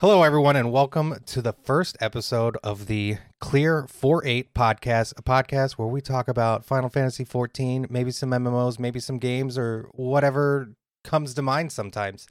Hello, 0.00 0.22
everyone, 0.22 0.54
and 0.54 0.70
welcome 0.70 1.16
to 1.26 1.42
the 1.42 1.52
first 1.52 1.96
episode 2.00 2.56
of 2.62 2.86
the 2.86 3.16
Clear 3.40 3.84
4 3.88 4.24
8 4.24 4.54
podcast, 4.54 5.12
a 5.16 5.22
podcast 5.22 5.72
where 5.72 5.88
we 5.88 6.00
talk 6.00 6.28
about 6.28 6.64
Final 6.64 6.88
Fantasy 6.88 7.24
14, 7.24 7.88
maybe 7.90 8.12
some 8.12 8.30
MMOs, 8.30 8.78
maybe 8.78 9.00
some 9.00 9.18
games, 9.18 9.58
or 9.58 9.88
whatever 9.92 10.72
comes 11.02 11.34
to 11.34 11.42
mind 11.42 11.72
sometimes. 11.72 12.28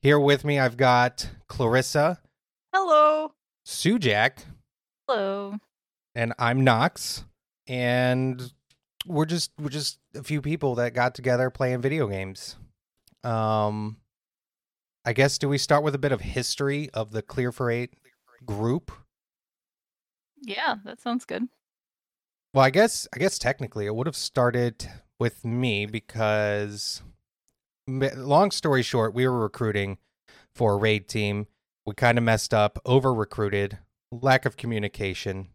Here 0.00 0.20
with 0.20 0.44
me, 0.44 0.60
I've 0.60 0.76
got 0.76 1.28
Clarissa, 1.48 2.20
Hello. 2.72 3.32
Sujak, 3.66 4.44
Hello. 5.08 5.56
and 6.14 6.34
I'm 6.38 6.62
Knox. 6.62 7.24
And 7.66 8.52
we're 9.04 9.24
just 9.26 9.50
we're 9.58 9.70
just 9.70 9.98
a 10.14 10.22
few 10.22 10.40
people 10.40 10.76
that 10.76 10.94
got 10.94 11.16
together 11.16 11.50
playing 11.50 11.80
video 11.80 12.06
games. 12.06 12.54
Um 13.24 13.96
I 15.06 15.12
guess 15.12 15.38
do 15.38 15.48
we 15.48 15.56
start 15.56 15.84
with 15.84 15.94
a 15.94 15.98
bit 15.98 16.10
of 16.10 16.20
history 16.20 16.90
of 16.92 17.12
the 17.12 17.22
Clear 17.22 17.52
for 17.52 17.70
8 17.70 17.94
group? 18.44 18.90
Yeah, 20.42 20.74
that 20.84 21.00
sounds 21.00 21.24
good. 21.24 21.44
Well, 22.52 22.64
I 22.64 22.70
guess 22.70 23.06
I 23.14 23.18
guess 23.18 23.38
technically 23.38 23.86
it 23.86 23.94
would 23.94 24.08
have 24.08 24.16
started 24.16 24.90
with 25.20 25.44
me 25.44 25.86
because 25.86 27.02
long 27.86 28.50
story 28.50 28.82
short, 28.82 29.14
we 29.14 29.28
were 29.28 29.38
recruiting 29.38 29.98
for 30.54 30.72
a 30.72 30.76
raid 30.76 31.08
team. 31.08 31.46
We 31.86 31.94
kind 31.94 32.18
of 32.18 32.24
messed 32.24 32.52
up, 32.52 32.80
over 32.84 33.14
recruited, 33.14 33.78
lack 34.10 34.44
of 34.44 34.56
communication, 34.56 35.50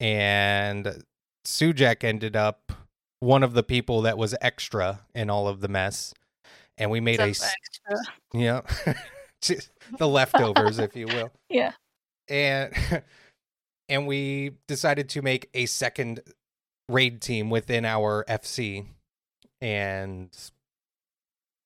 and 0.00 1.02
Sujak 1.44 2.04
ended 2.04 2.36
up 2.36 2.72
one 3.20 3.42
of 3.42 3.52
the 3.52 3.62
people 3.62 4.00
that 4.02 4.16
was 4.16 4.34
extra 4.40 5.00
in 5.14 5.28
all 5.28 5.46
of 5.46 5.60
the 5.60 5.68
mess, 5.68 6.14
and 6.78 6.90
we 6.90 7.00
made 7.00 7.20
a 7.20 7.28
Except 7.28 7.52
s- 7.52 7.56
extra. 7.94 8.14
yeah, 8.34 8.60
the 9.98 10.08
leftovers, 10.08 10.78
if 10.78 10.96
you 10.96 11.06
will 11.06 11.30
Yeah. 11.48 11.72
and 12.28 12.72
and 13.88 14.06
we 14.06 14.52
decided 14.66 15.08
to 15.10 15.22
make 15.22 15.48
a 15.54 15.66
second 15.66 16.20
raid 16.88 17.20
team 17.20 17.50
within 17.50 17.84
our 17.84 18.24
FC 18.28 18.86
and 19.60 20.30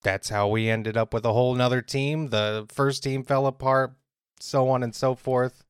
that's 0.02 0.28
how 0.30 0.48
we 0.48 0.70
ended 0.70 0.96
up 0.96 1.12
with 1.12 1.26
a 1.26 1.32
whole 1.32 1.54
nother 1.54 1.82
team. 1.82 2.28
The 2.28 2.64
first 2.70 3.02
team 3.02 3.22
fell 3.22 3.46
apart, 3.46 3.92
so 4.38 4.70
on 4.70 4.82
and 4.82 4.94
so 4.94 5.14
forth. 5.14 5.64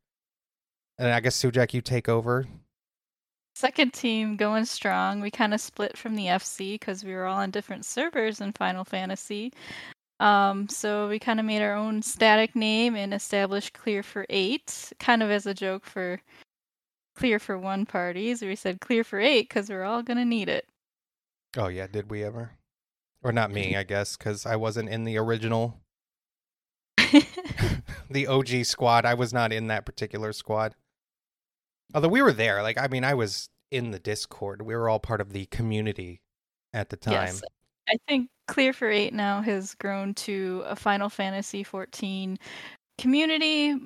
And 0.99 1.09
I 1.09 1.19
guess 1.19 1.37
Sujak, 1.43 1.75
you 1.75 1.81
take 1.81 2.09
over. 2.09 2.47
Second 3.61 3.93
team 3.93 4.37
going 4.37 4.65
strong. 4.65 5.21
We 5.21 5.31
kind 5.31 5.53
of 5.53 5.61
split 5.61 5.95
from 5.95 6.17
the 6.17 6.29
FC 6.29 6.77
because 6.77 7.05
we 7.05 7.13
were 7.13 7.27
all 7.27 7.41
on 7.41 7.51
different 7.51 7.85
servers 7.85 8.41
in 8.41 8.55
Final 8.55 8.85
Fantasy. 8.85 9.53
Um, 10.19 10.67
so 10.67 11.11
we 11.11 11.19
kind 11.19 11.39
of 11.39 11.45
made 11.45 11.61
our 11.61 11.75
own 11.75 12.01
static 12.01 12.57
name 12.57 12.97
and 12.97 13.13
established 13.13 13.75
Clear 13.75 14.03
for 14.03 14.25
Eight, 14.31 14.95
kind 14.99 15.23
of 15.23 15.31
as 15.31 15.45
a 15.45 15.53
joke 15.53 15.85
for 15.85 16.23
Clear 17.15 17.39
for 17.39 17.59
One 17.59 17.85
parties. 17.85 18.41
We 18.41 18.57
said 18.57 18.81
Clear 18.81 19.05
for 19.05 19.21
Eight 19.21 19.51
because 19.51 19.69
we're 19.69 19.85
all 19.85 20.03
gonna 20.03 20.25
need 20.25 20.49
it. 20.49 20.67
Oh 21.59 21.69
yeah, 21.69 21.87
did 21.87 22.11
we 22.11 22.25
ever? 22.25 22.53
Or 23.23 23.31
not 23.31 23.51
me, 23.51 23.77
I 23.77 23.83
guess, 23.83 24.17
because 24.17 24.47
I 24.47 24.57
wasn't 24.57 24.89
in 24.89 25.05
the 25.05 25.19
original, 25.19 25.83
the 28.11 28.27
OG 28.27 28.65
squad. 28.65 29.05
I 29.05 29.13
was 29.13 29.35
not 29.35 29.53
in 29.53 29.67
that 29.67 29.85
particular 29.85 30.33
squad. 30.33 30.75
Although 31.95 32.09
we 32.09 32.23
were 32.23 32.33
there, 32.33 32.63
like 32.63 32.79
I 32.79 32.89
mean, 32.89 33.05
I 33.05 33.15
was 33.15 33.49
in 33.71 33.91
the 33.91 33.99
Discord. 33.99 34.63
We 34.63 34.75
were 34.75 34.89
all 34.89 35.01
part 35.01 35.21
of 35.21 35.33
the 35.33 35.47
community 35.47 36.21
at 36.73 36.89
the 36.91 36.97
time. 36.97 37.13
Yes. 37.13 37.43
I 37.89 37.97
think 38.07 38.29
Clear 38.47 38.73
for 38.73 38.89
8 38.89 39.13
now 39.13 39.43
has 39.43 39.75
grown 39.75 40.15
to 40.15 40.65
a 40.67 40.75
Final 40.75 41.09
Fantasy 41.09 41.63
14 41.63 42.37
community 42.99 43.77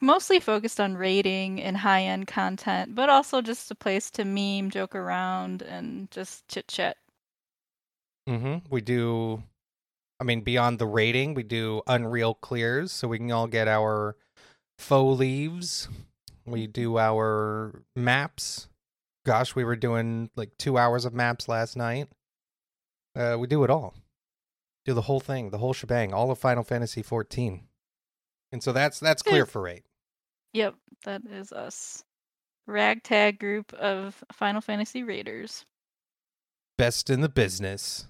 mostly 0.00 0.40
focused 0.40 0.80
on 0.80 0.96
raiding 0.96 1.60
and 1.60 1.76
high 1.76 2.02
end 2.02 2.26
content, 2.26 2.94
but 2.94 3.08
also 3.08 3.40
just 3.40 3.70
a 3.70 3.74
place 3.74 4.10
to 4.12 4.24
meme, 4.24 4.70
joke 4.70 4.94
around, 4.94 5.62
and 5.62 6.10
just 6.10 6.46
chit 6.48 6.68
chat. 6.68 6.96
mm-hmm 8.28 8.58
We 8.70 8.80
do, 8.80 9.42
I 10.20 10.24
mean, 10.24 10.42
beyond 10.42 10.78
the 10.78 10.86
raiding, 10.86 11.34
we 11.34 11.42
do 11.42 11.82
Unreal 11.86 12.34
clears, 12.34 12.92
so 12.92 13.08
we 13.08 13.18
can 13.18 13.30
all 13.30 13.46
get 13.46 13.68
our 13.68 14.16
faux 14.78 15.18
leaves. 15.18 15.88
We 16.46 16.66
do 16.66 16.98
our 16.98 17.82
maps. 17.94 18.68
Gosh, 19.26 19.54
we 19.54 19.64
were 19.64 19.76
doing 19.76 20.30
like 20.36 20.56
two 20.58 20.78
hours 20.78 21.04
of 21.04 21.12
maps 21.14 21.48
last 21.48 21.76
night. 21.76 22.08
Uh, 23.14 23.36
we 23.38 23.46
do 23.46 23.64
it 23.64 23.70
all. 23.70 23.94
Do 24.84 24.94
the 24.94 25.02
whole 25.02 25.20
thing, 25.20 25.50
the 25.50 25.58
whole 25.58 25.72
shebang, 25.74 26.14
all 26.14 26.30
of 26.30 26.38
Final 26.38 26.64
Fantasy 26.64 27.02
14. 27.02 27.66
And 28.52 28.62
so 28.62 28.72
that's 28.72 28.98
that's 28.98 29.22
clear 29.22 29.46
for 29.46 29.68
eight. 29.68 29.84
Yep, 30.54 30.74
that 31.04 31.22
is 31.30 31.52
us. 31.52 32.02
Ragtag 32.66 33.38
group 33.38 33.72
of 33.74 34.22
Final 34.32 34.60
Fantasy 34.60 35.02
raiders. 35.02 35.64
Best 36.78 37.10
in 37.10 37.20
the 37.20 37.28
business 37.28 38.06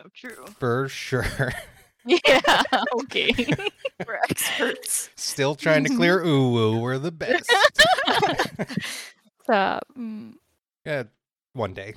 So 0.00 0.08
true. 0.14 0.46
for 0.58 0.88
sure. 0.88 1.52
Yeah, 2.04 2.62
okay. 3.02 3.32
We're 4.06 4.20
experts. 4.30 5.10
Still 5.16 5.54
trying 5.54 5.84
to 5.84 5.94
clear 5.94 6.20
Uwu. 6.20 6.80
We're 6.80 6.98
the 6.98 7.12
best. 7.12 7.50
Stop. 9.42 9.84
Mm, 9.98 10.34
yeah, 10.84 11.04
one 11.54 11.74
day. 11.74 11.94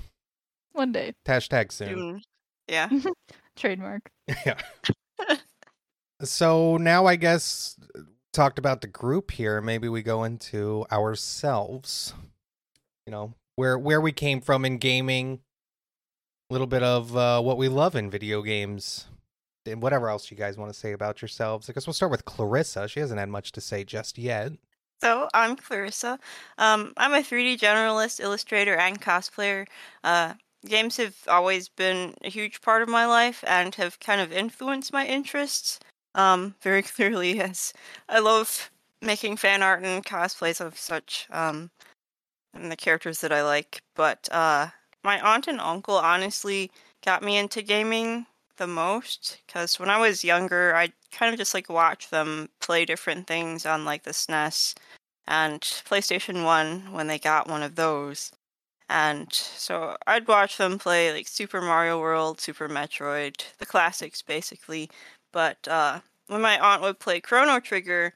one 0.74 0.92
day. 0.92 1.14
Hashtag 1.26 1.72
soon. 1.72 1.98
Soon. 1.98 2.22
Yeah. 2.68 2.90
Trademark. 3.56 4.10
Yeah. 4.46 4.58
so 6.24 6.78
now 6.78 7.06
I 7.06 7.16
guess 7.18 7.78
talked 8.34 8.58
about 8.58 8.82
the 8.82 8.88
group 8.88 9.32
here. 9.32 9.62
Maybe 9.62 9.90
we 9.90 10.02
go 10.02 10.24
into 10.24 10.86
ourselves. 10.92 12.14
You 13.06 13.12
know 13.12 13.34
where 13.56 13.78
where 13.78 14.02
we 14.02 14.12
came 14.12 14.42
from 14.42 14.66
in 14.66 14.78
gaming. 14.78 15.42
A 16.50 16.54
little 16.54 16.68
bit 16.68 16.84
of 16.84 17.16
uh, 17.16 17.42
what 17.42 17.58
we 17.58 17.70
love 17.70 17.96
in 17.96 18.10
video 18.10 18.42
games, 18.42 19.08
and 19.66 19.82
whatever 19.82 20.10
else 20.10 20.32
you 20.32 20.38
guys 20.38 20.58
want 20.58 20.72
to 20.72 20.78
say 20.78 20.92
about 20.92 21.22
yourselves. 21.22 21.70
I 21.70 21.74
guess 21.74 21.88
we'll 21.88 21.94
start 21.94 22.12
with 22.12 22.26
Clarissa. 22.26 22.88
She 22.88 23.00
hasn't 23.00 23.20
had 23.20 23.30
much 23.30 23.52
to 23.54 23.62
say 23.62 23.84
just 23.84 24.18
yet. 24.18 24.54
So 25.02 25.30
I'm 25.34 25.56
Clarissa. 25.56 26.20
Um, 26.58 26.94
I'm 26.98 27.14
a 27.14 27.24
3D 27.24 27.58
generalist, 27.58 28.20
illustrator, 28.20 28.76
and 28.76 29.02
cosplayer. 29.02 29.68
Uh, 30.04 30.36
games 30.66 30.98
have 30.98 31.16
always 31.28 31.70
been 31.70 32.14
a 32.24 32.30
huge 32.30 32.62
part 32.62 32.84
of 32.84 32.90
my 32.90 33.06
life 33.06 33.44
and 33.48 33.74
have 33.76 34.00
kind 34.00 34.22
of 34.22 34.32
influenced 34.32 34.94
my 34.94 35.06
interests. 35.06 35.80
Um, 36.14 36.56
very 36.62 36.82
clearly, 36.84 37.36
Yes, 37.36 37.74
I 38.08 38.20
love 38.20 38.70
making 39.02 39.38
fan 39.38 39.64
art 39.64 39.84
and 39.84 40.06
cosplays 40.06 40.62
of 40.62 40.78
such. 40.78 41.28
Um, 41.32 41.72
and 42.54 42.72
the 42.72 42.76
characters 42.76 43.22
that 43.22 43.32
I 43.32 43.44
like. 43.44 43.82
But 43.96 44.28
uh, 44.32 44.68
my 45.04 45.20
aunt 45.20 45.48
and 45.48 45.60
uncle 45.60 45.96
honestly 45.96 46.72
got 47.04 47.24
me 47.24 47.38
into 47.38 47.62
gaming 47.62 48.28
the 48.58 48.68
most 48.68 49.40
because 49.46 49.80
when 49.80 49.90
I 49.90 49.98
was 49.98 50.24
younger, 50.24 50.76
I 50.76 50.92
kind 51.12 51.34
of 51.34 51.40
just 51.40 51.54
like 51.54 51.70
watch 51.70 52.10
them 52.10 52.50
play 52.60 52.86
different 52.86 53.28
things 53.28 53.66
on 53.66 53.86
like 53.86 54.04
the 54.04 54.12
SNES 54.12 54.76
and 55.28 55.62
PlayStation 55.62 56.44
1 56.44 56.92
when 56.92 57.08
they 57.08 57.20
got 57.20 57.50
one 57.50 57.64
of 57.64 57.76
those. 57.76 58.32
And 58.90 59.32
so 59.32 59.96
I'd 60.08 60.28
watch 60.28 60.58
them 60.58 60.78
play 60.78 61.14
like 61.14 61.28
Super 61.28 61.62
Mario 61.62 62.00
World, 62.00 62.42
Super 62.42 62.68
Metroid, 62.68 63.44
the 63.58 63.66
classics 63.66 64.22
basically. 64.22 64.90
But 65.32 65.68
uh, 65.68 66.02
when 66.28 66.42
my 66.42 66.60
aunt 66.60 66.82
would 66.82 67.00
play 67.00 67.22
Chrono 67.22 67.60
Trigger, 67.60 68.14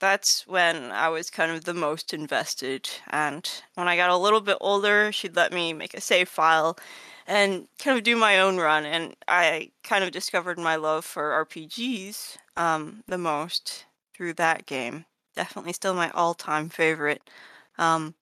that's 0.00 0.46
when 0.46 0.90
I 0.90 1.08
was 1.08 1.30
kind 1.30 1.52
of 1.52 1.64
the 1.64 1.74
most 1.74 2.14
invested. 2.14 2.88
And 3.10 3.48
when 3.74 3.88
I 3.88 3.96
got 3.96 4.10
a 4.10 4.16
little 4.16 4.40
bit 4.40 4.58
older, 4.60 5.12
she'd 5.12 5.36
let 5.36 5.52
me 5.52 5.72
make 5.72 5.94
a 5.94 6.00
save 6.00 6.28
file 6.28 6.76
and 7.26 7.66
kind 7.78 7.96
of 7.96 8.04
do 8.04 8.16
my 8.16 8.38
own 8.38 8.58
run. 8.58 8.84
And 8.84 9.14
I 9.28 9.70
kind 9.82 10.04
of 10.04 10.10
discovered 10.10 10.58
my 10.58 10.76
love 10.76 11.04
for 11.04 11.46
RPGs 11.46 12.36
um, 12.56 13.02
the 13.06 13.18
most 13.18 13.86
through 14.14 14.34
that 14.34 14.66
game. 14.66 15.06
Definitely 15.34 15.72
still 15.72 15.94
my 15.94 16.10
all 16.10 16.34
time 16.34 16.68
favorite. 16.68 17.22
Um, 17.78 18.14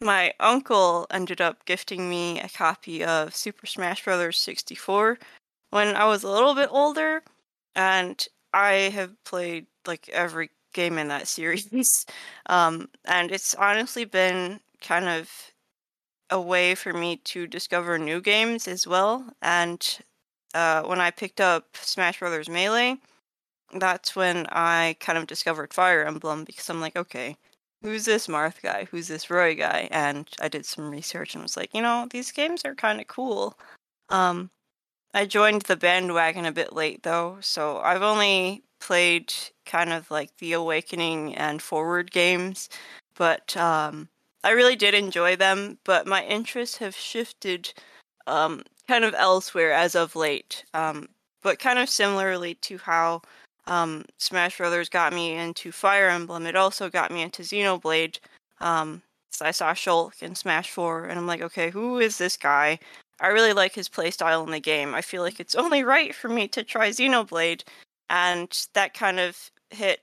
my 0.00 0.32
uncle 0.40 1.06
ended 1.10 1.40
up 1.40 1.64
gifting 1.64 2.10
me 2.10 2.40
a 2.40 2.48
copy 2.48 3.04
of 3.04 3.34
Super 3.36 3.66
Smash 3.66 4.04
Bros. 4.04 4.36
64 4.38 5.18
when 5.70 5.94
I 5.94 6.04
was 6.06 6.22
a 6.22 6.30
little 6.30 6.54
bit 6.54 6.68
older, 6.70 7.22
and 7.74 8.26
I 8.52 8.72
have 8.94 9.12
played 9.24 9.66
like 9.86 10.08
every 10.10 10.50
game 10.74 10.98
in 10.98 11.08
that 11.08 11.28
series. 11.36 12.06
Um, 12.46 12.88
and 13.04 13.30
it's 13.30 13.54
honestly 13.54 14.04
been 14.04 14.60
kind 14.80 15.08
of 15.08 15.51
a 16.32 16.40
way 16.40 16.74
for 16.74 16.94
me 16.94 17.18
to 17.18 17.46
discover 17.46 17.98
new 17.98 18.20
games 18.20 18.66
as 18.66 18.86
well. 18.86 19.26
And 19.42 19.98
uh, 20.54 20.82
when 20.82 20.98
I 20.98 21.10
picked 21.10 21.40
up 21.40 21.76
Smash 21.76 22.18
Brothers 22.18 22.48
Melee, 22.48 22.96
that's 23.74 24.16
when 24.16 24.46
I 24.50 24.96
kind 24.98 25.18
of 25.18 25.26
discovered 25.26 25.74
Fire 25.74 26.04
Emblem 26.04 26.44
because 26.44 26.68
I'm 26.70 26.80
like, 26.80 26.96
okay, 26.96 27.36
who's 27.82 28.06
this 28.06 28.28
Marth 28.28 28.62
guy? 28.62 28.86
Who's 28.90 29.08
this 29.08 29.28
Roy 29.28 29.54
guy? 29.54 29.88
And 29.90 30.26
I 30.40 30.48
did 30.48 30.64
some 30.64 30.90
research 30.90 31.34
and 31.34 31.42
was 31.42 31.56
like, 31.56 31.74
you 31.74 31.82
know, 31.82 32.08
these 32.10 32.32
games 32.32 32.62
are 32.64 32.74
kind 32.74 33.00
of 33.00 33.06
cool. 33.08 33.58
Um, 34.08 34.50
I 35.12 35.26
joined 35.26 35.62
the 35.62 35.76
bandwagon 35.76 36.46
a 36.46 36.52
bit 36.52 36.72
late 36.72 37.02
though, 37.02 37.36
so 37.40 37.78
I've 37.78 38.02
only 38.02 38.62
played 38.80 39.34
kind 39.66 39.92
of 39.92 40.10
like 40.10 40.38
the 40.38 40.54
Awakening 40.54 41.34
and 41.34 41.60
Forward 41.60 42.10
games, 42.10 42.70
but 43.16 43.54
um, 43.56 44.08
I 44.44 44.50
really 44.50 44.76
did 44.76 44.94
enjoy 44.94 45.36
them. 45.36 45.78
But 45.84 46.06
my 46.06 46.24
interests 46.24 46.78
have 46.78 46.96
shifted 46.96 47.72
um, 48.26 48.62
kind 48.88 49.04
of 49.04 49.14
elsewhere 49.14 49.72
as 49.72 49.94
of 49.94 50.16
late. 50.16 50.64
Um, 50.74 51.08
but 51.42 51.58
kind 51.58 51.78
of 51.78 51.88
similarly 51.88 52.54
to 52.54 52.78
how 52.78 53.22
um, 53.66 54.04
Smash 54.18 54.58
Brothers 54.58 54.88
got 54.88 55.12
me 55.12 55.34
into 55.34 55.72
Fire 55.72 56.08
Emblem, 56.08 56.46
it 56.46 56.56
also 56.56 56.88
got 56.88 57.10
me 57.10 57.22
into 57.22 57.42
Xenoblade. 57.42 58.18
Um, 58.60 59.02
so 59.30 59.46
I 59.46 59.50
saw 59.50 59.72
Shulk 59.72 60.22
in 60.22 60.34
Smash 60.34 60.70
4, 60.70 61.06
and 61.06 61.18
I'm 61.18 61.26
like, 61.26 61.42
okay, 61.42 61.70
who 61.70 61.98
is 61.98 62.18
this 62.18 62.36
guy? 62.36 62.78
I 63.20 63.28
really 63.28 63.52
like 63.52 63.74
his 63.74 63.88
playstyle 63.88 64.44
in 64.44 64.52
the 64.52 64.60
game. 64.60 64.94
I 64.94 65.02
feel 65.02 65.22
like 65.22 65.40
it's 65.40 65.54
only 65.54 65.84
right 65.84 66.14
for 66.14 66.28
me 66.28 66.48
to 66.48 66.62
try 66.62 66.90
Xenoblade, 66.90 67.62
and 68.10 68.66
that 68.74 68.94
kind 68.94 69.18
of 69.18 69.50
hit 69.70 70.00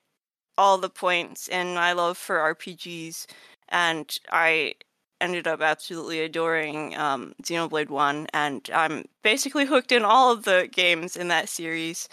all 0.57 0.77
the 0.77 0.89
points 0.89 1.47
in 1.47 1.73
my 1.73 1.93
love 1.93 2.17
for 2.17 2.37
RPGs, 2.37 3.27
and 3.69 4.17
I 4.31 4.75
ended 5.21 5.47
up 5.47 5.61
absolutely 5.61 6.21
adoring 6.21 6.95
um, 6.95 7.33
Xenoblade 7.43 7.89
One, 7.89 8.27
and 8.33 8.67
I'm 8.73 9.05
basically 9.23 9.65
hooked 9.65 9.91
in 9.91 10.03
all 10.03 10.31
of 10.31 10.43
the 10.43 10.69
games 10.71 11.17
in 11.17 11.27
that 11.29 11.49
series. 11.49 12.07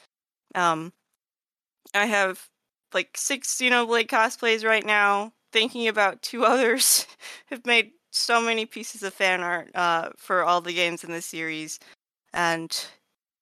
Um, 0.54 0.92
I 1.94 2.06
have 2.06 2.48
like 2.92 3.16
six 3.16 3.56
Xenoblade 3.56 4.08
cosplays 4.08 4.64
right 4.64 4.84
now. 4.84 5.32
Thinking 5.52 5.88
about 5.88 6.22
two 6.22 6.44
others, 6.52 7.06
have 7.46 7.64
made 7.64 7.92
so 8.10 8.40
many 8.40 8.66
pieces 8.66 9.02
of 9.02 9.14
fan 9.14 9.40
art 9.40 9.70
uh, 9.74 10.10
for 10.16 10.42
all 10.42 10.60
the 10.60 10.74
games 10.74 11.04
in 11.04 11.12
the 11.12 11.22
series, 11.22 11.78
and 12.32 12.86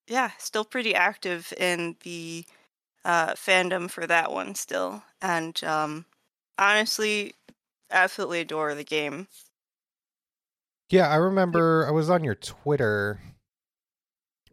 yeah, 0.06 0.30
still 0.38 0.64
pretty 0.64 0.94
active 0.94 1.52
in 1.56 1.96
the 2.04 2.44
uh, 3.04 3.32
fandom 3.32 3.90
for 3.90 4.06
that 4.06 4.32
one 4.32 4.54
still. 4.54 5.02
And 5.22 5.62
um, 5.64 6.04
honestly, 6.58 7.34
absolutely 7.94 8.40
adore 8.40 8.74
the 8.74 8.84
game. 8.84 9.28
Yeah, 10.90 11.08
I 11.08 11.16
remember 11.16 11.86
I 11.88 11.90
was 11.92 12.10
on 12.10 12.24
your 12.24 12.34
Twitter 12.34 13.20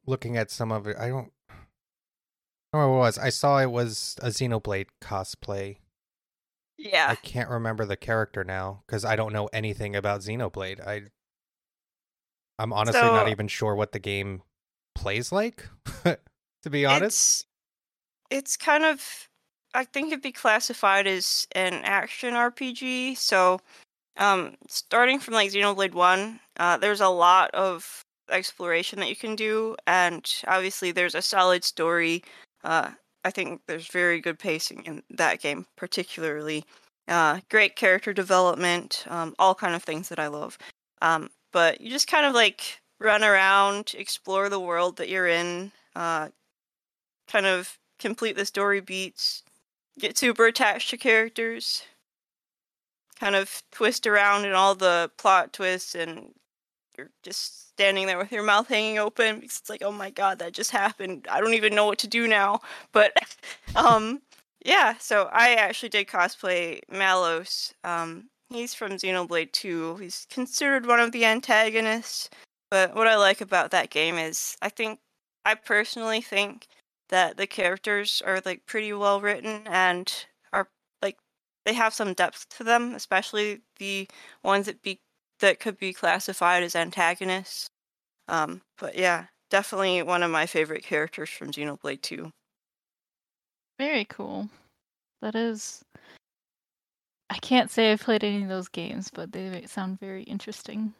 looking 0.05 0.37
at 0.37 0.49
some 0.49 0.71
of 0.71 0.87
it. 0.87 0.95
I 0.97 1.09
don't 1.09 1.31
I 2.73 2.77
don't 2.77 2.81
know 2.83 2.89
what 2.89 2.95
it 2.95 2.99
was. 2.99 3.17
I 3.17 3.29
saw 3.29 3.59
it 3.59 3.71
was 3.71 4.15
a 4.21 4.27
Xenoblade 4.27 4.87
cosplay. 5.01 5.77
Yeah. 6.77 7.07
I 7.09 7.15
can't 7.15 7.49
remember 7.49 7.85
the 7.85 7.97
character 7.97 8.43
now 8.43 8.83
because 8.87 9.03
I 9.03 9.15
don't 9.15 9.33
know 9.33 9.49
anything 9.51 9.95
about 9.95 10.21
Xenoblade. 10.21 10.85
I 10.85 11.03
I'm 12.57 12.73
honestly 12.73 13.01
not 13.01 13.29
even 13.29 13.47
sure 13.47 13.75
what 13.75 13.91
the 13.91 13.99
game 13.99 14.43
plays 14.95 15.31
like, 15.31 15.67
to 16.03 16.69
be 16.69 16.85
honest. 16.85 17.45
It's 18.29 18.55
it's 18.55 18.57
kind 18.57 18.85
of 18.85 19.29
I 19.73 19.85
think 19.85 20.07
it'd 20.11 20.21
be 20.21 20.31
classified 20.31 21.07
as 21.07 21.47
an 21.53 21.73
action 21.83 22.33
RPG. 22.35 23.15
So 23.15 23.59
um 24.17 24.55
starting 24.69 25.19
from 25.19 25.35
like 25.35 25.51
Xenoblade 25.51 25.93
1, 25.93 26.39
uh 26.57 26.77
there's 26.77 27.01
a 27.01 27.09
lot 27.09 27.51
of 27.53 28.05
exploration 28.29 28.99
that 28.99 29.09
you 29.09 29.15
can 29.15 29.35
do 29.35 29.75
and 29.87 30.25
obviously 30.47 30.91
there's 30.91 31.15
a 31.15 31.21
solid 31.21 31.63
story. 31.65 32.23
Uh 32.63 32.91
I 33.25 33.31
think 33.31 33.61
there's 33.67 33.87
very 33.89 34.21
good 34.21 34.39
pacing 34.39 34.83
in 34.85 35.03
that 35.11 35.41
game 35.41 35.65
particularly. 35.77 36.65
Uh 37.07 37.41
great 37.49 37.75
character 37.75 38.13
development, 38.13 39.05
um 39.09 39.35
all 39.39 39.55
kind 39.55 39.75
of 39.75 39.83
things 39.83 40.09
that 40.09 40.19
I 40.19 40.27
love. 40.27 40.57
Um 41.01 41.29
but 41.53 41.81
you 41.81 41.89
just 41.91 42.07
kind 42.07 42.25
of 42.25 42.33
like 42.35 42.81
run 42.99 43.23
around, 43.23 43.93
explore 43.97 44.49
the 44.49 44.59
world 44.59 44.97
that 44.97 45.09
you're 45.09 45.27
in, 45.27 45.71
uh 45.95 46.29
kind 47.27 47.45
of 47.45 47.77
complete 47.99 48.35
the 48.35 48.45
story 48.45 48.81
beats, 48.81 49.43
get 49.99 50.17
super 50.17 50.45
attached 50.45 50.89
to 50.89 50.97
characters, 50.97 51.83
kind 53.19 53.35
of 53.35 53.63
twist 53.71 54.07
around 54.07 54.45
in 54.45 54.53
all 54.53 54.75
the 54.75 55.11
plot 55.17 55.53
twists, 55.53 55.95
and 55.95 56.33
you're 56.97 57.09
just 57.23 57.69
standing 57.69 58.05
there 58.05 58.17
with 58.17 58.31
your 58.31 58.43
mouth 58.43 58.67
hanging 58.67 58.99
open 58.99 59.39
because 59.39 59.57
it's 59.57 59.69
like, 59.69 59.81
oh 59.83 59.91
my 59.91 60.09
god, 60.09 60.39
that 60.39 60.53
just 60.53 60.71
happened. 60.71 61.27
I 61.31 61.41
don't 61.41 61.53
even 61.53 61.73
know 61.73 61.85
what 61.85 61.99
to 61.99 62.07
do 62.07 62.27
now. 62.27 62.59
But 62.91 63.13
um, 63.75 64.21
yeah. 64.65 64.95
So 64.99 65.29
I 65.31 65.55
actually 65.55 65.89
did 65.89 66.07
cosplay 66.07 66.81
Malos. 66.91 67.73
Um, 67.83 68.29
he's 68.49 68.73
from 68.73 68.91
Xenoblade 68.91 69.51
2. 69.53 69.95
He's 69.97 70.27
considered 70.29 70.85
one 70.85 70.99
of 70.99 71.11
the 71.11 71.25
antagonists. 71.25 72.29
But 72.69 72.95
what 72.95 73.07
I 73.07 73.17
like 73.17 73.41
about 73.41 73.71
that 73.71 73.89
game 73.89 74.17
is, 74.17 74.55
I 74.61 74.69
think, 74.69 74.99
I 75.45 75.55
personally 75.55 76.21
think 76.21 76.67
that 77.11 77.37
the 77.37 77.47
characters 77.47 78.21
are 78.25 78.41
like 78.45 78.65
pretty 78.65 78.91
well 78.93 79.21
written 79.21 79.67
and 79.67 80.25
are 80.51 80.69
like 81.01 81.17
they 81.65 81.73
have 81.73 81.93
some 81.93 82.13
depth 82.13 82.49
to 82.57 82.63
them, 82.63 82.95
especially 82.95 83.61
the 83.77 84.09
ones 84.43 84.65
that 84.65 84.81
be 84.81 85.01
that 85.39 85.59
could 85.59 85.77
be 85.77 85.93
classified 85.93 86.63
as 86.63 86.75
antagonists. 86.75 87.69
Um, 88.27 88.61
but 88.79 88.97
yeah, 88.97 89.25
definitely 89.49 90.01
one 90.01 90.23
of 90.23 90.31
my 90.31 90.45
favorite 90.45 90.83
characters 90.83 91.29
from 91.29 91.51
Xenoblade 91.51 92.01
2. 92.01 92.31
Very 93.77 94.05
cool. 94.05 94.49
That 95.21 95.35
is. 95.35 95.83
I 97.29 97.37
can't 97.37 97.71
say 97.71 97.91
I've 97.91 98.01
played 98.01 98.23
any 98.23 98.43
of 98.43 98.49
those 98.49 98.67
games, 98.67 99.09
but 99.13 99.31
they 99.31 99.65
sound 99.65 99.99
very 99.99 100.23
interesting. 100.23 100.93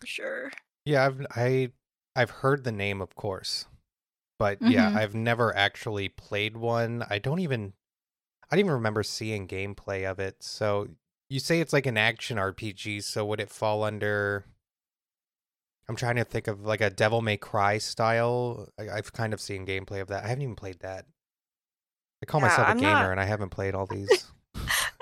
For 0.00 0.06
sure. 0.06 0.52
Yeah, 0.84 1.06
I've 1.06 1.26
I 1.34 1.72
I've 2.14 2.30
heard 2.30 2.64
the 2.64 2.72
name, 2.72 3.00
of 3.00 3.14
course, 3.14 3.66
but 4.42 4.60
yeah, 4.60 4.90
Mhm. 4.90 4.96
I've 4.96 5.14
never 5.14 5.54
actually 5.56 6.08
played 6.08 6.56
one. 6.56 7.04
I 7.08 7.18
don't 7.20 7.38
even 7.38 7.74
I 8.50 8.56
don't 8.56 8.60
even 8.66 8.72
remember 8.72 9.02
seeing 9.04 9.46
gameplay 9.46 10.04
of 10.10 10.18
it. 10.18 10.42
So 10.42 10.88
you 11.30 11.38
say 11.38 11.60
it's 11.60 11.72
like 11.72 11.86
an 11.86 11.96
action 11.96 12.38
RPG, 12.38 13.02
so 13.04 13.24
would 13.24 13.38
it 13.40 13.50
fall 13.50 13.84
under? 13.84 14.44
I'm 15.88 15.94
trying 15.96 16.16
to 16.16 16.24
think 16.24 16.48
of 16.48 16.66
like 16.66 16.80
a 16.80 16.90
Devil 16.90 17.22
May 17.22 17.36
Cry 17.36 17.78
style. 17.78 18.68
I, 18.78 18.88
I've 18.90 19.12
kind 19.12 19.32
of 19.32 19.40
seen 19.40 19.64
gameplay 19.64 20.00
of 20.00 20.08
that. 20.08 20.24
I 20.24 20.28
haven't 20.28 20.42
even 20.42 20.56
played 20.56 20.80
that. 20.80 21.06
I 22.22 22.26
call 22.26 22.40
Yeah, 22.40 22.48
myself 22.48 22.66
a 22.66 22.70
I'm 22.72 22.78
gamer, 22.78 22.92
not- 22.92 23.10
and 23.12 23.20
I 23.20 23.24
haven't 23.24 23.50
played 23.50 23.74
all 23.74 23.86
these. 23.90 24.26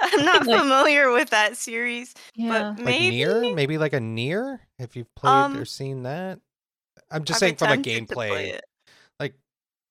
I'm 0.00 0.25
not 0.25 0.46
Like- 0.46 0.60
familiar 0.60 1.10
with 1.12 1.31
that 1.31 1.56
series, 1.56 2.14
Yeah. 2.34 2.75
but 2.75 2.84
like 2.84 2.84
maybe 2.84 3.54
maybe 3.54 3.78
like 3.78 3.92
a 3.94 4.00
NieR. 4.00 4.60
If 4.78 4.96
you've 4.96 5.14
played 5.14 5.31
or 5.31 5.60
Um, 5.60 5.64
seen 5.64 6.02
that, 6.04 6.38
I'm 7.10 7.25
just 7.25 7.37
I've 7.38 7.40
saying 7.40 7.56
from 7.56 7.69
a 7.69 7.72
attempted 7.72 8.08
to 8.08 8.14
play 8.14 8.31
gameplay. 8.52 8.60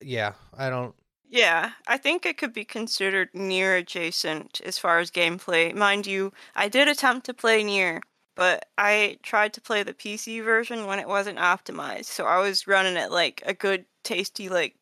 Yeah, 0.02 0.34
I 0.58 0.70
don't. 0.70 0.96
Yeah, 1.28 1.72
I 1.88 1.98
think 1.98 2.26
it 2.26 2.38
could 2.38 2.54
be 2.54 2.66
considered 2.66 3.32
NieR 3.34 3.78
adjacent 3.80 4.62
as 4.66 4.80
far 4.80 5.00
as 5.00 5.12
gameplay. 5.12 5.74
Mind 5.76 6.08
you, 6.08 6.34
I 6.56 6.70
did 6.70 6.88
attempt 6.88 7.26
to 7.28 7.34
play 7.36 7.64
NieR, 7.64 8.02
but 8.36 8.66
I 8.78 9.20
tried 9.22 9.54
to 9.54 9.62
play 9.62 9.84
the 9.84 9.94
PC 9.94 10.44
version 10.44 10.88
when 10.88 10.98
it 10.98 11.08
wasn't 11.08 11.38
optimized. 11.38 12.06
So 12.06 12.26
I 12.26 12.40
was 12.40 12.66
running 12.68 12.98
at 12.98 13.12
like 13.12 13.44
a 13.46 13.54
good 13.54 13.86
tasty 14.04 14.50
like 14.50 14.76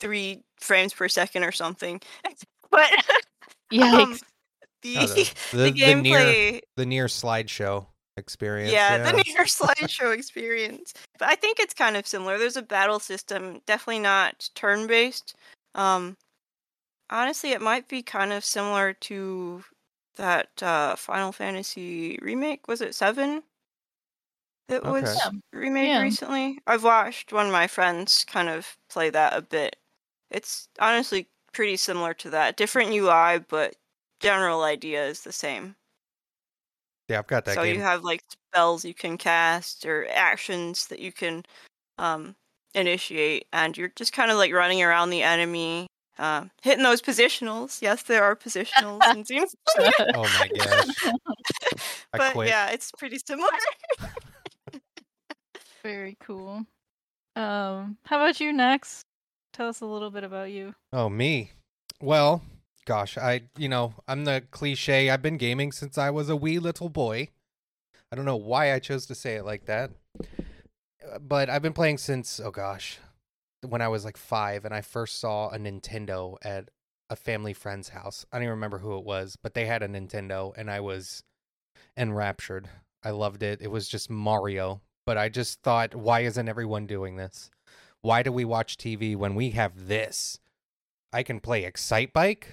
3 0.00 0.42
frames 0.60 0.94
per 0.94 1.08
second 1.08 1.44
or 1.44 1.52
something. 1.52 2.00
But 2.70 2.90
yeah, 3.70 3.90
um, 4.02 4.18
the 4.82 4.96
Oh, 4.98 5.06
the, 5.06 5.14
the, 5.52 5.70
the, 5.70 5.70
the 5.72 5.94
NieR 5.94 6.60
the 6.76 6.84
NieR 6.84 7.06
slideshow 7.06 7.86
experience. 8.18 8.72
yeah, 8.72 8.98
the 8.98 9.12
New 9.12 9.22
NieR 9.22 9.46
slideshow 9.46 10.12
experience. 10.14 10.92
But 11.18 11.28
I 11.28 11.34
think 11.34 11.58
it's 11.60 11.74
kind 11.74 11.96
of 11.96 12.06
similar. 12.06 12.38
There's 12.38 12.56
a 12.56 12.62
battle 12.62 12.98
system, 13.00 13.60
definitely 13.66 14.00
not 14.00 14.50
turn-based. 14.54 15.34
Um, 15.74 16.16
honestly, 17.10 17.52
it 17.52 17.62
might 17.62 17.88
be 17.88 18.02
kind 18.02 18.32
of 18.32 18.44
similar 18.44 18.92
to 18.92 19.64
that 20.16 20.62
uh, 20.62 20.96
Final 20.96 21.32
Fantasy 21.32 22.18
remake. 22.20 22.68
Was 22.68 22.80
it 22.80 22.94
Seven? 22.94 23.42
That 24.68 24.84
was 24.84 25.04
Okay. 25.04 25.14
Yeah. 25.24 25.30
remade 25.58 25.88
Yeah. 25.88 26.02
recently. 26.02 26.58
I've 26.66 26.84
watched 26.84 27.32
one 27.32 27.46
of 27.46 27.52
my 27.52 27.66
friends 27.66 28.24
kind 28.24 28.48
of 28.48 28.76
play 28.90 29.08
that 29.10 29.34
a 29.34 29.40
bit. 29.40 29.76
It's 30.30 30.68
honestly 30.78 31.28
pretty 31.52 31.76
similar 31.76 32.12
to 32.14 32.30
that. 32.30 32.56
Different 32.56 32.92
UI, 32.92 33.38
but 33.48 33.76
general 34.20 34.62
idea 34.64 35.06
is 35.06 35.22
the 35.22 35.32
same 35.32 35.74
yeah, 37.08 37.18
I've 37.18 37.26
got 37.26 37.44
that 37.46 37.54
so 37.54 37.64
game. 37.64 37.76
you 37.76 37.80
have 37.80 38.04
like 38.04 38.22
spells 38.52 38.84
you 38.84 38.94
can 38.94 39.18
cast 39.18 39.84
or 39.86 40.06
actions 40.12 40.86
that 40.88 40.98
you 41.00 41.12
can 41.12 41.44
um, 41.98 42.36
initiate, 42.74 43.46
and 43.52 43.76
you're 43.76 43.92
just 43.96 44.12
kind 44.12 44.30
of 44.30 44.36
like 44.36 44.52
running 44.52 44.82
around 44.82 45.10
the 45.10 45.22
enemy, 45.22 45.86
uh, 46.18 46.44
hitting 46.62 46.84
those 46.84 47.02
positionals. 47.02 47.82
Yes, 47.82 48.02
there 48.02 48.22
are 48.22 48.36
positionals 48.36 49.00
in 49.14 49.24
Xenoblade, 49.24 50.10
oh 50.14 50.22
my 50.22 50.48
gosh, 50.56 50.86
I 52.12 52.18
but 52.18 52.32
quit. 52.32 52.48
yeah, 52.48 52.70
it's 52.70 52.92
pretty 52.98 53.18
similar. 53.26 53.50
Very 55.82 56.16
cool. 56.20 56.66
Um, 57.36 57.96
how 58.04 58.16
about 58.16 58.40
you 58.40 58.52
next? 58.52 59.02
Tell 59.52 59.68
us 59.68 59.80
a 59.80 59.86
little 59.86 60.10
bit 60.10 60.24
about 60.24 60.50
you. 60.50 60.74
Oh 60.92 61.08
me. 61.08 61.52
Well, 62.00 62.42
gosh, 62.88 63.18
I 63.18 63.42
you 63.58 63.68
know 63.68 63.92
I'm 64.08 64.24
the 64.24 64.42
cliche. 64.50 65.10
I've 65.10 65.20
been 65.20 65.36
gaming 65.36 65.72
since 65.72 65.98
I 65.98 66.08
was 66.08 66.30
a 66.30 66.36
wee 66.36 66.58
little 66.58 66.88
boy. 66.88 67.28
I 68.10 68.16
don't 68.16 68.24
know 68.24 68.36
why 68.36 68.72
I 68.72 68.78
chose 68.78 69.04
to 69.06 69.14
say 69.14 69.34
it 69.34 69.44
like 69.44 69.66
that, 69.66 69.90
but 71.20 71.50
I've 71.50 71.60
been 71.60 71.74
playing 71.74 71.98
since 71.98 72.40
oh 72.40 72.50
gosh, 72.50 72.98
when 73.60 73.82
I 73.82 73.88
was 73.88 74.06
like 74.06 74.16
five 74.16 74.64
and 74.64 74.72
I 74.72 74.80
first 74.80 75.20
saw 75.20 75.50
a 75.50 75.58
Nintendo 75.58 76.36
at 76.42 76.70
a 77.10 77.16
family 77.16 77.52
friend's 77.52 77.90
house. 77.90 78.24
I 78.32 78.38
don't 78.38 78.44
even 78.44 78.52
remember 78.52 78.78
who 78.78 78.96
it 78.96 79.04
was, 79.04 79.36
but 79.36 79.52
they 79.52 79.66
had 79.66 79.82
a 79.82 79.88
Nintendo 79.88 80.54
and 80.56 80.70
I 80.70 80.80
was 80.80 81.22
enraptured. 81.94 82.70
I 83.04 83.10
loved 83.10 83.42
it. 83.42 83.60
It 83.60 83.70
was 83.70 83.86
just 83.86 84.08
Mario. 84.08 84.80
But 85.04 85.18
I 85.18 85.28
just 85.28 85.62
thought, 85.62 85.94
why 85.94 86.20
isn't 86.20 86.48
everyone 86.48 86.86
doing 86.86 87.16
this? 87.16 87.50
Why 88.00 88.22
do 88.22 88.32
we 88.32 88.44
watch 88.44 88.76
TV 88.76 89.16
when 89.16 89.34
we 89.34 89.50
have 89.50 89.88
this? 89.88 90.38
I 91.12 91.22
can 91.22 91.40
play 91.40 91.62
Excitebike. 91.70 92.44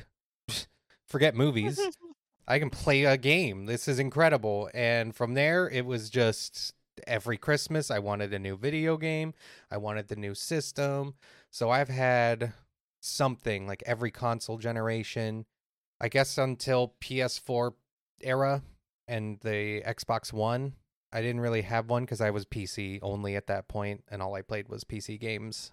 Forget 1.07 1.35
movies. 1.35 1.79
I 2.47 2.59
can 2.59 2.69
play 2.69 3.05
a 3.05 3.17
game. 3.17 3.65
This 3.65 3.87
is 3.87 3.97
incredible. 3.97 4.69
And 4.73 5.15
from 5.15 5.33
there, 5.33 5.67
it 5.69 5.85
was 5.85 6.09
just 6.09 6.73
every 7.07 7.37
Christmas, 7.37 7.89
I 7.89 7.99
wanted 7.99 8.33
a 8.33 8.39
new 8.39 8.55
video 8.55 8.97
game. 8.97 9.33
I 9.71 9.77
wanted 9.77 10.07
the 10.07 10.15
new 10.15 10.35
system. 10.35 11.15
So 11.51 11.69
I've 11.69 11.89
had 11.89 12.53
something 13.01 13.67
like 13.67 13.83
every 13.85 14.11
console 14.11 14.57
generation, 14.57 15.45
I 15.99 16.07
guess 16.07 16.37
until 16.37 16.93
PS4 17.01 17.73
era 18.21 18.61
and 19.07 19.39
the 19.41 19.81
Xbox 19.81 20.31
One. 20.31 20.73
I 21.13 21.21
didn't 21.21 21.41
really 21.41 21.61
have 21.61 21.89
one 21.89 22.03
because 22.03 22.19
I 22.21 22.29
was 22.29 22.45
PC 22.45 22.99
only 23.01 23.35
at 23.35 23.47
that 23.47 23.67
point, 23.69 24.03
and 24.09 24.21
all 24.21 24.35
I 24.35 24.41
played 24.41 24.67
was 24.67 24.83
PC 24.83 25.19
games. 25.19 25.71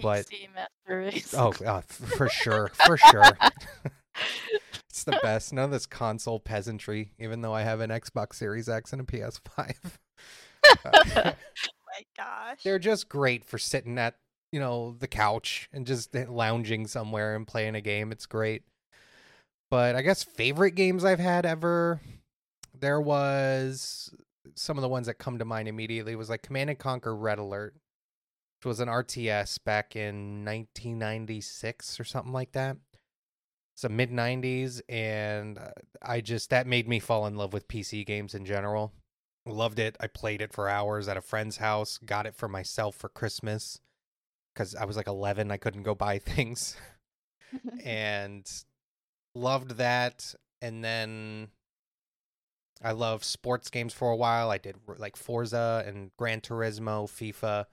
But- 0.00 0.26
PC 0.26 0.48
Race. 0.86 1.34
Oh, 1.36 1.52
uh, 1.64 1.80
for 1.80 2.28
sure, 2.28 2.70
for 2.86 2.96
sure. 3.10 3.22
it's 4.92 5.04
the 5.04 5.18
best. 5.22 5.54
None 5.54 5.64
of 5.64 5.70
this 5.70 5.86
console 5.86 6.38
peasantry, 6.38 7.14
even 7.18 7.40
though 7.40 7.54
I 7.54 7.62
have 7.62 7.80
an 7.80 7.88
Xbox 7.88 8.34
Series 8.34 8.68
X 8.68 8.92
and 8.92 9.00
a 9.00 9.04
PS5. 9.04 9.74
Uh, 10.84 10.92
my 11.32 12.04
gosh. 12.14 12.62
they're 12.62 12.78
just 12.78 13.08
great 13.08 13.42
for 13.42 13.56
sitting 13.56 13.96
at, 13.96 14.16
you 14.52 14.60
know, 14.60 14.94
the 14.98 15.08
couch 15.08 15.70
and 15.72 15.86
just 15.86 16.14
lounging 16.14 16.86
somewhere 16.86 17.34
and 17.34 17.46
playing 17.46 17.74
a 17.74 17.80
game. 17.80 18.12
It's 18.12 18.26
great. 18.26 18.64
But 19.70 19.96
I 19.96 20.02
guess 20.02 20.22
favorite 20.22 20.74
games 20.74 21.06
I've 21.06 21.18
had 21.18 21.46
ever, 21.46 22.02
there 22.78 23.00
was 23.00 24.14
some 24.54 24.76
of 24.76 24.82
the 24.82 24.90
ones 24.90 25.06
that 25.06 25.14
come 25.14 25.38
to 25.38 25.46
mind 25.46 25.68
immediately 25.68 26.16
was 26.16 26.28
like 26.28 26.42
Command 26.42 26.68
and 26.68 26.78
Conquer 26.78 27.16
Red 27.16 27.38
Alert, 27.38 27.74
which 28.60 28.66
was 28.66 28.80
an 28.80 28.88
RTS 28.88 29.58
back 29.64 29.96
in 29.96 30.44
1996 30.44 31.98
or 31.98 32.04
something 32.04 32.34
like 32.34 32.52
that. 32.52 32.76
It's 33.82 33.90
a 33.90 33.92
mid 33.92 34.12
90s, 34.12 34.80
and 34.88 35.58
uh, 35.58 35.72
I 36.00 36.20
just 36.20 36.50
that 36.50 36.68
made 36.68 36.86
me 36.86 37.00
fall 37.00 37.26
in 37.26 37.34
love 37.34 37.52
with 37.52 37.66
PC 37.66 38.06
games 38.06 38.32
in 38.32 38.46
general. 38.46 38.92
Loved 39.44 39.80
it. 39.80 39.96
I 39.98 40.06
played 40.06 40.40
it 40.40 40.52
for 40.52 40.68
hours 40.68 41.08
at 41.08 41.16
a 41.16 41.20
friend's 41.20 41.56
house. 41.56 41.98
Got 41.98 42.26
it 42.26 42.36
for 42.36 42.46
myself 42.46 42.94
for 42.94 43.08
Christmas 43.08 43.80
because 44.54 44.76
I 44.76 44.84
was 44.84 44.96
like 44.96 45.08
11. 45.08 45.50
I 45.50 45.56
couldn't 45.56 45.82
go 45.82 45.96
buy 45.96 46.18
things, 46.20 46.76
and 47.84 48.48
loved 49.34 49.72
that. 49.78 50.32
And 50.60 50.84
then 50.84 51.48
I 52.84 52.92
loved 52.92 53.24
sports 53.24 53.68
games 53.68 53.92
for 53.92 54.12
a 54.12 54.16
while. 54.16 54.48
I 54.52 54.58
did 54.58 54.76
like 54.96 55.16
Forza 55.16 55.82
and 55.84 56.12
Gran 56.16 56.40
Turismo, 56.40 57.10
FIFA, 57.10 57.64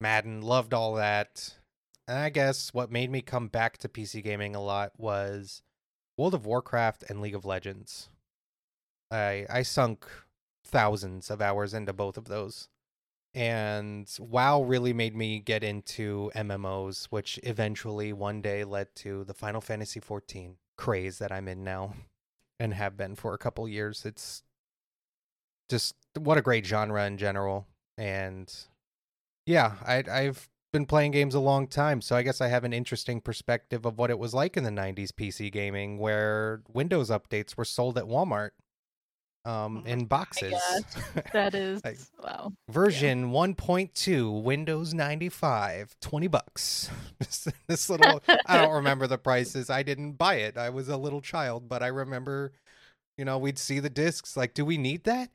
Madden. 0.00 0.42
Loved 0.42 0.74
all 0.74 0.94
that. 0.94 1.54
And 2.08 2.18
I 2.18 2.30
guess 2.30 2.72
what 2.72 2.90
made 2.90 3.10
me 3.10 3.20
come 3.20 3.48
back 3.48 3.76
to 3.78 3.88
PC 3.88 4.24
gaming 4.24 4.56
a 4.56 4.62
lot 4.62 4.92
was 4.96 5.62
World 6.16 6.32
of 6.32 6.46
Warcraft 6.46 7.04
and 7.10 7.20
League 7.20 7.34
of 7.34 7.44
Legends. 7.44 8.08
I 9.10 9.44
I 9.50 9.62
sunk 9.62 10.06
thousands 10.64 11.30
of 11.30 11.42
hours 11.42 11.74
into 11.74 11.92
both 11.92 12.16
of 12.16 12.24
those. 12.24 12.68
And 13.34 14.10
WoW 14.18 14.62
really 14.62 14.94
made 14.94 15.14
me 15.14 15.38
get 15.38 15.62
into 15.62 16.30
MMOs, 16.34 17.06
which 17.06 17.38
eventually 17.42 18.14
one 18.14 18.40
day 18.40 18.64
led 18.64 18.94
to 18.96 19.22
the 19.24 19.34
Final 19.34 19.60
Fantasy 19.60 20.00
XIV 20.00 20.54
craze 20.78 21.18
that 21.18 21.30
I'm 21.30 21.46
in 21.46 21.62
now 21.62 21.94
and 22.58 22.72
have 22.72 22.96
been 22.96 23.16
for 23.16 23.34
a 23.34 23.38
couple 23.38 23.68
years. 23.68 24.06
It's 24.06 24.42
just 25.68 25.94
what 26.16 26.38
a 26.38 26.42
great 26.42 26.64
genre 26.64 27.04
in 27.06 27.18
general. 27.18 27.66
And 27.98 28.50
yeah, 29.44 29.74
I 29.86 30.04
I've 30.10 30.48
been 30.72 30.86
playing 30.86 31.12
games 31.12 31.34
a 31.34 31.40
long 31.40 31.66
time, 31.66 32.00
so 32.00 32.14
I 32.16 32.22
guess 32.22 32.40
I 32.40 32.48
have 32.48 32.64
an 32.64 32.72
interesting 32.72 33.20
perspective 33.20 33.84
of 33.86 33.96
what 33.98 34.10
it 34.10 34.18
was 34.18 34.34
like 34.34 34.56
in 34.56 34.64
the 34.64 34.70
90s 34.70 35.10
PC 35.12 35.50
gaming 35.50 35.98
where 35.98 36.62
Windows 36.72 37.10
updates 37.10 37.56
were 37.56 37.64
sold 37.64 37.96
at 37.98 38.04
Walmart 38.04 38.50
um 39.44 39.82
in 39.86 40.04
boxes. 40.04 40.52
That 41.32 41.54
is 41.54 41.82
Like- 41.84 41.98
wow. 42.22 42.52
Version 42.68 43.30
1.2 43.30 44.42
Windows 44.42 44.92
95, 44.92 45.96
20 46.00 46.26
bucks. 46.26 46.90
This- 47.18 47.48
this 47.66 47.88
little 47.90 48.20
I 48.46 48.58
don't 48.58 48.74
remember 48.82 49.06
the 49.06 49.16
prices. 49.18 49.70
I 49.70 49.82
didn't 49.82 50.12
buy 50.14 50.34
it. 50.36 50.58
I 50.58 50.70
was 50.70 50.88
a 50.88 50.96
little 50.96 51.20
child, 51.20 51.68
but 51.68 51.82
I 51.82 51.86
remember 51.88 52.52
you 53.16 53.24
know, 53.24 53.36
we'd 53.38 53.58
see 53.58 53.80
the 53.80 53.90
discs 53.90 54.36
like, 54.36 54.54
"Do 54.54 54.64
we 54.64 54.78
need 54.78 55.02
that?" 55.04 55.30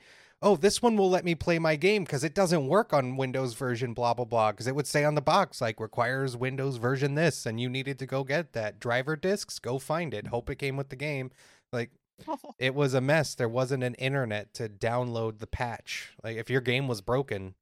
Oh, 0.45 0.57
this 0.57 0.81
one 0.81 0.97
will 0.97 1.09
let 1.09 1.23
me 1.23 1.35
play 1.35 1.57
my 1.57 1.77
game 1.77 2.03
because 2.03 2.25
it 2.25 2.35
doesn't 2.35 2.67
work 2.67 2.91
on 2.91 3.15
Windows 3.15 3.53
version 3.53 3.93
blah 3.93 4.13
blah 4.13 4.25
blah 4.25 4.51
because 4.51 4.67
it 4.67 4.75
would 4.75 4.85
say 4.85 5.05
on 5.05 5.15
the 5.15 5.21
box 5.21 5.61
like 5.61 5.79
requires 5.79 6.35
Windows 6.35 6.75
version 6.75 7.15
this 7.15 7.45
and 7.45 7.61
you 7.61 7.69
needed 7.69 7.97
to 7.99 8.05
go 8.05 8.25
get 8.25 8.51
that 8.51 8.77
driver 8.79 9.15
discs, 9.15 9.57
go 9.57 9.79
find 9.79 10.13
it, 10.13 10.27
hope 10.27 10.49
it 10.49 10.57
came 10.57 10.75
with 10.75 10.89
the 10.89 10.97
game. 10.97 11.31
Like 11.71 11.91
it 12.59 12.75
was 12.75 12.93
a 12.93 12.99
mess. 13.01 13.35
There 13.35 13.47
wasn't 13.47 13.83
an 13.83 13.95
internet 13.95 14.53
to 14.55 14.67
download 14.67 15.39
the 15.39 15.47
patch. 15.47 16.11
Like 16.23 16.35
if 16.35 16.49
your 16.49 16.61
game 16.61 16.89
was 16.89 16.99
broken, 16.99 17.55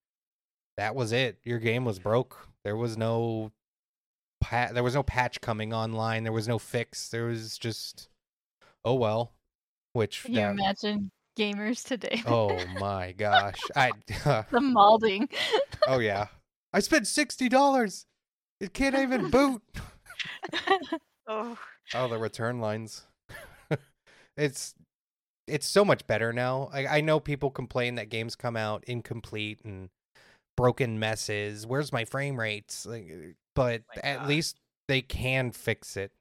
that 0.77 0.95
was 0.95 1.11
it. 1.11 1.38
Your 1.43 1.59
game 1.59 1.85
was 1.85 2.00
broke. 2.00 2.47
There 2.63 2.75
was 2.75 2.97
no 2.97 3.51
pa- 4.41 4.71
there 4.73 4.83
was 4.83 4.95
no 4.95 5.03
patch 5.03 5.39
coming 5.39 5.71
online. 5.71 6.23
There 6.23 6.33
was 6.33 6.47
no 6.47 6.57
fix. 6.57 7.09
There 7.09 7.25
was 7.25 7.59
just 7.59 8.09
oh 8.83 8.95
well. 8.95 9.33
Which 9.93 10.23
Can 10.23 10.33
you 10.33 10.39
that- 10.41 10.51
imagine 10.51 11.11
gamers 11.38 11.83
today? 11.83 12.21
oh 12.27 12.57
my 12.79 13.11
gosh. 13.13 13.59
I 13.75 13.91
the 14.07 14.59
malding. 14.61 15.29
oh 15.88 16.00
yeah. 16.00 16.27
I 16.73 16.79
spent 16.79 17.07
sixty 17.07 17.50
dollars. 17.50 18.05
It 18.59 18.73
can't 18.73 18.95
even 18.95 19.29
boot. 19.29 19.61
oh, 21.27 21.57
Oh, 21.93 22.07
the 22.07 22.17
return 22.17 22.59
lines. 22.59 23.03
it's 24.38 24.75
it's 25.47 25.67
so 25.67 25.83
much 25.83 26.05
better 26.07 26.31
now. 26.31 26.69
I, 26.71 26.88
I 26.88 27.01
know 27.01 27.19
people 27.19 27.50
complain 27.50 27.95
that 27.95 28.09
games 28.09 28.35
come 28.35 28.55
out 28.55 28.83
incomplete 28.88 29.59
and 29.65 29.89
broken 30.55 31.00
messes. 31.00 31.65
Where's 31.65 31.91
my 31.91 32.05
frame 32.05 32.39
rates? 32.39 32.85
Like, 32.85 33.11
uh, 33.11 33.31
but 33.55 33.81
my 33.95 34.01
at 34.09 34.27
least 34.27 34.57
they 34.88 35.01
can 35.01 35.51
fix 35.51 35.97
it. 35.97 36.11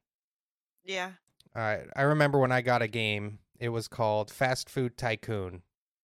yeah. 0.83 1.11
I 1.55 1.79
I 1.95 2.01
remember 2.03 2.39
when 2.39 2.51
I 2.51 2.61
got 2.61 2.81
a 2.81 2.87
game. 2.87 3.39
It 3.61 3.69
was 3.69 3.87
called 3.87 4.31
Fast 4.31 4.71
Food 4.71 4.97
Tycoon. 4.97 5.61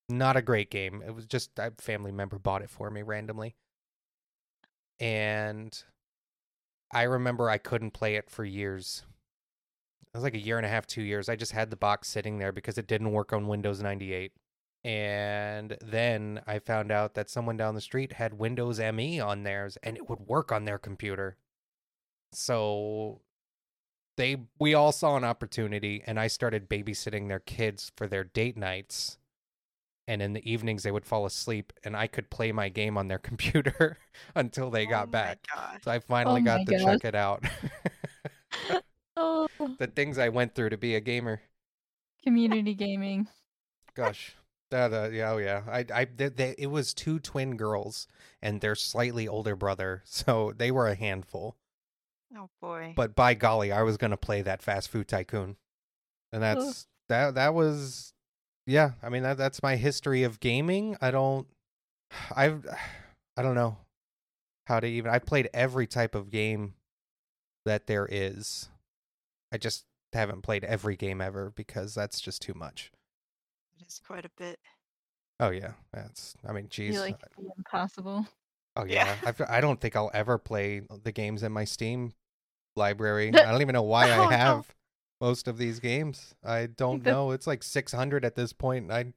Not 0.08 0.38
a 0.38 0.44
great 0.44 0.70
game. 0.70 1.04
It 1.06 1.16
was 1.16 1.26
just 1.26 1.58
a 1.58 1.74
family 1.80 2.12
member 2.12 2.38
bought 2.38 2.62
it 2.62 2.70
for 2.70 2.92
me 2.92 3.02
randomly. 3.02 3.56
And 5.00 5.76
I 6.94 7.02
remember 7.02 7.50
I 7.50 7.58
couldn't 7.58 7.92
play 7.92 8.16
it 8.16 8.30
for 8.30 8.46
years. 8.46 9.04
It 10.02 10.16
was 10.16 10.24
like 10.24 10.36
a 10.36 10.40
year 10.40 10.58
and 10.58 10.68
a 10.68 10.70
half, 10.70 10.86
two 10.86 11.02
years. 11.02 11.30
I 11.30 11.36
just 11.36 11.52
had 11.52 11.72
the 11.72 11.76
box 11.76 12.08
sitting 12.08 12.38
there 12.38 12.52
because 12.52 12.78
it 12.78 12.86
didn't 12.86 13.12
work 13.12 13.34
on 13.34 13.48
Windows 13.48 13.82
98. 13.82 14.34
And 14.84 15.78
then 15.84 16.42
I 16.46 16.60
found 16.60 16.92
out 16.92 17.16
that 17.16 17.28
someone 17.28 17.58
down 17.58 17.74
the 17.74 17.82
street 17.82 18.14
had 18.14 18.38
Windows 18.38 18.80
ME 18.80 19.20
on 19.20 19.42
theirs 19.42 19.80
and 19.82 19.98
it 19.98 20.08
would 20.08 20.20
work 20.20 20.52
on 20.52 20.66
their 20.66 20.78
computer. 20.78 21.38
So 22.34 23.22
they 24.18 24.38
we 24.60 24.74
all 24.74 24.92
saw 24.92 25.16
an 25.18 25.24
opportunity 25.24 26.04
and 26.06 26.20
I 26.20 26.28
started 26.28 26.70
babysitting 26.70 27.28
their 27.30 27.40
kids 27.40 27.92
for 27.96 28.08
their 28.08 28.24
date 28.26 28.58
nights. 28.58 29.18
And 30.08 30.22
in 30.22 30.34
the 30.34 30.50
evenings 30.52 30.84
they 30.84 30.92
would 30.92 31.06
fall 31.06 31.26
asleep 31.26 31.74
and 31.84 31.96
I 31.98 32.08
could 32.08 32.30
play 32.30 32.52
my 32.52 32.70
game 32.70 32.98
on 32.98 33.08
their 33.10 33.20
computer 33.30 33.98
until 34.36 34.70
they 34.72 34.86
Oh 34.86 34.88
got 34.88 35.10
my 35.10 35.12
back. 35.12 35.40
gosh. 35.54 35.82
So 35.82 35.92
I 35.92 36.00
finally 36.00 36.42
Oh 36.42 36.42
got 36.42 36.66
to 36.68 36.74
gosh. 36.74 37.00
check 37.00 37.06
it 37.06 37.16
out. 37.16 37.44
oh, 39.18 39.48
the 39.80 39.88
things 39.88 40.18
I 40.20 40.30
went 40.30 40.54
through 40.56 40.70
to 40.70 40.78
be 40.78 40.94
a 40.96 41.02
gamer. 41.02 41.42
community 42.24 42.76
gaming. 42.76 43.28
Gosh. 43.96 44.36
That, 44.70 44.94
uh, 44.94 45.10
yeah, 45.12 45.32
oh 45.32 45.38
yeah. 45.38 45.64
I, 45.70 45.86
I, 45.94 46.06
they, 46.06 46.30
they, 46.30 46.56
it 46.58 46.68
was 46.68 46.94
two 46.94 47.20
twin 47.20 47.56
girls 47.58 48.08
and 48.42 48.60
their 48.62 48.76
slightly 48.76 49.28
older 49.28 49.56
brother, 49.56 50.04
so 50.06 50.54
they 50.56 50.72
were 50.72 50.88
a 50.88 50.96
handful. 50.96 51.58
Oh 52.36 52.50
boy. 52.62 52.94
But 52.96 53.16
by 53.16 53.34
golly, 53.34 53.72
I 53.72 53.84
was 53.84 53.98
gonna 53.98 54.18
play 54.18 54.42
that 54.42 54.62
fast 54.62 54.90
food 54.90 55.08
tycoon, 55.08 55.56
and 56.32 56.44
that's 56.44 56.88
that. 57.10 57.36
That 57.36 57.54
was, 57.54 58.14
yeah. 58.66 58.92
I 59.02 59.10
mean, 59.10 59.24
that 59.24 59.38
that's 59.38 59.64
my 59.64 59.76
history 59.76 60.24
of 60.24 60.40
gaming. 60.40 60.98
I 61.02 61.12
don't, 61.12 61.48
I've, 62.36 62.66
I 63.38 63.42
don't 63.42 63.56
know 63.56 63.78
how 64.68 64.80
to 64.80 64.88
even. 64.88 65.12
I've 65.12 65.26
played 65.26 65.50
every 65.54 65.88
type 65.88 66.16
of 66.16 66.30
game 66.30 66.74
that 67.66 67.88
there 67.88 68.08
is. 68.10 68.70
I 69.52 69.58
just 69.58 69.86
haven't 70.14 70.42
played 70.42 70.64
every 70.64 70.96
game 70.96 71.22
ever 71.22 71.52
because 71.56 71.94
that's 71.94 72.20
just 72.20 72.42
too 72.42 72.54
much. 72.54 72.92
it 73.80 73.88
is 73.88 74.02
quite 74.06 74.26
a 74.26 74.32
bit. 74.38 74.60
Oh 75.40 75.52
yeah, 75.52 75.74
that's. 75.94 76.36
I 76.48 76.52
mean, 76.52 76.68
geez. 76.70 76.96
feel 76.96 77.02
like 77.02 77.20
it'd 77.38 77.52
impossible. 77.58 78.28
Oh 78.78 78.86
Yeah. 78.86 79.16
yeah, 79.24 79.34
I've, 79.50 79.62
don't 79.62 79.82
think 79.82 79.96
I'll 79.96 80.12
ever 80.14 80.38
play 80.38 80.82
the 81.04 81.12
games 81.12 81.42
in 81.44 81.52
my 81.52 81.66
Steam 81.66 82.14
library. 82.76 83.30
I 83.30 83.52
don't 83.52 83.62
even 83.62 83.74
know 83.74 83.82
why 83.82 84.10
Oh, 84.12 84.14
I 84.14 84.18
no. 84.18 84.30
have 84.30 84.76
most 85.20 85.48
of 85.48 85.58
these 85.58 85.80
games. 85.80 86.36
I 86.46 86.68
don't 86.68 87.04
know. 87.04 87.32
It's 87.32 87.48
like 87.48 87.64
600 87.64 88.24
at 88.24 88.36
this 88.36 88.54
point. 88.54 88.92
I 88.92 89.14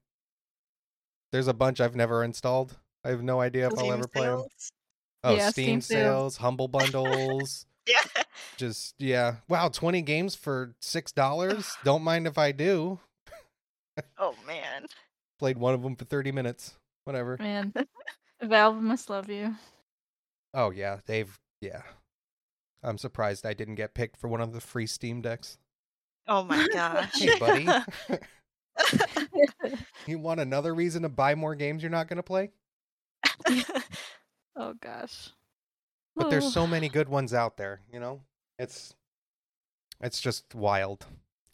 there's 1.31 1.47
a 1.47 1.55
bunch 1.55 1.81
I've 1.81 1.95
never 1.95 2.25
installed. 2.25 2.79
I 3.05 3.11
have 3.11 3.23
no 3.23 3.41
idea 3.41 3.67
if 3.67 3.73
I'll 3.75 3.79
Steam 3.81 3.93
ever 3.93 4.09
play 4.09 4.27
them. 4.27 4.45
Oh, 5.23 5.35
Yeah, 5.37 5.51
Steam, 5.51 5.81
Steam 5.81 5.81
sales. 5.83 6.03
sales, 6.05 6.37
humble 6.39 6.69
bundles. 6.69 7.67
Yeah. 7.89 8.23
just 8.57 8.95
yeah. 8.99 9.37
Wow, 9.49 9.69
20 9.69 10.03
games 10.03 10.35
for 10.37 10.75
six 10.81 11.13
dollars. 11.13 11.77
Don't 11.85 12.03
mind 12.05 12.27
if 12.27 12.39
I 12.39 12.53
do. 12.53 13.01
Oh 14.19 14.35
man. 14.47 14.87
Played 15.41 15.59
one 15.59 15.75
of 15.75 15.83
them 15.83 15.97
for 15.97 16.05
30 16.05 16.31
minutes. 16.31 16.75
Whatever. 17.05 17.37
Man, 17.41 17.73
Valve 18.43 18.83
must 18.83 19.11
love 19.11 19.29
you. 19.29 19.55
Oh 20.55 20.71
yeah, 20.71 20.99
they've 21.07 21.39
yeah. 21.61 21.83
I'm 22.83 22.99
surprised 22.99 23.45
I 23.45 23.55
didn't 23.55 23.75
get 23.75 23.95
picked 23.95 24.17
for 24.17 24.29
one 24.29 24.41
of 24.41 24.53
the 24.53 24.61
free 24.61 24.87
Steam 24.87 25.21
decks. 25.21 25.59
Oh 26.27 26.45
my 26.45 26.67
gosh. 26.73 27.11
Hey, 27.15 27.39
buddy. 27.39 27.69
you 30.07 30.19
want 30.19 30.41
another 30.41 30.75
reason 30.75 31.03
to 31.03 31.09
buy 31.09 31.35
more 31.35 31.55
games 31.55 31.83
you're 31.83 31.91
not 31.91 32.09
going 32.09 32.17
to 32.17 32.23
play? 32.23 32.51
oh 34.57 34.75
gosh. 34.81 35.31
But 36.17 36.31
there's 36.31 36.53
so 36.53 36.67
many 36.67 36.89
good 36.89 37.09
ones 37.09 37.33
out 37.35 37.57
there, 37.57 37.81
you 37.93 38.01
know? 38.01 38.21
It's 38.59 38.95
it's 40.01 40.21
just 40.21 40.55
wild 40.55 41.07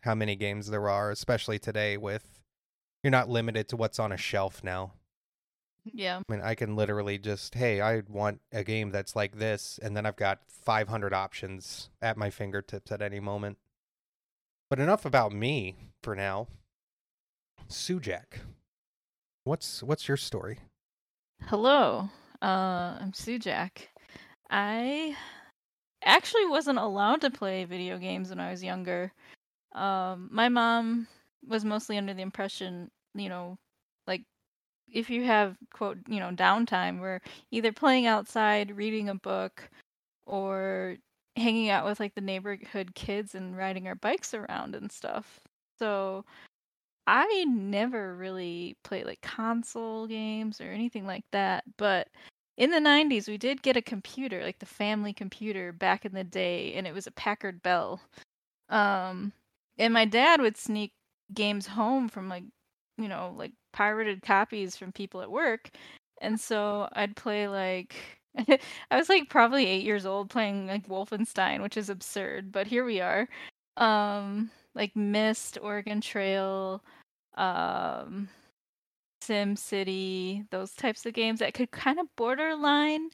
how 0.03 0.15
many 0.15 0.37
games 0.37 0.69
there 0.69 0.89
are, 0.89 1.11
especially 1.11 1.59
today 1.59 1.97
with 1.97 2.41
you're 3.03 3.11
not 3.11 3.29
limited 3.29 3.69
to 3.69 3.77
what's 3.77 3.99
on 3.99 4.13
a 4.13 4.17
shelf 4.17 4.63
now. 4.63 4.93
Yeah. 5.93 6.21
I 6.29 6.33
mean, 6.33 6.43
I 6.43 6.55
can 6.55 6.77
literally 6.77 7.19
just, 7.19 7.55
hey, 7.55 7.81
I 7.81 8.03
want 8.09 8.41
a 8.53 8.65
game 8.65 8.91
that's 8.91 9.15
like 9.15 9.39
this, 9.39 9.79
and 9.83 9.97
then 9.97 10.07
I've 10.07 10.17
got 10.17 10.41
500 10.49 11.13
options 11.13 11.91
at 12.03 12.17
my 12.17 12.31
fingertips 12.31 12.91
at 12.91 13.03
any 13.03 13.21
moment. 13.21 13.59
But 14.69 14.81
enough 14.81 15.05
about 15.05 15.33
me 15.33 15.77
for 16.03 16.17
now. 16.17 16.49
Sujak, 17.69 18.41
what's 19.45 19.83
what's 19.83 20.07
your 20.07 20.17
story? 20.17 20.59
Hello. 21.43 22.09
Uh, 22.43 22.97
I'm 23.01 23.13
Sujak. 23.13 23.89
I 24.51 25.17
actually 26.05 26.47
wasn't 26.47 26.79
allowed 26.79 27.21
to 27.23 27.31
play 27.31 27.65
video 27.65 27.99
games 27.99 28.31
when 28.31 28.41
I 28.41 28.51
was 28.51 28.63
younger. 28.63 29.13
Um, 29.73 30.29
my 30.33 30.49
mom 30.49 31.09
was 31.47 31.65
mostly 31.65 31.99
under 31.99 32.15
the 32.15 32.23
impression, 32.23 32.91
you 33.15 33.29
know, 33.29 33.59
like 34.07 34.23
if 34.93 35.11
you 35.11 35.25
have 35.25 35.57
quote, 35.73 35.99
you 36.09 36.21
know, 36.21 36.31
downtime, 36.31 37.01
we're 37.01 37.21
either 37.51 37.73
playing 37.73 38.07
outside, 38.07 38.77
reading 38.77 39.09
a 39.09 39.15
book, 39.15 39.69
or 40.27 40.97
hanging 41.37 41.71
out 41.71 41.85
with 41.87 42.01
like 42.01 42.15
the 42.15 42.21
neighborhood 42.23 42.95
kids 42.95 43.35
and 43.35 43.57
riding 43.57 43.89
our 43.89 43.95
bikes 43.97 44.35
around 44.35 44.75
and 44.77 44.93
stuff. 44.93 45.41
So 45.79 46.25
I 47.07 47.45
never 47.49 48.17
really 48.17 48.77
played 48.85 49.07
like 49.07 49.21
console 49.23 50.07
games 50.07 50.61
or 50.61 50.65
anything 50.73 51.07
like 51.07 51.25
that, 51.33 51.65
but 51.79 52.09
in 52.59 52.71
the 52.71 52.81
90s 52.81 53.29
we 53.29 53.39
did 53.39 53.63
get 53.63 53.77
a 53.77 53.83
computer, 53.83 54.43
like 54.45 54.59
the 54.61 54.67
family 54.67 55.13
computer 55.13 55.73
back 55.73 56.05
in 56.05 56.13
the 56.15 56.25
day, 56.25 56.75
and 56.75 56.87
it 56.87 56.95
was 56.95 57.07
a 57.07 57.13
Packard 57.13 57.63
Bell. 57.63 58.01
Um 58.71 59.33
and 59.79 59.93
my 59.95 60.05
dad 60.07 60.41
would 60.41 60.57
sneak 60.57 60.93
games 61.35 61.67
home 61.69 62.09
from 62.09 62.29
like, 62.29 62.45
you 62.99 63.09
know, 63.09 63.35
like 63.37 63.53
pirated 63.73 64.23
copies 64.23 64.77
from 64.77 64.93
people 64.93 65.23
at 65.23 65.31
work. 65.31 65.71
And 66.21 66.41
so 66.41 66.89
I'd 66.93 67.17
play 67.17 67.49
like 67.49 67.95
I 68.91 68.97
was 68.97 69.09
like 69.09 69.31
probably 69.31 69.67
8 69.67 69.85
years 69.85 70.07
old 70.07 70.31
playing 70.31 70.67
like 70.67 70.89
Wolfenstein, 70.89 71.63
which 71.63 71.77
is 71.77 71.91
absurd, 71.91 72.53
but 72.53 72.67
here 72.67 72.85
we 72.85 73.01
are. 73.01 73.29
Um 73.77 74.51
like 74.75 74.95
Myst, 74.95 75.59
Oregon 75.63 76.01
Trail, 76.01 76.83
um, 77.37 78.29
Sim 79.23 79.57
City, 79.57 80.45
those 80.51 80.73
types 80.75 81.07
of 81.07 81.15
games 81.15 81.41
that 81.41 81.55
could 81.55 81.71
kind 81.73 81.99
of 81.99 82.07
borderline 82.17 83.11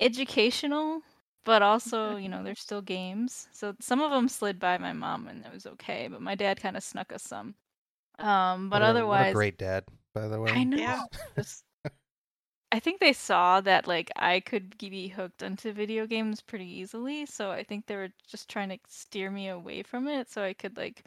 educational, 0.00 1.02
but 1.44 1.62
also, 1.62 2.16
you 2.16 2.28
know, 2.28 2.42
they're 2.42 2.54
still 2.56 2.82
games. 2.82 3.48
So 3.52 3.74
some 3.80 4.00
of 4.00 4.10
them 4.10 4.28
slid 4.28 4.58
by 4.58 4.78
my 4.78 4.92
mom 4.92 5.28
and 5.28 5.44
it 5.44 5.52
was 5.52 5.66
okay, 5.66 6.08
but 6.10 6.22
my 6.22 6.34
dad 6.34 6.60
kind 6.60 6.76
of 6.76 6.82
snuck 6.82 7.12
us 7.12 7.22
some. 7.22 7.54
Um, 8.18 8.70
but 8.70 8.76
What 8.80 8.82
a- 8.82 8.90
otherwise, 8.90 9.20
what 9.24 9.30
a 9.30 9.34
great 9.34 9.58
dad, 9.58 9.84
by 10.14 10.28
the 10.28 10.40
way. 10.40 10.52
I 10.52 10.64
know. 10.64 10.76
Yeah. 10.76 11.02
I 12.72 12.80
think 12.80 12.98
they 12.98 13.12
saw 13.12 13.60
that 13.60 13.86
like 13.86 14.10
I 14.16 14.40
could 14.40 14.76
be 14.78 15.06
hooked 15.06 15.42
into 15.42 15.72
video 15.72 16.08
games 16.08 16.40
pretty 16.40 16.66
easily, 16.66 17.24
so 17.24 17.52
I 17.52 17.62
think 17.62 17.86
they 17.86 17.94
were 17.94 18.10
just 18.28 18.48
trying 18.48 18.68
to 18.70 18.78
steer 18.88 19.30
me 19.30 19.48
away 19.48 19.84
from 19.84 20.08
it 20.08 20.28
so 20.28 20.42
I 20.42 20.54
could 20.54 20.76
like 20.76 21.04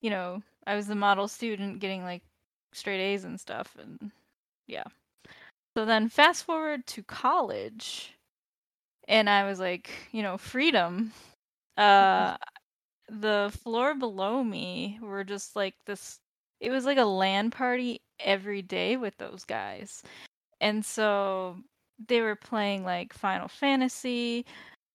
you 0.00 0.10
know, 0.10 0.42
I 0.66 0.76
was 0.76 0.86
the 0.86 0.94
model 0.94 1.26
student 1.28 1.80
getting 1.80 2.04
like 2.04 2.22
straight 2.72 3.00
A's 3.00 3.24
and 3.24 3.40
stuff 3.40 3.76
and 3.80 4.12
yeah. 4.68 4.84
So 5.76 5.84
then 5.84 6.08
fast 6.08 6.44
forward 6.44 6.86
to 6.88 7.02
college 7.02 8.12
and 9.08 9.28
I 9.28 9.44
was 9.44 9.58
like, 9.58 9.90
you 10.12 10.22
know, 10.22 10.38
freedom. 10.38 11.12
Uh 11.76 12.36
the 13.08 13.52
floor 13.62 13.94
below 13.94 14.44
me 14.44 14.98
were 15.02 15.24
just 15.24 15.56
like 15.56 15.74
this 15.84 16.20
it 16.62 16.70
was 16.70 16.86
like 16.86 16.98
a 16.98 17.04
LAN 17.04 17.50
party 17.50 18.00
every 18.20 18.62
day 18.62 18.96
with 18.96 19.16
those 19.18 19.44
guys. 19.44 20.02
And 20.60 20.84
so 20.84 21.56
they 22.08 22.20
were 22.20 22.36
playing 22.36 22.84
like 22.84 23.12
Final 23.12 23.48
Fantasy, 23.48 24.46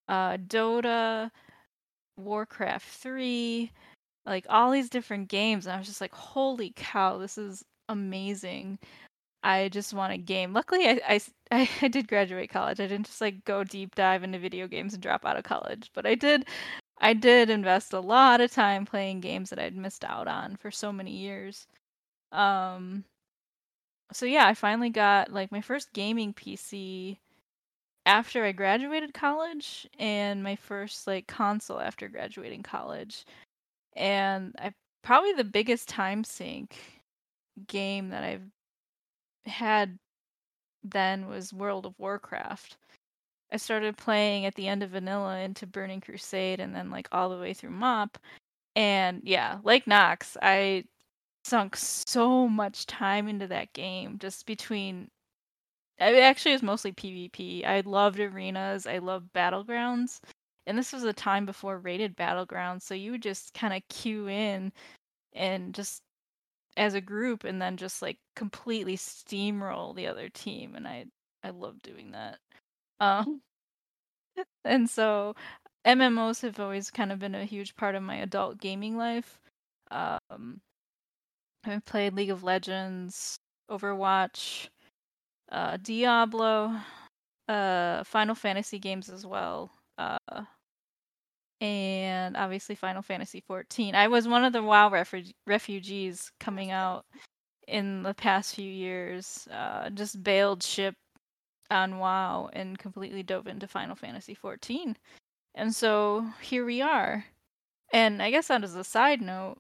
uh 0.08 0.38
Dota, 0.38 1.30
Warcraft 2.18 2.88
3, 2.88 3.72
like 4.26 4.46
all 4.50 4.72
these 4.72 4.90
different 4.90 5.30
games 5.30 5.66
and 5.68 5.76
I 5.76 5.78
was 5.78 5.88
just 5.88 6.02
like, 6.02 6.14
"Holy 6.16 6.74
cow, 6.76 7.18
this 7.18 7.38
is 7.38 7.64
amazing." 7.90 8.80
I 9.44 9.70
just 9.70 9.94
want 9.94 10.14
a 10.14 10.18
game. 10.18 10.54
Luckily, 10.54 10.88
I, 10.90 11.22
I, 11.52 11.70
I 11.82 11.88
did 11.90 12.08
graduate 12.08 12.50
college. 12.50 12.80
I 12.80 12.88
didn't 12.88 13.06
just 13.08 13.22
like 13.22 13.46
go 13.46 13.64
deep 13.64 13.96
dive 13.96 14.24
into 14.24 14.40
video 14.40 14.68
games 14.68 14.94
and 14.94 15.04
drop 15.04 15.26
out 15.26 15.38
of 15.38 15.44
college, 15.44 15.92
but 15.94 16.06
I 16.06 16.16
did 16.16 16.48
I 17.00 17.14
did 17.14 17.50
invest 17.50 17.94
a 17.94 18.00
lot 18.00 18.42
of 18.42 18.52
time 18.52 18.86
playing 18.86 19.22
games 19.22 19.50
that 19.50 19.60
I'd 19.60 19.76
missed 19.76 20.04
out 20.04 20.28
on 20.28 20.56
for 20.58 20.72
so 20.72 20.92
many 20.92 21.12
years. 21.12 21.68
Um 22.32 23.06
so 24.14 24.26
yeah, 24.26 24.48
I 24.48 24.54
finally 24.54 24.90
got 24.90 25.32
like 25.32 25.52
my 25.52 25.62
first 25.62 25.94
gaming 25.94 26.34
PC 26.34 27.20
after 28.06 28.44
I 28.46 28.52
graduated 28.54 29.14
college 29.14 29.88
and 30.00 30.44
my 30.44 30.56
first 30.56 31.08
like 31.08 31.28
console 31.28 31.80
after 31.80 32.08
graduating 32.10 32.64
college. 32.64 33.26
And 33.96 34.56
I 34.60 34.74
probably 35.04 35.34
the 35.34 35.44
biggest 35.44 35.90
time 35.90 36.24
sink 36.24 36.78
game 37.68 38.10
that 38.10 38.24
I've 38.24 38.50
had 39.46 39.98
then 40.84 41.28
was 41.28 41.54
World 41.54 41.86
of 41.86 41.98
Warcraft. 42.00 42.78
I 43.52 43.58
started 43.58 43.98
playing 43.98 44.46
at 44.46 44.56
the 44.56 44.68
end 44.68 44.84
of 44.84 44.92
vanilla 44.92 45.40
into 45.40 45.68
Burning 45.68 46.02
Crusade 46.02 46.60
and 46.60 46.76
then 46.76 46.90
like 46.92 47.08
all 47.12 47.30
the 47.30 47.40
way 47.40 47.54
through 47.54 47.72
MOP. 47.72 48.18
And 48.76 49.22
yeah, 49.24 49.60
like 49.64 49.88
Knox, 49.88 50.38
I 50.42 50.86
sunk 51.46 51.76
so 51.78 52.48
much 52.48 52.86
time 52.86 53.28
into 53.28 53.48
that 53.48 53.74
game 53.74 54.20
just 54.20 54.46
between 54.46 55.10
it 56.00 56.22
actually 56.22 56.52
was 56.52 56.62
mostly 56.62 56.92
PvP. 56.92 57.66
I 57.66 57.82
loved 57.82 58.20
arenas, 58.20 58.86
I 58.86 59.00
loved 59.00 59.34
battlegrounds. 59.34 60.20
And 60.68 60.78
this 60.78 60.94
was 60.94 61.04
a 61.04 61.14
time 61.14 61.46
before 61.46 61.80
rated 61.80 62.16
battlegrounds, 62.18 62.84
so 62.84 62.94
you 62.94 63.12
would 63.12 63.22
just 63.24 63.54
kind 63.54 63.74
of 63.74 63.82
queue 63.90 64.28
in 64.28 64.72
and 65.34 65.74
just 65.74 66.04
as 66.78 66.94
a 66.94 67.02
group 67.02 67.44
and 67.44 67.62
then 67.62 67.78
just 67.78 68.02
like 68.02 68.18
completely 68.36 68.98
steamroll 68.98 69.96
the 69.96 70.08
other 70.08 70.30
team 70.30 70.76
and 70.76 70.88
I 70.88 71.06
I 71.44 71.50
love 71.52 71.82
doing 71.82 72.12
that. 72.12 72.40
Um 73.00 73.42
and 74.66 74.90
so 74.90 75.36
MMOs 75.86 76.42
have 76.42 76.60
always 76.60 76.92
kind 76.92 77.12
of 77.12 77.20
been 77.20 77.36
a 77.36 77.46
huge 77.46 77.76
part 77.76 77.96
of 77.96 78.04
my 78.04 78.18
adult 78.18 78.60
gaming 78.60 78.98
life. 78.98 79.40
Um 79.92 80.62
I've 81.64 81.86
played 81.86 82.14
League 82.14 82.30
of 82.30 82.44
Legends, 82.44 83.38
Overwatch, 83.70 84.70
uh 85.52 85.78
Diablo, 85.78 86.80
uh 87.50 88.04
Final 88.06 88.36
Fantasy 88.36 88.80
games 88.80 89.10
as 89.10 89.26
well. 89.26 89.72
Uh 89.98 90.46
and 91.62 92.38
obviously 92.38 92.76
Final 92.76 93.02
Fantasy 93.02 93.42
14. 93.42 93.96
I 93.96 94.08
was 94.08 94.28
one 94.28 94.44
of 94.44 94.54
the 94.54 94.62
WoW 94.64 94.90
refu- 94.90 95.34
refugees 95.46 96.32
coming 96.40 96.72
out 96.72 97.06
in 97.68 98.04
the 98.04 98.14
past 98.14 98.56
few 98.56 98.72
years. 98.72 99.48
Uh, 99.52 99.90
just 99.92 100.24
bailed 100.24 100.64
ship 100.64 100.96
on 101.72 102.00
WoW 102.00 102.50
and 102.54 102.78
completely 102.80 103.24
dove 103.24 103.48
into 103.48 103.68
Final 103.68 103.96
Fantasy 103.96 104.34
14. 104.34 104.98
And 105.56 105.76
so 105.76 106.26
here 106.42 106.66
we 106.66 106.82
are. 106.82 107.26
And 107.94 108.22
I 108.22 108.32
guess 108.32 108.48
that 108.48 108.64
as 108.64 108.76
a 108.76 108.84
side 108.84 109.22
note, 109.22 109.58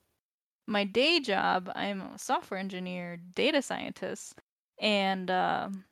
my 0.68 0.84
day 0.84 1.20
job, 1.20 1.72
I'm 1.76 2.02
a 2.02 2.20
software 2.20 2.60
engineer, 2.60 3.18
data 3.36 3.62
scientist, 3.62 4.36
and 4.80 5.32
um 5.32 5.86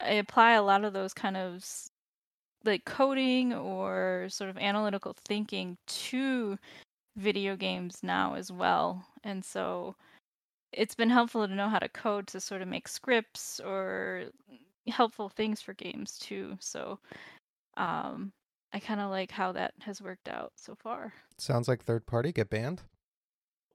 I 0.00 0.12
apply 0.14 0.52
a 0.52 0.62
lot 0.62 0.84
of 0.84 0.92
those 0.92 1.14
kind 1.14 1.36
of 1.36 1.64
like 2.64 2.84
coding 2.84 3.54
or 3.54 4.26
sort 4.30 4.50
of 4.50 4.58
analytical 4.58 5.14
thinking 5.26 5.76
to 5.86 6.58
video 7.16 7.56
games 7.56 8.00
now 8.02 8.34
as 8.34 8.50
well. 8.50 9.06
And 9.22 9.44
so 9.44 9.96
it's 10.72 10.94
been 10.94 11.10
helpful 11.10 11.46
to 11.46 11.54
know 11.54 11.68
how 11.68 11.78
to 11.78 11.88
code 11.88 12.26
to 12.28 12.40
sort 12.40 12.62
of 12.62 12.68
make 12.68 12.88
scripts 12.88 13.60
or 13.60 14.24
helpful 14.88 15.28
things 15.28 15.60
for 15.62 15.74
games 15.74 16.18
too. 16.18 16.56
So 16.60 16.98
um 17.76 18.32
I 18.72 18.80
kind 18.80 19.00
of 19.00 19.10
like 19.10 19.30
how 19.30 19.52
that 19.52 19.72
has 19.80 20.02
worked 20.02 20.28
out 20.28 20.52
so 20.56 20.74
far. 20.74 21.12
Sounds 21.38 21.68
like 21.68 21.84
third 21.84 22.06
party 22.06 22.32
get 22.32 22.50
banned. 22.50 22.82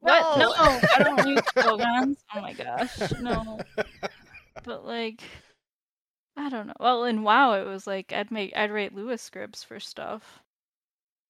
What? 0.01 0.37
No. 0.37 0.49
No, 0.49 0.53
I 0.97 1.03
don't 1.03 1.27
use 1.27 1.41
slogans. 1.57 2.17
Oh 2.35 2.41
my 2.41 2.53
gosh, 2.53 3.11
no. 3.21 3.59
But 4.65 4.85
like, 4.85 5.21
I 6.35 6.49
don't 6.49 6.67
know. 6.67 6.73
Well, 6.81 7.05
in 7.05 7.23
WoW, 7.23 7.53
it 7.53 7.65
was 7.65 7.87
like 7.87 8.11
I'd 8.11 8.29
make 8.31 8.55
I'd 8.57 8.71
write 8.71 8.93
Lua 8.93 9.17
scripts 9.17 9.63
for 9.63 9.79
stuff. 9.79 10.39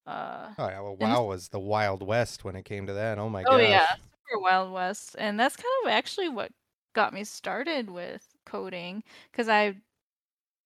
Uh, 0.07 0.49
Oh 0.57 0.67
yeah, 0.67 0.81
well, 0.81 0.95
WoW 0.97 1.25
was 1.25 1.49
the 1.49 1.59
Wild 1.59 2.01
West 2.01 2.43
when 2.43 2.55
it 2.55 2.65
came 2.65 2.87
to 2.87 2.93
that. 2.93 3.19
Oh 3.19 3.29
my 3.29 3.43
oh 3.43 3.51
gosh. 3.57 3.61
yeah, 3.61 3.85
super 3.91 4.41
Wild 4.41 4.73
West, 4.73 5.15
and 5.19 5.39
that's 5.39 5.55
kind 5.55 5.67
of 5.85 5.91
actually 5.91 6.29
what 6.29 6.51
got 6.95 7.13
me 7.13 7.23
started 7.23 7.89
with 7.91 8.25
coding 8.49 9.03
because 9.31 9.49
I 9.49 9.75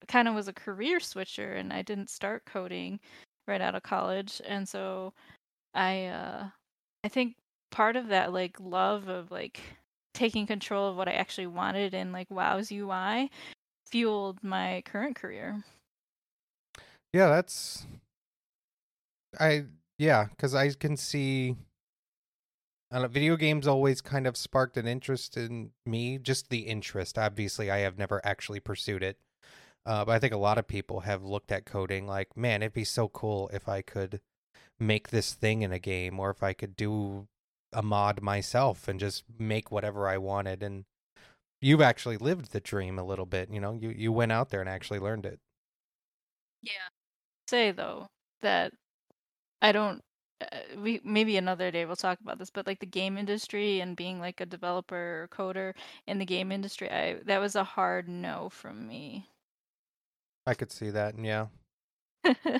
kind 0.07 0.27
of 0.27 0.35
was 0.35 0.47
a 0.47 0.53
career 0.53 0.99
switcher 0.99 1.53
and 1.53 1.71
I 1.71 1.81
didn't 1.81 2.09
start 2.09 2.45
coding 2.45 2.99
right 3.47 3.61
out 3.61 3.75
of 3.75 3.83
college, 3.83 4.41
and 4.45 4.67
so 4.67 5.13
I 5.73 6.05
uh, 6.05 6.47
I 7.03 7.07
think 7.09 7.35
part 7.71 7.95
of 7.95 8.07
that 8.09 8.33
like 8.33 8.57
love 8.59 9.07
of 9.07 9.31
like 9.31 9.59
taking 10.13 10.45
control 10.45 10.89
of 10.89 10.95
what 10.95 11.07
I 11.07 11.13
actually 11.13 11.47
wanted 11.47 11.93
in 11.93 12.11
like 12.11 12.29
WoW's 12.29 12.71
UI 12.71 13.29
fueled 13.85 14.43
my 14.43 14.81
current 14.85 15.15
career. 15.15 15.63
Yeah, 17.13 17.27
that's 17.29 17.85
I 19.39 19.65
yeah, 19.97 20.25
because 20.25 20.55
I 20.55 20.69
can 20.71 20.97
see. 20.97 21.55
Video 23.09 23.35
games 23.35 23.67
always 23.67 24.01
kind 24.01 24.27
of 24.27 24.37
sparked 24.37 24.77
an 24.77 24.87
interest 24.87 25.35
in 25.35 25.71
me, 25.85 26.19
just 26.19 26.49
the 26.49 26.59
interest. 26.59 27.17
Obviously, 27.17 27.71
I 27.71 27.79
have 27.79 27.97
never 27.97 28.21
actually 28.23 28.59
pursued 28.59 29.01
it, 29.01 29.17
uh, 29.85 30.05
but 30.05 30.11
I 30.11 30.19
think 30.19 30.33
a 30.33 30.37
lot 30.37 30.59
of 30.59 30.67
people 30.67 31.01
have 31.01 31.23
looked 31.23 31.51
at 31.51 31.65
coding 31.65 32.05
like, 32.05 32.37
man, 32.37 32.61
it'd 32.61 32.73
be 32.73 32.83
so 32.83 33.07
cool 33.07 33.49
if 33.51 33.67
I 33.67 33.81
could 33.81 34.21
make 34.79 35.09
this 35.09 35.33
thing 35.33 35.63
in 35.63 35.71
a 35.71 35.79
game, 35.79 36.19
or 36.19 36.29
if 36.29 36.43
I 36.43 36.53
could 36.53 36.75
do 36.75 37.27
a 37.71 37.81
mod 37.81 38.21
myself 38.21 38.87
and 38.87 38.99
just 38.99 39.23
make 39.39 39.71
whatever 39.71 40.07
I 40.07 40.17
wanted. 40.17 40.61
And 40.61 40.85
you've 41.61 41.81
actually 41.81 42.17
lived 42.17 42.51
the 42.51 42.59
dream 42.59 42.99
a 42.99 43.03
little 43.03 43.25
bit. 43.25 43.49
You 43.51 43.59
know, 43.59 43.73
you 43.73 43.89
you 43.89 44.11
went 44.11 44.31
out 44.31 44.49
there 44.49 44.59
and 44.61 44.69
actually 44.69 44.99
learned 44.99 45.25
it. 45.25 45.39
Yeah. 46.61 46.89
Say 47.47 47.71
though 47.71 48.07
that 48.41 48.73
I 49.61 49.71
don't. 49.71 50.01
Uh, 50.51 50.79
we 50.81 51.01
maybe 51.03 51.37
another 51.37 51.71
day 51.71 51.85
we'll 51.85 51.95
talk 51.95 52.19
about 52.19 52.39
this, 52.39 52.49
but 52.49 52.67
like 52.67 52.79
the 52.79 52.85
game 52.85 53.17
industry 53.17 53.79
and 53.79 53.95
being 53.95 54.19
like 54.19 54.41
a 54.41 54.45
developer 54.45 55.23
or 55.23 55.29
coder 55.31 55.73
in 56.07 56.19
the 56.19 56.25
game 56.25 56.51
industry, 56.51 56.89
I 56.89 57.17
that 57.25 57.39
was 57.39 57.55
a 57.55 57.63
hard 57.63 58.07
no 58.07 58.49
from 58.49 58.87
me. 58.87 59.29
I 60.45 60.53
could 60.53 60.71
see 60.71 60.89
that, 60.89 61.15
and 61.15 61.25
yeah. 61.25 61.47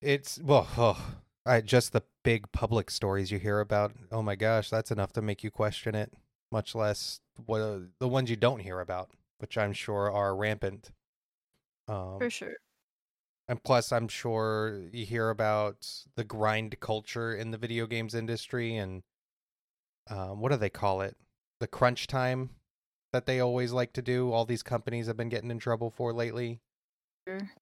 It's 0.00 0.38
well, 0.38 0.68
oh, 0.76 1.14
I 1.44 1.60
just 1.60 1.92
the 1.92 2.02
big 2.22 2.52
public 2.52 2.90
stories 2.90 3.30
you 3.30 3.38
hear 3.38 3.60
about. 3.60 3.92
Oh 4.12 4.22
my 4.22 4.36
gosh, 4.36 4.70
that's 4.70 4.90
enough 4.90 5.12
to 5.14 5.22
make 5.22 5.42
you 5.42 5.50
question 5.50 5.94
it. 5.94 6.12
Much 6.52 6.74
less 6.74 7.20
what 7.46 7.60
uh, 7.60 7.78
the 7.98 8.08
ones 8.08 8.30
you 8.30 8.36
don't 8.36 8.60
hear 8.60 8.80
about, 8.80 9.10
which 9.38 9.58
I'm 9.58 9.72
sure 9.72 10.10
are 10.10 10.36
rampant. 10.36 10.90
Um, 11.88 12.18
For 12.18 12.30
sure. 12.30 12.56
And 13.48 13.62
plus, 13.64 13.92
I'm 13.92 14.08
sure 14.08 14.82
you 14.92 15.06
hear 15.06 15.30
about 15.30 15.90
the 16.16 16.24
grind 16.24 16.78
culture 16.80 17.34
in 17.34 17.50
the 17.50 17.58
video 17.58 17.86
games 17.86 18.14
industry, 18.14 18.76
and 18.76 19.02
um, 20.10 20.40
what 20.40 20.50
do 20.50 20.56
they 20.56 20.70
call 20.70 21.00
it? 21.02 21.16
The 21.60 21.66
crunch 21.66 22.06
time 22.06 22.50
that 23.12 23.26
they 23.26 23.40
always 23.40 23.72
like 23.72 23.92
to 23.94 24.02
do. 24.02 24.32
All 24.32 24.44
these 24.44 24.62
companies 24.62 25.06
have 25.06 25.16
been 25.16 25.28
getting 25.28 25.50
in 25.50 25.58
trouble 25.58 25.90
for 25.90 26.12
lately. 26.12 26.60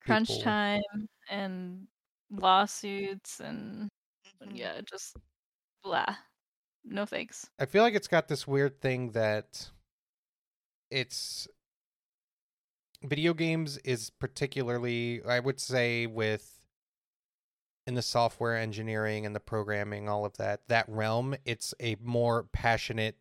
Crunch 0.01 0.29
people- 0.29 0.42
time 0.42 1.09
and 1.29 1.88
lawsuits 2.31 3.40
and 3.40 3.88
Mhm. 4.42 4.57
yeah, 4.57 4.81
just 4.83 5.16
blah. 5.83 6.16
No 6.85 7.07
thanks. 7.07 7.51
I 7.59 7.66
feel 7.66 7.83
like 7.83 7.94
it's 7.94 8.09
got 8.09 8.29
this 8.29 8.46
weird 8.46 8.81
thing 8.81 9.12
that 9.12 9.70
it's 10.90 11.49
video 13.07 13.35
games 13.35 13.79
is 13.79 14.11
particularly 14.11 15.23
I 15.25 15.40
would 15.40 15.61
say 15.61 16.07
with 16.07 16.61
in 17.87 17.95
the 17.95 18.03
software 18.03 18.57
engineering 18.57 19.25
and 19.25 19.35
the 19.35 19.40
programming 19.40 20.09
all 20.09 20.25
of 20.25 20.37
that 20.38 20.66
that 20.69 20.88
realm 20.88 21.35
it's 21.45 21.75
a 21.81 21.97
more 22.03 22.45
passionate 22.53 23.16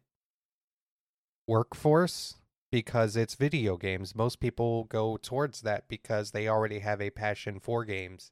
workforce 1.47 2.35
because 2.71 3.15
it's 3.15 3.35
video 3.35 3.77
games 3.77 4.15
most 4.15 4.39
people 4.39 4.85
go 4.85 5.17
towards 5.17 5.61
that 5.61 5.87
because 5.87 6.31
they 6.31 6.47
already 6.47 6.79
have 6.79 6.99
a 7.01 7.11
passion 7.11 7.59
for 7.59 7.85
games 7.85 8.31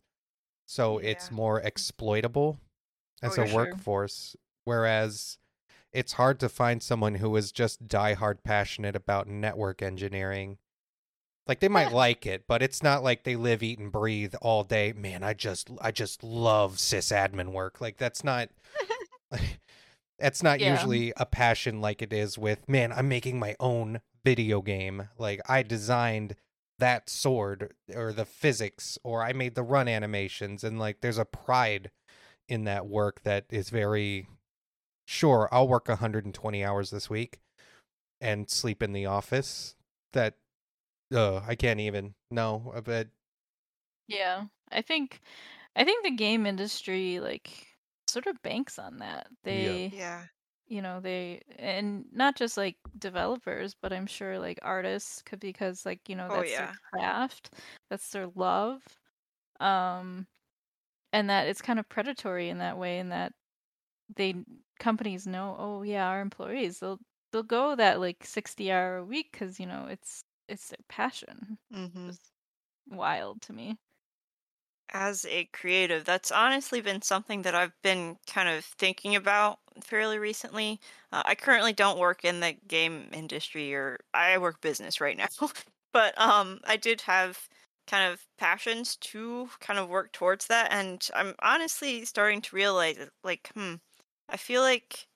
so 0.66 0.98
it's 0.98 1.30
more 1.32 1.60
exploitable 1.62 2.60
as 3.22 3.38
Oh, 3.38 3.42
a 3.42 3.46
yeah, 3.46 3.52
sure. 3.52 3.66
workforce 3.68 4.36
whereas 4.64 5.38
it's 5.92 6.14
hard 6.14 6.40
to 6.40 6.50
find 6.50 6.82
someone 6.82 7.16
who 7.16 7.36
is 7.36 7.52
just 7.52 7.88
diehard 7.88 8.44
passionate 8.44 8.96
about 8.96 9.28
network 9.28 9.84
engineering. 9.84 10.58
Like 11.48 11.60
they 11.60 11.68
might 11.68 11.92
like 11.92 12.26
it, 12.26 12.46
but 12.48 12.62
it's 12.62 12.82
not 12.82 13.04
like 13.04 13.24
they 13.24 13.36
live, 13.36 13.62
eat, 13.62 13.80
and 13.80 13.92
breathe 13.92 14.34
all 14.42 14.64
day. 14.64 14.94
Man, 14.94 15.24
I 15.24 15.34
just 15.34 15.70
I 15.82 15.92
just 15.92 16.24
love 16.24 16.78
sysadmin 16.78 17.52
work. 17.52 17.82
Like 17.82 17.98
that's 17.98 18.24
not 18.24 18.50
that's 20.20 20.44
not 20.44 20.62
Yeah. 20.62 20.72
usually 20.72 21.14
a 21.18 21.26
passion 21.26 21.82
like 21.82 22.02
it 22.02 22.14
is 22.14 22.38
with 22.38 22.68
man, 22.70 22.92
I'm 22.94 23.10
making 23.10 23.40
my 23.40 23.56
own 23.60 24.02
video 24.24 24.62
game. 24.62 25.10
Like 25.18 25.42
I 25.50 25.64
designed 25.64 26.36
that 26.80 27.10
sword 27.10 27.74
or 27.94 28.14
the 28.14 28.26
physics 28.26 28.98
or 29.04 29.24
I 29.24 29.34
made 29.34 29.56
the 29.56 29.64
run 29.64 29.88
animations 29.88 30.64
and 30.64 30.80
like 30.80 31.02
there's 31.02 31.18
a 31.18 31.26
pride 31.26 31.92
in 32.50 32.64
that 32.66 32.88
work 32.88 33.22
that 33.24 33.46
is 33.50 33.70
very 33.70 34.28
sure 35.06 35.50
I'll 35.52 35.68
work 35.68 35.88
120 35.88 36.64
hours 36.64 36.90
this 36.90 37.10
week 37.10 37.40
and 38.22 38.50
sleep 38.50 38.82
in 38.82 38.94
the 38.94 39.06
office. 39.06 39.76
That 40.14 40.36
uh 41.14 41.42
I 41.48 41.56
can't 41.56 41.80
even. 41.80 42.16
No, 42.32 42.82
but 42.86 43.10
Yeah. 44.08 44.48
I 44.72 44.82
think 44.82 45.22
I 45.76 45.84
think 45.84 46.04
the 46.04 46.12
game 46.16 46.46
industry 46.46 47.20
like 47.20 47.68
sort 48.08 48.28
of 48.28 48.42
banks 48.42 48.80
on 48.80 48.98
that. 48.98 49.28
They 49.44 49.94
Yeah. 49.94 50.28
you 50.68 50.82
know 50.82 51.02
they 51.02 51.42
and 51.58 52.06
not 52.14 52.36
just 52.38 52.58
like 52.58 52.78
developers 53.00 53.76
but 53.76 53.94
i'm 53.94 54.08
sure 54.08 54.40
like 54.40 54.60
artists 54.64 55.22
could 55.24 55.40
because 55.40 55.86
like 55.86 56.10
you 56.10 56.16
know 56.16 56.30
Oh, 56.30 56.32
that's 56.32 56.58
yeah. 56.58 56.58
their 56.58 56.70
craft 56.94 57.54
that's 57.90 58.12
their 58.12 58.28
love 58.36 58.84
um 59.62 60.28
and 61.14 61.30
that 61.30 61.48
it's 61.48 61.62
kind 61.62 61.80
of 61.80 61.90
predatory 61.90 62.50
in 62.50 62.60
that 62.60 62.78
way 62.78 63.00
in 63.00 63.10
that 63.10 63.34
they 64.16 64.36
companies 64.80 65.28
know 65.28 65.56
oh 65.60 65.84
yeah 65.84 66.08
our 66.10 66.22
employees 66.22 66.80
they'll 66.80 67.00
they'll 67.32 67.44
go 67.44 67.76
that 67.76 68.00
like 68.00 68.26
60 68.26 68.72
hour 68.72 68.98
a 68.98 69.06
week 69.06 69.32
because 69.32 69.60
you 69.60 69.66
know 69.66 69.88
it's 69.88 70.24
it's 70.48 70.70
their 70.70 70.78
passion 70.90 71.58
hmm 71.72 72.10
it's 72.10 72.32
wild 72.88 73.42
to 73.44 73.54
me 73.54 73.78
As 74.96 75.26
a 75.26 75.46
creative, 75.46 76.06
that's 76.06 76.32
honestly 76.32 76.80
been 76.80 77.02
something 77.02 77.42
that 77.42 77.56
I've 77.56 77.74
been 77.82 78.18
kind 78.28 78.48
of 78.48 78.64
thinking 78.64 79.16
about 79.16 79.60
fairly 79.82 80.20
recently. 80.20 80.80
Uh, 81.12 81.24
I 81.26 81.34
currently 81.36 81.74
don't 81.74 81.98
work 81.98 82.24
in 82.24 82.42
the 82.42 82.54
game 82.54 83.10
industry, 83.12 83.74
or 83.74 84.00
I 84.14 84.38
work 84.38 84.62
business 84.62 85.02
right 85.02 85.18
now. 85.18 85.28
but 85.94 86.16
um, 86.20 86.60
I 86.66 86.78
did 86.78 87.02
have 87.02 87.50
kind 87.88 88.12
of 88.14 88.28
passions 88.38 88.96
to 88.98 89.50
kind 89.60 89.80
of 89.80 89.90
work 89.90 90.12
towards 90.12 90.46
that, 90.48 90.72
and 90.72 91.10
I'm 91.16 91.34
honestly 91.40 92.06
starting 92.06 92.42
to 92.44 92.56
realize, 92.56 92.98
like, 93.24 93.50
hmm, 93.56 93.76
I 94.30 94.38
feel 94.38 94.62
like 94.62 95.08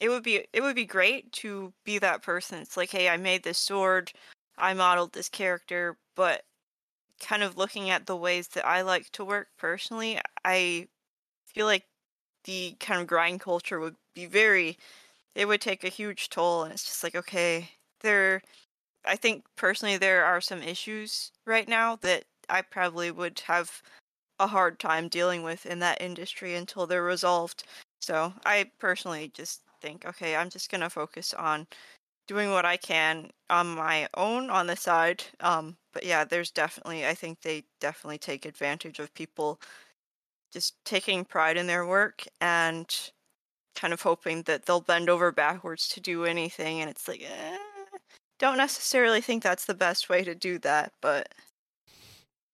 it 0.00 0.08
would 0.10 0.22
be 0.24 0.46
it 0.52 0.62
would 0.62 0.76
be 0.76 0.86
great 0.86 1.32
to 1.34 1.74
be 1.84 1.98
that 1.98 2.22
person. 2.22 2.60
It's 2.60 2.76
like, 2.76 2.90
hey, 2.90 3.08
I 3.08 3.16
made 3.18 3.42
this 3.44 3.58
sword, 3.58 4.12
I 4.58 4.74
modeled 4.74 5.12
this 5.12 5.28
character, 5.28 5.98
but 6.16 6.44
kind 7.20 7.42
of 7.42 7.56
looking 7.58 7.90
at 7.90 8.06
the 8.06 8.16
ways 8.16 8.48
that 8.50 8.66
I 8.66 8.82
like 8.82 9.10
to 9.12 9.24
work 9.24 9.48
personally, 9.58 10.20
I 10.44 10.88
feel 11.46 11.66
like 11.66 11.86
the 12.44 12.76
kind 12.80 13.00
of 13.02 13.06
grind 13.08 13.40
culture 13.40 13.80
would 13.80 13.96
be 14.14 14.26
very 14.26 14.78
it 15.36 15.46
would 15.48 15.60
take 15.62 15.84
a 15.84 15.88
huge 15.90 16.30
toll 16.30 16.64
and 16.64 16.72
it's 16.74 16.84
just 16.84 17.04
like 17.04 17.16
okay, 17.16 17.70
there 18.02 18.42
I 19.04 19.16
think 19.16 19.44
personally 19.56 19.96
there 19.98 20.24
are 20.24 20.40
some 20.40 20.62
issues 20.62 21.32
right 21.46 21.68
now 21.68 21.96
that 21.98 22.24
I 22.50 22.62
probably 22.62 23.10
would 23.10 23.40
have 23.40 23.82
a 24.40 24.46
hard 24.48 24.78
time 24.80 25.08
dealing 25.08 25.42
with 25.42 25.66
in 25.66 25.78
that 25.80 26.00
industry 26.02 26.54
until 26.54 26.86
they're 26.86 27.02
resolved. 27.04 27.64
So, 28.00 28.34
I 28.46 28.70
personally 28.78 29.30
just 29.34 29.62
think 29.82 30.04
okay, 30.06 30.36
I'm 30.36 30.50
just 30.50 30.70
going 30.70 30.80
to 30.82 30.90
focus 30.90 31.34
on 31.34 31.66
doing 32.28 32.52
what 32.52 32.66
I 32.66 32.78
can 32.78 33.32
on 33.50 33.68
my 33.76 34.08
own 34.14 34.50
on 34.50 34.68
the 34.68 34.76
side. 34.76 35.24
Um, 35.40 35.78
but 35.92 36.04
yeah, 36.06 36.24
there's 36.24 36.52
definitely 36.52 37.06
I 37.06 37.14
think 37.14 37.42
they 37.42 37.64
definitely 37.80 38.18
take 38.18 38.46
advantage 38.46 39.00
of 39.00 39.14
people 39.14 39.60
just 40.52 40.84
taking 40.84 41.24
pride 41.24 41.56
in 41.56 41.66
their 41.66 41.86
work 41.86 42.24
and 42.40 43.12
kind 43.76 43.92
of 43.94 44.02
hoping 44.02 44.42
that 44.44 44.66
they'll 44.66 44.80
bend 44.82 45.08
over 45.10 45.32
backwards 45.32 45.88
to 45.88 46.00
do 46.00 46.24
anything 46.24 46.80
and 46.80 46.90
it's 46.90 47.08
like 47.08 47.22
eh, 47.22 47.58
don't 48.38 48.56
necessarily 48.58 49.20
think 49.22 49.42
that's 49.42 49.66
the 49.66 49.74
best 49.74 50.08
way 50.10 50.24
to 50.24 50.34
do 50.34 50.58
that, 50.60 50.92
but 51.02 51.34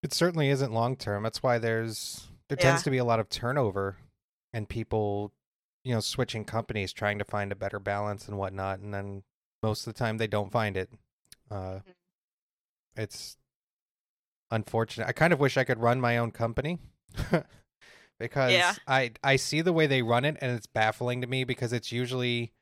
It 0.02 0.12
certainly 0.12 0.48
isn't 0.50 0.72
long 0.72 0.96
term. 0.96 1.22
That's 1.22 1.42
why 1.42 1.58
there's 1.58 2.28
there 2.48 2.56
Yeah. 2.56 2.58
tends 2.58 2.82
to 2.82 2.90
be 2.90 2.98
a 2.98 3.04
lot 3.04 3.20
of 3.20 3.28
turnover 3.28 3.98
and 4.52 4.68
people, 4.68 5.32
you 5.82 5.94
know, 5.94 6.00
switching 6.00 6.44
companies 6.44 6.92
trying 6.92 7.18
to 7.18 7.24
find 7.24 7.50
a 7.52 7.56
better 7.56 7.78
balance 7.80 8.28
and 8.28 8.38
whatnot, 8.38 8.80
and 8.80 8.92
then 8.92 9.24
most 9.64 9.86
of 9.86 9.94
the 9.94 9.98
time 9.98 10.18
they 10.18 10.26
don't 10.26 10.52
find 10.52 10.76
it. 10.76 10.90
Uh, 11.50 11.80
Mm-hmm. 11.80 11.90
it's 12.96 13.36
unfortunate. 14.50 15.08
I 15.08 15.12
kind 15.12 15.32
of 15.32 15.40
wish 15.40 15.56
I 15.56 15.64
could 15.64 15.78
run 15.80 16.00
my 16.00 16.18
own 16.18 16.30
company 16.30 16.78
because 18.18 18.52
Yeah. 18.52 18.74
I 18.86 19.12
I 19.22 19.36
see 19.36 19.60
the 19.60 19.72
way 19.72 19.86
they 19.86 20.02
run 20.02 20.24
it 20.24 20.36
and 20.40 20.52
it's 20.52 20.66
baffling 20.66 21.20
to 21.20 21.26
me 21.26 21.44
because 21.44 21.72
it's 21.72 21.92
usually 21.92 22.52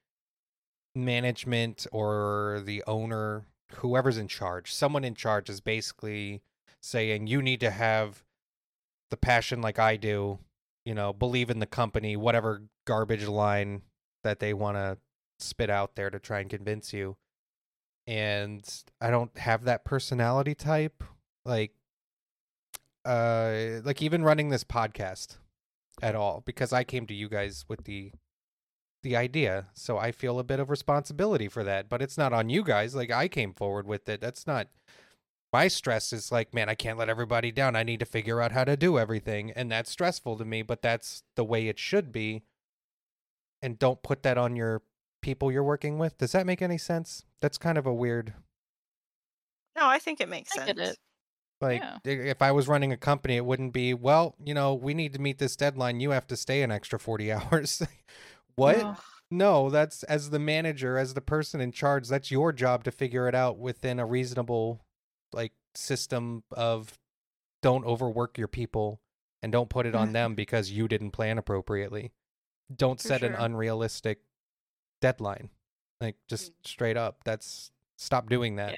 management 0.95 1.87
or 1.93 2.63
the 2.65 2.83
owner, 2.87 3.47
whoever's 3.77 4.19
in 4.19 4.29
charge. 4.29 4.73
Someone 4.73 5.05
in 5.05 5.15
charge 5.15 5.49
is 5.49 5.61
basically 5.61 6.43
saying 6.83 7.27
you 7.27 7.41
need 7.43 7.61
to 7.61 7.71
have 7.71 8.23
the 9.11 9.17
passion 9.17 9.61
like 9.63 9.79
I 9.79 9.97
do, 9.97 10.39
you 10.85 10.95
know, 10.95 11.13
believe 11.13 11.51
in 11.51 11.59
the 11.61 11.67
company, 11.67 12.17
whatever 12.17 12.63
garbage 12.87 13.27
line 13.27 13.83
that 14.25 14.39
they 14.41 14.53
want 14.55 14.77
to 14.77 14.99
spit 15.43 15.71
out 15.71 15.97
there 15.97 16.11
to 16.11 16.19
try 16.19 16.41
and 16.41 16.51
convince 16.51 16.93
you. 16.93 17.17
And 18.07 18.63
I 19.01 19.11
don't 19.11 19.37
have 19.39 19.65
that 19.65 19.85
personality 19.85 20.55
type. 20.55 21.05
Like 21.45 21.73
uh 23.05 23.81
like 23.85 24.01
even 24.01 24.23
running 24.23 24.49
this 24.49 24.63
podcast 24.63 25.39
at 26.01 26.15
all 26.15 26.43
because 26.47 26.73
I 26.73 26.85
came 26.85 27.07
to 27.07 27.15
you 27.15 27.29
guys 27.29 27.65
with 27.69 27.85
the 27.85 28.13
the 29.03 29.17
idea. 29.17 29.67
So 29.75 29.99
I 29.99 30.13
feel 30.13 30.39
a 30.39 30.45
bit 30.45 30.61
of 30.61 30.71
responsibility 30.71 31.49
for 31.49 31.65
that, 31.65 31.89
but 31.89 32.01
it's 32.01 32.17
not 32.17 32.33
on 32.33 32.49
you 32.49 32.63
guys. 32.63 32.95
Like 32.95 33.11
I 33.11 33.29
came 33.29 33.53
forward 33.53 33.87
with 33.87 34.09
it. 34.09 34.21
That's 34.21 34.47
not 34.47 34.69
my 35.53 35.69
stress 35.69 36.13
is 36.13 36.33
like, 36.33 36.55
man, 36.55 36.69
I 36.69 36.75
can't 36.75 36.99
let 36.99 37.11
everybody 37.11 37.53
down. 37.53 37.77
I 37.77 37.83
need 37.83 38.01
to 38.01 38.07
figure 38.07 38.41
out 38.41 38.53
how 38.53 38.65
to 38.65 38.77
do 38.77 38.99
everything. 38.99 39.51
And 39.51 39.71
that's 39.71 39.91
stressful 39.91 40.39
to 40.39 40.45
me, 40.45 40.63
but 40.63 40.81
that's 40.81 41.25
the 41.37 41.45
way 41.45 41.69
it 41.69 41.79
should 41.79 42.11
be. 42.11 42.43
And 43.61 43.79
don't 43.79 44.03
put 44.03 44.23
that 44.23 44.39
on 44.39 44.57
your 44.57 44.83
people 45.23 45.51
you're 45.51 45.63
working 45.65 45.99
with. 45.99 46.19
Does 46.19 46.33
that 46.33 46.45
make 46.47 46.61
any 46.61 46.77
sense? 46.79 47.25
That's 47.41 47.57
kind 47.59 47.79
of 47.79 47.87
a 47.87 47.95
weird 47.95 48.35
no, 49.75 49.87
I 49.87 49.99
think 49.99 50.21
it 50.21 50.29
makes 50.29 50.53
I 50.53 50.57
sense. 50.57 50.67
get 50.67 50.79
it. 50.79 50.99
like 51.63 51.81
Yeah. 51.81 51.99
if 52.05 52.43
I 52.43 52.53
was 52.53 52.69
running 52.69 52.93
a 52.93 52.97
company, 52.97 53.37
it 53.37 53.45
wouldn't 53.47 53.73
be, 53.73 53.95
well, 53.95 54.35
you 54.45 54.53
know, 54.53 54.75
we 54.75 54.93
need 54.95 55.15
to 55.15 55.19
meet 55.19 55.39
this 55.39 55.57
deadline. 55.57 55.99
You 56.01 56.11
have 56.11 56.27
to 56.27 56.37
stay 56.37 56.63
an 56.63 56.71
extra 56.71 56.99
40 56.99 57.33
hours. 57.33 57.83
what? 58.57 58.77
Ugh. 58.83 58.99
No, 59.31 59.71
that's 59.71 60.03
as 60.03 60.29
the 60.29 60.39
manager, 60.39 60.99
as 60.99 61.15
the 61.15 61.23
person 61.23 61.63
in 61.63 61.73
charge, 61.73 62.07
that's 62.09 62.31
your 62.31 62.53
job 62.53 62.85
to 62.85 62.91
figure 62.91 63.27
it 63.29 63.35
out 63.35 63.57
within 63.59 63.99
a 63.99 64.05
reasonable 64.05 64.85
like 65.33 65.53
system 65.75 66.43
of 66.53 66.99
don't 67.63 67.87
overwork 67.87 68.37
your 68.37 68.49
people 68.49 69.01
and 69.43 69.51
don't 69.51 69.71
put 69.71 69.87
it 69.87 69.95
on 69.95 70.11
Mhm. 70.11 70.13
them 70.13 70.35
because 70.35 70.71
you 70.71 70.87
didn't 70.87 71.13
plan 71.13 71.39
appropriately. 71.39 72.13
Don't 72.75 73.01
For 73.01 73.09
set 73.09 73.23
an 73.23 73.35
unrealistic 73.35 74.21
deadline. 75.03 75.51
Like 76.01 76.17
just 76.29 76.53
mm. 76.53 76.55
straight 76.65 76.97
up. 76.97 77.19
That's 77.25 77.71
stop 77.97 78.31
doing 78.31 78.57
that. 78.57 78.77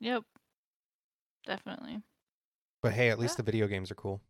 Yep. 0.00 0.24
Definitely. 1.46 2.02
But 2.82 2.92
hey, 2.92 3.08
at 3.08 3.18
least 3.18 3.38
the 3.38 3.42
video 3.42 3.66
games 3.66 3.90
are 3.90 3.94
cool. 3.94 4.20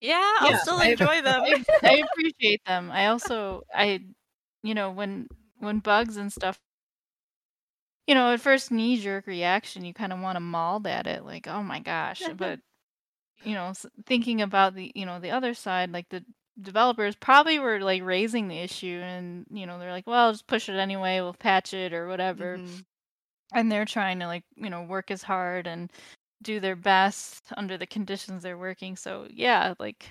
Yeah, 0.00 0.34
I'll 0.40 0.50
Yeah, 0.50 0.58
still 0.58 0.80
enjoy 0.80 1.22
them. 1.22 1.42
I, 1.42 1.64
I 1.82 2.02
appreciate 2.12 2.60
them. 2.66 2.90
I 2.92 3.06
also 3.06 3.62
I 3.74 4.00
you 4.62 4.74
know 4.74 4.90
when 4.90 5.28
when 5.58 5.78
bugs 5.78 6.18
and 6.18 6.30
stuff 6.30 6.60
you 8.06 8.14
know 8.14 8.32
at 8.32 8.40
first 8.40 8.70
knee 8.70 8.98
jerk 9.00 9.26
reaction 9.26 9.84
you 9.84 9.94
kind 9.94 10.12
of 10.12 10.20
want 10.20 10.36
to 10.36 10.40
maul 10.40 10.82
at 10.86 11.06
it 11.06 11.24
like 11.24 11.48
oh 11.48 11.62
my 11.62 11.80
gosh 11.80 12.22
but 12.36 12.60
you 13.42 13.54
know 13.54 13.72
thinking 14.06 14.42
about 14.42 14.74
the 14.74 14.92
you 14.94 15.06
know 15.06 15.18
the 15.18 15.30
other 15.30 15.54
side 15.54 15.92
like 15.92 16.08
the 16.10 16.24
developers 16.60 17.14
probably 17.16 17.58
were 17.58 17.80
like 17.80 18.02
raising 18.02 18.48
the 18.48 18.58
issue 18.58 19.00
and 19.02 19.46
you 19.50 19.66
know 19.66 19.78
they're 19.78 19.92
like 19.92 20.06
well 20.06 20.32
just 20.32 20.46
push 20.46 20.68
it 20.68 20.74
anyway 20.76 21.20
we'll 21.20 21.34
patch 21.34 21.74
it 21.74 21.92
or 21.92 22.08
whatever 22.08 22.58
Mhm. 22.58 22.84
and 23.52 23.70
they're 23.70 23.84
trying 23.84 24.18
to 24.20 24.26
like 24.26 24.44
you 24.56 24.70
know 24.70 24.82
work 24.82 25.10
as 25.10 25.22
hard 25.22 25.66
and 25.66 25.90
do 26.42 26.58
their 26.60 26.76
best 26.76 27.44
under 27.56 27.76
the 27.76 27.86
conditions 27.86 28.42
they're 28.42 28.56
working 28.58 28.96
so 28.96 29.26
yeah 29.30 29.74
like 29.78 30.10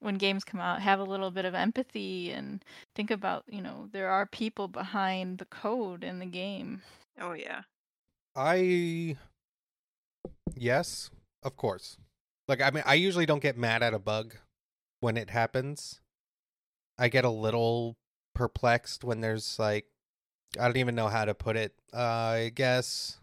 when 0.00 0.16
games 0.16 0.44
come 0.44 0.60
out 0.60 0.80
have 0.82 0.98
a 1.00 1.04
little 1.04 1.30
bit 1.30 1.44
of 1.44 1.54
empathy 1.54 2.30
and 2.30 2.64
think 2.94 3.10
about 3.10 3.44
you 3.48 3.60
know 3.62 3.88
there 3.92 4.08
are 4.10 4.26
people 4.26 4.68
behind 4.68 5.38
the 5.38 5.44
code 5.46 6.04
in 6.04 6.18
the 6.18 6.26
game 6.26 6.82
Oh 7.20 7.32
yeah. 7.34 7.62
I 8.34 9.16
yes, 10.54 11.10
of 11.42 11.56
course. 11.56 11.96
Like 12.48 12.60
I 12.60 12.70
mean 12.70 12.82
I 12.86 12.94
usually 12.94 13.26
don't 13.26 13.42
get 13.42 13.56
mad 13.58 13.82
at 13.82 13.94
a 13.94 13.98
bug 13.98 14.34
when 15.00 15.16
it 15.16 15.30
happens. 15.30 16.00
I 16.98 17.08
get 17.08 17.24
a 17.24 17.30
little 17.30 17.96
perplexed 18.34 19.04
when 19.04 19.20
there's 19.20 19.58
like 19.58 19.86
I 20.58 20.64
don't 20.66 20.76
even 20.76 20.94
know 20.94 21.08
how 21.08 21.24
to 21.24 21.34
put 21.34 21.56
it. 21.56 21.74
Uh, 21.94 21.98
I 21.98 22.52
guess 22.54 23.18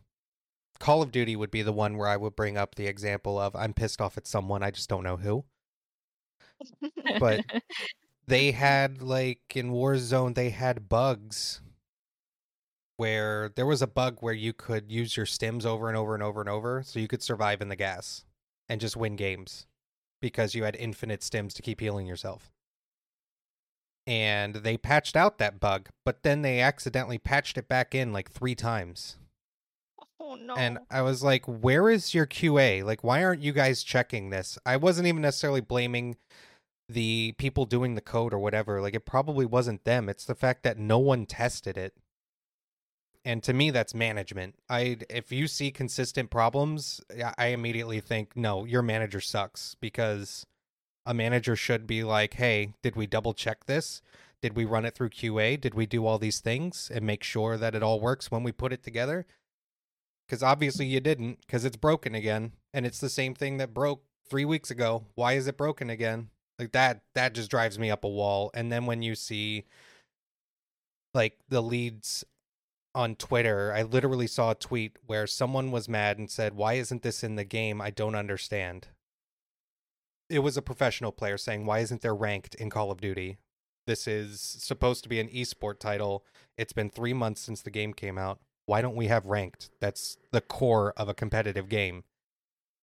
Call 0.80 1.02
of 1.02 1.12
Duty 1.12 1.36
would 1.36 1.52
be 1.52 1.62
the 1.62 1.74
one 1.74 1.98
where 1.98 2.08
I 2.08 2.18
would 2.18 2.36
bring 2.36 2.58
up 2.58 2.76
the 2.76 2.88
example 2.88 3.40
of 3.40 3.56
I'm 3.56 3.74
pissed 3.74 4.02
off 4.02 4.18
at 4.18 4.28
someone, 4.28 4.63
I 4.63 4.72
just 4.72 4.90
don't 4.90 5.04
know 5.04 5.18
who. 5.18 5.46
But- 7.20 7.46
They 8.28 8.52
had 8.52 9.02
like 9.02 9.56
in 9.56 9.72
Warzone 9.72 10.36
they 10.36 10.50
had 10.50 10.90
bugs 10.90 11.62
where 12.98 13.54
there 13.56 13.66
was 13.66 13.82
a 13.82 13.88
bug 13.88 14.18
where 14.20 14.34
you 14.34 14.52
could 14.52 14.92
use 14.92 15.16
your 15.16 15.26
stims 15.26 15.66
over 15.66 15.88
and 15.88 15.96
over 15.96 16.13
and 16.13 16.22
over 16.22 16.42
and 16.42 16.50
over 16.50 16.84
so 16.84 17.00
you 17.00 17.08
could 17.08 17.24
survive 17.24 17.62
in 17.62 17.70
the 17.70 17.76
gas 17.78 18.26
and 18.68 18.82
just 18.82 18.98
win 18.98 19.16
games 19.16 19.66
because 20.21 20.56
you 20.56 20.63
had 20.63 20.75
infinite 20.75 21.21
stims 21.21 21.53
to 21.53 21.62
keep 21.62 21.80
healing 21.80 22.08
yourself. 22.08 22.49
And 24.06 24.56
they 24.56 24.77
patched 24.77 25.15
out 25.15 25.38
that 25.38 25.60
bug, 25.60 25.89
but 26.06 26.23
then 26.23 26.41
they 26.41 26.62
accidentally 26.62 27.17
patched 27.17 27.58
it 27.58 27.67
back 27.67 27.93
in 27.93 28.13
like 28.13 28.32
3 28.32 28.56
times. 28.56 29.17
oh 30.19 30.36
no. 30.36 30.56
And 30.56 30.80
I 30.89 31.01
was 31.01 31.23
like, 31.23 31.45
where 31.45 31.89
is 31.89 32.13
your 32.13 32.25
QA? 32.25 32.84
Like, 32.84 33.03
why 33.03 33.23
aren't 33.23 33.41
you 33.41 33.51
guys 33.53 33.84
checking 33.84 34.30
this? 34.30 34.58
I 34.65 34.77
wasn't 34.77 35.08
even 35.08 35.21
necessarily 35.21 35.62
blaming 35.62 36.17
the 36.89 37.34
people 37.38 37.65
doing 37.65 37.95
the 37.95 38.01
code 38.01 38.34
or 38.34 38.39
whatever. 38.39 38.82
Like, 38.82 38.95
it 38.95 39.06
probably 39.06 39.45
wasn't 39.45 39.84
them. 39.84 40.10
It's 40.10 40.25
the 40.25 40.36
fact 40.36 40.63
that 40.63 40.77
no 40.77 40.99
one 40.99 41.25
tested 41.25 41.77
it. 41.77 41.93
And 43.28 43.44
to 43.44 43.54
me, 43.54 43.72
that's 43.72 43.94
management. 43.94 44.56
I 44.70 44.98
if 45.10 45.32
you 45.32 45.48
see 45.48 45.70
consistent 45.70 46.30
problems, 46.30 47.02
I- 47.38 47.48
immediately 47.48 48.00
think, 48.00 48.38
no, 48.38 48.63
your 48.63 48.82
manager 48.82 49.20
sucks 49.20 49.76
because 49.82 50.46
a 51.06 51.13
manager 51.13 51.56
should 51.56 51.88
be 51.88 52.04
like, 52.04 52.36
hey, 52.36 52.74
did 52.82 52.96
we 52.96 53.06
double 53.06 53.34
check 53.34 53.66
this? 53.66 54.02
Did 54.42 54.56
we 54.56 54.66
run 54.66 54.86
it 54.86 54.96
through 54.96 55.10
QA? 55.10 55.60
Did 55.60 55.74
we 55.74 55.86
do 55.86 56.06
all 56.06 56.18
these 56.18 56.40
things 56.40 56.90
and 56.94 57.06
make 57.06 57.24
sure 57.24 57.58
that 57.58 57.76
it 57.76 57.84
all 57.84 58.00
works 58.00 58.32
when 58.32 58.44
we 58.44 58.52
put 58.52 58.72
it 58.72 58.84
together? 58.84 59.26
because 60.28 60.44
obviously 60.44 60.86
you 60.86 61.00
didn't 61.00 61.40
because 61.42 61.66
it's 61.66 61.78
broken 61.78 62.13
again 62.13 62.52
and 62.74 62.86
it's 62.86 63.00
the 63.00 63.10
same 63.10 63.34
thing 63.34 63.58
that 63.58 63.74
broke 63.74 64.04
three 64.30 64.46
weeks 64.46 64.70
ago 64.70 65.06
why 65.16 65.34
is 65.34 65.48
it 65.48 65.58
broken 65.58 65.90
again 65.90 66.30
like 66.60 66.72
that 66.72 67.02
that 67.16 67.34
just 67.34 67.50
drives 67.50 67.80
me 67.80 67.90
up 67.90 68.04
a 68.04 68.10
wall 68.10 68.52
and 68.54 68.72
then 68.72 68.86
when 68.86 69.02
you 69.02 69.16
see 69.16 69.63
like 71.13 71.38
the 71.50 71.62
leads 71.62 72.26
on 72.98 73.16
twitter 73.16 73.72
i 73.74 73.82
literally 73.84 74.28
saw 74.28 74.52
a 74.52 74.56
tweet 74.56 74.98
where 75.06 75.28
someone 75.28 75.72
was 75.72 75.88
mad 75.88 76.18
and 76.18 76.30
said 76.32 76.54
why 76.56 76.74
isn't 76.74 77.02
this 77.04 77.24
in 77.24 77.36
the 77.36 77.44
game 77.44 77.80
i 77.82 77.90
don't 77.90 78.16
understand 78.16 78.88
it 80.30 80.40
was 80.40 80.58
a 80.58 80.62
professional 80.62 81.12
player 81.12 81.38
saying 81.38 81.66
why 81.66 81.80
isn't 81.80 82.02
there 82.02 82.16
ranked 82.16 82.56
in 82.56 82.70
call 82.70 82.92
of 82.92 83.00
duty 83.00 83.38
this 83.86 84.08
is 84.08 84.42
supposed 84.42 85.04
to 85.04 85.10
be 85.10 85.20
an 85.20 85.30
esport 85.30 85.80
title 85.80 86.26
it's 86.58 86.74
been 86.74 86.90
three 86.90 87.14
months 87.14 87.42
since 87.42 87.62
the 87.62 87.70
game 87.72 87.94
came 87.94 88.18
out 88.18 88.40
why 88.66 88.82
don't 88.82 88.98
we 88.98 89.08
have 89.08 89.26
ranked? 89.26 89.70
That's 89.80 90.18
the 90.34 90.42
core 90.42 90.94
of 90.98 91.08
a 91.08 91.14
competitive 91.14 91.70
game. 91.70 92.04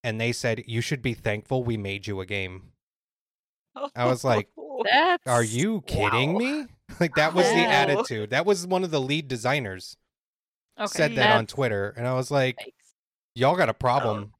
And 0.02 0.18
they 0.18 0.32
said, 0.32 0.64
you 0.66 0.80
should 0.80 1.02
be 1.02 1.12
thankful 1.12 1.62
we 1.62 1.76
made 1.76 2.06
you 2.06 2.22
a 2.22 2.24
game. 2.26 2.72
I 3.94 4.06
was 4.06 4.24
like, 4.32 4.48
that's 4.82 5.26
Are 5.26 5.42
you 5.44 5.82
kidding 5.82 6.32
Wow. 6.32 6.38
me? 6.38 6.66
Like, 7.00 7.14
that 7.16 7.34
was 7.34 7.46
the 7.48 7.66
attitude. 7.66 8.30
That 8.30 8.46
was 8.46 8.66
one 8.66 8.82
of 8.82 8.92
the 8.92 9.00
lead 9.00 9.28
designers 9.28 9.98
okay, 10.78 10.86
said 10.88 11.14
that 11.16 11.36
on 11.36 11.46
Twitter. 11.46 11.94
And 11.96 12.06
I 12.06 12.14
was 12.14 12.30
like, 12.30 12.56
yikes. 12.58 12.92
y'all 13.34 13.56
got 13.56 13.68
a 13.68 13.72
oh, 13.72 13.74
problem. 13.74 14.32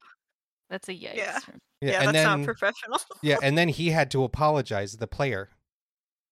that's 0.69 0.89
a 0.89 0.93
yikes 0.93 1.15
Yeah. 1.15 1.39
Yeah, 1.81 1.91
yeah, 1.91 1.97
and 1.99 2.07
that's 2.07 2.25
then 2.25 2.39
not 2.39 2.45
professional. 2.45 2.99
yeah, 3.21 3.37
and 3.43 3.57
then 3.57 3.67
he 3.67 3.91
had 3.91 4.09
to 4.11 4.23
apologize, 4.23 4.97
the 4.97 5.07
player. 5.07 5.49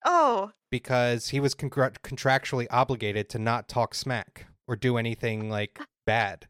Oh, 0.05 0.51
because 0.71 1.29
he 1.29 1.39
was 1.39 1.53
contra- 1.53 1.91
contractually 2.03 2.65
obligated 2.71 3.29
to 3.29 3.39
not 3.39 3.67
talk 3.67 3.93
smack 3.93 4.47
or 4.67 4.75
do 4.75 4.97
anything 4.97 5.49
like 5.49 5.79
bad 6.07 6.47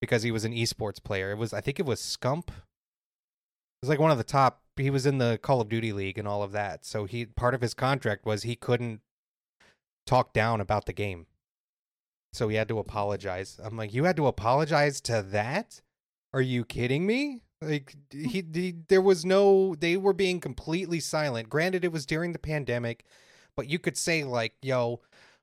because 0.00 0.22
he 0.22 0.30
was 0.30 0.44
an 0.44 0.52
esports 0.52 1.02
player. 1.02 1.30
It 1.30 1.38
was 1.38 1.52
I 1.52 1.60
think 1.60 1.78
it 1.78 1.86
was 1.86 2.00
Scump. 2.00 2.48
It 2.48 3.82
was 3.82 3.88
like 3.88 4.00
one 4.00 4.10
of 4.10 4.18
the 4.18 4.24
top. 4.24 4.62
He 4.76 4.90
was 4.90 5.06
in 5.06 5.18
the 5.18 5.38
Call 5.42 5.60
of 5.60 5.68
Duty 5.68 5.92
League 5.92 6.18
and 6.18 6.26
all 6.26 6.42
of 6.42 6.52
that. 6.52 6.84
So 6.84 7.04
he 7.04 7.26
part 7.26 7.54
of 7.54 7.60
his 7.60 7.74
contract 7.74 8.26
was 8.26 8.42
he 8.42 8.56
couldn't 8.56 9.00
talk 10.06 10.32
down 10.32 10.60
about 10.60 10.86
the 10.86 10.92
game. 10.92 11.26
So 12.32 12.48
he 12.48 12.56
had 12.56 12.68
to 12.68 12.78
apologize. 12.78 13.58
I'm 13.62 13.76
like, 13.76 13.92
you 13.92 14.04
had 14.04 14.16
to 14.16 14.26
apologize 14.26 15.00
to 15.02 15.22
that? 15.30 15.80
Are 16.32 16.40
you 16.40 16.64
kidding 16.64 17.06
me? 17.06 17.42
Like 17.62 17.94
hmm. 18.12 18.24
he, 18.24 18.44
he 18.52 18.74
there 18.88 19.02
was 19.02 19.24
no 19.24 19.74
they 19.74 19.96
were 19.96 20.12
being 20.12 20.40
completely 20.40 21.00
silent. 21.00 21.50
Granted 21.50 21.84
it 21.84 21.92
was 21.92 22.06
during 22.06 22.32
the 22.32 22.38
pandemic, 22.38 23.04
but 23.56 23.68
you 23.68 23.78
could 23.78 23.96
say 23.96 24.24
like, 24.24 24.54
"Yo, 24.62 25.00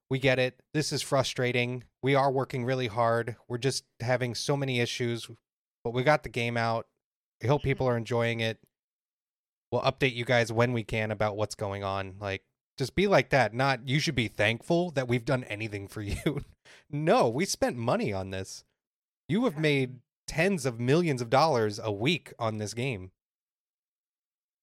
we 0.10 0.20
get 0.20 0.40
it. 0.40 0.62
This 0.74 0.92
is 0.92 1.02
frustrating. 1.02 1.84
We 2.02 2.16
are 2.16 2.32
working 2.32 2.66
really 2.66 2.88
hard. 2.88 3.36
We're 3.48 3.58
just 3.58 3.84
having 4.00 4.34
so 4.34 4.58
many 4.58 4.80
issues, 4.80 5.30
but 5.84 5.94
we 5.94 6.04
got 6.04 6.24
the 6.24 6.30
game 6.30 6.58
out. 6.58 6.88
I 7.44 7.48
hope 7.48 7.62
hmm. 7.62 7.68
people 7.68 7.88
are 7.88 7.98
enjoying 7.98 8.40
it. 8.40 8.60
We'll 9.72 9.82
update 9.82 10.16
you 10.16 10.26
guys 10.26 10.52
when 10.52 10.72
we 10.74 10.84
can 10.84 11.12
about 11.12 11.36
what's 11.36 11.56
going 11.56 11.84
on. 11.84 12.16
Like 12.20 12.44
just 12.78 12.96
be 12.96 13.08
like 13.08 13.30
that. 13.30 13.54
Not 13.54 13.88
you 13.88 14.00
should 14.00 14.16
be 14.16 14.28
thankful 14.28 14.92
that 14.92 15.08
we've 15.08 15.26
done 15.26 15.44
anything 15.44 15.88
for 15.88 16.02
you. 16.02 16.44
No, 16.90 17.30
we 17.30 17.46
spent 17.46 17.76
money 17.78 18.12
on 18.14 18.30
this. 18.32 18.64
You 19.28 19.46
have 19.46 19.58
made 19.58 20.00
tens 20.28 20.66
of 20.66 20.80
millions 20.80 21.22
of 21.22 21.30
dollars 21.30 21.80
a 21.82 21.92
week 21.92 22.34
on 22.40 22.58
this 22.58 22.74
game. 22.74 23.12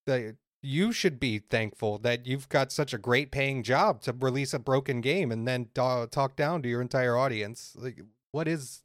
That 0.06 0.36
you 0.62 0.92
should 0.92 1.20
be 1.20 1.38
thankful 1.38 1.98
that 1.98 2.26
you've 2.26 2.48
got 2.48 2.72
such 2.72 2.92
a 2.94 2.98
great 2.98 3.30
paying 3.30 3.62
job 3.62 4.00
to 4.02 4.12
release 4.12 4.54
a 4.54 4.58
broken 4.58 5.00
game 5.00 5.30
and 5.30 5.46
then 5.46 5.68
da- 5.74 6.06
talk 6.06 6.36
down 6.36 6.62
to 6.62 6.68
your 6.68 6.80
entire 6.80 7.16
audience. 7.16 7.74
Like, 7.78 8.00
what 8.32 8.48
is? 8.48 8.82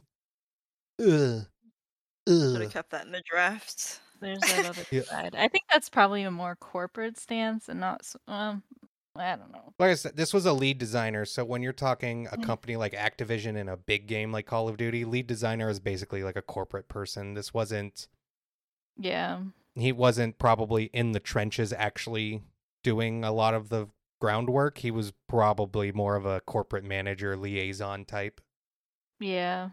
Ugh. 1.00 1.46
should 2.28 2.62
have 2.62 2.72
kept 2.72 2.90
that 2.92 3.06
in 3.06 3.12
the 3.12 3.24
drafts. 3.30 4.00
There's 4.22 4.40
that 4.40 4.66
other 4.66 4.84
Yeah. 4.92 5.04
side. 5.04 5.36
I 5.38 5.48
think 5.48 5.64
that's 5.72 5.90
probably 5.90 6.24
a 6.24 6.32
more 6.32 6.56
corporate 6.58 7.18
stance 7.18 7.70
and 7.70 7.80
not. 7.80 8.02
Um, 8.28 8.64
I 9.20 9.36
don't 9.36 9.52
know. 9.52 9.74
Like 9.78 9.92
I 9.92 9.96
said, 9.96 10.16
this 10.16 10.34
was 10.34 10.46
a 10.46 10.54
lead 10.54 10.78
designer. 10.78 11.26
So 11.26 11.44
when 11.46 11.62
you're 11.62 11.74
talking 11.74 12.28
a 12.32 12.38
Mm. 12.38 12.44
company 12.46 12.76
like 12.78 12.94
Activision 12.94 13.56
in 13.58 13.68
a 13.70 13.78
big 13.78 14.08
game 14.08 14.32
like 14.32 14.46
Call 14.46 14.68
of 14.70 14.78
Duty, 14.78 15.04
lead 15.06 15.28
designer 15.28 15.70
is 15.70 15.80
basically 15.80 16.24
like 16.24 16.36
a 16.36 16.42
corporate 16.42 16.88
person. 16.88 17.34
This 17.34 17.54
wasn't. 17.54 18.08
Yeah. 18.98 19.42
he 19.76 19.92
wasn't 19.94 20.38
probably 20.38 20.86
in 20.86 21.14
the 21.14 21.20
trenches 21.22 21.72
actually 21.72 22.42
doing 22.84 23.24
a 23.24 23.32
lot 23.32 23.54
of 23.54 23.70
the 23.70 23.88
groundwork. 24.20 24.80
He 24.80 24.92
was 24.92 25.14
probably 25.28 25.92
more 25.94 26.16
of 26.18 26.26
a 26.26 26.42
corporate 26.42 26.84
manager 26.84 27.38
liaison 27.38 28.04
type 28.04 28.42
Yeah. 29.20 29.70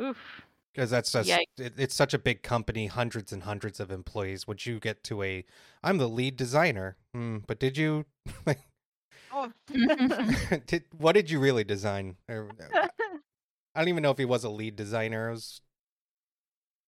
Oof. 0.00 0.45
Because 0.76 0.90
that's 0.90 1.10
just 1.10 1.28
Yikes. 1.28 1.44
it, 1.58 1.72
it's 1.78 1.94
such 1.94 2.12
a 2.12 2.18
big 2.18 2.42
company, 2.42 2.86
hundreds 2.86 3.32
and 3.32 3.44
hundreds 3.44 3.80
of 3.80 3.90
employees. 3.90 4.46
Would 4.46 4.66
you 4.66 4.78
get 4.78 5.02
to 5.04 5.22
a 5.22 5.44
I'm 5.82 5.96
the 5.96 6.08
lead 6.08 6.36
designer? 6.36 6.96
Hmm, 7.14 7.38
but 7.46 7.58
did 7.58 7.78
you 7.78 8.04
Oh, 9.32 9.52
did 10.66 10.84
what 10.96 11.12
did 11.12 11.30
you 11.30 11.38
really 11.40 11.64
design? 11.64 12.16
I 12.28 12.34
don't 13.74 13.88
even 13.88 14.02
know 14.02 14.10
if 14.10 14.18
he 14.18 14.24
was 14.24 14.44
a 14.44 14.50
lead 14.50 14.76
designer. 14.76 15.30
Was 15.30 15.60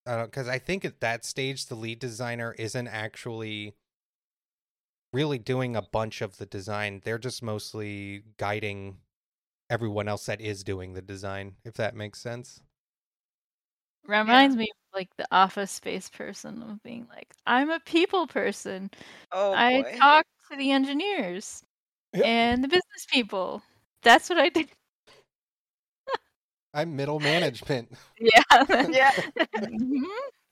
I 0.07 0.16
don't 0.16 0.27
because 0.27 0.48
I 0.48 0.59
think 0.59 0.85
at 0.85 1.01
that 1.01 1.24
stage 1.24 1.66
the 1.66 1.74
lead 1.74 1.98
designer 1.98 2.55
isn't 2.59 2.88
actually 2.88 3.74
really 5.12 5.38
doing 5.38 5.77
a 5.77 5.83
bunch 5.83 6.20
of 6.20 6.37
the 6.37 6.46
design. 6.46 7.01
They're 7.05 7.18
just 7.18 7.42
mostly 7.42 8.22
guiding 8.37 8.98
everyone 9.70 10.09
else 10.09 10.27
that 10.27 10.40
is 10.40 10.64
doing 10.64 10.94
the 10.94 11.03
design, 11.03 11.57
if 11.64 11.74
that 11.74 11.94
makes 11.94 12.20
sense. 12.20 12.61
Reminds 14.08 14.56
me 14.56 14.64
of 14.64 14.94
like 14.98 15.10
the 15.18 15.26
office 15.30 15.70
space 15.70 16.08
person 16.08 16.62
of 16.62 16.82
being 16.82 17.06
like, 17.10 17.28
I'm 17.46 17.70
a 17.70 17.78
people 17.80 18.26
person. 18.26 18.90
oh 19.32 19.52
I 19.52 19.82
boy. 19.82 19.96
talk 19.98 20.24
to 20.50 20.56
the 20.56 20.72
engineers 20.72 21.62
and 22.24 22.64
the 22.64 22.68
business 22.68 23.06
people. 23.12 23.62
That's 24.02 24.30
what 24.30 24.38
I 24.38 24.48
do. 24.48 24.64
I'm 26.74 26.96
middle 26.96 27.20
management. 27.20 27.92
Yeah. 28.20 28.64
yeah. 28.90 29.12
Mhm. 29.56 30.02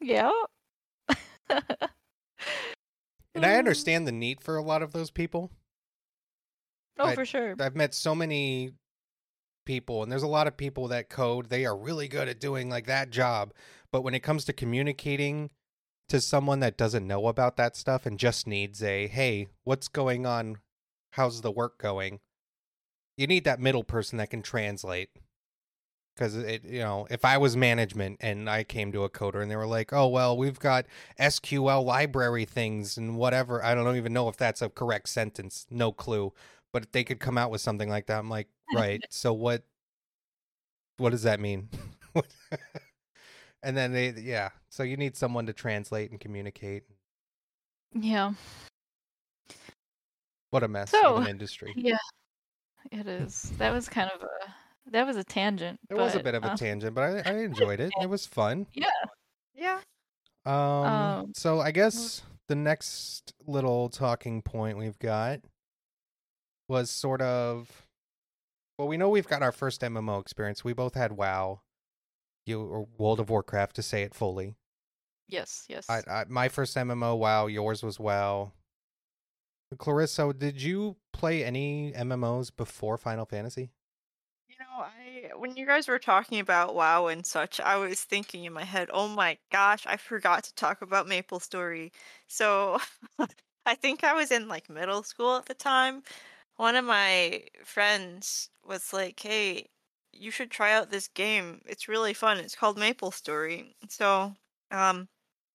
Yeah. 0.01 0.31
And 3.35 3.45
I 3.45 3.57
understand 3.57 4.07
the 4.07 4.13
need 4.13 4.41
for 4.41 4.57
a 4.57 4.63
lot 4.63 4.83
of 4.83 4.93
those 4.93 5.11
people. 5.11 5.51
Oh, 6.99 7.07
I- 7.09 7.15
for 7.17 7.25
sure. 7.25 7.55
I've 7.59 7.75
met 7.75 7.93
so 7.93 8.15
many 8.15 8.71
people, 9.67 10.03
and 10.03 10.11
there's 10.11 10.23
a 10.23 10.29
lot 10.29 10.47
of 10.47 10.57
people 10.57 10.89
that 10.89 11.11
code. 11.11 11.51
They 11.51 11.67
are 11.67 11.77
really 11.77 12.09
good 12.09 12.29
at 12.29 12.41
doing 12.41 12.71
like 12.71 12.87
that 12.87 13.11
job. 13.11 13.53
But 13.93 14.03
when 14.03 14.15
it 14.15 14.21
comes 14.21 14.45
to 14.47 14.53
communicating 14.53 15.51
to 16.09 16.21
someone 16.21 16.61
that 16.61 16.79
doesn't 16.79 17.07
know 17.07 17.27
about 17.27 17.57
that 17.57 17.77
stuff 17.77 18.07
and 18.07 18.19
just 18.19 18.47
needs 18.47 18.83
a, 18.83 19.09
hey, 19.09 19.49
what's 19.65 19.89
going 19.89 20.25
on? 20.25 20.59
How's 21.11 21.43
the 21.43 21.51
work 21.51 21.79
going? 21.79 22.21
You 23.17 23.27
need 23.27 23.45
that 23.45 23.61
middle 23.61 23.85
person 23.85 24.19
that 24.19 24.31
can 24.31 24.43
translate. 24.43 25.11
Because 26.15 26.35
it, 26.35 26.65
you 26.65 26.79
know, 26.79 27.07
if 27.11 27.27
I 27.27 27.37
was 27.37 27.59
management 27.59 28.19
and 28.21 28.49
I 28.49 28.65
came 28.65 28.91
to 28.93 29.05
a 29.05 29.11
coder 29.11 29.43
and 29.43 29.51
they 29.51 29.57
were 29.57 29.67
like, 29.67 29.93
"Oh 29.93 30.09
well, 30.09 30.35
we've 30.35 30.59
got 30.59 30.87
SQL 31.21 31.85
library 31.85 32.47
things 32.47 32.97
and 32.97 33.19
whatever," 33.19 33.63
I 33.63 33.75
don't 33.75 33.97
even 33.97 34.15
know 34.15 34.31
if 34.31 34.37
that's 34.39 34.63
a 34.63 34.71
correct 34.71 35.11
sentence. 35.11 35.67
No 35.71 35.93
clue 35.93 36.33
but 36.77 36.83
if 36.83 36.93
they 36.93 37.05
could 37.05 37.21
come 37.21 37.39
out 37.39 37.51
with 37.51 37.63
something 37.63 37.89
like 37.89 38.05
that. 38.05 38.19
I'm 38.19 38.29
like, 38.29 38.49
right. 38.75 39.03
so 39.11 39.33
what? 39.33 39.63
What 40.99 41.11
does 41.11 41.25
that 41.25 41.41
mean? 41.41 41.69
and 43.63 43.77
then 43.77 43.93
they, 43.93 44.11
yeah. 44.17 44.49
So 44.71 44.83
you 44.83 44.97
need 44.97 45.17
someone 45.17 45.47
to 45.47 45.53
translate 45.53 46.11
and 46.11 46.19
communicate. 46.19 46.85
Yeah. 47.93 48.33
What 50.51 50.63
a 50.63 50.69
mess 50.69 50.91
So, 50.91 51.17
of 51.17 51.23
an 51.23 51.29
industry. 51.31 51.73
Yeah. 51.77 51.99
It 52.91 53.07
is. 53.07 53.53
That 53.59 53.73
was 53.73 53.89
kind 53.89 54.11
of 54.15 54.23
a 54.23 54.91
that 54.93 55.07
was 55.07 55.17
a 55.17 55.25
tangent. 55.25 55.81
It 55.91 55.95
was 55.95 56.15
a 56.15 56.23
bit 56.23 56.35
of 56.35 56.45
a 56.45 56.53
uh, 56.53 56.57
tangent, 56.57 56.95
but 56.95 57.27
I, 57.27 57.31
I 57.31 57.37
enjoyed 57.43 57.81
it. 57.81 57.91
It 58.01 58.09
was 58.09 58.25
fun. 58.25 58.67
Yeah. 58.73 58.87
Yeah. 59.55 59.81
Um, 60.45 60.55
Um, 60.55 61.33
so 61.35 61.61
I 61.61 61.73
guess 61.73 62.23
the 62.49 62.55
next 62.55 63.35
little 63.47 63.89
talking 63.89 64.43
point 64.43 64.79
we've 64.79 64.99
got 64.99 65.41
was 66.69 66.91
sort 66.91 67.21
of 67.21 67.86
well, 68.79 68.89
we 68.89 68.97
know 68.97 69.09
we've 69.09 69.29
got 69.29 69.43
our 69.43 69.53
first 69.53 69.81
MMO 69.81 70.21
experience. 70.21 70.65
We 70.65 70.73
both 70.73 70.95
had 70.95 71.13
WoW, 71.13 71.61
you 72.45 72.61
or 72.61 72.87
World 72.99 73.21
of 73.21 73.31
Warcraft 73.31 73.77
to 73.77 73.83
say 73.83 74.03
it 74.03 74.15
fully. 74.15 74.57
Yes, 75.29 75.65
yes. 75.69 75.89
I, 75.89 76.03
I 76.09 76.25
my 76.29 76.49
first 76.49 76.77
MMO 76.77 77.19
WoW, 77.19 77.47
yours 77.47 77.83
was 77.83 77.99
WoW. 77.99 78.53
Clarissa, 79.79 80.33
did 80.33 80.63
you 80.63 80.97
play 81.13 81.45
any 81.45 81.93
MMOs 81.93 82.55
before 82.55 82.97
Final 82.97 83.27
Fantasy? 83.27 83.71
You 84.49 84.55
know, 84.61 84.85
I 84.85 85.37
when 85.37 85.57
you 85.57 85.67
guys 85.67 85.89
were 85.89 85.99
talking 85.99 86.39
about 86.39 86.75
WoW 86.75 87.09
and 87.09 87.27
such, 87.27 87.61
I 87.61 87.77
was 87.77 88.03
thinking 88.03 88.45
in 88.45 88.53
my 88.53 88.65
head, 88.65 88.89
"Oh 88.93 89.09
my 89.09 89.39
gosh, 89.51 89.85
I 89.87 89.97
forgot 89.97 90.45
to 90.45 90.55
talk 90.55 90.83
about 90.83 91.09
Maple 91.09 91.41
Story." 91.41 91.93
So, 92.29 92.79
I 93.67 93.75
think 93.75 94.05
I 94.05 94.15
was 94.15 94.31
in 94.31 94.49
like 94.49 94.71
middle 94.71 95.03
school 95.03 95.37
at 95.37 95.47
the 95.47 95.55
time. 95.55 96.03
One 96.57 96.77
of 96.77 96.85
my 96.85 97.45
friends 97.65 98.51
was 98.65 98.93
like, 98.93 99.21
"Hey, 99.21 99.69
you 100.13 100.31
should 100.31 100.51
try 100.51 100.73
out 100.73 100.91
this 100.91 101.09
game. 101.09 101.61
It's 101.67 101.89
really 101.89 102.15
fun. 102.15 102.39
It's 102.39 102.55
called 102.57 102.79
Maple 102.79 103.11
Story." 103.11 103.77
So, 103.89 104.35
um 104.71 105.09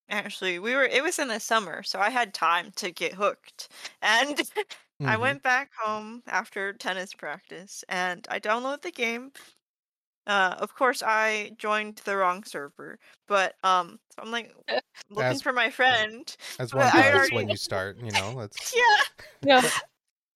actually, 0.09 0.59
we 0.59 0.75
were 0.75 0.85
it 0.85 1.03
was 1.03 1.19
in 1.19 1.29
the 1.29 1.39
summer, 1.39 1.83
so 1.83 1.99
I 1.99 2.09
had 2.11 2.33
time 2.35 2.71
to 2.77 2.91
get 2.91 3.13
hooked. 3.15 3.69
And 4.03 4.41
I 5.05 5.17
Mhm. 5.17 5.21
went 5.21 5.43
back 5.43 5.71
home 5.79 6.23
after 6.27 6.73
tennis 6.73 7.13
practice 7.15 7.83
and 7.89 8.27
I 8.31 8.39
downloaded 8.39 8.83
the 8.83 8.91
game. 8.91 9.33
Uh, 10.27 10.55
of 10.59 10.75
course, 10.75 11.03
I 11.03 11.51
joined 11.57 11.97
the 12.05 12.17
wrong 12.17 12.43
server, 12.45 12.99
but 13.27 13.55
um, 13.63 13.99
so 14.11 14.21
I'm 14.23 14.31
like 14.31 14.55
looking 15.09 15.23
As- 15.23 15.41
for 15.41 15.53
my 15.53 15.69
friend. 15.71 16.35
As 16.59 16.73
but 16.73 16.79
one 16.79 16.91
I 16.93 17.11
does 17.11 17.13
already- 17.15 17.35
when 17.35 17.49
you 17.49 17.57
start, 17.57 17.97
you 17.99 18.11
know. 18.11 18.39
That's 18.39 18.73
Yeah, 18.75 19.03
yeah. 19.61 19.71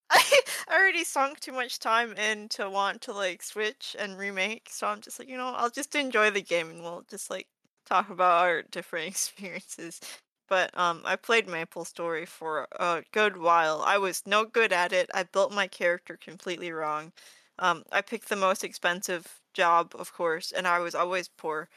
I 0.10 0.42
already 0.70 1.04
sunk 1.04 1.40
too 1.40 1.52
much 1.52 1.78
time 1.78 2.12
in 2.12 2.48
to 2.50 2.70
want 2.70 3.00
to 3.02 3.12
like 3.12 3.42
switch 3.42 3.96
and 3.98 4.16
remake, 4.16 4.68
so 4.70 4.86
I'm 4.86 5.00
just 5.00 5.18
like, 5.18 5.28
you 5.28 5.36
know, 5.36 5.52
I'll 5.56 5.70
just 5.70 5.94
enjoy 5.94 6.30
the 6.30 6.42
game 6.42 6.70
and 6.70 6.82
we'll 6.82 7.04
just 7.10 7.30
like 7.30 7.48
talk 7.84 8.10
about 8.10 8.42
our 8.42 8.62
different 8.62 9.08
experiences. 9.08 10.00
But 10.48 10.76
um, 10.78 11.02
I 11.04 11.16
played 11.16 11.48
Maple 11.48 11.84
Story 11.84 12.24
for 12.24 12.68
a 12.78 13.02
good 13.12 13.36
while. 13.36 13.82
I 13.84 13.98
was 13.98 14.22
no 14.26 14.44
good 14.44 14.72
at 14.72 14.92
it. 14.92 15.10
I 15.12 15.24
built 15.24 15.52
my 15.52 15.66
character 15.66 16.16
completely 16.16 16.70
wrong. 16.70 17.12
Um, 17.58 17.82
I 17.90 18.00
picked 18.00 18.28
the 18.28 18.36
most 18.36 18.62
expensive 18.62 19.40
job, 19.54 19.92
of 19.98 20.12
course, 20.12 20.52
and 20.52 20.68
I 20.68 20.78
was 20.78 20.94
always 20.94 21.28
poor. 21.28 21.68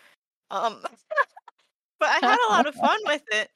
Um, 0.51 0.83
but 1.99 2.09
I 2.09 2.19
had 2.25 2.39
a 2.47 2.51
lot 2.51 2.67
of 2.67 2.75
fun 2.75 2.99
with 3.05 3.23
it. 3.31 3.49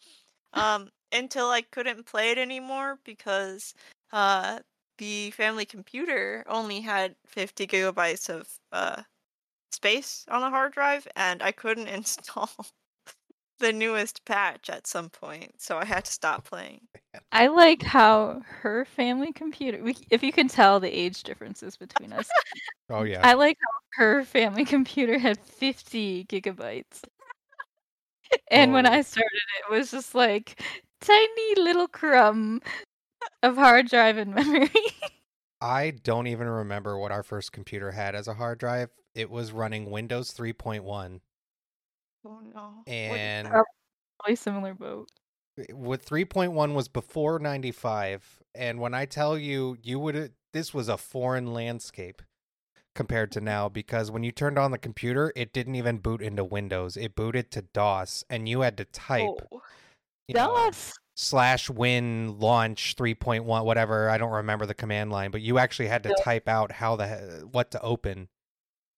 Um, 0.53 0.89
until 1.11 1.49
I 1.49 1.61
couldn't 1.61 2.05
play 2.05 2.32
it 2.32 2.38
anymore 2.38 2.99
because 3.05 3.74
uh, 4.14 4.59
the 4.99 5.32
family 5.32 5.66
computer 5.66 6.45
only 6.47 6.82
had 6.82 7.18
50 7.28 7.68
gigabytes 7.68 8.30
of 8.30 8.47
uh, 8.72 9.03
space 9.72 10.26
on 10.30 10.41
the 10.41 10.49
hard 10.49 10.74
drive, 10.74 11.07
and 11.16 11.43
I 11.43 11.51
couldn't 11.51 11.88
install 11.99 12.49
the 13.59 13.74
newest 13.74 14.26
patch 14.26 14.70
at 14.70 14.88
some 14.88 15.09
point, 15.09 15.61
so 15.61 15.78
I 15.78 15.86
had 15.86 16.05
to 16.05 16.11
stop 16.11 16.45
playing. 16.45 16.88
I 17.32 17.47
like 17.47 17.82
how 17.84 18.41
her 18.45 18.86
family 18.86 19.34
computer. 19.34 19.84
We, 19.84 19.97
if 20.11 20.24
you 20.24 20.32
can 20.32 20.47
tell 20.47 20.80
the 20.80 20.89
age 20.89 21.24
differences 21.24 21.76
between 21.78 22.14
us, 22.14 22.30
Oh 22.89 23.03
yeah. 23.03 23.22
I 23.24 23.34
like 23.34 23.57
how 23.59 24.03
her 24.03 24.24
family 24.24 24.66
computer 24.66 25.18
had 25.20 25.39
50 25.39 26.26
gigabytes. 26.26 27.01
And 28.51 28.74
when 28.74 28.86
Oh. 28.86 28.91
I 28.91 29.01
started, 29.01 29.41
it 29.68 29.72
was 29.72 29.91
just 29.91 30.16
like 30.16 30.61
tiny 31.01 31.55
little 31.57 31.88
crumb 31.88 32.61
of 33.43 33.55
hard 33.55 33.87
drive 33.89 34.17
and 34.17 34.33
memory. 34.35 34.69
I 35.61 35.91
don't 35.91 36.27
even 36.27 36.47
remember 36.47 36.97
what 36.97 37.11
our 37.11 37.23
first 37.23 37.51
computer 37.51 37.91
had 37.91 38.15
as 38.15 38.27
a 38.27 38.33
hard 38.33 38.57
drive. 38.59 38.89
It 39.15 39.29
was 39.29 39.51
running 39.51 39.91
Windows 39.91 40.31
3.1 40.33 41.19
Oh 42.25 42.39
no. 42.53 42.71
And 42.87 43.47
that? 43.47 43.63
Probably 44.19 44.35
similar 44.35 44.73
boat. 44.73 45.09
with 45.71 46.05
3.1 46.05 46.73
was 46.73 46.87
before 46.87 47.37
95 47.39 48.41
and 48.55 48.79
when 48.79 48.93
I 48.93 49.05
tell 49.05 49.37
you 49.37 49.77
you 49.83 49.99
would 49.99 50.33
this 50.53 50.73
was 50.73 50.87
a 50.89 50.97
foreign 50.97 51.53
landscape 51.53 52.21
compared 52.95 53.31
to 53.33 53.41
now 53.41 53.67
because 53.69 54.09
when 54.11 54.23
you 54.23 54.31
turned 54.31 54.57
on 54.57 54.71
the 54.71 54.77
computer 54.77 55.31
it 55.35 55.51
didn't 55.53 55.75
even 55.75 55.97
boot 55.97 56.21
into 56.21 56.43
Windows. 56.43 56.95
It 56.97 57.15
booted 57.15 57.51
to 57.51 57.61
DOS 57.73 58.23
and 58.29 58.47
you 58.49 58.61
had 58.61 58.77
to 58.77 58.85
type 58.85 59.29
Oh. 59.51 59.61
you 60.27 60.35
know, 60.35 60.47
DOS. 60.55 60.93
Slash 61.16 61.70
win 61.70 62.39
launch 62.39 62.95
3.1 62.95 63.66
whatever 63.66 64.09
i 64.09 64.18
don't 64.18 64.32
remember 64.32 64.66
the 64.66 64.74
command 64.74 65.11
line 65.11 65.30
but 65.30 65.41
you 65.41 65.59
actually 65.59 65.88
had 65.88 66.01
to 66.03 66.16
type 66.24 66.47
out 66.47 66.72
how 66.72 66.95
the 66.95 67.47
what 67.51 67.70
to 67.72 67.80
open 67.82 68.28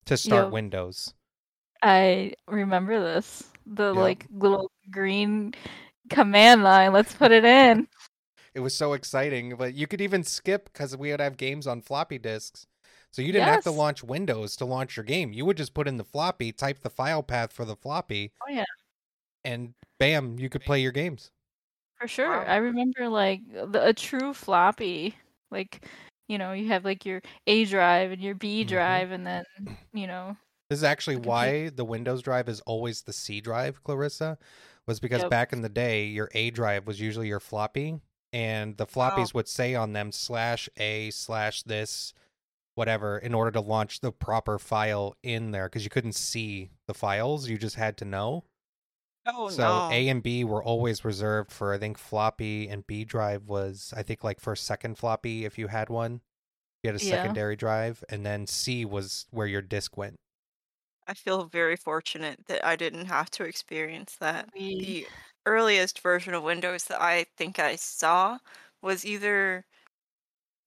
to 0.06 0.16
start 0.16 0.44
Yep. 0.46 0.52
windows 0.52 1.12
I 1.82 2.32
remember 2.48 2.98
this. 3.00 3.44
The 3.66 3.92
Yep. 3.92 3.96
like 3.96 4.26
little 4.32 4.70
green 4.90 5.52
command 6.08 6.62
line. 6.64 6.94
Let's 6.94 7.12
put 7.14 7.32
it 7.32 7.44
in. 7.44 7.86
it 8.54 8.60
was 8.60 8.74
so 8.74 8.94
exciting 8.94 9.56
but 9.56 9.74
you 9.74 9.86
could 9.86 10.00
even 10.00 10.24
skip 10.24 10.70
because 10.72 10.96
we 10.96 11.10
would 11.10 11.20
have 11.20 11.36
games 11.36 11.66
on 11.66 11.82
floppy 11.82 12.18
disks 12.18 12.66
so 13.12 13.20
you 13.20 13.30
didn't 13.30 13.48
have 13.48 13.62
to 13.64 13.70
launch 13.70 14.02
windows 14.02 14.56
to 14.56 14.64
launch 14.64 14.96
your 14.96 15.04
game 15.04 15.34
you 15.34 15.44
would 15.44 15.58
just 15.58 15.74
put 15.74 15.86
in 15.86 15.98
the 15.98 16.04
floppy 16.04 16.50
type 16.50 16.80
the 16.80 16.88
file 16.90 17.22
path 17.22 17.52
for 17.52 17.66
the 17.66 17.76
floppy 17.76 18.32
Oh 18.48 18.50
yeah. 18.50 18.64
and 19.44 19.74
bam 20.00 20.38
you 20.38 20.48
could 20.48 20.62
play 20.62 20.80
your 20.80 20.92
games 20.92 21.30
For 21.98 22.08
sure. 22.08 22.46
Wow. 22.46 22.48
I 22.48 22.56
remember 22.56 23.08
like 23.08 23.40
the, 23.48 23.86
a 23.88 23.94
true 23.94 24.34
floppy. 24.34 25.16
Like, 25.50 25.86
you 26.28 26.38
know, 26.38 26.52
you 26.52 26.68
have 26.68 26.84
like 26.84 27.04
your 27.06 27.22
A 27.46 27.64
drive 27.64 28.10
and 28.12 28.20
your 28.22 28.34
B 28.34 28.64
Mhm. 28.64 28.64
drive, 28.64 29.10
and 29.12 29.26
then, 29.26 29.44
you 29.92 30.06
know, 30.06 30.36
This 30.68 30.78
is 30.80 30.84
actually 30.84 31.16
The 31.16 31.20
why 31.26 31.68
the 31.70 31.84
Windows 31.84 32.22
drive 32.22 32.48
is 32.48 32.60
always 32.62 33.02
the 33.02 33.12
C 33.12 33.40
drive, 33.40 33.82
Clarissa, 33.84 34.38
was 34.86 34.98
because 35.00 35.24
Yep. 35.24 35.30
back 35.30 35.52
in 35.52 35.62
the 35.62 35.68
day, 35.68 36.06
your 36.06 36.28
A 36.34 36.50
drive 36.50 36.86
was 36.86 37.00
usually 37.00 37.28
your 37.28 37.40
floppy, 37.40 38.00
and 38.32 38.76
the 38.76 38.86
floppies 38.86 39.32
would 39.34 39.48
say 39.48 39.74
on 39.74 39.92
them 39.92 40.10
slash 40.12 40.68
A 40.76 41.10
slash 41.10 41.62
this, 41.62 42.12
whatever, 42.76 43.18
in 43.18 43.34
order 43.34 43.50
to 43.52 43.60
launch 43.60 44.00
the 44.00 44.12
proper 44.12 44.58
file 44.58 45.16
in 45.22 45.52
there 45.52 45.68
because 45.68 45.84
you 45.84 45.90
couldn't 45.90 46.14
see 46.14 46.70
the 46.88 46.94
files, 46.94 47.48
you 47.48 47.58
just 47.58 47.76
had 47.76 47.96
to 47.98 48.04
know. 48.06 48.44
Oh 49.26 49.48
so 49.48 49.84
no. 49.90 49.90
A 49.90 50.08
and 50.08 50.22
B 50.22 50.44
were 50.44 50.62
always 50.62 51.04
reserved 51.04 51.50
for, 51.52 51.72
I 51.72 51.78
think, 51.78 51.98
floppy, 51.98 52.68
and 52.68 52.86
B 52.86 53.04
drive 53.04 53.44
was, 53.44 53.92
I 53.96 54.02
think, 54.02 54.24
like 54.24 54.40
for 54.40 54.56
second 54.56 54.96
floppy 54.98 55.44
if 55.44 55.58
you 55.58 55.68
had 55.68 55.88
one. 55.90 56.22
You 56.82 56.88
had 56.88 56.96
a 56.96 57.00
Yeah. 57.00 57.36
secondary 57.38 57.56
drive, 57.56 58.04
and 58.10 58.26
then 58.26 58.46
C 58.46 58.84
was 58.86 59.26
where 59.30 59.46
your 59.48 59.62
disk 59.62 59.96
went. 59.96 60.18
I 61.06 61.14
feel 61.14 61.44
very 61.46 61.76
fortunate 61.76 62.46
that 62.46 62.64
I 62.64 62.76
didn't 62.76 63.06
have 63.06 63.30
to 63.32 63.44
experience 63.44 64.16
that. 64.16 64.48
we 64.54 64.76
The 64.78 65.08
earliest 65.44 66.00
version 66.00 66.32
of 66.34 66.42
Windows 66.42 66.84
that 66.84 67.00
I 67.00 67.24
think 67.36 67.58
I 67.58 67.74
saw 67.76 68.38
was 68.82 69.04
either 69.04 69.66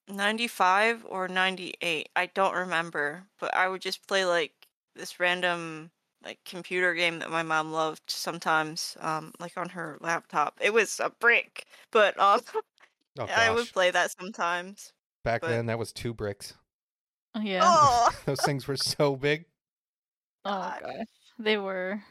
95 0.08 1.06
or 1.06 1.28
98. 1.30 2.10
I 2.16 2.28
don't 2.28 2.56
remember, 2.56 3.30
but 3.40 3.54
I 3.56 3.68
would 3.70 3.82
just 3.82 4.08
play 4.08 4.26
like 4.26 4.68
this 4.96 5.20
random 5.20 5.92
like 6.24 6.40
computer 6.46 6.94
game 6.94 7.20
that 7.20 7.30
my 7.32 7.44
mom 7.44 7.72
loved 7.72 8.02
sometimes 8.08 8.98
um 9.00 9.32
like 9.40 9.58
on 9.58 9.70
her 9.70 9.98
laptop. 10.02 10.58
It 10.62 10.74
was 10.74 11.00
a 11.00 11.10
brick, 11.20 11.66
but 11.92 12.20
um 12.20 12.42
Oh, 13.18 13.26
I 13.36 13.52
would 13.52 13.68
play 13.74 13.92
that 13.92 14.12
sometimes. 14.18 14.94
Back 15.26 15.42
but- 15.42 15.50
then, 15.50 15.66
that 15.66 15.80
was 15.80 15.92
two 15.92 16.14
bricks. 16.14 16.54
oh 17.36 17.42
yeah. 17.42 17.62
Oh, 17.64 18.10
Those 18.26 18.42
things 18.42 18.68
were 18.68 18.78
so 18.78 19.16
big. 19.16 19.46
Oh 20.46 20.74
gosh. 20.82 21.06
They 21.38 21.58
were. 21.58 22.02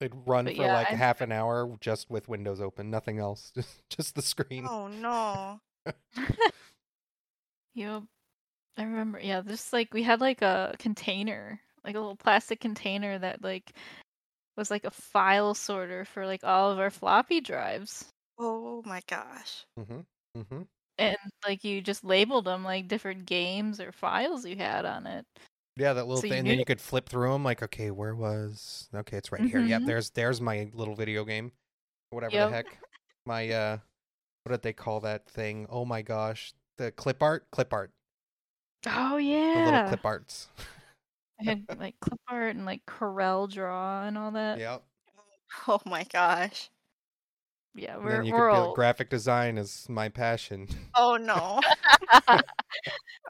They'd 0.00 0.12
run 0.26 0.44
But 0.44 0.54
for 0.56 0.62
yeah, 0.62 0.74
like 0.74 0.92
I- 0.92 0.94
half 0.94 1.20
an 1.20 1.32
hour 1.32 1.76
just 1.80 2.08
with 2.08 2.28
windows 2.28 2.60
open, 2.60 2.88
nothing 2.90 3.18
else, 3.18 3.50
just 3.54 3.82
just 3.90 4.14
the 4.14 4.22
screen. 4.22 4.66
oh 4.68 4.86
no. 4.88 5.60
Yep. 7.74 8.02
I 8.76 8.82
remember. 8.82 9.18
Yeah, 9.20 9.42
just 9.42 9.72
like 9.72 9.92
we 9.92 10.02
had 10.02 10.20
like 10.20 10.42
a 10.42 10.74
container, 10.78 11.60
like 11.88 11.96
a 11.96 12.00
little 12.00 12.16
plastic 12.16 12.60
container 12.60 13.18
that 13.18 13.42
like 13.42 13.72
was 14.58 14.70
like 14.70 14.84
a 14.84 14.90
file 14.90 15.54
sorter 15.54 16.04
for 16.04 16.26
like 16.26 16.44
all 16.44 16.70
of 16.70 16.78
our 16.78 16.90
floppy 16.90 17.40
drives. 17.40 18.04
Oh 18.38 18.82
my 18.84 19.00
gosh. 19.08 19.64
Mm-hmm. 19.80 20.00
Mm-hmm. 20.38 20.62
And 20.98 21.16
like 21.46 21.64
you 21.64 21.80
just 21.80 22.04
labeled 22.04 22.44
them 22.44 22.62
like 22.62 22.88
different 22.88 23.24
games 23.24 23.80
or 23.80 23.90
files 23.90 24.44
you 24.44 24.56
had 24.56 24.84
on 24.84 25.06
it. 25.06 25.24
Yeah, 25.78 25.94
that 25.94 26.06
little 26.06 26.20
So 26.20 26.28
thing. 26.28 26.40
And 26.40 26.50
then 26.50 26.58
you 26.58 26.66
could 26.66 26.80
flip 26.80 27.08
through 27.08 27.30
them. 27.32 27.42
Like, 27.42 27.62
okay, 27.62 27.90
where 27.90 28.14
was? 28.14 28.90
Okay, 28.94 29.16
it's 29.16 29.32
right 29.32 29.40
here. 29.46 29.60
Yep, 29.64 29.82
Mhm. 29.82 29.86
there's 29.86 30.10
there's 30.10 30.40
my 30.42 30.68
little 30.74 30.94
video 30.94 31.24
game, 31.24 31.52
whatever 32.10 32.34
Yep. 32.34 32.48
the 32.48 32.54
heck. 32.54 32.78
My 33.24 33.48
uh, 33.48 33.78
what 34.42 34.52
did 34.52 34.62
they 34.62 34.74
call 34.74 35.00
that 35.00 35.26
thing? 35.30 35.66
Oh 35.70 35.86
my 35.86 36.02
gosh, 36.02 36.52
the 36.76 36.92
clip 36.92 37.22
art, 37.22 37.50
clip 37.50 37.72
art, 37.72 37.92
Oh 38.86 39.16
the 39.16 39.22
yeah. 39.22 39.64
little 39.64 39.88
clip 39.88 40.04
arts. 40.04 40.48
I 41.40 41.44
had 41.44 41.64
like 41.78 41.94
clip 42.00 42.20
art 42.28 42.56
and 42.56 42.64
like 42.66 42.84
Corel 42.86 43.50
Draw 43.50 44.04
and 44.06 44.18
all 44.18 44.32
that. 44.32 44.58
yep. 44.58 44.82
Oh 45.66 45.80
my 45.86 46.04
gosh. 46.12 46.68
Yeah, 47.74 47.96
we're 47.98 48.10
then 48.16 48.24
you 48.24 48.32
we're 48.32 48.48
could 48.50 48.54
all 48.56 48.64
build 48.66 48.76
graphic 48.76 49.08
design 49.08 49.56
is 49.56 49.86
my 49.88 50.08
passion. 50.08 50.68
Oh 50.94 51.16
no. 51.20 51.60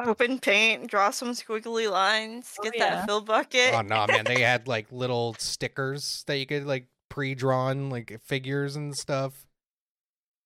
Open 0.00 0.38
paint, 0.38 0.88
draw 0.88 1.10
some 1.10 1.30
squiggly 1.32 1.90
lines, 1.90 2.54
Oh, 2.58 2.62
get 2.64 2.76
yeah. 2.76 2.96
that 2.96 3.06
fill 3.06 3.20
bucket. 3.20 3.74
Oh 3.74 3.82
no, 3.82 4.06
man! 4.06 4.24
They 4.24 4.40
had 4.42 4.68
like 4.68 4.86
little 4.92 5.34
stickers 5.38 6.22
that 6.26 6.38
you 6.38 6.46
could 6.46 6.64
like 6.64 6.86
pre-drawn 7.08 7.90
like 7.90 8.20
figures 8.24 8.76
and 8.76 8.94
stuff. 8.96 9.46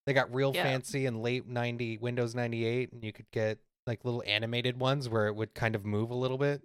They 0.07 0.15
got 0.15 0.35
real 0.35 0.53
Yeah. 0.55 0.65
fancy 0.65 1.07
in 1.07 1.23
late 1.23 1.47
ninety 1.47 1.99
Windows 1.99 2.35
ninety 2.35 2.65
eight, 2.65 2.93
and 2.93 3.05
you 3.05 3.13
could 3.13 3.31
get 3.31 3.59
like 3.87 4.05
little 4.05 4.23
animated 4.27 4.81
ones 4.81 5.09
where 5.09 5.27
it 5.27 5.37
would 5.37 5.55
kind 5.55 5.75
of 5.75 5.85
move 5.85 6.11
a 6.11 6.15
little 6.17 6.39
bit. 6.39 6.63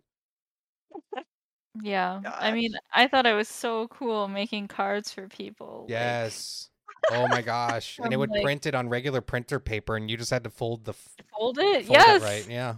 Yeah. 1.81 2.21
I 2.25 2.51
mean, 2.51 2.73
I 2.93 3.07
thought 3.07 3.25
it 3.27 3.33
was 3.33 3.47
so 3.47 3.87
cool 3.89 4.27
making 4.27 4.67
cards 4.67 5.11
for 5.11 5.27
people. 5.27 5.81
like- 5.81 5.91
Yes. 5.91 6.69
oh 7.11 7.27
my 7.27 7.41
gosh! 7.41 7.99
And 7.99 8.07
it 8.07 8.11
From, 8.15 8.19
would 8.21 8.29
like- 8.31 8.43
print 8.43 8.65
it 8.65 8.73
on 8.75 8.89
regular 8.89 9.21
printer 9.21 9.59
paper, 9.59 9.95
and 9.95 10.09
you 10.09 10.17
just 10.17 10.31
had 10.31 10.43
to 10.45 10.49
fold 10.49 10.85
the 10.85 10.93
f- 10.93 11.09
fold 11.37 11.59
it. 11.59 11.85
fold 11.85 11.89
yes. 11.97 12.21
it 12.21 12.25
right. 12.25 12.47
Yeah. 12.49 12.75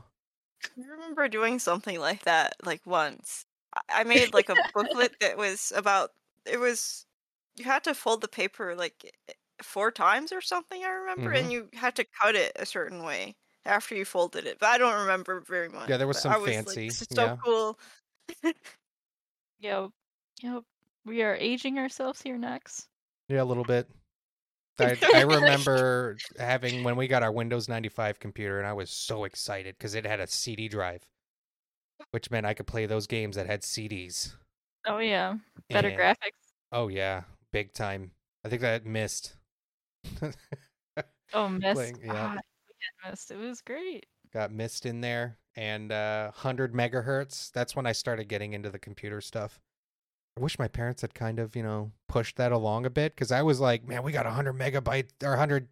I 0.78 0.82
remember 0.92 1.28
doing 1.30 1.60
something 1.60 1.98
like 2.00 2.24
that 2.26 2.56
like 2.66 2.82
once. 2.86 3.46
I- 3.74 4.02
I 4.02 4.04
made 4.04 4.34
like 4.34 4.50
a 4.50 4.56
booklet 4.74 5.16
that 5.22 5.38
was 5.38 5.72
about 5.76 6.12
it 6.46 6.60
was 6.60 7.06
you 7.56 7.64
had 7.66 7.84
to 7.86 7.94
fold 7.94 8.22
the 8.22 8.28
paper 8.28 8.76
like 8.76 9.14
four 9.64 9.92
times 9.92 10.32
or 10.32 10.42
something 10.42 10.84
I 10.84 10.90
remember 10.90 11.32
Mm-hmm. 11.34 11.44
and 11.44 11.52
you 11.52 11.70
had 11.74 11.96
to 11.96 12.06
cut 12.22 12.36
it 12.36 12.52
a 12.58 12.66
certain 12.66 13.04
way 13.04 13.36
after 13.66 13.94
you 13.96 14.04
folded 14.06 14.46
it. 14.46 14.58
But 14.60 14.68
I 14.70 14.78
don't 14.78 15.00
remember 15.02 15.42
very 15.42 15.70
much. 15.70 15.90
Yeah, 15.90 15.98
there 15.98 16.08
was 16.08 16.18
but 16.18 16.22
some 16.24 16.32
I 16.34 16.38
was, 16.38 16.50
fancy, 16.52 16.82
Like, 16.82 16.90
this 16.90 17.02
is 17.02 17.08
so 17.12 17.26
yeah. 17.26 17.36
cool. 17.44 17.80
Yep. 19.62 19.90
Yep. 20.42 20.64
We 21.06 21.22
are 21.24 21.36
aging 21.36 21.78
ourselves 21.80 22.22
here 22.22 22.38
next. 22.38 22.88
Yeah, 23.28 23.42
a 23.42 23.46
little 23.46 23.64
bit. 23.64 23.88
I, 24.80 24.98
I 25.16 25.22
remember 25.24 26.18
having 26.38 26.84
when 26.84 26.96
we 26.96 27.08
got 27.08 27.24
our 27.24 27.32
Windows 27.32 27.68
95 27.68 28.20
computer, 28.20 28.60
and 28.60 28.68
I 28.68 28.74
was 28.74 28.90
so 28.90 29.26
excited 29.26 29.76
because 29.78 29.96
it 29.96 30.06
had 30.06 30.20
a 30.20 30.28
CD 30.28 30.68
drive, 30.70 31.02
which 32.12 32.32
meant 32.32 32.46
I 32.46 32.54
could 32.54 32.68
play 32.68 32.86
those 32.86 33.08
games 33.08 33.36
that 33.36 33.48
had 33.48 33.62
CDs. 33.62 34.34
Oh 34.88 35.00
yeah. 35.00 35.36
Better 35.70 35.90
And- 35.90 36.00
graphics. 36.00 36.54
Oh 36.72 36.88
yeah, 36.88 37.24
big 37.52 37.74
time. 37.74 38.12
I 38.46 38.50
think 38.50 38.62
that 38.62 38.86
Myst. 38.86 39.34
Oh, 41.34 41.50
Myst. 41.50 41.74
playing- 41.74 42.00
yeah. 42.04 42.14
Ah, 42.14 42.34
we 42.38 42.74
had 43.04 43.12
Myst. 43.12 43.32
It 43.32 43.38
was 43.38 43.62
great. 43.62 44.06
got 44.34 44.52
Myst 44.54 44.86
in 44.86 45.02
there, 45.02 45.38
and 45.60 45.92
uh, 45.92 46.32
100 46.36 46.74
megahertz. 46.74 47.52
That's 47.52 47.76
when 47.76 47.86
I 47.86 47.92
started 47.92 48.30
getting 48.30 48.54
into 48.54 48.70
the 48.70 48.80
computer 48.80 49.20
stuff. 49.20 49.60
I 50.38 50.42
wish 50.42 50.58
my 50.58 50.70
parents 50.70 51.02
had 51.02 51.14
kind 51.14 51.38
of, 51.38 51.54
you 51.54 51.64
know, 51.64 51.92
pushed 52.08 52.38
that 52.38 52.54
along 52.54 52.86
a 52.86 52.90
bit 52.90 53.14
because 53.14 53.30
I 53.30 53.42
was 53.42 53.60
like, 53.60 53.86
man, 53.86 54.02
we 54.04 54.14
got 54.14 54.24
100 54.24 54.54
megabytes 54.54 55.10
or 55.22 55.32
100 55.32 55.68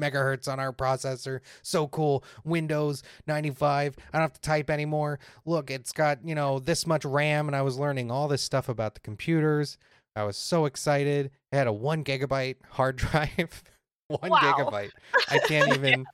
megahertz 0.00 0.46
on 0.46 0.60
our 0.60 0.72
processor. 0.72 1.40
So 1.62 1.88
cool. 1.88 2.22
Windows 2.44 3.02
95. 3.26 3.96
I 4.12 4.18
don't 4.18 4.22
have 4.22 4.32
to 4.34 4.40
type 4.40 4.70
anymore. 4.70 5.18
Look, 5.44 5.72
it's 5.72 5.90
got, 5.90 6.24
you 6.24 6.36
know, 6.36 6.60
this 6.60 6.86
much 6.86 7.04
RAM. 7.04 7.48
And 7.48 7.56
I 7.56 7.62
was 7.62 7.76
learning 7.76 8.12
all 8.12 8.28
this 8.28 8.42
stuff 8.42 8.68
about 8.68 8.94
the 8.94 9.00
computers. 9.00 9.76
I 10.14 10.22
was 10.22 10.36
so 10.36 10.66
excited. 10.66 11.32
It 11.50 11.56
had 11.56 11.66
a 11.66 11.72
one 11.72 12.04
gigabyte 12.04 12.58
hard 12.70 12.94
drive. 12.96 13.64
one 14.06 14.30
Wow. 14.30 14.38
gigabyte. 14.38 14.90
I 15.30 15.40
can't 15.40 15.72
even. 15.74 16.06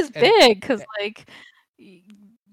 It's 0.00 0.10
big 0.10 0.60
because 0.60 0.84
like 1.00 1.30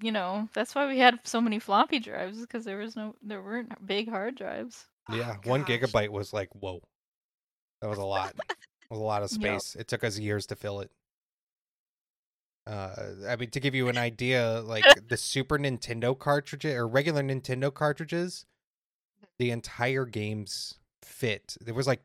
you 0.00 0.12
know 0.12 0.48
that's 0.54 0.74
why 0.74 0.86
we 0.86 0.98
had 0.98 1.18
so 1.24 1.40
many 1.40 1.58
floppy 1.58 1.98
drives 1.98 2.40
because 2.40 2.64
there 2.64 2.78
was 2.78 2.96
no 2.96 3.14
there 3.22 3.42
weren't 3.42 3.86
big 3.86 4.08
hard 4.08 4.36
drives. 4.36 4.86
Yeah, 5.12 5.36
Oh, 5.44 5.50
one 5.50 5.64
gigabyte 5.64 6.10
was 6.10 6.32
like, 6.32 6.48
whoa. 6.54 6.80
That 7.80 7.88
was 7.88 7.98
a 7.98 8.04
lot. 8.04 8.34
It 8.90 8.94
was 8.94 9.00
a 9.00 9.04
lot 9.04 9.22
of 9.22 9.30
Yep. 9.30 9.40
space. 9.40 9.76
It 9.76 9.86
took 9.86 10.02
us 10.02 10.18
years 10.18 10.46
to 10.46 10.56
fill 10.56 10.80
it. 10.80 10.90
Uh, 12.66 12.94
I 13.28 13.36
mean, 13.36 13.50
to 13.50 13.60
give 13.60 13.72
you 13.74 13.88
an 13.88 13.98
idea, 14.10 14.62
like 14.64 14.84
the 15.08 15.16
Super 15.16 15.58
Nintendo 15.58 16.18
cartridges 16.18 16.74
or 16.74 16.88
regular 16.88 17.22
Nintendo 17.22 17.72
cartridges, 17.72 18.46
the 19.38 19.52
entire 19.52 20.04
games 20.06 20.74
fit. 21.02 21.56
There 21.60 21.72
was 21.74 21.86
like 21.86 22.02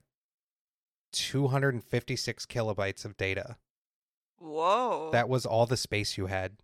256 1.14 2.46
kilobytes 2.46 3.04
of 3.06 3.18
data. 3.18 3.58
Whoa. 4.38 5.10
That 5.12 5.28
was 5.30 5.46
all 5.46 5.66
the 5.66 5.78
space 5.78 6.18
you 6.18 6.28
had. 6.28 6.58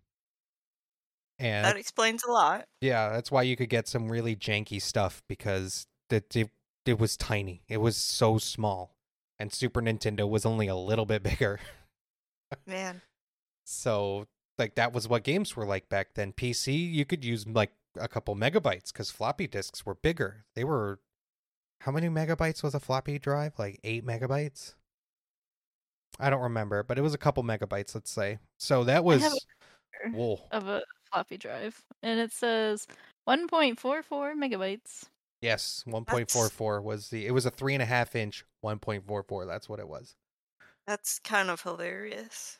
And 1.42 1.64
that 1.64 1.76
explains 1.76 2.22
a 2.24 2.30
lot. 2.30 2.66
yeah, 2.80 3.10
that's 3.10 3.30
why 3.30 3.42
you 3.42 3.56
could 3.56 3.68
get 3.68 3.88
some 3.88 4.10
really 4.10 4.36
janky 4.36 4.80
stuff 4.80 5.22
because 5.28 5.86
it, 6.08 6.34
it 6.36 6.50
it 6.86 6.98
was 6.98 7.16
tiny. 7.16 7.62
It 7.68 7.78
was 7.78 7.96
so 7.96 8.38
small, 8.38 8.96
and 9.38 9.52
Super 9.52 9.82
Nintendo 9.82 10.28
was 10.28 10.46
only 10.46 10.68
a 10.68 10.76
little 10.76 11.06
bit 11.06 11.22
bigger. 11.24 11.58
Man. 12.66 13.02
So 13.64 14.26
like 14.58 14.74
that 14.76 14.92
was 14.92 15.08
what 15.08 15.24
games 15.24 15.56
were 15.56 15.66
like 15.66 15.88
back 15.88 16.14
then. 16.14 16.32
PC 16.32 16.92
you 16.92 17.04
could 17.04 17.24
use 17.24 17.46
like 17.46 17.72
a 17.98 18.08
couple 18.08 18.34
megabytes 18.36 18.92
because 18.92 19.10
floppy 19.10 19.46
disks 19.46 19.84
were 19.84 19.94
bigger. 19.94 20.44
They 20.54 20.64
were 20.64 21.00
how 21.80 21.90
many 21.90 22.08
megabytes 22.08 22.62
was 22.62 22.74
a 22.74 22.80
floppy 22.80 23.18
drive? 23.18 23.54
Like 23.58 23.80
eight 23.82 24.06
megabytes. 24.06 24.74
I 26.20 26.30
don't 26.30 26.42
remember, 26.42 26.82
but 26.82 26.98
it 26.98 27.02
was 27.02 27.14
a 27.14 27.18
couple 27.18 27.42
megabytes, 27.42 27.94
let's 27.94 28.10
say. 28.10 28.38
So 28.58 28.84
that 28.84 29.02
was 29.02 29.22
whoa. 30.12 30.40
of 30.50 30.68
a 30.68 30.82
floppy 31.12 31.36
drive, 31.36 31.82
and 32.02 32.18
it 32.18 32.32
says 32.32 32.86
1.44 33.28 34.04
megabytes. 34.34 35.04
Yes, 35.42 35.82
one 35.86 36.04
point 36.04 36.30
four 36.30 36.48
four 36.48 36.80
was 36.80 37.08
the. 37.08 37.26
It 37.26 37.32
was 37.32 37.46
a 37.46 37.50
three 37.50 37.74
and 37.74 37.82
a 37.82 37.86
half 37.86 38.14
inch 38.14 38.44
one 38.60 38.78
point 38.78 39.04
four 39.04 39.24
four. 39.24 39.44
That's 39.44 39.68
what 39.68 39.80
it 39.80 39.88
was. 39.88 40.14
That's 40.86 41.18
kind 41.18 41.50
of 41.50 41.60
hilarious. 41.60 42.58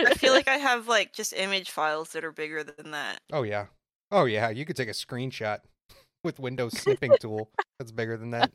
I 0.00 0.14
feel 0.14 0.32
like 0.34 0.48
I 0.48 0.56
have 0.56 0.88
like 0.88 1.12
just 1.12 1.34
image 1.34 1.70
files 1.70 2.12
that 2.12 2.24
are 2.24 2.32
bigger 2.32 2.64
than 2.64 2.92
that. 2.92 3.20
Oh 3.32 3.42
yeah, 3.42 3.66
oh 4.10 4.24
yeah. 4.24 4.48
You 4.48 4.64
could 4.64 4.76
take 4.76 4.88
a 4.88 4.92
screenshot 4.92 5.58
with 6.24 6.40
Windows 6.40 6.72
snipping 6.78 7.12
tool. 7.20 7.50
That's 7.78 7.92
bigger 7.92 8.16
than 8.16 8.30
that. 8.30 8.50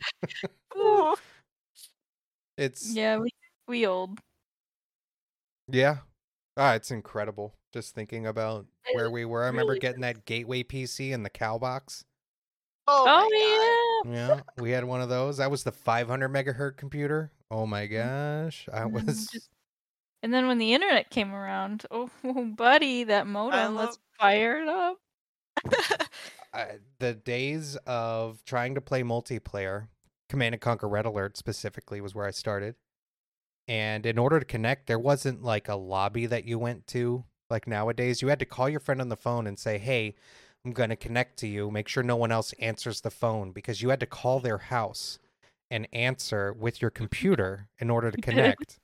It's 2.58 2.96
yeah, 2.96 3.18
we 3.18 3.30
we 3.68 3.86
old. 3.86 4.20
yeah. 5.70 5.98
Ah, 6.58 6.74
it's 6.76 6.92
incredible. 6.92 7.56
Just 7.72 7.96
thinking 7.96 8.28
about 8.28 8.66
It 8.86 8.96
where 8.96 9.10
we 9.10 9.26
were. 9.26 9.44
I 9.44 9.48
remember 9.48 9.72
really 9.72 9.80
getting 9.80 10.02
that 10.02 10.26
gateway 10.26 10.64
PC 10.64 11.12
in 11.12 11.24
the 11.24 11.30
cow 11.30 11.58
box. 11.58 12.06
Oh, 12.88 13.06
Oh, 13.08 14.04
yeah. 14.06 14.14
Yeah, 14.14 14.42
we 14.60 14.72
had 14.72 14.84
one 14.84 15.02
of 15.02 15.10
those. 15.10 15.38
That 15.38 15.50
was 15.50 15.64
the 15.64 15.72
500 15.72 16.30
megahertz 16.30 16.76
computer. 16.78 17.32
Oh 17.50 17.66
my 17.66 17.88
gosh, 17.88 18.68
I 18.72 18.86
was. 18.86 19.30
And 20.22 20.34
then 20.34 20.48
when 20.48 20.58
the 20.58 20.74
internet 20.74 21.10
came 21.10 21.34
around, 21.34 21.86
oh 21.92 22.10
buddy, 22.58 23.06
that 23.06 23.28
modem 23.28 23.76
was 23.76 23.86
love- 23.88 23.98
fired 24.20 24.68
up. 24.68 24.98
Uh, 26.56 26.66
the 27.00 27.16
days 27.16 27.76
of 27.88 28.46
trying 28.46 28.76
to 28.76 28.80
play 28.82 29.02
multiplayer, 29.02 29.88
Command 30.30 30.54
and 30.54 30.62
Conquer 30.62 30.88
Red 30.88 31.08
Alert 31.08 31.36
specifically 31.36 32.00
was 32.00 32.14
where 32.14 32.28
I 32.28 32.30
started. 32.30 32.76
And 33.68 34.06
in 34.06 34.18
order 34.18 34.40
to 34.40 34.46
connect, 34.46 34.88
there 34.88 35.00
wasn't 35.00 35.44
like 35.44 35.70
a 35.70 35.76
lobby 35.76 36.26
that 36.26 36.46
you 36.46 36.60
went 36.60 36.88
to 36.88 37.24
like 37.50 37.68
nowadays. 37.68 38.22
You 38.22 38.28
had 38.28 38.40
to 38.40 38.46
call 38.46 38.68
your 38.68 38.80
friend 38.80 39.00
on 39.00 39.10
the 39.10 39.16
phone 39.16 39.48
and 39.48 39.58
say, 39.58 39.78
"Hey, 39.78 40.16
I'm 40.66 40.72
going 40.72 40.90
to 40.90 40.96
connect 40.96 41.38
to 41.40 41.48
you. 41.48 41.72
Make 41.72 41.88
sure 41.88 42.04
no 42.04 42.16
one 42.16 42.32
else 42.32 42.54
answers 42.54 43.02
the 43.02 43.12
phone 43.12 43.52
because 43.52 43.82
you 43.82 43.90
had 43.90 44.00
to 44.02 44.06
call 44.06 44.40
their 44.40 44.58
house 44.58 45.20
and 45.72 45.88
answer 45.94 46.54
with 46.54 46.82
your 46.82 46.92
computer 46.92 47.70
in 47.80 47.90
order 47.90 48.12
to 48.12 48.22
connect." 48.22 48.80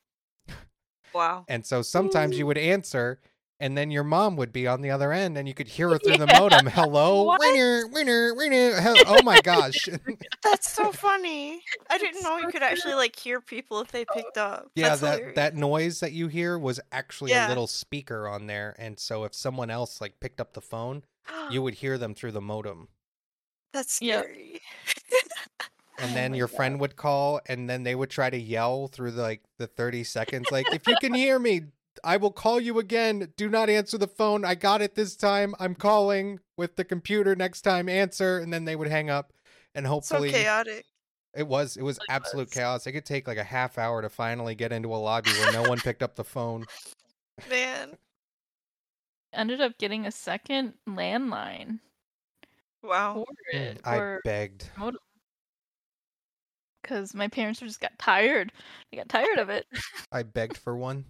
wow. 1.13 1.43
And 1.47 1.65
so 1.65 1.81
sometimes 1.81 2.37
you 2.37 2.47
would 2.47 2.57
answer, 2.57 3.19
and 3.59 3.77
then 3.77 3.91
your 3.91 4.03
mom 4.03 4.35
would 4.37 4.51
be 4.53 4.67
on 4.67 4.81
the 4.81 4.89
other 4.91 5.11
end, 5.11 5.37
and 5.37 5.47
you 5.47 5.53
could 5.53 5.67
hear 5.67 5.89
her 5.89 5.97
through 5.97 6.17
the 6.17 6.27
modem. 6.27 6.65
Hello, 6.67 7.23
What? 7.25 7.39
winner, 7.39 7.87
winner, 7.87 8.33
winner. 8.35 8.79
hel- 8.79 8.95
Oh 9.05 9.21
my 9.23 9.41
gosh. 9.41 9.89
That's 10.43 10.71
so 10.71 10.91
funny. 10.91 11.61
I 11.89 11.97
didn't 11.97 12.23
know 12.23 12.37
you 12.37 12.47
could 12.47 12.63
actually 12.63 12.93
like 12.93 13.17
hear 13.17 13.41
people 13.41 13.81
if 13.81 13.91
they 13.91 14.05
picked 14.05 14.37
up. 14.37 14.71
yeah, 14.75 14.89
That's 14.89 15.01
that 15.01 15.11
hilarious. 15.17 15.35
that 15.35 15.55
noise 15.55 15.99
that 15.99 16.11
you 16.13 16.27
hear 16.27 16.57
was 16.57 16.79
actually 16.91 17.33
a 17.33 17.47
little 17.47 17.67
speaker 17.67 18.27
on 18.27 18.47
there, 18.47 18.75
and 18.79 18.99
so 18.99 19.23
if 19.25 19.33
someone 19.33 19.69
else 19.69 19.99
like 19.99 20.19
picked 20.19 20.39
up 20.39 20.53
the 20.53 20.61
phone, 20.61 21.03
you 21.51 21.61
would 21.63 21.75
hear 21.75 21.97
them 21.97 22.13
through 22.13 22.31
the 22.31 22.41
modem. 22.41 22.87
That's 23.73 24.01
Yep. 24.01 24.23
scary. 24.23 24.61
And 25.99 26.11
Oh 26.11 26.13
then 26.13 26.31
my 26.31 26.37
your 26.37 26.47
God. 26.47 26.55
friend 26.55 26.79
would 26.79 26.95
call, 26.95 27.41
and 27.47 27.69
then 27.69 27.83
they 27.83 27.93
would 27.95 28.09
try 28.09 28.29
to 28.29 28.37
yell 28.37 28.87
through 28.87 29.11
the, 29.11 29.21
like 29.21 29.41
the 29.57 29.67
thirty 29.67 30.03
seconds, 30.05 30.49
like 30.51 30.67
"If 30.73 30.87
you 30.87 30.95
can 31.01 31.13
hear 31.13 31.37
me, 31.37 31.63
I 32.03 32.17
will 32.17 32.31
call 32.31 32.59
you 32.59 32.79
again. 32.79 33.33
Do 33.37 33.49
not 33.49 33.69
answer 33.69 33.97
the 33.97 34.07
phone. 34.07 34.45
I 34.45 34.55
got 34.55 34.81
it 34.81 34.95
this 34.95 35.15
time. 35.15 35.55
I'm 35.59 35.75
calling 35.75 36.39
with 36.57 36.75
the 36.75 36.83
computer 36.85 37.35
next 37.35 37.61
time. 37.61 37.87
Answer." 37.89 38.39
And 38.39 38.51
then 38.53 38.65
they 38.65 38.75
would 38.75 38.87
hang 38.89 39.09
up, 39.09 39.33
and 39.75 39.85
so 39.85 39.89
hopefully 39.91 40.31
chaotic. 40.31 40.85
it 41.35 41.47
was 41.47 41.77
it 41.77 41.83
was 41.83 41.97
It 41.97 42.03
absolute 42.09 42.47
was. 42.47 42.53
chaos. 42.53 42.87
It 42.87 42.91
could 42.93 43.05
take 43.05 43.27
like 43.27 43.37
a 43.37 43.43
half 43.43 43.77
hour 43.77 44.01
to 44.01 44.09
finally 44.09 44.55
get 44.55 44.71
into 44.71 44.93
a 44.93 44.97
lobby 44.97 45.31
where 45.31 45.51
no 45.53 45.63
one 45.69 45.79
picked 45.79 46.03
up 46.03 46.15
the 46.15 46.23
phone. 46.23 46.65
Man. 47.49 47.97
Ended 49.31 49.61
up 49.61 49.77
getting 49.77 50.05
a 50.07 50.11
second 50.11 50.73
landline 50.87 51.79
Wow. 52.81 53.25
for 53.51 53.57
mm, 53.57 53.61
it, 53.61 53.81
I 53.85 54.17
begged. 54.23 54.67
Because 56.81 57.13
my 57.13 57.27
parents 57.27 57.59
just 57.59 57.79
got 57.79 57.91
tired. 57.99 58.51
They 58.91 58.97
got 58.97 59.07
tired 59.09 59.37
of 59.37 59.49
it. 59.49 59.67
I 60.11 60.23
begged 60.23 60.57
for 60.57 60.75
one. 60.75 61.05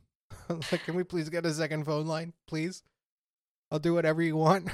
like, 0.71 0.83
can 0.83 0.95
we 0.95 1.03
please 1.03 1.29
get 1.29 1.45
a 1.45 1.53
second 1.53 1.85
phone 1.85 2.07
line, 2.07 2.33
please? 2.47 2.83
I'll 3.71 3.79
do 3.79 3.93
whatever 3.93 4.21
you 4.21 4.35
want. 4.35 4.69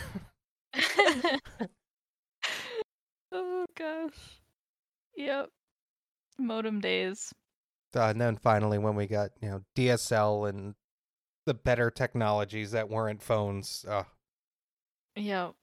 oh 3.31 3.65
gosh. 3.77 4.39
Yep. 5.15 5.49
Modem 6.37 6.79
days. 6.79 7.33
Uh, 7.95 8.09
and 8.09 8.19
then 8.19 8.35
finally, 8.35 8.77
when 8.77 8.95
we 8.95 9.07
got 9.07 9.31
you 9.41 9.49
know 9.49 9.61
DSL 9.75 10.49
and 10.49 10.75
the 11.45 11.53
better 11.53 11.91
technologies 11.91 12.71
that 12.71 12.89
weren't 12.89 13.21
phones, 13.21 13.85
uh, 13.87 14.03
Yep. 15.15 15.53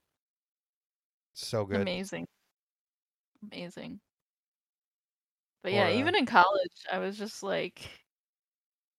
so 1.34 1.64
good. 1.64 1.80
Amazing. 1.82 2.26
Amazing. 3.50 4.00
But 5.62 5.72
Or, 5.72 5.76
yeah, 5.76 5.86
uh, 5.88 5.90
even 5.98 6.14
in 6.14 6.26
college, 6.26 6.72
I 6.90 6.98
was 6.98 7.16
just 7.18 7.42
like, 7.42 7.80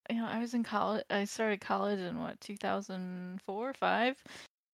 you 0.09 0.17
know, 0.17 0.27
I 0.27 0.39
was 0.39 0.53
in 0.53 0.63
college. 0.63 1.03
I 1.09 1.25
started 1.25 1.61
college 1.61 1.99
in 1.99 2.19
what, 2.19 2.39
2004, 2.41 3.69
or 3.69 3.73
five, 3.73 4.21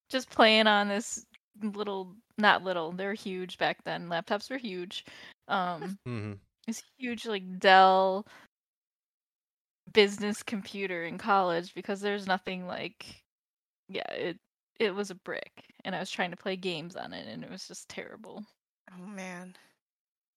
just 0.09 0.29
playing 0.29 0.67
on 0.67 0.87
this 0.87 1.25
little, 1.61 2.15
not 2.37 2.63
little, 2.63 2.91
they're 2.91 3.13
huge 3.13 3.57
back 3.57 3.83
then. 3.83 4.07
Laptops 4.07 4.49
were 4.49 4.57
huge. 4.57 5.05
Um, 5.47 5.97
hmm 6.05 6.33
this 6.67 6.83
huge 6.97 7.25
like 7.25 7.59
Dell 7.59 8.27
business 9.91 10.43
computer 10.43 11.03
in 11.03 11.17
college 11.17 11.73
because 11.73 11.99
there's 11.99 12.27
nothing 12.27 12.67
like, 12.67 13.23
yeah, 13.87 14.09
it 14.11 14.37
it 14.79 14.93
was 14.93 15.11
a 15.11 15.15
brick, 15.15 15.51
and 15.83 15.95
I 15.95 15.99
was 15.99 16.11
trying 16.11 16.31
to 16.31 16.37
play 16.37 16.55
games 16.55 16.95
on 16.95 17.11
it, 17.13 17.27
and 17.27 17.43
it 17.43 17.49
was 17.49 17.67
just 17.67 17.89
terrible. 17.89 18.45
Oh 18.91 19.05
man. 19.05 19.55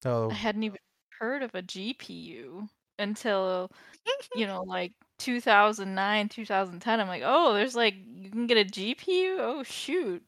Oh. 0.05 0.29
I 0.29 0.33
hadn't 0.33 0.63
even 0.63 0.79
heard 1.19 1.43
of 1.43 1.51
a 1.53 1.61
GPU 1.61 2.67
until 2.99 3.69
you 4.35 4.45
know 4.47 4.63
like 4.63 4.93
2009 5.19 6.29
2010 6.29 6.99
i'm 6.99 7.07
like 7.07 7.23
oh 7.25 7.53
there's 7.53 7.75
like 7.75 7.95
you 8.15 8.29
can 8.29 8.47
get 8.47 8.57
a 8.57 8.65
gpu 8.69 9.37
oh 9.39 9.63
shoot 9.63 10.23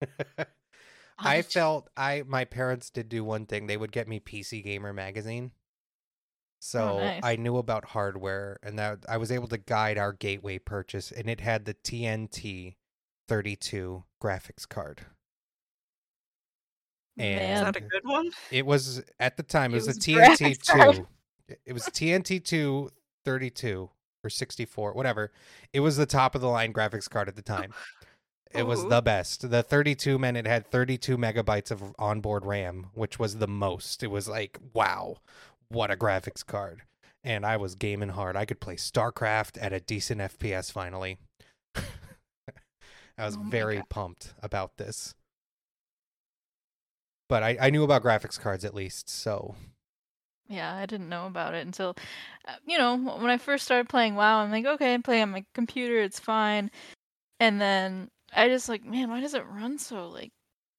I 1.20 1.38
Oh, 1.38 1.42
felt 1.42 1.88
I 1.96 2.22
my 2.26 2.44
parents 2.44 2.90
did 2.90 3.08
do 3.08 3.24
one 3.24 3.46
thing. 3.46 3.66
They 3.66 3.76
would 3.76 3.92
get 3.92 4.08
me 4.08 4.20
PC 4.20 4.62
Gamer 4.62 4.92
magazine. 4.92 5.52
Oh, 5.54 5.58
so 6.60 6.98
nice. 7.00 7.22
I 7.22 7.36
knew 7.36 7.56
about 7.56 7.84
hardware 7.86 8.58
and 8.62 8.78
that 8.78 9.04
I 9.08 9.16
was 9.16 9.30
able 9.32 9.48
to 9.48 9.58
guide 9.58 9.98
our 9.98 10.12
gateway 10.12 10.58
purchase 10.58 11.10
and 11.12 11.28
it 11.28 11.40
had 11.40 11.64
the 11.64 11.74
TNT 11.74 12.76
32 13.28 14.04
graphics 14.22 14.68
card. 14.68 15.06
And 17.18 17.52
Is 17.52 17.60
Man. 17.60 17.64
that 17.72 17.76
a 17.76 17.80
good 17.80 18.04
one? 18.04 18.30
it 18.50 18.64
was 18.64 19.02
at 19.18 19.36
the 19.36 19.42
time 19.42 19.72
it 19.72 19.74
It 19.74 19.76
was, 19.76 19.86
was 19.86 19.96
a 19.96 20.00
TNT 20.00 20.54
2. 20.62 21.06
It 21.64 21.72
was 21.72 21.84
TNT 21.84 22.44
2 22.44 22.90
32 23.24 23.90
or 24.24 24.30
64, 24.30 24.92
whatever. 24.94 25.30
It 25.72 25.80
was 25.80 25.96
the 25.96 26.06
top 26.06 26.34
of 26.34 26.40
the 26.40 26.48
line 26.48 26.72
graphics 26.72 27.08
card 27.08 27.28
at 27.28 27.36
the 27.36 27.42
time. 27.42 27.72
It 28.50 28.62
was 28.64 28.86
the 28.86 29.02
best. 29.02 29.50
The 29.50 29.62
32 29.62 30.18
meant 30.18 30.36
it 30.36 30.46
had 30.46 30.70
32 30.70 31.16
megabytes 31.18 31.70
of 31.70 31.94
onboard 31.98 32.46
RAM, 32.46 32.86
which 32.94 33.18
was 33.18 33.36
the 33.36 33.46
most. 33.46 34.02
It 34.02 34.06
was 34.10 34.28
like, 34.28 34.58
wow, 34.72 35.18
what 35.68 35.90
a 35.90 35.96
graphics 35.96 36.44
card. 36.44 36.82
And 37.22 37.44
I 37.44 37.56
was 37.58 37.74
gaming 37.74 38.08
hard. 38.10 38.36
I 38.36 38.46
could 38.46 38.60
play 38.60 38.76
StarCraft 38.76 39.58
at 39.60 39.72
a 39.72 39.80
decent 39.80 40.20
FPS 40.20 40.72
finally. 40.72 41.18
I 41.76 43.26
was 43.26 43.36
Oh 43.36 43.42
very 43.42 43.76
God. 43.76 43.88
pumped 43.90 44.34
about 44.42 44.76
this. 44.78 45.14
But 47.28 47.42
I, 47.42 47.58
I 47.60 47.70
knew 47.70 47.84
about 47.84 48.02
graphics 48.02 48.40
cards 48.40 48.64
at 48.64 48.74
least, 48.74 49.10
so 49.10 49.54
Yeah, 50.48 50.74
I 50.74 50.86
didn't 50.86 51.10
know 51.10 51.26
about 51.26 51.54
it 51.54 51.66
until, 51.66 51.94
uh, 52.46 52.54
you 52.66 52.78
know, 52.78 52.96
when 52.96 53.30
I 53.30 53.36
first 53.38 53.64
started 53.64 53.88
playing 53.88 54.14
WoW. 54.14 54.38
I'm 54.38 54.50
like, 54.50 54.64
okay, 54.64 54.94
I'm 54.94 55.02
playing 55.02 55.24
on 55.24 55.30
my 55.30 55.44
computer, 55.54 56.00
it's 56.00 56.18
fine. 56.18 56.70
And 57.40 57.60
then 57.60 58.10
I 58.34 58.48
just 58.48 58.68
like, 58.68 58.84
man, 58.84 59.10
why 59.10 59.20
does 59.20 59.34
it 59.34 59.46
run 59.46 59.78
so 59.78 60.08
like? 60.08 60.32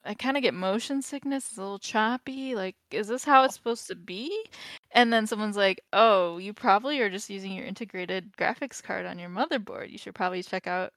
I 0.05 0.13
kind 0.13 0.37
of 0.37 0.43
get 0.43 0.53
motion 0.53 1.01
sickness. 1.01 1.47
It's 1.49 1.57
a 1.57 1.61
little 1.61 1.79
choppy. 1.79 2.55
Like, 2.55 2.75
is 2.91 3.07
this 3.09 3.25
how 3.25 3.43
it's 3.43 3.55
supposed 3.55 3.87
to 3.87 3.95
be? 3.95 4.45
And 4.91 5.11
then 5.13 5.27
someone's 5.27 5.57
like, 5.57 5.81
oh, 5.93 6.37
you 6.37 6.53
probably 6.53 7.01
are 7.01 7.09
just 7.09 7.29
using 7.29 7.51
your 7.51 7.65
integrated 7.65 8.35
graphics 8.37 8.81
card 8.81 9.05
on 9.05 9.19
your 9.19 9.29
motherboard. 9.29 9.91
You 9.91 9.97
should 9.97 10.15
probably 10.15 10.41
check 10.43 10.67
out 10.67 10.93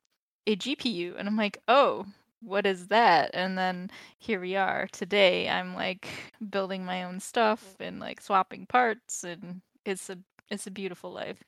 a 0.47 0.57
GPU. 0.57 1.17
And 1.19 1.29
I'm 1.29 1.37
like, 1.37 1.59
oh, 1.69 2.07
what 2.43 2.67
is 2.67 2.89
that? 2.89 3.31
And 3.35 3.57
then 3.57 3.91
here 4.19 4.41
we 4.41 4.57
are 4.57 4.89
today. 4.93 5.49
I'm 5.49 5.75
like 5.75 6.09
building 6.51 6.85
my 6.85 7.05
own 7.05 7.21
stuff 7.21 7.77
and 7.81 8.01
like 8.01 8.21
swapping 8.21 8.67
parts, 8.67 9.25
and 9.25 9.63
it's 9.85 10.11
a 10.11 10.19
it's 10.51 10.67
a 10.67 10.71
beautiful 10.71 11.13
life. 11.13 11.43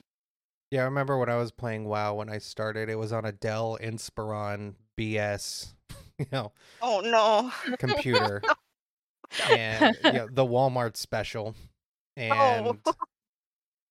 Yeah, 0.70 0.82
I 0.82 0.84
remember 0.84 1.18
when 1.18 1.28
I 1.28 1.36
was 1.36 1.53
playing 1.53 1.84
WoW 1.84 2.14
when 2.14 2.28
I 2.28 2.38
started, 2.38 2.88
it 2.88 2.97
was 2.97 3.12
on 3.12 3.24
a 3.24 3.32
Dell 3.32 3.78
Inspiron 3.80 4.74
BS, 4.99 5.74
you 6.18 6.26
know, 6.32 6.53
Oh 6.80 7.01
no. 7.01 7.53
computer. 7.78 8.42
and 9.51 9.97
you 10.05 10.12
know, 10.12 10.28
the 10.32 10.45
Walmart 10.45 10.97
special. 10.97 11.55
Oh. 12.18 12.22
And 12.22 12.78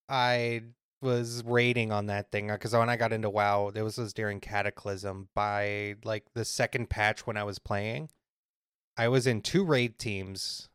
I 0.10 0.62
was 1.04 1.44
raiding 1.46 1.92
on 1.92 2.08
that 2.08 2.32
thing 2.32 2.50
uh, 2.50 2.56
because 2.56 2.74
when 2.74 2.90
I 2.90 2.96
got 2.96 3.14
into 3.14 3.30
WoW, 3.30 3.72
it 3.76 3.82
was, 3.82 3.98
was 3.98 4.14
during 4.14 4.40
Cataclysm. 4.40 5.30
By 5.36 5.96
like 6.04 6.26
the 6.34 6.46
second 6.46 6.90
patch 6.90 7.28
when 7.28 7.38
I 7.38 7.44
was 7.44 7.60
playing, 7.60 8.10
I 8.98 9.08
was 9.10 9.28
in 9.28 9.42
two 9.42 9.66
raid 9.66 10.00
teams, 10.00 10.70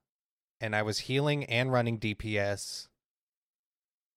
and 0.61 0.77
I 0.77 0.83
was 0.83 1.01
healing 1.01 1.45
and 1.45 1.73
running 1.73 1.99
DPS. 1.99 2.89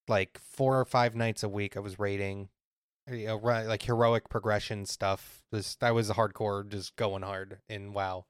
Like 0.07 0.37
four 0.37 0.79
or 0.79 0.85
five 0.85 1.15
nights 1.15 1.43
a 1.43 1.49
week, 1.49 1.77
I 1.77 1.79
was 1.79 1.97
raiding, 1.97 2.49
eh, 3.07 3.15
you 3.15 3.27
know, 3.27 3.37
like 3.37 3.83
heroic 3.83 4.29
progression 4.29 4.85
stuff. 4.85 5.41
This 5.51 5.77
I 5.81 5.91
was 5.91 6.09
hardcore, 6.09 6.67
just 6.67 6.95
going 6.95 7.23
hard 7.23 7.59
in 7.69 7.93
WoW, 7.93 8.25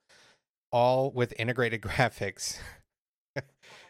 all 0.71 1.11
with 1.11 1.33
integrated 1.39 1.81
graphics. 1.81 2.59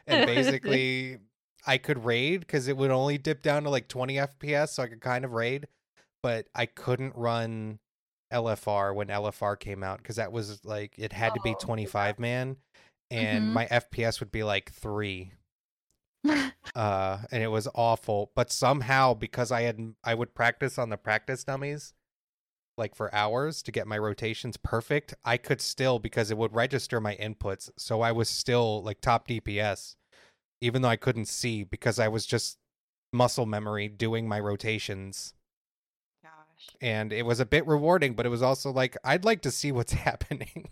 and 0.07 0.25
basically 0.25 1.17
I 1.65 1.77
could 1.77 2.05
raid 2.05 2.41
because 2.41 2.67
it 2.67 2.77
would 2.77 2.91
only 2.91 3.17
dip 3.17 3.41
down 3.41 3.63
to 3.63 3.69
like 3.69 3.87
20 3.87 4.17
FPS, 4.17 4.73
so 4.73 4.83
I 4.83 4.87
could 4.87 5.01
kind 5.01 5.25
of 5.25 5.33
raid, 5.33 5.67
but 6.23 6.47
I 6.55 6.65
couldn't 6.65 7.15
run 7.15 7.79
LFR 8.31 8.93
when 8.93 9.09
LFR 9.09 9.55
came 9.57 9.83
out 9.83 9.99
because 9.99 10.15
that 10.15 10.31
was 10.31 10.63
like 10.65 10.93
it 10.97 11.13
had 11.13 11.33
to 11.33 11.39
be 11.39 11.51
Oh, 11.53 11.57
25 11.59 12.19
man, 12.19 12.57
and 13.09 13.49
Mhm. 13.49 13.53
my 13.53 13.65
FPS 13.67 14.19
would 14.19 14.31
be 14.31 14.43
like 14.43 14.71
three, 14.71 15.33
uh, 16.75 17.17
and 17.31 17.43
it 17.43 17.49
was 17.49 17.67
awful. 17.75 18.31
But 18.35 18.51
somehow, 18.51 19.13
because 19.13 19.51
I 19.51 19.61
had 19.63 19.95
I 20.03 20.13
would 20.15 20.33
practice 20.33 20.77
on 20.77 20.89
the 20.89 20.97
practice 20.97 21.43
dummies, 21.43 21.93
like 22.77 22.95
for 22.95 23.13
hours 23.13 23.61
to 23.63 23.71
get 23.71 23.87
my 23.87 23.97
rotations 23.97 24.57
perfect, 24.57 25.13
I 25.25 25.37
could 25.37 25.61
still 25.61 25.99
because 25.99 26.31
it 26.31 26.37
would 26.37 26.53
register 26.53 26.99
my 27.01 27.15
inputs, 27.17 27.69
so 27.77 28.01
I 28.01 28.11
was 28.11 28.29
still 28.29 28.81
like 28.83 29.01
top 29.01 29.27
DPS 29.27 29.95
even 30.61 30.81
though 30.81 30.89
I 30.89 30.95
couldn't 30.97 31.27
see 31.27 31.63
because 31.63 31.99
I 31.99 32.07
was 32.07 32.25
just 32.25 32.57
muscle 33.13 33.45
memory 33.45 33.87
doing 33.89 34.27
my 34.27 34.39
rotations. 34.39 35.33
Gosh. 36.23 36.77
And 36.81 37.11
it 37.13 37.25
was 37.25 37.39
a 37.39 37.45
bit 37.45 37.65
rewarding, 37.67 38.13
but 38.15 38.25
it 38.25 38.29
was 38.29 38.41
also 38.41 38.71
like, 38.71 38.97
I'd 39.03 39.25
like 39.25 39.41
to 39.43 39.51
see 39.51 39.71
what's 39.71 39.93
happening. 40.07 40.69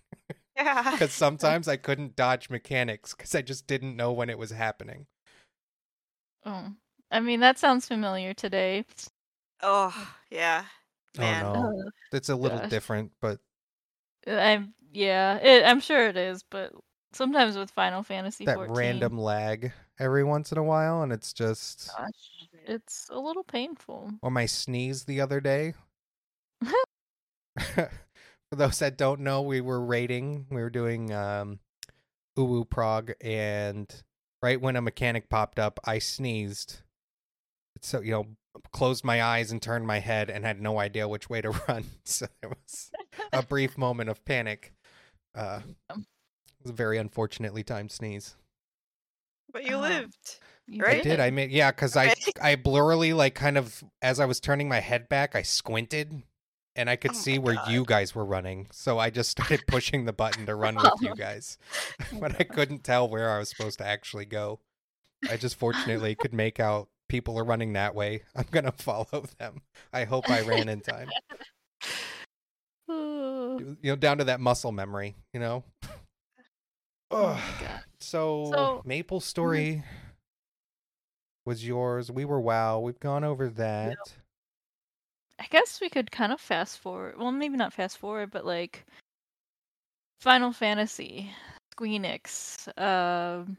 Yeah. 0.55 0.91
Because 0.91 1.13
sometimes 1.13 1.67
I 1.67 1.77
couldn't 1.77 2.15
dodge 2.15 2.49
mechanics 2.49 3.13
because 3.15 3.33
I 3.35 3.41
just 3.41 3.67
didn't 3.67 3.95
know 3.95 4.11
when 4.11 4.29
it 4.29 4.37
was 4.37 4.51
happening. 4.51 5.07
oh, 6.45 6.73
I 7.11 7.19
mean 7.21 7.39
that 7.39 7.57
sounds 7.57 7.87
familiar 7.87 8.33
today. 8.33 8.85
Oh 9.61 10.13
yeah. 10.29 10.65
Man. 11.17 11.45
Oh 11.45 11.53
no. 11.53 11.87
Uh, 11.87 11.89
It's 12.11 12.29
a 12.29 12.35
little 12.35 12.59
gosh. 12.59 12.69
different, 12.69 13.11
but 13.21 13.39
I'm 14.27 14.73
yeah, 14.91 15.37
it, 15.37 15.63
I'm 15.65 15.79
sure 15.81 16.07
it 16.07 16.17
is, 16.17 16.43
but 16.43 16.73
sometimes 17.13 17.57
with 17.57 17.71
Final 17.71 18.03
Fantasy 18.03 18.45
that 18.45 18.55
14, 18.55 18.75
random 18.75 19.17
lag 19.17 19.71
every 19.99 20.23
once 20.23 20.51
in 20.51 20.57
a 20.57 20.63
while. 20.63 21.01
And 21.01 21.11
it's 21.11 21.33
just, 21.33 21.89
gosh, 21.97 22.49
it's 22.65 23.07
a 23.11 23.19
little 23.19 23.43
painful. 23.43 24.11
or 24.21 24.31
my 24.31 24.45
sneeze 24.45 25.03
the 25.03 25.21
other 25.21 25.39
day. 25.39 25.73
For 27.57 28.55
those 28.55 28.79
that 28.79 28.97
don't 28.97 29.21
know, 29.21 29.41
we 29.41 29.61
were 29.61 29.83
raiding. 29.83 30.47
We 30.49 30.61
were 30.61 30.69
doing 30.69 31.13
um, 31.13 31.59
Uwu 32.37 32.67
Prog, 32.67 33.13
and 33.21 33.93
right 34.41 34.59
when 34.59 34.75
a 34.75 34.81
mechanic 34.81 35.29
popped 35.29 35.59
up, 35.59 35.79
I 35.85 35.99
sneezed. 35.99 36.81
So 37.81 38.01
you 38.01 38.11
know, 38.11 38.25
closed 38.71 39.03
my 39.05 39.21
eyes 39.21 39.51
and 39.51 39.61
turned 39.61 39.85
my 39.85 39.99
head, 39.99 40.29
and 40.29 40.43
had 40.43 40.61
no 40.61 40.79
idea 40.79 41.07
which 41.07 41.29
way 41.29 41.41
to 41.41 41.51
run. 41.67 41.85
So 42.05 42.25
there 42.41 42.49
was 42.49 42.91
a 43.31 43.43
brief 43.43 43.77
moment 43.77 44.09
of 44.09 44.25
panic. 44.25 44.73
Uh, 45.35 45.59
it 45.91 45.97
was 46.63 46.71
a 46.71 46.73
very 46.73 46.97
unfortunately 46.97 47.63
timed 47.63 47.91
sneeze. 47.91 48.35
But 49.51 49.65
you 49.65 49.75
Oh. 49.75 49.79
lived. 49.81 50.39
Right? 50.77 50.97
I 50.99 51.01
did. 51.01 51.19
I 51.19 51.31
made 51.31 51.49
yeah, 51.49 51.71
because 51.71 51.97
Okay. 51.97 52.13
I 52.39 52.51
I 52.51 52.55
blurrily 52.55 53.15
like 53.15 53.33
kind 53.33 53.57
of 53.57 53.83
as 54.03 54.19
I 54.19 54.25
was 54.25 54.39
turning 54.39 54.69
my 54.69 54.79
head 54.79 55.09
back, 55.09 55.35
I 55.35 55.41
squinted, 55.41 56.21
and 56.75 56.89
I 56.89 56.95
could 56.95 57.11
Oh 57.11 57.15
see 57.15 57.39
where 57.39 57.55
God. 57.55 57.71
you 57.71 57.85
guys 57.85 58.13
were 58.13 58.25
running. 58.25 58.67
So 58.71 58.99
I 58.99 59.09
just 59.09 59.31
started 59.31 59.65
pushing 59.65 60.05
the 60.05 60.13
button 60.13 60.45
to 60.45 60.53
run 60.53 60.75
with 60.75 60.93
you 61.01 61.15
guys, 61.17 61.57
but 62.19 62.39
I 62.39 62.43
couldn't 62.55 62.83
tell 62.83 63.09
where 63.09 63.31
I 63.31 63.39
was 63.39 63.49
supposed 63.49 63.79
to 63.79 63.85
actually 63.87 64.25
go. 64.25 64.59
I 65.27 65.37
just 65.37 65.55
fortunately 65.55 66.13
could 66.13 66.33
make 66.35 66.59
out 66.59 66.89
people 67.07 67.39
are 67.39 67.43
running 67.43 67.73
that 67.73 67.95
way. 67.95 68.21
I'm 68.35 68.45
gonna 68.51 68.71
follow 68.71 69.25
them. 69.39 69.61
I 69.91 70.03
hope 70.03 70.29
I 70.29 70.41
ran 70.41 70.69
in 70.69 70.81
time. 70.81 71.09
You 72.87 73.77
know, 73.83 73.95
down 73.95 74.19
to 74.19 74.23
that 74.25 74.39
muscle 74.39 74.71
memory. 74.71 75.15
You 75.33 75.39
know. 75.39 75.63
Oh 77.11 77.41
god. 77.59 77.81
So, 77.99 78.51
So- 78.51 78.81
Maple 78.85 79.19
Story 79.19 79.83
was 81.45 81.65
yours. 81.65 82.11
We 82.11 82.25
were 82.25 82.39
WoW. 82.39 82.79
We've 82.79 82.99
gone 82.99 83.23
over 83.23 83.49
that. 83.49 83.97
I 85.39 85.45
guess 85.49 85.79
we 85.81 85.89
could 85.89 86.11
kind 86.11 86.33
of 86.33 86.39
fast 86.41 86.79
forward. 86.79 87.17
Well, 87.17 87.31
maybe 87.31 87.55
not 87.55 87.73
fast 87.73 87.97
forward, 87.97 88.29
but 88.31 88.45
like 88.45 88.85
Final 90.19 90.51
Fantasy, 90.51 91.31
Squeenix, 91.75 92.67
um, 92.77 93.57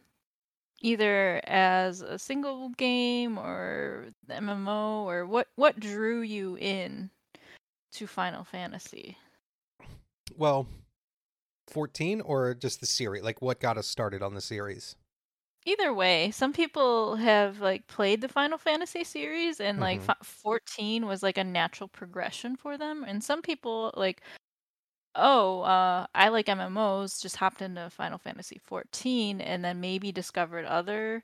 either 0.83 1.41
as 1.45 2.03
a 2.03 2.19
single 2.19 2.69
game 2.71 3.39
or 3.39 4.09
the 4.27 4.35
MMO, 4.35 5.05
or 5.05 5.27
what 5.27 5.49
what 5.57 5.81
drew 5.81 6.21
you 6.21 6.57
in 6.59 7.11
to 7.93 8.07
Final 8.07 8.45
Fantasy? 8.45 9.17
Well, 10.37 10.67
14 11.71 12.21
or 12.21 12.55
just 12.55 12.81
the 12.81 12.87
series? 12.87 13.23
Like 13.23 13.41
what 13.43 13.61
got 13.61 13.79
us 13.79 13.87
started 13.89 14.23
on 14.23 14.35
the 14.35 14.41
series? 14.41 14.97
Either 15.67 15.93
way, 15.93 16.31
some 16.31 16.53
people 16.55 17.17
have 17.17 17.61
like 17.61 17.87
played 17.87 18.21
the 18.23 18.29
Final 18.29 18.57
Fantasy 18.59 19.05
series 19.05 19.61
and 19.61 19.79
like 19.81 20.01
Mhm. 20.01 20.03
fi- 20.03 20.15
14 20.23 21.07
was 21.07 21.23
like 21.23 21.37
a 21.39 21.45
natural 21.45 21.89
progression 21.89 22.57
for 22.57 22.79
them 22.79 23.05
and 23.05 23.23
some 23.23 23.43
people 23.43 23.93
like 23.97 24.23
oh, 25.17 25.63
uh 25.63 26.07
I 26.15 26.29
like 26.31 26.49
MMOs, 26.49 27.21
just 27.21 27.37
hopped 27.37 27.63
into 27.63 27.91
Final 27.91 28.19
Fantasy 28.19 28.59
14 28.59 29.41
and 29.41 29.65
then 29.65 29.81
maybe 29.81 30.13
discovered 30.13 30.67
other 30.67 31.23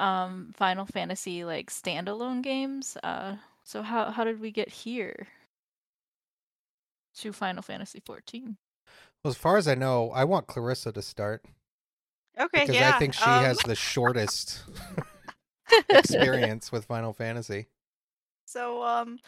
um 0.00 0.52
Final 0.54 0.86
Fantasy 0.86 1.44
like 1.44 1.70
standalone 1.70 2.42
games. 2.42 2.96
Uh 3.04 3.38
so 3.64 3.82
how 3.82 4.10
how 4.12 4.24
did 4.24 4.40
we 4.40 4.50
get 4.52 4.68
here 4.70 5.28
to 7.14 7.32
Final 7.32 7.62
Fantasy 7.62 7.98
14? 7.98 8.58
Well, 9.24 9.30
as 9.30 9.36
far 9.36 9.56
as 9.56 9.66
I 9.66 9.74
know, 9.74 10.10
I 10.10 10.24
want 10.24 10.46
Clarissa 10.46 10.92
to 10.92 11.02
start 11.02 11.44
Okay, 12.38 12.60
because 12.62 12.76
yeah. 12.76 12.94
I 12.94 12.98
think 12.98 13.14
she 13.14 13.22
um, 13.24 13.42
has 13.44 13.58
the 13.58 13.74
shortest 13.74 14.62
experience 15.88 16.70
with 16.70 16.84
Final 16.84 17.12
Fantasy. 17.12 17.66
So 18.46 18.82
um 18.82 19.18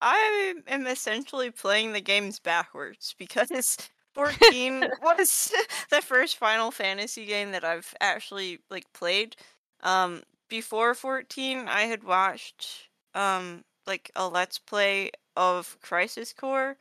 I 0.00 0.54
am 0.66 0.86
essentially 0.86 1.50
playing 1.50 1.92
the 1.92 2.00
games 2.00 2.38
backwards 2.38 3.14
because 3.18 3.50
14 4.14 4.84
was 5.02 5.52
the 5.90 6.02
first 6.02 6.36
Final 6.36 6.70
Fantasy 6.70 7.24
game 7.26 7.52
that 7.52 7.64
I've 7.64 7.94
actually 8.00 8.60
like 8.70 8.92
played. 8.92 9.36
Um 9.82 10.22
before 10.48 10.94
14, 10.94 11.68
I 11.68 11.82
had 11.82 12.04
watched 12.04 12.88
um 13.14 13.64
like 13.86 14.10
a 14.16 14.28
let's 14.28 14.58
play 14.58 15.10
of 15.36 15.78
Crisis 15.80 16.32
Core 16.32 16.76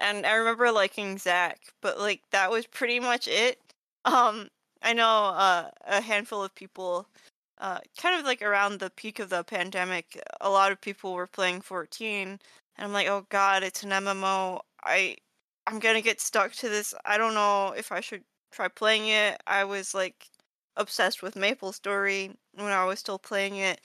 and 0.00 0.26
I 0.26 0.34
remember 0.34 0.72
liking 0.72 1.18
Zack, 1.18 1.60
but 1.82 1.98
like 2.00 2.22
that 2.32 2.50
was 2.50 2.66
pretty 2.66 3.00
much 3.00 3.28
it. 3.28 3.60
Um 4.06 4.48
I 4.82 4.94
know 4.94 5.26
uh, 5.36 5.70
a 5.86 6.00
handful 6.02 6.42
of 6.44 6.54
people 6.54 7.06
uh, 7.58 7.78
kind 7.98 8.18
of 8.18 8.24
like 8.26 8.42
around 8.42 8.80
the 8.80 8.90
peak 8.90 9.18
of 9.20 9.28
the 9.30 9.44
pandemic, 9.44 10.18
a 10.40 10.50
lot 10.50 10.72
of 10.72 10.80
people 10.80 11.12
were 11.14 11.26
playing 11.26 11.60
14 11.62 12.28
and 12.28 12.40
I'm 12.86 12.92
like, 12.92 13.08
"Oh 13.08 13.26
god, 13.30 13.62
it's 13.62 13.82
an 13.84 13.90
MMO. 13.92 14.62
I 14.84 15.16
I'm 15.66 15.80
to 15.80 16.02
get 16.02 16.20
stuck 16.20 16.52
to 16.54 16.68
this. 16.70 16.94
I 17.04 17.18
don't 17.18 17.34
know 17.34 17.72
if 17.76 17.92
I 17.92 18.00
should 18.00 18.24
try 18.52 18.68
playing 18.68 19.08
it." 19.08 19.40
I 19.46 19.64
was 19.64 19.94
like 19.94 20.28
obsessed 20.76 21.22
with 21.22 21.36
Maple 21.36 21.72
Story 21.72 22.32
when 22.54 22.72
I 22.72 22.84
was 22.86 22.98
still 23.00 23.18
playing 23.18 23.56
it. 23.56 23.80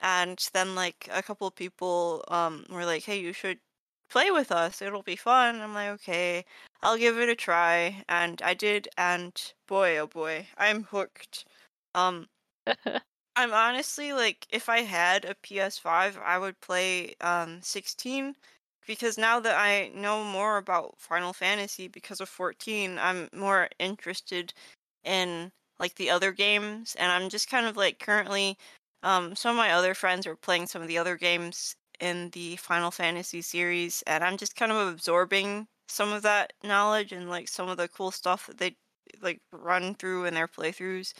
And 0.00 0.38
then 0.54 0.74
like 0.74 1.08
a 1.12 1.22
couple 1.22 1.46
of 1.48 1.54
people 1.56 2.24
um 2.28 2.66
were 2.70 2.84
like, 2.86 3.04
"Hey, 3.04 3.20
you 3.20 3.32
should 3.32 3.60
play 4.08 4.30
with 4.30 4.50
us. 4.52 4.80
It'll 4.82 5.02
be 5.02 5.16
fun." 5.16 5.60
I'm 5.60 5.74
like, 5.74 5.90
"Okay, 5.90 6.44
I'll 6.82 6.96
give 6.98 7.18
it 7.18 7.28
a 7.28 7.34
try." 7.36 8.04
And 8.08 8.40
I 8.42 8.54
did 8.54 8.88
and 8.96 9.32
boy, 9.66 9.98
oh 9.98 10.06
boy, 10.06 10.48
I'm 10.56 10.84
hooked. 10.84 11.44
Um 11.94 12.28
I'm 13.36 13.52
honestly 13.52 14.12
like 14.12 14.46
if 14.50 14.68
I 14.68 14.80
had 14.82 15.24
a 15.24 15.34
PS5, 15.36 16.16
I 16.18 16.38
would 16.38 16.60
play 16.60 17.14
um 17.20 17.62
16 17.62 18.36
because 18.86 19.18
now 19.18 19.40
that 19.40 19.56
I 19.58 19.88
know 19.94 20.24
more 20.24 20.56
about 20.58 21.00
Final 21.00 21.32
Fantasy 21.32 21.88
because 21.88 22.20
of 22.20 22.28
14, 22.28 22.98
I'm 22.98 23.28
more 23.32 23.68
interested 23.78 24.52
in 25.04 25.52
like 25.78 25.94
the 25.96 26.10
other 26.10 26.32
games 26.32 26.94
and 26.96 27.10
I'm 27.12 27.28
just 27.28 27.48
kind 27.50 27.66
of 27.66 27.76
like 27.76 27.98
currently 28.00 28.58
um 29.02 29.34
some 29.36 29.52
of 29.52 29.56
my 29.56 29.72
other 29.72 29.94
friends 29.94 30.26
are 30.26 30.36
playing 30.36 30.66
some 30.66 30.82
of 30.82 30.88
the 30.88 30.98
other 30.98 31.16
games 31.16 31.76
in 32.00 32.30
the 32.30 32.56
Final 32.56 32.90
Fantasy 32.90 33.42
series 33.42 34.02
and 34.06 34.24
I'm 34.24 34.36
just 34.36 34.56
kind 34.56 34.72
of 34.72 34.88
absorbing 34.88 35.66
some 35.88 36.12
of 36.12 36.22
that 36.22 36.52
knowledge 36.62 37.12
and 37.12 37.28
like 37.28 37.48
some 37.48 37.68
of 37.68 37.76
the 37.76 37.88
cool 37.88 38.10
stuff 38.10 38.46
that 38.46 38.58
they 38.58 38.76
like 39.22 39.40
run 39.52 39.94
through 39.94 40.24
in 40.24 40.34
their 40.34 40.48
playthroughs. 40.48 41.12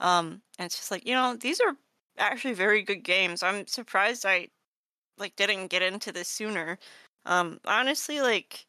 Um 0.00 0.42
and 0.58 0.66
it's 0.66 0.76
just 0.76 0.90
like, 0.90 1.06
you 1.06 1.14
know, 1.14 1.36
these 1.36 1.60
are 1.60 1.74
actually 2.18 2.54
very 2.54 2.82
good 2.82 3.04
games. 3.04 3.42
I'm 3.42 3.66
surprised 3.66 4.26
I 4.26 4.48
like 5.18 5.36
didn't 5.36 5.68
get 5.68 5.82
into 5.82 6.12
this 6.12 6.28
sooner. 6.28 6.78
Um 7.26 7.60
honestly 7.66 8.20
like 8.20 8.66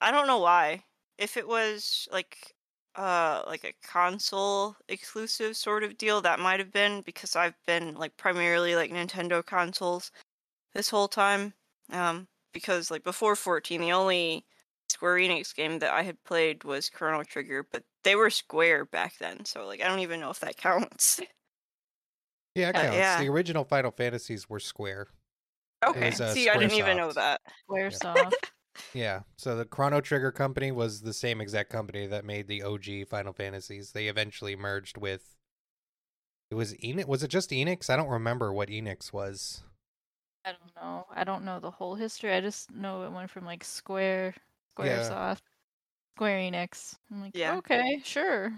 I 0.00 0.10
don't 0.10 0.26
know 0.26 0.38
why. 0.38 0.84
If 1.18 1.36
it 1.36 1.48
was 1.48 2.08
like 2.12 2.54
uh 2.96 3.42
like 3.46 3.64
a 3.64 3.74
console 3.86 4.76
exclusive 4.88 5.56
sort 5.56 5.84
of 5.84 5.98
deal 5.98 6.20
that 6.22 6.40
might 6.40 6.60
have 6.60 6.72
been 6.72 7.02
because 7.02 7.36
I've 7.36 7.56
been 7.66 7.94
like 7.94 8.16
primarily 8.16 8.76
like 8.76 8.90
Nintendo 8.92 9.44
consoles 9.44 10.10
this 10.78 10.90
whole 10.90 11.08
time. 11.08 11.52
Um 11.92 12.28
because 12.54 12.90
like 12.90 13.04
before 13.04 13.36
14 13.36 13.80
the 13.80 13.92
only 13.92 14.46
Square 14.88 15.16
Enix 15.16 15.54
game 15.54 15.80
that 15.80 15.92
I 15.92 16.02
had 16.02 16.22
played 16.24 16.64
was 16.64 16.88
Chrono 16.88 17.22
Trigger, 17.22 17.66
but 17.70 17.82
they 18.04 18.16
were 18.16 18.30
Square 18.30 18.86
back 18.86 19.18
then, 19.18 19.44
so 19.44 19.66
like 19.66 19.82
I 19.82 19.88
don't 19.88 20.00
even 20.00 20.20
know 20.20 20.30
if 20.30 20.40
that 20.40 20.56
counts. 20.68 21.20
Yeah, 22.54 22.70
it 22.70 22.76
Uh, 22.76 22.92
yeah. 22.92 23.20
The 23.20 23.28
original 23.28 23.64
Final 23.64 23.90
Fantasies 23.90 24.48
were 24.48 24.60
Square. 24.60 25.08
Okay. 25.86 26.10
was, 26.10 26.20
uh, 26.20 26.32
See, 26.32 26.48
I 26.48 26.56
didn't 26.56 26.72
even 26.72 26.96
know 26.96 27.08
Squaresoft. 27.08 27.14
that. 27.14 27.40
Squaresoft. 27.70 28.32
Yeah. 28.94 29.22
So 29.36 29.56
the 29.56 29.64
Chrono 29.64 30.00
Trigger 30.00 30.30
company 30.30 30.70
was 30.70 31.00
the 31.02 31.12
same 31.12 31.40
exact 31.40 31.68
company 31.68 32.06
that 32.06 32.24
made 32.24 32.46
the 32.46 32.62
OG 32.62 33.08
Final 33.10 33.32
Fantasies. 33.32 33.90
They 33.90 34.06
eventually 34.06 34.54
merged 34.54 34.96
with. 34.96 35.34
It 36.50 36.54
was 36.54 36.74
Enix. 36.74 37.08
Was 37.08 37.24
it 37.24 37.28
just 37.28 37.50
Enix? 37.50 37.90
I 37.90 37.96
don't 37.96 38.08
remember 38.08 38.52
what 38.52 38.68
Enix 38.68 39.12
was. 39.12 39.64
I 40.48 40.52
don't 40.52 40.76
know. 40.76 41.06
I 41.14 41.24
don't 41.24 41.44
know 41.44 41.60
the 41.60 41.70
whole 41.70 41.94
history. 41.94 42.32
I 42.32 42.40
just 42.40 42.70
know 42.72 43.02
it 43.04 43.12
went 43.12 43.30
from 43.30 43.44
like 43.44 43.62
Square, 43.62 44.34
Yeah. 44.78 45.02
Squaresoft, 45.02 45.42
Square 46.16 46.38
Enix. 46.38 46.96
I'm 47.10 47.22
like, 47.22 47.36
Yeah. 47.36 47.56
okay, 47.56 48.00
sure. 48.04 48.52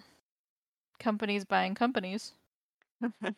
Companies 0.98 1.44
buying 1.44 1.74
companies. 1.74 2.32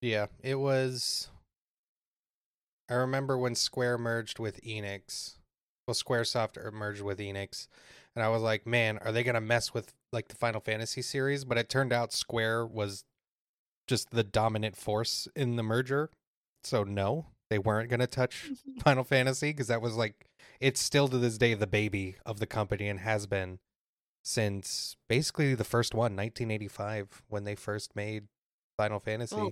Yeah, 0.00 0.26
it 0.42 0.56
was. 0.56 1.30
I 2.90 2.94
remember 2.94 3.38
when 3.38 3.54
Square 3.54 3.96
merged 3.98 4.38
with 4.38 4.60
Enix. 4.62 5.38
Well, 5.86 5.94
SquareSoft 5.94 6.58
er- 6.58 6.70
merged 6.70 7.00
with 7.00 7.18
Enix, 7.20 7.68
and 8.14 8.22
I 8.22 8.28
was 8.28 8.42
like, 8.42 8.66
"Man, 8.66 8.98
are 8.98 9.12
they 9.12 9.22
gonna 9.22 9.40
mess 9.40 9.72
with 9.72 9.94
like 10.12 10.28
the 10.28 10.34
Final 10.36 10.60
Fantasy 10.60 11.00
series?" 11.00 11.46
But 11.46 11.56
it 11.56 11.70
turned 11.70 11.90
out 11.90 12.12
Square 12.12 12.66
was 12.66 13.04
just 13.86 14.10
the 14.10 14.24
dominant 14.24 14.76
force 14.76 15.26
in 15.34 15.56
the 15.56 15.62
merger. 15.62 16.10
So 16.62 16.84
no, 16.84 17.26
they 17.50 17.58
weren't 17.58 17.90
gonna 17.90 18.06
touch 18.06 18.50
mm-hmm. 18.50 18.80
Final 18.80 19.04
Fantasy 19.04 19.50
because 19.50 19.68
that 19.68 19.82
was 19.82 19.96
like 19.96 20.26
it's 20.60 20.80
still 20.80 21.08
to 21.08 21.18
this 21.18 21.38
day 21.38 21.54
the 21.54 21.66
baby 21.66 22.16
of 22.24 22.38
the 22.40 22.46
company 22.46 22.88
and 22.88 23.00
has 23.00 23.26
been 23.26 23.58
since 24.22 24.96
basically 25.08 25.54
the 25.54 25.64
first 25.64 25.92
one, 25.94 26.16
1985, 26.16 27.22
when 27.28 27.44
they 27.44 27.54
first 27.54 27.94
made 27.94 28.24
Final 28.78 28.98
Fantasy. 28.98 29.36
Well, 29.36 29.50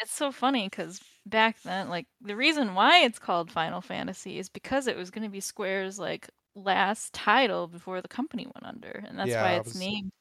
It's 0.00 0.12
so 0.12 0.30
funny 0.30 0.68
because 0.68 1.00
back 1.24 1.60
then, 1.62 1.88
like 1.88 2.06
the 2.20 2.36
reason 2.36 2.74
why 2.74 2.98
it's 3.04 3.18
called 3.18 3.50
Final 3.50 3.80
Fantasy 3.80 4.38
is 4.38 4.48
because 4.50 4.86
it 4.86 4.96
was 4.96 5.10
going 5.10 5.24
to 5.24 5.30
be 5.30 5.40
Square's 5.40 5.98
like 5.98 6.28
last 6.54 7.12
title 7.14 7.66
before 7.66 8.02
the 8.02 8.08
company 8.08 8.44
went 8.46 8.66
under, 8.66 9.04
and 9.08 9.18
that's 9.18 9.30
Yeah, 9.30 9.42
why 9.42 9.52
it's 9.54 9.68
was- 9.68 9.80
named 9.80 10.12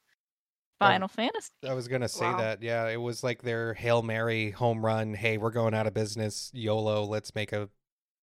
Um, 0.82 0.88
Final 0.90 1.08
Fantasy. 1.08 1.50
I 1.68 1.74
was 1.74 1.88
gonna 1.88 2.10
say 2.10 2.26
Wow. 2.26 2.38
that. 2.38 2.62
Yeah, 2.62 2.88
it 2.88 2.98
was 3.02 3.24
like 3.24 3.42
their 3.42 3.74
hail 3.74 4.02
mary 4.02 4.52
home 4.52 4.86
run. 4.86 5.14
Hey, 5.14 5.38
we're 5.38 5.52
going 5.52 5.74
out 5.74 5.88
of 5.88 5.94
business. 5.94 6.52
YOLO. 6.54 7.06
Let's 7.06 7.34
make 7.36 7.54
a 7.54 7.70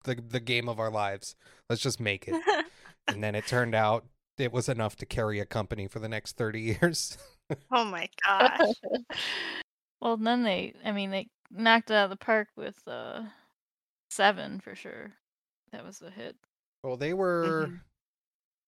the 0.04 0.14
the 0.16 0.40
game 0.40 0.68
of 0.68 0.78
our 0.80 0.90
lives. 0.90 1.36
Let's 1.68 1.82
just 1.82 2.00
make 2.00 2.26
it. 2.28 2.34
and 3.08 3.22
then 3.22 3.34
it 3.34 3.46
turned 3.46 3.74
out 3.74 4.04
it 4.38 4.52
was 4.52 4.68
enough 4.68 4.96
to 4.96 5.06
carry 5.06 5.38
a 5.40 5.46
company 5.46 5.86
for 5.88 5.98
the 6.00 6.08
next 6.08 6.36
thirty 6.36 6.60
years. 6.60 7.16
oh 7.72 7.84
my 7.84 8.08
gosh. 8.26 8.74
well, 10.00 10.16
then 10.16 10.42
they, 10.42 10.74
I 10.84 10.92
mean, 10.92 11.10
they 11.10 11.28
knocked 11.50 11.90
it 11.90 11.94
out 11.94 12.04
of 12.04 12.10
the 12.10 12.16
park 12.16 12.48
with 12.56 12.76
uh, 12.86 13.22
Seven 14.10 14.60
for 14.60 14.74
sure. 14.74 15.12
That 15.72 15.84
was 15.84 16.02
a 16.02 16.10
hit. 16.10 16.36
well, 16.82 16.96
they 16.96 17.12
were 17.14 17.70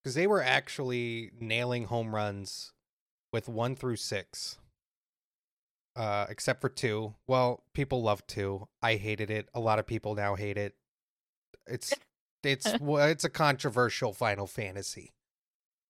because 0.02 0.14
they 0.14 0.26
were 0.26 0.42
actually 0.42 1.30
nailing 1.40 1.84
home 1.84 2.14
runs 2.14 2.72
with 3.32 3.48
one 3.48 3.74
through 3.74 3.96
six. 3.96 4.58
Uh, 5.94 6.26
except 6.30 6.60
for 6.60 6.68
two. 6.68 7.14
Well, 7.26 7.62
people 7.74 8.02
love 8.02 8.26
two. 8.26 8.66
I 8.80 8.96
hated 8.96 9.30
it. 9.30 9.48
A 9.54 9.60
lot 9.60 9.78
of 9.78 9.86
people 9.86 10.14
now 10.14 10.36
hate 10.36 10.56
it. 10.56 10.74
It's 11.66 11.92
it's 12.42 12.66
it's 12.66 13.24
a 13.24 13.30
controversial 13.30 14.12
Final 14.12 14.46
Fantasy. 14.46 15.10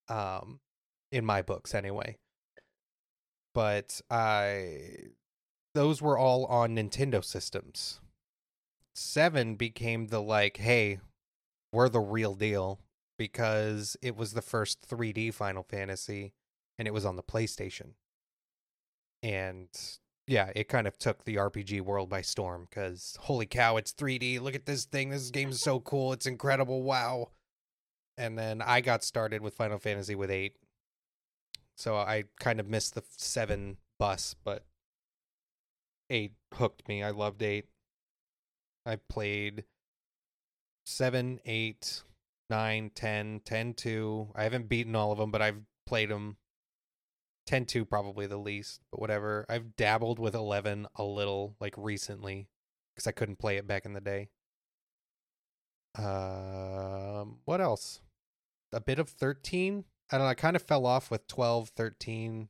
Um, 0.08 0.58
in 1.12 1.24
my 1.24 1.42
books 1.42 1.74
anyway. 1.74 2.16
But 3.54 4.00
I 4.10 4.80
those 5.74 6.02
were 6.02 6.18
all 6.18 6.46
on 6.46 6.74
Nintendo 6.74 7.24
systems. 7.24 8.00
Seven 8.94 9.54
became 9.54 10.08
the 10.08 10.20
like, 10.20 10.56
hey, 10.56 10.98
we're 11.72 11.88
the 11.88 12.00
real 12.00 12.34
deal 12.34 12.80
because 13.18 13.96
it 14.02 14.16
was 14.16 14.32
the 14.32 14.42
first 14.42 14.86
3D 14.88 15.32
Final 15.32 15.62
Fantasy 15.62 16.32
and 16.78 16.88
it 16.88 16.94
was 16.94 17.04
on 17.04 17.16
the 17.16 17.22
PlayStation. 17.22 17.92
And 19.22 19.68
yeah, 20.26 20.50
it 20.54 20.68
kind 20.68 20.86
of 20.86 20.98
took 20.98 21.24
the 21.24 21.36
RPG 21.36 21.80
world 21.82 22.08
by 22.08 22.22
storm 22.22 22.66
because 22.68 23.16
holy 23.20 23.46
cow, 23.46 23.76
it's 23.76 23.92
3D. 23.92 24.40
Look 24.40 24.54
at 24.54 24.66
this 24.66 24.84
thing. 24.84 25.10
This 25.10 25.30
game 25.30 25.50
is 25.50 25.60
so 25.60 25.80
cool. 25.80 26.12
It's 26.12 26.26
incredible. 26.26 26.82
Wow. 26.82 27.30
And 28.16 28.38
then 28.38 28.60
I 28.60 28.80
got 28.80 29.04
started 29.04 29.42
with 29.42 29.54
Final 29.54 29.78
Fantasy 29.78 30.14
with 30.14 30.30
8. 30.30 30.54
So 31.76 31.96
I 31.96 32.24
kind 32.38 32.60
of 32.60 32.68
missed 32.68 32.94
the 32.94 33.02
7 33.16 33.78
bus, 33.98 34.36
but 34.44 34.64
8 36.10 36.32
hooked 36.54 36.86
me. 36.88 37.02
I 37.02 37.10
loved 37.10 37.42
8. 37.42 37.64
I 38.84 38.96
played 38.96 39.64
7, 40.84 41.40
8, 41.44 42.02
9, 42.50 42.90
10, 42.94 43.40
10 43.44 43.74
2. 43.74 44.28
I 44.34 44.42
haven't 44.42 44.68
beaten 44.68 44.94
all 44.94 45.12
of 45.12 45.18
them, 45.18 45.30
but 45.30 45.42
I've 45.42 45.62
played 45.86 46.10
them. 46.10 46.36
10 47.52 47.66
2 47.66 47.84
probably 47.84 48.26
the 48.26 48.38
least, 48.38 48.80
but 48.90 48.98
whatever. 48.98 49.44
I've 49.46 49.76
dabbled 49.76 50.18
with 50.18 50.34
11 50.34 50.86
a 50.96 51.04
little 51.04 51.54
like 51.60 51.74
recently 51.76 52.48
because 52.94 53.06
I 53.06 53.12
couldn't 53.12 53.38
play 53.38 53.58
it 53.58 53.66
back 53.66 53.84
in 53.84 53.92
the 53.92 54.00
day. 54.00 54.30
Um, 55.98 57.40
what 57.44 57.60
else? 57.60 58.00
A 58.72 58.80
bit 58.80 58.98
of 58.98 59.10
13. 59.10 59.84
I 60.10 60.16
don't 60.16 60.24
know. 60.24 60.30
I 60.30 60.34
kind 60.34 60.56
of 60.56 60.62
fell 60.62 60.86
off 60.86 61.10
with 61.10 61.26
12, 61.26 61.68
13, 61.76 62.48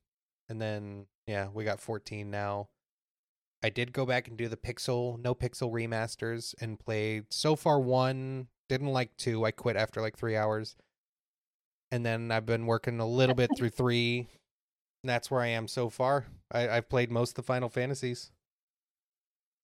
and 0.48 0.62
then 0.62 1.06
yeah, 1.26 1.48
we 1.52 1.64
got 1.64 1.80
14 1.80 2.30
now. 2.30 2.68
I 3.60 3.70
did 3.70 3.92
go 3.92 4.06
back 4.06 4.28
and 4.28 4.36
do 4.36 4.46
the 4.46 4.56
Pixel, 4.56 5.20
no 5.20 5.34
Pixel 5.34 5.72
remasters 5.72 6.54
and 6.60 6.78
played 6.78 7.24
so 7.30 7.56
far 7.56 7.80
one, 7.80 8.46
didn't 8.68 8.92
like 8.92 9.16
two. 9.16 9.44
I 9.44 9.50
quit 9.50 9.74
after 9.74 10.00
like 10.00 10.16
three 10.16 10.36
hours. 10.36 10.76
and 11.90 12.06
then 12.06 12.30
I've 12.30 12.46
been 12.46 12.66
working 12.66 13.00
a 13.00 13.06
little 13.06 13.34
bit 13.34 13.50
through 13.56 13.70
three. 13.70 14.28
And 15.02 15.10
that's 15.10 15.30
where 15.30 15.40
I 15.40 15.48
am 15.48 15.66
so 15.66 15.88
far. 15.88 16.26
I, 16.50 16.68
I've 16.68 16.88
played 16.88 17.10
most 17.10 17.30
of 17.30 17.34
the 17.36 17.42
Final 17.42 17.68
Fantasies. 17.68 18.30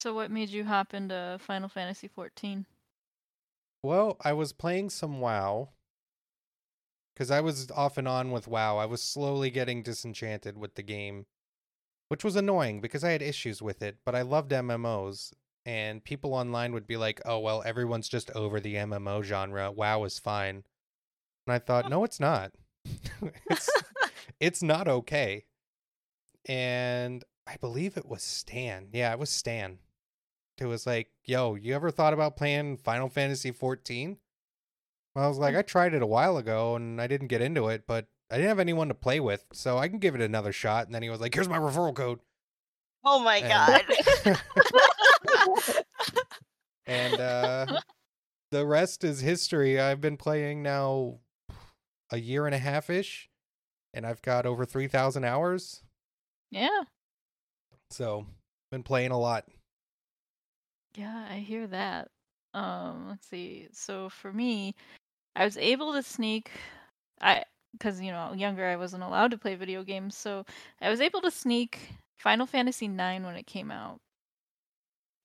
So 0.01 0.13
what 0.13 0.31
made 0.31 0.49
you 0.49 0.65
hop 0.65 0.93
into 0.93 1.37
Final 1.39 1.69
Fantasy 1.69 2.07
14? 2.07 2.65
Well, 3.83 4.17
I 4.21 4.33
was 4.33 4.51
playing 4.51 4.89
some 4.89 5.19
WoW 5.21 5.69
because 7.13 7.31
I 7.31 7.41
was 7.41 7.69
off 7.71 7.97
and 7.97 8.07
on 8.07 8.31
with 8.31 8.47
WoW. 8.47 8.77
I 8.77 8.85
was 8.85 9.01
slowly 9.01 9.49
getting 9.49 9.83
disenchanted 9.83 10.57
with 10.57 10.75
the 10.75 10.83
game, 10.83 11.25
which 12.09 12.23
was 12.23 12.35
annoying 12.35 12.81
because 12.81 13.03
I 13.03 13.11
had 13.11 13.21
issues 13.21 13.61
with 13.61 13.81
it. 13.81 13.97
But 14.05 14.15
I 14.15 14.21
loved 14.21 14.51
MMOs, 14.51 15.33
and 15.65 16.03
people 16.03 16.33
online 16.33 16.73
would 16.73 16.87
be 16.87 16.97
like, 16.97 17.21
"Oh 17.25 17.39
well, 17.39 17.61
everyone's 17.65 18.09
just 18.09 18.31
over 18.31 18.59
the 18.59 18.75
MMO 18.75 19.21
genre. 19.23 19.71
WoW 19.71 20.03
is 20.05 20.19
fine." 20.19 20.63
And 21.45 21.53
I 21.53 21.59
thought, 21.59 21.85
oh. 21.85 21.89
no, 21.89 22.03
it's 22.03 22.19
not. 22.19 22.51
it's 23.49 23.69
it's 24.39 24.61
not 24.63 24.87
okay. 24.87 25.45
And 26.47 27.23
I 27.47 27.57
believe 27.57 27.97
it 27.97 28.05
was 28.07 28.23
Stan. 28.23 28.87
Yeah, 28.93 29.11
it 29.11 29.19
was 29.19 29.29
Stan. 29.29 29.79
It 30.57 30.65
was 30.65 30.85
like, 30.85 31.09
yo, 31.25 31.55
you 31.55 31.73
ever 31.75 31.91
thought 31.91 32.13
about 32.13 32.35
playing 32.37 32.77
Final 32.77 33.09
Fantasy 33.09 33.51
14? 33.51 34.17
Well, 35.15 35.25
I 35.25 35.27
was 35.27 35.37
like, 35.37 35.55
I 35.55 35.61
tried 35.61 35.93
it 35.93 36.01
a 36.01 36.07
while 36.07 36.37
ago 36.37 36.75
and 36.75 37.01
I 37.01 37.07
didn't 37.07 37.27
get 37.27 37.41
into 37.41 37.67
it, 37.69 37.83
but 37.87 38.07
I 38.29 38.35
didn't 38.35 38.49
have 38.49 38.59
anyone 38.59 38.89
to 38.89 38.93
play 38.93 39.19
with, 39.19 39.45
so 39.53 39.77
I 39.77 39.87
can 39.87 39.97
give 39.99 40.13
it 40.15 40.21
another 40.21 40.51
shot. 40.51 40.85
And 40.85 40.93
then 40.93 41.01
he 41.01 41.09
was 41.09 41.19
like, 41.19 41.33
here's 41.33 41.49
my 41.49 41.57
referral 41.57 41.95
code. 41.95 42.19
Oh 43.03 43.19
my 43.19 43.37
And- 43.37 43.47
god. 44.25 44.37
and 46.85 47.19
uh, 47.19 47.65
the 48.51 48.65
rest 48.65 49.03
is 49.03 49.21
history. 49.21 49.79
I've 49.79 50.01
been 50.01 50.17
playing 50.17 50.61
now 50.63 51.19
a 52.11 52.17
year 52.19 52.45
and 52.45 52.53
a 52.55 52.59
half 52.59 52.89
ish, 52.89 53.28
and 53.93 54.05
I've 54.05 54.21
got 54.21 54.45
over 54.45 54.65
3,000 54.65 55.23
hours. 55.23 55.81
Yeah. 56.51 56.83
So, 57.91 58.25
been 58.71 58.83
playing 58.83 59.11
a 59.11 59.19
lot. 59.19 59.45
Yeah, 60.95 61.25
I 61.29 61.37
hear 61.37 61.67
that. 61.67 62.09
Um, 62.53 63.07
let's 63.09 63.27
see. 63.27 63.67
So 63.71 64.09
for 64.09 64.33
me, 64.33 64.75
I 65.35 65.45
was 65.45 65.57
able 65.57 65.93
to 65.93 66.03
sneak 66.03 66.51
I 67.21 67.43
because 67.73 68.01
you 68.01 68.11
know, 68.11 68.33
younger 68.33 68.65
I 68.65 68.75
wasn't 68.75 69.03
allowed 69.03 69.31
to 69.31 69.37
play 69.37 69.55
video 69.55 69.83
games, 69.83 70.17
so 70.17 70.45
I 70.81 70.89
was 70.89 71.01
able 71.01 71.21
to 71.21 71.31
sneak 71.31 71.79
Final 72.17 72.45
Fantasy 72.45 72.87
9 72.87 73.23
when 73.23 73.35
it 73.35 73.45
came 73.47 73.71
out. 73.71 73.99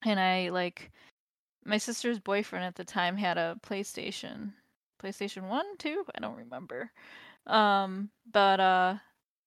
And 0.05 0.19
I 0.19 0.49
like 0.49 0.91
my 1.65 1.77
sister's 1.77 2.19
boyfriend 2.19 2.65
at 2.65 2.75
the 2.75 2.85
time 2.85 3.17
had 3.17 3.37
a 3.37 3.57
PlayStation. 3.65 4.53
PlayStation 5.03 5.49
1, 5.49 5.65
2, 5.79 6.05
I 6.15 6.19
don't 6.19 6.37
remember. 6.37 6.91
Um, 7.47 8.09
but 8.31 8.59
uh 8.59 8.95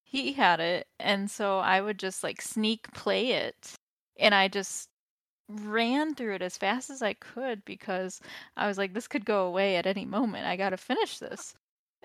he 0.04 0.32
had 0.32 0.58
it 0.58 0.86
and 0.98 1.30
so 1.30 1.58
I 1.58 1.82
would 1.82 1.98
just 1.98 2.24
like 2.24 2.40
sneak 2.40 2.90
play 2.94 3.32
it 3.32 3.74
and 4.18 4.34
I 4.34 4.48
just 4.48 4.88
ran 5.48 6.14
through 6.14 6.34
it 6.34 6.42
as 6.42 6.58
fast 6.58 6.90
as 6.90 7.02
I 7.02 7.14
could 7.14 7.64
because 7.64 8.20
I 8.56 8.66
was 8.66 8.78
like, 8.78 8.92
this 8.92 9.08
could 9.08 9.24
go 9.24 9.46
away 9.46 9.76
at 9.76 9.86
any 9.86 10.04
moment. 10.04 10.46
I 10.46 10.56
got 10.56 10.70
to 10.70 10.76
finish 10.76 11.18
this. 11.18 11.54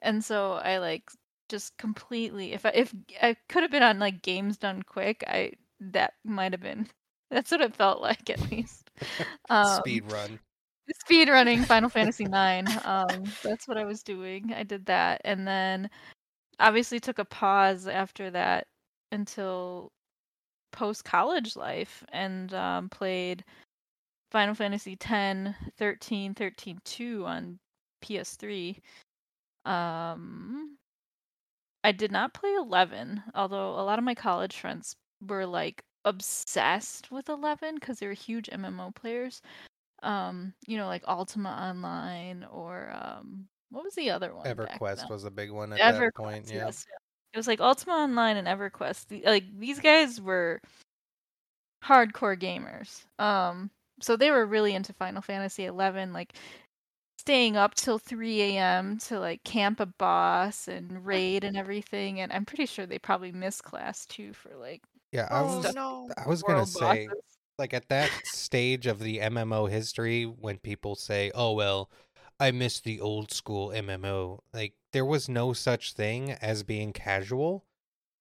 And 0.02 0.24
so 0.24 0.54
I 0.54 0.78
like 0.78 1.10
just 1.50 1.78
completely, 1.78 2.54
if 2.54 2.66
I, 2.66 2.70
if 2.70 2.94
I 3.22 3.36
could 3.50 3.64
have 3.64 3.72
been 3.72 3.84
on 3.84 4.00
like 4.00 4.22
games 4.22 4.58
done 4.58 4.84
quick, 4.84 5.24
I, 5.28 5.54
that 5.80 6.14
might 6.24 6.54
have 6.54 6.62
been, 6.62 6.88
that's 7.32 7.52
what 7.52 7.62
it 7.62 7.76
felt 7.76 8.02
like 8.02 8.30
at 8.30 8.52
least. 8.52 8.90
Um, 9.50 9.82
Speed 9.82 10.12
run. 10.12 10.40
Speed 10.92 11.30
running 11.30 11.64
Final 11.64 11.90
Fantasy 11.90 12.26
9. 12.26 12.68
Um, 12.86 13.24
that's 13.44 13.68
what 13.68 13.78
I 13.78 13.86
was 13.86 14.04
doing. 14.04 14.54
I 14.56 14.64
did 14.64 14.86
that. 14.88 15.22
And 15.24 15.48
then 15.48 15.90
obviously 16.60 17.00
took 17.00 17.20
a 17.20 17.26
pause 17.26 17.88
after 17.88 18.30
that 18.32 18.68
until 19.12 19.92
post 20.72 21.06
college 21.06 21.56
life 21.56 22.04
and 22.12 22.54
um, 22.54 22.90
played 22.90 23.44
Final 24.32 24.56
Fantasy 24.56 24.96
10, 24.96 25.56
13, 25.78 26.34
13 26.34 26.80
2 26.84 27.26
on 27.26 27.60
PS3. 28.04 28.78
Um, 29.66 30.78
I 31.84 31.92
did 31.92 32.12
not 32.12 32.34
play 32.34 32.54
11, 32.56 33.24
although 33.36 33.80
a 33.80 33.84
lot 33.84 34.00
of 34.00 34.06
my 34.06 34.16
college 34.16 34.58
friends 34.58 34.96
were 35.28 35.46
like 35.46 35.84
obsessed 36.06 37.12
with 37.12 37.30
11 37.30 37.76
because 37.76 38.00
they 38.00 38.08
were 38.08 38.14
huge 38.14 38.50
MMO 38.52 38.94
players. 38.96 39.42
Um, 40.04 40.54
you 40.68 40.78
know, 40.78 40.88
like 40.88 41.04
Ultima 41.08 41.50
Online 41.50 42.46
or 42.52 42.92
um, 42.94 43.48
what 43.70 43.84
was 43.84 43.96
the 43.96 44.12
other 44.12 44.36
one? 44.36 44.46
EverQuest 44.46 45.10
was 45.10 45.24
a 45.24 45.32
big 45.32 45.52
one 45.52 45.74
at 45.74 45.80
EverQuest, 45.80 46.00
that 46.00 46.16
point. 46.16 46.46
Yeah. 46.48 46.66
yes. 46.66 46.86
It 47.34 47.38
was 47.38 47.48
like 47.48 47.60
Ultima 47.60 47.94
Online 47.94 48.38
and 48.38 48.48
EverQuest. 48.48 49.08
The, 49.08 49.24
like 49.26 49.46
these 49.58 49.80
guys 49.80 50.22
were 50.22 50.62
hardcore 51.84 52.40
gamers. 52.40 53.04
Um, 53.20 53.72
so 54.02 54.16
they 54.16 54.32
were 54.32 54.46
really 54.46 54.74
into 54.74 54.94
Final 54.94 55.22
Fantasy 55.22 55.66
11, 55.66 56.14
like 56.14 56.34
staying 57.18 57.56
up 57.56 57.74
till 57.76 57.98
3 57.98 58.42
a.m. 58.42 58.98
to 58.98 59.20
like 59.20 59.44
camp 59.44 59.80
a 59.80 59.86
boss 59.86 60.68
and 60.68 61.06
raid 61.06 61.44
and 61.44 61.58
everything. 61.58 62.20
And 62.20 62.32
I'm 62.32 62.46
pretty 62.46 62.66
sure 62.66 62.86
they 62.86 63.00
probably 63.00 63.32
missed 63.32 63.64
class 63.64 64.06
too 64.06 64.34
for 64.34 64.56
like 64.58 64.84
Yeah, 65.12 65.28
I 65.32 65.42
oh 65.42 65.58
was 65.58 65.74
no. 65.74 66.10
I 66.18 66.28
was 66.28 66.44
gonna 66.44 66.66
say 66.66 67.08
bosses. 67.08 67.24
Like 67.58 67.74
at 67.74 67.90
that 67.90 68.12
stage 68.26 68.88
of 68.88 69.00
the 69.00 69.20
MMO 69.20 69.70
history 69.70 70.24
when 70.26 70.58
people 70.60 70.96
say, 70.96 71.32
"Oh 71.36 71.54
well, 71.54 71.90
I 72.40 72.52
miss 72.52 72.80
the 72.80 73.00
old 73.02 73.32
school 73.32 73.70
MMO." 73.72 74.40
Like 74.54 74.76
there 74.92 75.06
was 75.06 75.30
no 75.30 75.54
such 75.54 75.94
thing 75.94 76.32
as 76.32 76.64
being 76.64 76.94
casual 76.94 77.66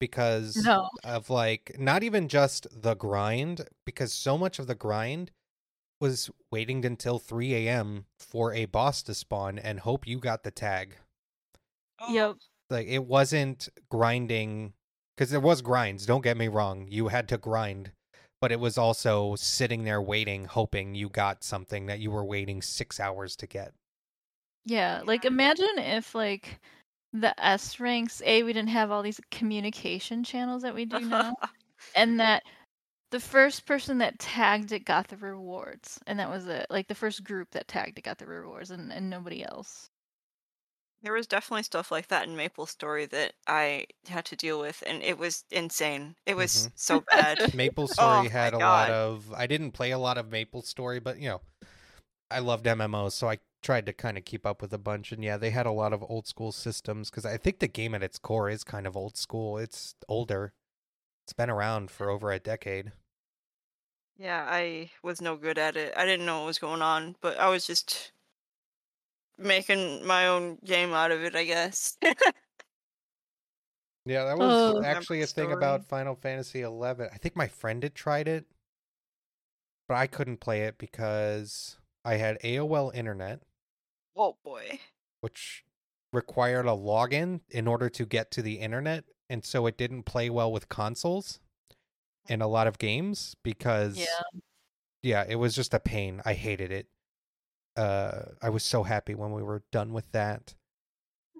because 0.00 0.56
No. 0.56 0.88
of 1.04 1.30
like 1.30 1.76
not 1.78 2.02
even 2.02 2.28
just 2.28 2.66
the 2.82 2.94
grind 2.94 3.68
because 3.86 4.12
so 4.12 4.36
much 4.38 4.58
of 4.58 4.66
the 4.66 4.74
grind 4.74 5.30
was 6.00 6.30
waiting 6.50 6.84
until 6.84 7.18
3 7.18 7.54
a.m. 7.54 8.06
for 8.18 8.52
a 8.52 8.66
boss 8.66 9.02
to 9.04 9.14
spawn 9.14 9.58
and 9.58 9.80
hope 9.80 10.06
you 10.06 10.18
got 10.18 10.42
the 10.44 10.50
tag. 10.50 10.96
Yep. 12.08 12.36
Like 12.70 12.86
it 12.86 13.04
wasn't 13.04 13.68
grinding 13.90 14.74
because 15.16 15.30
there 15.30 15.40
was 15.40 15.62
grinds. 15.62 16.06
Don't 16.06 16.22
get 16.22 16.36
me 16.36 16.48
wrong, 16.48 16.86
you 16.88 17.08
had 17.08 17.28
to 17.28 17.38
grind, 17.38 17.92
but 18.42 18.50
it 18.50 18.58
was 18.58 18.76
also 18.76 19.36
sitting 19.36 19.84
there 19.84 20.02
waiting, 20.02 20.46
hoping 20.46 20.96
you 20.96 21.08
got 21.08 21.44
something 21.44 21.86
that 21.86 22.00
you 22.00 22.10
were 22.10 22.24
waiting 22.24 22.60
six 22.60 22.98
hours 22.98 23.36
to 23.36 23.46
get. 23.46 23.72
Yeah, 24.64 25.02
like 25.06 25.24
imagine 25.24 25.78
if 25.78 26.12
like 26.12 26.58
the 27.12 27.38
S 27.42 27.78
ranks, 27.78 28.20
A, 28.26 28.42
we 28.42 28.52
didn't 28.52 28.70
have 28.70 28.90
all 28.90 29.00
these 29.00 29.20
communication 29.30 30.24
channels 30.24 30.62
that 30.62 30.74
we 30.74 30.86
do 30.86 30.98
now, 30.98 31.36
and 31.94 32.18
that 32.18 32.42
the 33.12 33.20
first 33.20 33.64
person 33.64 33.98
that 33.98 34.18
tagged 34.18 34.72
it 34.72 34.84
got 34.84 35.06
the 35.06 35.16
rewards, 35.18 36.00
and 36.08 36.18
that 36.18 36.28
was 36.28 36.48
it. 36.48 36.66
Like 36.68 36.88
the 36.88 36.96
first 36.96 37.22
group 37.22 37.48
that 37.52 37.68
tagged 37.68 37.96
it 37.96 38.02
got 38.02 38.18
the 38.18 38.26
rewards, 38.26 38.72
and, 38.72 38.92
and 38.92 39.08
nobody 39.08 39.44
else. 39.44 39.88
There 41.02 41.12
was 41.12 41.26
definitely 41.26 41.64
stuff 41.64 41.90
like 41.90 42.06
that 42.08 42.28
in 42.28 42.36
Maple 42.36 42.64
Story 42.66 43.06
that 43.06 43.34
I 43.46 43.86
had 44.06 44.24
to 44.26 44.36
deal 44.36 44.58
with, 44.60 44.82
and 44.86 45.02
it 45.02 45.18
was 45.18 45.44
insane. 45.50 46.16
It 46.26 46.34
was 46.34 46.68
Mhm. 46.68 46.72
so 46.76 47.00
bad. 47.00 47.40
Maple 47.52 47.88
Story 47.88 48.28
my 48.28 48.28
had 48.28 48.54
a 48.54 48.60
lot 48.60 48.90
of. 48.90 49.32
I 49.32 49.46
didn't 49.46 49.72
play 49.72 49.90
a 49.90 49.98
lot 49.98 50.18
of 50.18 50.30
Maple 50.30 50.62
Story, 50.62 51.00
but 51.00 51.18
you 51.18 51.28
know, 51.28 51.42
I 52.30 52.40
loved 52.40 52.66
MMOs, 52.66 53.14
so 53.14 53.28
I 53.30 53.38
tried 53.62 53.86
to 53.86 53.94
kind 53.94 54.18
of 54.18 54.24
keep 54.26 54.46
up 54.46 54.62
with 54.62 54.72
a 54.74 54.78
bunch. 54.78 55.12
And 55.12 55.24
yeah, 55.24 55.36
they 55.38 55.50
had 55.50 55.66
a 55.66 55.72
lot 55.72 55.92
of 55.94 56.02
old 56.04 56.26
school 56.28 56.52
systems 56.52 57.10
because 57.10 57.26
I 57.26 57.38
think 57.38 57.60
the 57.60 57.68
game 57.68 57.94
at 57.94 58.02
its 58.04 58.18
core 58.18 58.50
is 58.50 58.64
kind 58.64 58.86
of 58.86 58.96
old 58.96 59.16
school. 59.16 59.58
It's 59.58 59.94
older. 60.08 60.54
It's 61.26 61.34
been 61.34 61.50
around 61.50 61.90
for 61.90 62.10
over 62.10 62.32
a 62.32 62.40
decade. 62.40 62.92
Yeah, 64.16 64.46
I 64.48 64.90
was 65.02 65.20
no 65.20 65.36
good 65.36 65.58
at 65.58 65.76
it. 65.76 65.92
I 65.96 66.04
didn't 66.06 66.26
know 66.26 66.40
what 66.40 66.46
was 66.46 66.58
going 66.58 66.80
on, 66.82 67.16
but 67.20 67.38
I 67.38 67.48
was 67.48 67.66
just 67.66 68.11
making 69.44 70.06
my 70.06 70.28
own 70.28 70.58
game 70.64 70.92
out 70.92 71.10
of 71.10 71.22
it, 71.22 71.34
I 71.36 71.44
guess. 71.44 71.96
Yeah, 74.04 74.24
that 74.24 74.36
Oh. 74.38 74.38
was 74.38 74.74
Remember 74.74 74.86
actually 74.98 75.22
a 75.22 75.26
thing 75.26 75.52
about 75.52 75.88
Final 75.88 76.16
Fantasy 76.16 76.62
eleven. 76.62 77.08
I 77.12 77.18
think 77.18 77.36
my 77.36 77.46
friend 77.48 77.82
had 77.82 77.94
tried 77.94 78.26
it, 78.28 78.46
but 79.88 79.94
I 79.96 80.06
couldn't 80.06 80.38
play 80.40 80.62
it 80.62 80.78
because 80.78 81.78
I 82.04 82.16
had 82.16 82.38
AOL 82.42 82.90
internet, 82.94 83.40
oh 84.16 84.38
boy. 84.44 84.80
which 85.20 85.64
required 86.12 86.66
a 86.66 86.70
login 86.70 87.40
in 87.50 87.66
order 87.68 87.88
to 87.90 88.04
get 88.04 88.30
to 88.32 88.42
the 88.42 88.58
internet, 88.58 89.04
and 89.30 89.44
so 89.44 89.66
it 89.66 89.76
didn't 89.78 90.02
play 90.04 90.28
well 90.30 90.50
with 90.52 90.68
consoles 90.68 91.38
hmm. 92.26 92.32
and 92.32 92.42
a 92.42 92.46
lot 92.48 92.66
of 92.66 92.78
games 92.78 93.36
because 93.44 93.96
Yeah. 93.98 94.40
yeah, 95.02 95.24
it 95.28 95.36
was 95.36 95.54
just 95.54 95.74
a 95.74 95.80
pain. 95.80 96.22
I 96.24 96.34
hated 96.34 96.72
it. 96.72 96.88
Uh, 97.76 98.22
I 98.40 98.50
was 98.50 98.62
so 98.62 98.82
happy 98.82 99.14
when 99.14 99.32
we 99.32 99.42
were 99.42 99.62
done 99.72 99.92
with 99.92 100.10
that. 100.12 100.54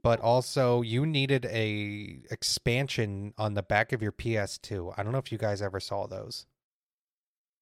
But 0.02 0.20
also, 0.20 0.82
you 0.82 1.06
needed 1.06 1.46
a 1.46 2.22
expansion 2.30 3.34
on 3.38 3.54
the 3.54 3.62
back 3.62 3.92
of 3.92 4.02
your 4.02 4.10
PS2. 4.10 4.94
I 4.96 5.02
don't 5.02 5.12
know 5.12 5.18
if 5.18 5.30
you 5.30 5.38
guys 5.38 5.62
ever 5.62 5.78
saw 5.78 6.06
those. 6.06 6.46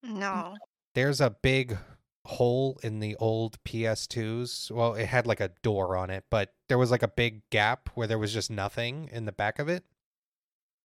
No. 0.03 0.57
There's 0.95 1.21
a 1.21 1.31
big 1.31 1.77
hole 2.25 2.79
in 2.83 3.01
the 3.01 3.17
old 3.17 3.63
PS2s. 3.65 4.71
Well, 4.71 4.95
it 4.95 5.07
had 5.07 5.27
like 5.27 5.41
a 5.41 5.51
door 5.63 5.97
on 5.97 6.11
it, 6.11 6.25
but 6.31 6.55
there 6.69 6.79
was 6.79 6.91
like 6.91 7.03
a 7.03 7.09
big 7.09 7.43
gap 7.51 7.91
where 7.95 8.07
there 8.07 8.19
was 8.19 8.33
just 8.33 8.51
nothing 8.51 9.09
in 9.13 9.27
the 9.27 9.33
back 9.33 9.59
of 9.59 9.69
it. 9.69 9.85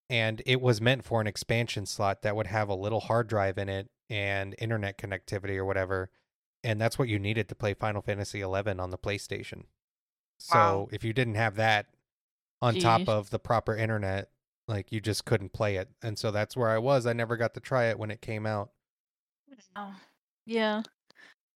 And 0.10 0.42
it 0.46 0.62
was 0.62 0.82
meant 0.82 1.04
for 1.04 1.22
an 1.22 1.28
expansion 1.28 1.86
slot 1.86 2.22
that 2.22 2.36
would 2.36 2.48
have 2.48 2.70
a 2.70 2.76
little 2.76 3.00
hard 3.00 3.28
drive 3.28 3.58
in 3.58 3.70
it 3.70 3.90
and 4.10 4.56
internet 4.60 4.98
connectivity 4.98 5.56
or 5.58 5.66
whatever. 5.66 6.10
And 6.66 6.82
that's 6.82 7.00
what 7.00 7.08
you 7.10 7.20
needed 7.20 7.50
to 7.50 7.56
play 7.56 7.74
Final 7.76 8.02
Fantasy 8.02 8.40
XI 8.42 8.46
on 8.46 8.90
the 8.92 8.98
PlayStation. 8.98 9.66
So 10.40 10.56
Wow. 10.56 10.90
if 10.92 11.04
you 11.04 11.14
didn't 11.14 11.36
have 11.36 11.56
that 11.58 11.88
on 12.62 12.78
top 12.78 13.08
of 13.08 13.30
the 13.30 13.40
proper 13.40 13.76
internet, 13.76 14.32
like 14.68 14.92
you 14.92 15.02
just 15.02 15.26
couldn't 15.26 15.54
play 15.54 15.78
it. 15.78 15.90
And 16.02 16.18
so 16.20 16.32
that's 16.32 16.58
where 16.58 16.70
I 16.70 16.80
was. 16.80 17.06
I 17.06 17.14
never 17.14 17.38
got 17.38 17.54
to 17.56 17.62
try 17.62 17.86
it 17.86 18.00
when 18.00 18.12
it 18.12 18.22
came 18.22 18.46
out. 18.48 18.72
Oh, 19.76 19.96
yeah. 20.46 20.84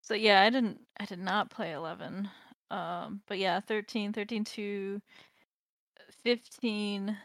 So 0.01 0.15
yeah, 0.15 0.41
I 0.41 0.49
didn't 0.49 0.81
I 0.99 1.05
did 1.05 1.19
not 1.19 1.49
play 1.51 1.73
11. 1.73 2.29
Um 2.71 3.21
but 3.27 3.39
yeah, 3.39 3.59
13, 3.61 4.13
13 4.13 4.43
to 4.45 5.01
15 6.23 7.17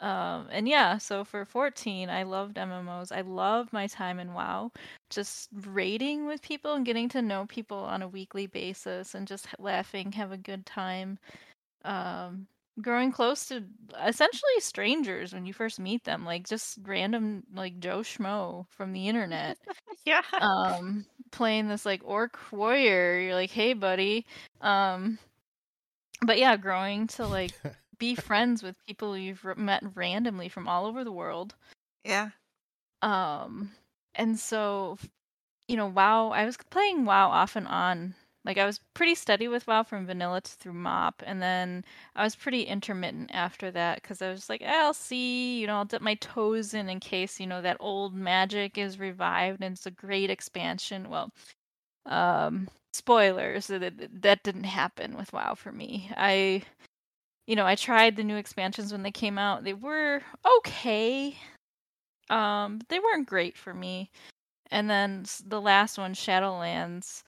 um 0.00 0.48
and 0.50 0.68
yeah, 0.68 0.98
so 0.98 1.24
for 1.24 1.44
14, 1.44 2.08
I 2.10 2.22
loved 2.24 2.56
MMOs. 2.58 3.12
I 3.12 3.22
love 3.22 3.72
my 3.72 3.86
time 3.86 4.18
in 4.20 4.34
WoW. 4.34 4.70
Just 5.10 5.48
raiding 5.66 6.26
with 6.26 6.42
people 6.42 6.74
and 6.74 6.84
getting 6.86 7.08
to 7.10 7.22
know 7.22 7.46
people 7.46 7.78
on 7.78 8.02
a 8.02 8.08
weekly 8.08 8.46
basis 8.46 9.14
and 9.14 9.26
just 9.26 9.46
laughing, 9.58 10.12
have 10.12 10.32
a 10.32 10.36
good 10.38 10.66
time. 10.66 11.18
Um 11.84 12.46
growing 12.80 13.10
close 13.12 13.46
to 13.46 13.64
essentially 14.06 14.60
strangers 14.60 15.32
when 15.32 15.46
you 15.46 15.52
first 15.52 15.80
meet 15.80 16.04
them, 16.04 16.24
like 16.24 16.46
just 16.48 16.78
random 16.84 17.42
like 17.54 17.78
Joe 17.80 18.00
Schmo 18.00 18.66
from 18.70 18.92
the 18.92 19.08
internet 19.08 19.58
Yeah. 20.04 20.22
um 20.40 21.04
playing 21.30 21.68
this 21.68 21.84
like 21.84 22.00
orc 22.04 22.38
warrior 22.52 23.20
you're 23.20 23.34
like 23.34 23.50
hey 23.50 23.72
buddy 23.74 24.24
um 24.60 25.18
but 26.22 26.38
yeah 26.38 26.56
growing 26.56 27.06
to 27.06 27.26
like 27.26 27.52
be 27.98 28.14
friends 28.14 28.62
with 28.62 28.76
people 28.86 29.16
you've 29.16 29.44
met 29.56 29.82
randomly 29.96 30.48
from 30.48 30.68
all 30.68 30.86
over 30.86 31.04
the 31.04 31.12
world. 31.12 31.54
Yeah. 32.04 32.30
um 33.02 33.70
and 34.14 34.38
so 34.38 34.98
you 35.68 35.76
know 35.76 35.86
wow 35.86 36.30
i 36.30 36.44
was 36.46 36.56
playing 36.70 37.04
wow 37.04 37.28
off 37.30 37.56
and 37.56 37.68
on. 37.68 38.14
Like 38.44 38.58
i 38.58 38.66
was 38.66 38.80
pretty 38.94 39.14
steady 39.14 39.48
with 39.48 39.66
wow 39.66 39.82
from 39.84 40.06
vanilla 40.06 40.40
to 40.40 40.50
through 40.52 40.72
mop 40.74 41.22
and 41.26 41.42
then 41.42 41.84
i 42.16 42.24
was 42.24 42.34
pretty 42.36 42.62
intermittent 42.64 43.30
after 43.34 43.70
that 43.72 44.02
because 44.02 44.22
i 44.22 44.30
was 44.30 44.48
like 44.48 44.62
"Eh, 44.62 44.66
i'll 44.72 44.94
see 44.94 45.60
you 45.60 45.66
know 45.66 45.76
i'll 45.76 45.84
dip 45.84 46.02
my 46.02 46.14
toes 46.16 46.74
in 46.74 46.88
in 46.88 47.00
case 47.00 47.40
you 47.40 47.46
know 47.46 47.62
that 47.62 47.76
old 47.80 48.14
magic 48.14 48.78
is 48.78 48.98
revived 48.98 49.62
and 49.62 49.74
it's 49.76 49.86
a 49.86 49.90
great 49.90 50.30
expansion. 50.30 51.10
Well 51.10 51.32
um 52.06 52.68
spoilers 52.92 53.68
that 53.68 53.80
that 53.98 54.22
that 54.22 54.42
didn't 54.44 54.64
happen 54.64 55.16
with 55.16 55.32
wow 55.32 55.54
for 55.54 55.72
me. 55.72 56.10
I 56.16 56.64
you 57.48 57.56
know 57.56 57.66
i 57.66 57.74
tried 57.76 58.16
the 58.16 58.24
new 58.24 58.36
expansions 58.36 58.92
when 58.92 59.02
they 59.04 59.12
came 59.12 59.38
out. 59.38 59.64
They 59.64 59.74
were 59.74 60.22
okay. 60.58 61.36
Um 62.30 62.78
but 62.78 62.88
they 62.88 63.00
weren't 63.00 63.28
great 63.28 63.56
for 63.58 63.74
me. 63.74 64.10
And 64.70 64.90
then 64.90 65.24
the 65.46 65.60
last 65.60 65.98
one 65.98 66.14
shadowlands 66.14 67.22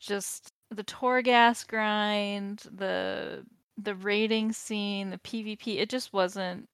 just 0.00 0.50
the 0.70 0.84
Torghast 0.84 1.68
grind 1.68 2.60
the 2.72 3.44
the 3.78 3.94
raiding 3.96 4.52
scene 4.52 5.10
the 5.10 5.18
pvp 5.18 5.78
it 5.78 5.90
just 5.90 6.12
wasn't 6.12 6.66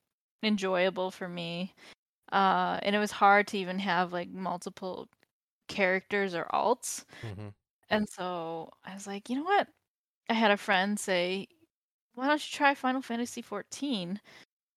enjoyable 0.44 1.10
for 1.10 1.28
me. 1.28 1.74
Uh 2.32 2.78
and 2.82 2.96
it 2.96 3.00
was 3.00 3.12
hard 3.12 3.46
to 3.48 3.58
even 3.58 3.78
have 3.80 4.12
like 4.12 4.30
multiple 4.30 5.08
characters 5.68 6.34
or 6.34 6.46
alts. 6.54 7.04
Hmm 7.22 7.50
and 7.90 8.08
so 8.08 8.70
I 8.84 8.94
was 8.94 9.06
like, 9.06 9.28
you 9.30 9.36
know 9.36 9.44
what? 9.44 9.68
I 10.30 10.34
had 10.34 10.50
a 10.52 10.56
friend 10.56 10.98
say, 11.00 11.48
why 12.20 12.26
don't 12.26 12.52
you 12.52 12.54
try 12.54 12.74
Final 12.74 13.00
Fantasy 13.00 13.40
14? 13.40 14.20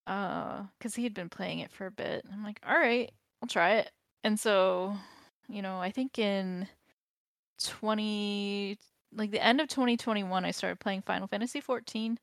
Uh, 0.08 0.64
because 0.78 0.96
he 0.96 1.04
had 1.04 1.14
been 1.14 1.28
playing 1.28 1.60
it 1.60 1.72
for 1.72 1.86
a 1.86 1.92
bit. 1.92 2.24
I'm 2.32 2.42
like, 2.42 2.62
all 2.66 2.78
right, 2.78 3.12
I'll 3.42 3.50
try 3.50 3.76
it. 3.76 3.92
And 4.24 4.40
so, 4.40 4.96
you 5.50 5.62
know, 5.62 5.78
I 5.78 5.92
think 5.92 6.18
in 6.18 6.70
20, 7.62 8.78
like 9.14 9.32
the 9.32 9.44
end 9.44 9.60
of 9.60 9.68
2021, 9.68 10.46
I 10.46 10.52
started 10.52 10.80
playing 10.80 11.02
Final 11.02 11.28
Fantasy 11.28 11.60
14. 11.60 12.18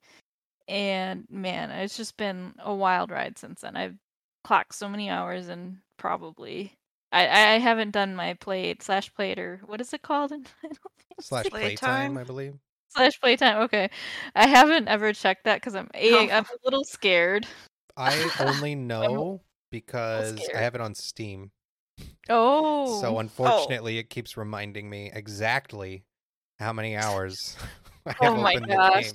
And 0.68 1.26
man, 1.30 1.70
it's 1.70 1.98
just 1.98 2.16
been 2.16 2.54
a 2.58 2.74
wild 2.74 3.10
ride 3.10 3.36
since 3.36 3.60
then. 3.60 3.76
I've 3.76 3.96
clocked 4.42 4.74
so 4.74 4.88
many 4.88 5.10
hours 5.10 5.48
and 5.48 5.80
probably. 5.98 6.72
I, 7.12 7.24
I 7.26 7.58
haven't 7.58 7.90
done 7.90 8.16
my 8.16 8.34
played 8.34 8.82
slash 8.82 9.12
played 9.12 9.38
or 9.38 9.60
what 9.66 9.82
is 9.82 9.92
it 9.92 10.00
called 10.00 10.32
in 10.32 10.44
Final 10.62 10.76
Slash 11.20 11.44
Fantasy? 11.44 11.50
playtime, 11.50 12.14
Playtime. 12.14 12.18
I 12.18 12.24
believe. 12.24 12.54
Slash 12.90 13.20
playtime. 13.20 13.62
Okay, 13.62 13.90
I 14.34 14.46
haven't 14.46 14.88
ever 14.88 15.12
checked 15.12 15.44
that 15.44 15.56
because 15.56 15.74
I'm 15.74 15.88
a 15.94 16.14
Oh. 16.14 16.28
I'm 16.30 16.44
a 16.44 16.58
little 16.64 16.84
scared. 16.84 17.46
I 17.96 18.30
only 18.40 18.74
know 18.74 19.40
because 19.70 20.48
I 20.54 20.58
have 20.58 20.74
it 20.74 20.80
on 20.80 20.94
Steam. 20.94 21.50
Oh, 22.28 22.98
So 23.00 23.18
unfortunately, 23.18 23.98
it 23.98 24.10
keeps 24.10 24.36
reminding 24.36 24.88
me 24.88 25.10
exactly 25.14 26.04
how 26.58 26.72
many 26.72 26.96
hours 26.96 27.56
I 28.06 28.14
have 28.20 28.34
Oh 28.34 28.42
my 28.42 28.54
opened 28.54 28.68
gosh. 28.68 28.94
the 28.94 29.02
game. 29.02 29.12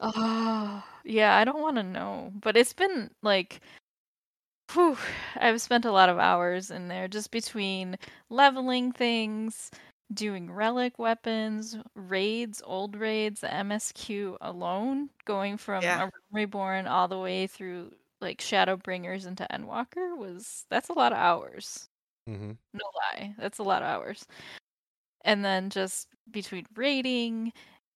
Oh, 0.00 0.84
yeah, 1.04 1.36
I 1.36 1.44
don't 1.44 1.62
want 1.62 1.76
to 1.76 1.82
know, 1.82 2.32
but 2.34 2.56
it's 2.56 2.72
been 2.72 3.10
like, 3.22 3.60
whew, 4.72 4.96
I've 5.36 5.60
spent 5.60 5.84
a 5.84 5.92
lot 5.92 6.08
of 6.08 6.18
hours 6.18 6.70
in 6.70 6.88
there 6.88 7.08
just 7.08 7.30
between 7.30 7.96
leveling 8.28 8.92
things, 8.92 9.70
doing 10.14 10.50
relic 10.50 10.98
weapons, 10.98 11.76
raids, 11.94 12.62
old 12.64 12.96
raids, 12.96 13.40
the 13.40 13.48
MSQ 13.48 14.36
alone, 14.40 15.10
going 15.24 15.56
from 15.58 15.82
Yeah. 15.82 15.96
a 15.96 15.98
Realm 16.00 16.12
Reborn 16.32 16.86
all 16.86 17.08
the 17.08 17.18
way 17.18 17.46
through 17.46 17.92
like 18.20 18.38
Shadowbringers 18.40 19.26
into 19.26 19.46
Endwalker 19.52 20.16
was 20.16 20.64
that's 20.70 20.88
a 20.88 20.94
lot 20.94 21.12
of 21.12 21.18
hours. 21.18 21.88
Mm-hmm. 22.28 22.52
No 22.72 22.84
lie, 23.12 23.34
that's 23.38 23.58
a 23.58 23.62
lot 23.62 23.82
of 23.82 23.88
hours. 23.88 24.24
And 25.24 25.44
then 25.44 25.68
just 25.70 26.08
between 26.30 26.66
raiding 26.74 27.52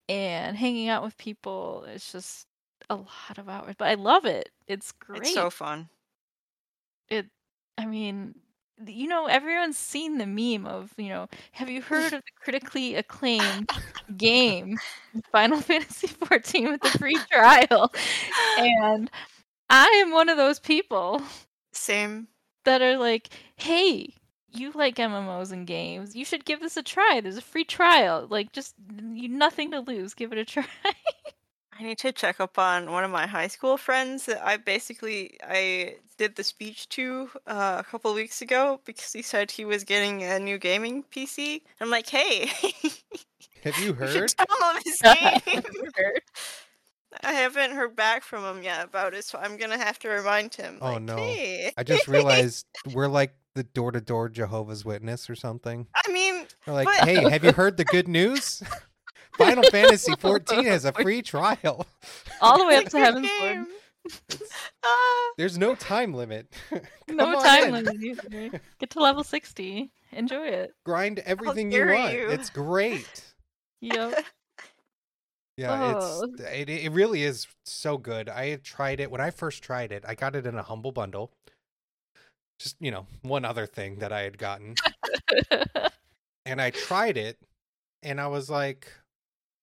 and 0.09 0.57
hanging 0.57 0.89
out 0.89 1.03
with 1.03 1.17
people, 1.19 1.85
it's 1.89 2.13
just 2.13 2.47
a 2.91 2.97
lot 2.97 3.39
of 3.39 3.49
hours. 3.49 3.75
But 3.79 3.89
I 3.89 3.95
love 3.95 4.25
it. 4.27 4.51
It's 4.67 4.93
great. 4.93 5.23
It's 5.23 5.35
so 5.35 5.51
fun. 5.51 5.89
it 7.09 7.27
I 7.79 7.87
mean, 7.87 8.35
th- 8.35 8.45
you 8.87 9.09
know, 9.09 9.27
everyone's 9.27 9.79
seen 9.79 10.19
the 10.19 10.27
meme 10.27 10.67
of, 10.67 10.93
you 10.97 11.09
know, 11.09 11.29
have 11.53 11.69
you 11.69 11.83
heard 11.83 12.13
of 12.13 12.23
the 12.23 12.31
critically 12.43 12.95
acclaimed 12.95 13.71
game 14.17 14.79
Final 15.33 15.61
Fantasy 15.63 16.09
XIV 16.09 16.71
with 16.71 16.81
the 16.83 16.99
free 16.99 17.19
trial? 17.31 17.93
And 18.59 19.11
I 19.71 19.87
am 20.05 20.13
one 20.13 20.29
of 20.29 20.37
those 20.37 20.59
people 20.59 21.23
Same. 21.73 22.29
that 22.65 22.83
are 22.83 22.97
like, 22.97 23.29
hey, 23.57 24.15
you 24.53 24.73
like 24.73 24.97
MMOs 24.97 25.53
and 25.53 25.67
games. 25.67 26.17
You 26.17 26.25
should 26.25 26.45
give 26.45 26.61
this 26.61 26.77
a 26.77 26.83
try. 26.83 27.21
There's 27.23 27.37
a 27.37 27.43
free 27.43 27.65
trial. 27.65 28.27
Like, 28.29 28.53
just 28.53 28.75
you 29.13 29.29
nothing 29.29 29.71
to 29.73 29.81
lose. 29.81 30.15
Give 30.15 30.33
it 30.33 30.39
a 30.39 30.45
try. 30.45 30.67
I 31.79 31.83
need 31.85 31.99
to 31.99 32.11
check 32.13 32.41
up 32.41 32.59
on 32.59 32.91
one 32.91 33.05
of 33.05 33.11
my 33.11 33.27
high 33.27 33.47
school 33.47 33.77
friends 33.77 34.27
that 34.27 34.45
I 34.45 34.57
basically 34.57 35.39
I 35.47 35.97
did 36.17 36.35
the 36.35 36.43
speech 36.43 36.89
to 36.91 37.31
uh, 37.47 37.77
a 37.79 37.85
couple 37.85 38.13
weeks 38.15 38.43
ago 38.43 38.81
because 38.85 39.13
he 39.13 39.23
said 39.23 39.51
he 39.53 39.65
was 39.65 39.85
getting 39.85 40.23
a 40.25 40.39
new 40.41 40.59
gaming 40.59 41.05
PC. 41.15 41.63
I'm 41.81 41.89
like, 41.91 42.09
hey, 42.09 42.51
Have 43.65 43.79
you 43.79 43.87
you 43.87 43.93
heard? 43.95 44.11
should 44.11 44.31
download 44.37 44.83
this 44.83 45.01
game. 45.03 45.63
I 47.25 47.33
haven't 47.33 47.73
heard 47.73 47.97
back 47.97 48.23
from 48.23 48.45
him 48.45 48.63
yet 48.63 48.85
about 48.85 49.15
it, 49.15 49.25
so 49.25 49.39
I'm 49.39 49.57
gonna 49.57 49.79
have 49.79 49.99
to 50.01 50.09
remind 50.09 50.55
him. 50.55 50.79
Oh, 50.83 50.93
like, 50.95 51.03
no. 51.03 51.17
Hey. 51.17 51.73
I 51.77 51.83
just 51.83 52.07
realized 52.09 52.67
we're 52.93 53.09
like 53.09 53.35
the 53.55 53.63
door 53.65 53.93
to 53.93 54.01
door 54.01 54.29
Jehovah's 54.29 54.85
Witness 54.85 55.31
or 55.31 55.35
something. 55.35 55.87
I 55.95 56.11
mean, 56.13 56.47
They're 56.65 56.75
like, 56.75 56.87
But- 56.87 57.09
hey, 57.09 57.29
have 57.31 57.45
you 57.45 57.53
heard 57.57 57.77
the 57.77 57.85
good 57.85 58.09
news? 58.09 58.63
Final 59.39 59.63
Fantasy 59.71 60.13
14 60.19 60.65
has 60.67 60.85
a 60.85 60.93
free 60.93 61.23
trial. 61.23 61.87
All 62.41 62.59
the 62.59 62.67
way 62.67 62.77
up 62.77 62.87
to 62.91 62.99
Heaven's 62.99 63.29
Word. 63.41 63.67
game. 63.67 63.67
Ah, 64.85 65.31
There's 65.37 65.59
no 65.59 65.75
time 65.75 66.13
limit. 66.15 66.53
No 67.11 67.41
time 67.43 67.75
in. 67.75 67.85
limit 67.85 67.97
either. 68.03 68.61
Get 68.79 68.91
to 68.91 69.01
level 69.01 69.25
60. 69.25 69.91
Enjoy 70.13 70.47
it. 70.47 70.75
Grind 70.85 71.21
everything 71.21 71.73
you 71.73 71.87
want. 71.87 72.13
you. 72.13 72.29
It's 72.29 72.51
great. 72.51 73.25
Yep. 73.81 74.25
Yeah, 75.57 75.95
Oh. 75.97 76.25
it's 76.25 76.41
it, 76.43 76.69
it 76.69 76.93
really 76.93 77.23
is 77.25 77.47
so 77.65 77.97
good. 77.99 78.29
I 78.29 78.47
had 78.49 78.63
tried 78.63 79.01
it 79.01 79.11
when 79.11 79.21
I 79.21 79.31
first 79.31 79.63
tried 79.63 79.91
it. 79.91 80.05
I 80.07 80.15
got 80.15 80.37
it 80.37 80.47
in 80.47 80.55
a 80.57 80.63
humble 80.63 80.93
bundle. 80.93 81.33
Just, 82.61 82.77
you 82.81 82.91
know, 82.91 83.07
one 83.23 83.45
other 83.45 83.67
thing 83.67 83.97
that 84.01 84.13
I 84.13 84.21
had 84.23 84.37
gotten. 84.39 84.75
and 86.45 86.61
I 86.61 86.71
tried 86.71 87.17
it 87.17 87.39
and 88.03 88.21
I 88.21 88.27
was 88.29 88.49
like 88.51 88.93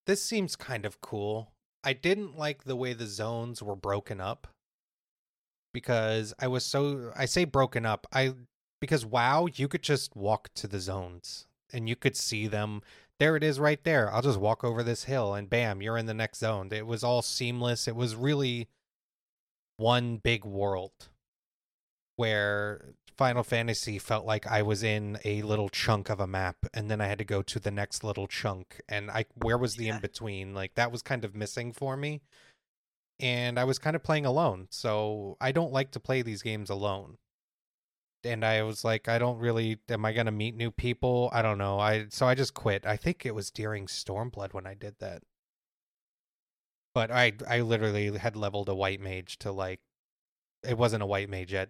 this 0.06 0.24
seems 0.24 0.56
kind 0.56 0.86
of 0.86 1.02
cool. 1.02 1.52
I 1.84 1.94
didn't 1.94 2.38
like 2.38 2.64
the 2.64 2.76
way 2.76 2.94
the 2.94 3.08
zones 3.08 3.62
were 3.62 3.76
broken 3.76 4.20
up 4.20 4.48
because 5.74 6.34
I 6.40 6.48
was 6.48 6.66
so 6.66 7.12
I 7.16 7.26
say 7.26 7.46
broken 7.46 7.86
up. 7.86 8.08
I 8.14 8.34
because 8.82 9.06
wow, 9.06 9.48
you 9.54 9.68
could 9.68 9.84
just 9.84 10.16
walk 10.16 10.50
to 10.56 10.68
the 10.68 10.80
zones 10.80 11.48
and 11.72 11.90
you 11.90 11.96
could 11.96 12.16
see 12.16 12.48
them. 12.48 12.82
There 13.20 13.36
it 13.36 13.44
is 13.44 13.60
right 13.60 13.84
there. 13.84 14.12
I'll 14.14 14.22
just 14.22 14.40
walk 14.40 14.64
over 14.64 14.84
this 14.84 15.06
hill 15.06 15.34
and 15.34 15.50
bam, 15.50 15.82
you're 15.82 15.98
in 15.98 16.06
the 16.06 16.14
next 16.14 16.40
zone. 16.40 16.70
It 16.72 16.86
was 16.86 17.04
all 17.04 17.22
seamless. 17.22 17.88
It 17.88 17.96
was 17.96 18.16
really 18.16 18.68
one 19.78 20.18
big 20.18 20.46
world 20.46 21.10
where 22.18 22.94
Final 23.18 23.44
Fantasy 23.44 23.98
felt 23.98 24.26
like 24.26 24.46
I 24.46 24.62
was 24.62 24.84
in 24.84 25.18
a 25.24 25.42
little 25.44 25.70
chunk 25.70 26.10
of 26.10 26.20
a 26.20 26.28
map 26.28 26.58
and 26.74 26.92
then 26.92 27.00
I 27.00 27.08
had 27.08 27.18
to 27.20 27.24
go 27.26 27.42
to 27.44 27.60
the 27.60 27.72
next 27.72 28.04
little 28.04 28.28
chunk 28.28 28.82
and 28.90 29.10
I 29.10 29.26
where 29.36 29.58
was 29.58 29.76
the 29.76 29.86
Yeah. 29.86 29.96
in 29.96 30.02
between? 30.02 30.54
Like 30.54 30.76
that 30.76 30.92
was 30.92 31.02
kind 31.02 31.24
of 31.24 31.34
missing 31.36 31.72
for 31.72 31.96
me. 31.96 32.22
And 33.20 33.58
I 33.58 33.64
was 33.64 33.80
kind 33.80 33.96
of 33.96 34.04
playing 34.04 34.26
alone. 34.26 34.68
So 34.70 35.38
I 35.40 35.54
don't 35.54 35.72
like 35.72 35.92
to 35.92 36.00
play 36.00 36.22
these 36.22 36.42
games 36.42 36.70
alone. 36.70 37.18
And 38.26 38.44
I 38.44 38.64
was 38.64 38.84
like 38.84 39.08
I 39.08 39.18
don't 39.18 39.40
really 39.40 39.80
am 39.88 40.04
I 40.04 40.12
going 40.12 40.26
to 40.26 40.32
meet 40.34 40.56
new 40.56 40.72
people? 40.72 41.30
I 41.32 41.42
don't 41.42 41.58
know. 41.58 41.80
I 41.80 42.08
so 42.10 42.28
I 42.28 42.36
just 42.36 42.54
quit. 42.54 42.86
I 42.86 42.98
think 42.98 43.26
it 43.26 43.34
was 43.36 43.50
during 43.50 43.86
Stormblood 43.88 44.54
when 44.54 44.68
I 44.68 44.74
did 44.74 44.96
that. 45.00 45.24
But 46.94 47.12
I 47.12 47.34
I 47.48 47.62
literally 47.62 48.18
had 48.18 48.36
leveled 48.36 48.68
a 48.68 48.76
white 48.76 49.00
mage 49.00 49.38
to 49.40 49.52
like 49.54 49.80
it 50.64 50.78
wasn't 50.78 51.04
a 51.04 51.06
white 51.06 51.30
mage 51.30 51.54
yet. 51.54 51.70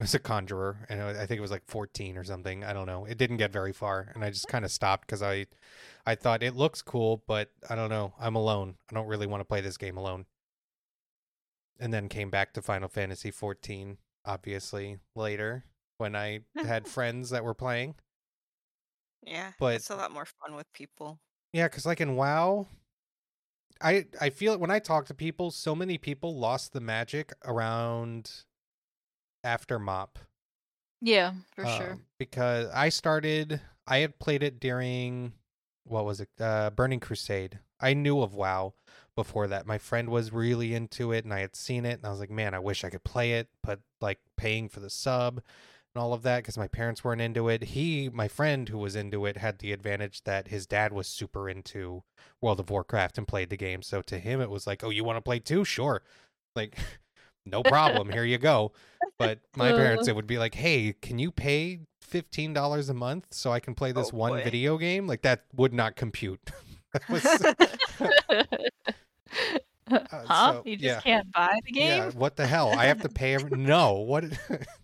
It 0.00 0.04
was 0.04 0.14
a 0.14 0.20
conjurer, 0.20 0.86
and 0.88 1.02
I 1.02 1.26
think 1.26 1.38
it 1.38 1.40
was 1.40 1.50
like 1.50 1.64
14 1.66 2.16
or 2.16 2.22
something. 2.22 2.62
I 2.62 2.72
don't 2.72 2.86
know. 2.86 3.04
It 3.04 3.18
didn't 3.18 3.38
get 3.38 3.50
very 3.50 3.72
far, 3.72 4.12
and 4.14 4.22
I 4.24 4.30
just 4.30 4.46
kind 4.46 4.64
of 4.64 4.70
stopped 4.70 5.06
because 5.08 5.22
I, 5.22 5.46
I 6.06 6.14
thought 6.14 6.42
it 6.44 6.54
looks 6.54 6.82
cool, 6.82 7.24
but 7.26 7.50
I 7.68 7.74
don't 7.74 7.90
know. 7.90 8.14
I'm 8.20 8.36
alone. 8.36 8.76
I 8.88 8.94
don't 8.94 9.08
really 9.08 9.26
want 9.26 9.40
to 9.40 9.44
play 9.44 9.60
this 9.60 9.76
game 9.76 9.96
alone. 9.96 10.26
And 11.80 11.92
then 11.92 12.08
came 12.08 12.30
back 12.30 12.52
to 12.54 12.62
Final 12.62 12.88
Fantasy 12.88 13.32
14, 13.32 13.98
obviously 14.24 14.98
later 15.16 15.64
when 15.96 16.14
I 16.14 16.40
had 16.56 16.86
friends 16.88 17.30
that 17.30 17.42
were 17.44 17.54
playing. 17.54 17.96
Yeah, 19.26 19.50
But- 19.58 19.74
it's 19.74 19.90
a 19.90 19.96
lot 19.96 20.12
more 20.12 20.26
fun 20.26 20.54
with 20.54 20.72
people. 20.72 21.18
Yeah, 21.52 21.66
because 21.66 21.86
like 21.86 22.00
in 22.00 22.14
WoW, 22.14 22.68
I 23.80 24.06
I 24.20 24.30
feel 24.30 24.56
when 24.58 24.70
I 24.70 24.78
talk 24.80 25.06
to 25.06 25.14
people, 25.14 25.50
so 25.50 25.74
many 25.74 25.98
people 25.98 26.36
lost 26.36 26.72
the 26.72 26.80
magic 26.80 27.32
around 27.44 28.44
after 29.44 29.78
Mop. 29.78 30.18
Yeah, 31.00 31.32
for 31.54 31.64
sure. 31.64 31.92
Um, 31.92 32.02
because 32.18 32.68
I 32.74 32.88
started, 32.88 33.60
I 33.86 33.98
had 33.98 34.18
played 34.18 34.42
it 34.42 34.60
during 34.60 35.32
what 35.84 36.04
was 36.04 36.20
it, 36.20 36.28
uh, 36.40 36.70
Burning 36.70 37.00
Crusade. 37.00 37.60
I 37.80 37.94
knew 37.94 38.20
of 38.20 38.34
WoW 38.34 38.74
before 39.14 39.46
that. 39.48 39.66
My 39.66 39.78
friend 39.78 40.08
was 40.08 40.32
really 40.32 40.74
into 40.74 41.12
it, 41.12 41.24
and 41.24 41.32
I 41.32 41.40
had 41.40 41.54
seen 41.54 41.84
it, 41.84 41.98
and 41.98 42.06
I 42.06 42.10
was 42.10 42.20
like, 42.20 42.30
man, 42.30 42.54
I 42.54 42.58
wish 42.58 42.84
I 42.84 42.90
could 42.90 43.04
play 43.04 43.34
it, 43.34 43.48
but 43.62 43.80
like 44.00 44.18
paying 44.36 44.68
for 44.68 44.80
the 44.80 44.90
sub 44.90 45.40
and 45.94 46.02
all 46.02 46.12
of 46.12 46.22
that 46.22 46.38
because 46.38 46.58
my 46.58 46.68
parents 46.68 47.02
weren't 47.02 47.20
into 47.20 47.48
it. 47.48 47.62
He, 47.62 48.08
my 48.08 48.28
friend 48.28 48.68
who 48.68 48.78
was 48.78 48.94
into 48.96 49.24
it, 49.26 49.36
had 49.36 49.58
the 49.58 49.72
advantage 49.72 50.24
that 50.24 50.48
his 50.48 50.66
dad 50.66 50.92
was 50.92 51.06
super 51.06 51.48
into 51.48 52.02
World 52.40 52.60
of 52.60 52.70
Warcraft 52.70 53.18
and 53.18 53.26
played 53.26 53.50
the 53.50 53.56
game. 53.56 53.82
So 53.82 54.02
to 54.02 54.18
him, 54.18 54.40
it 54.40 54.50
was 54.50 54.66
like, 54.66 54.84
oh, 54.84 54.90
you 54.90 55.04
want 55.04 55.16
to 55.16 55.22
play 55.22 55.38
too? 55.38 55.64
Sure, 55.64 56.02
like. 56.54 56.76
No 57.50 57.62
problem. 57.62 58.10
Here 58.10 58.24
you 58.24 58.38
go. 58.38 58.72
But 59.18 59.40
my 59.56 59.70
parents, 59.72 60.08
Uh. 60.08 60.12
it 60.12 60.16
would 60.16 60.26
be 60.26 60.38
like, 60.38 60.54
"Hey, 60.54 60.94
can 61.00 61.18
you 61.18 61.30
pay 61.30 61.80
fifteen 62.00 62.52
dollars 62.52 62.88
a 62.88 62.94
month 62.94 63.26
so 63.30 63.50
I 63.52 63.60
can 63.60 63.74
play 63.74 63.92
this 63.92 64.10
Oh, 64.12 64.16
one 64.16 64.32
boy. 64.32 64.44
video 64.44 64.78
game?" 64.78 65.06
Like 65.06 65.22
that 65.22 65.44
would 65.54 65.72
not 65.72 65.96
compute. 65.96 66.40
Was- 67.08 67.22
huh? 69.88 70.52
so, 70.52 70.62
you 70.64 70.76
just 70.76 70.84
yeah. 70.84 71.00
can't 71.00 71.32
buy 71.32 71.58
the 71.64 71.72
game? 71.72 71.88
yeah, 71.88 72.10
what 72.10 72.36
the 72.36 72.46
hell? 72.46 72.70
I 72.76 72.86
have 72.86 73.00
to 73.02 73.08
pay 73.08 73.34
every 73.34 73.50
No, 73.58 73.92
what 73.94 74.24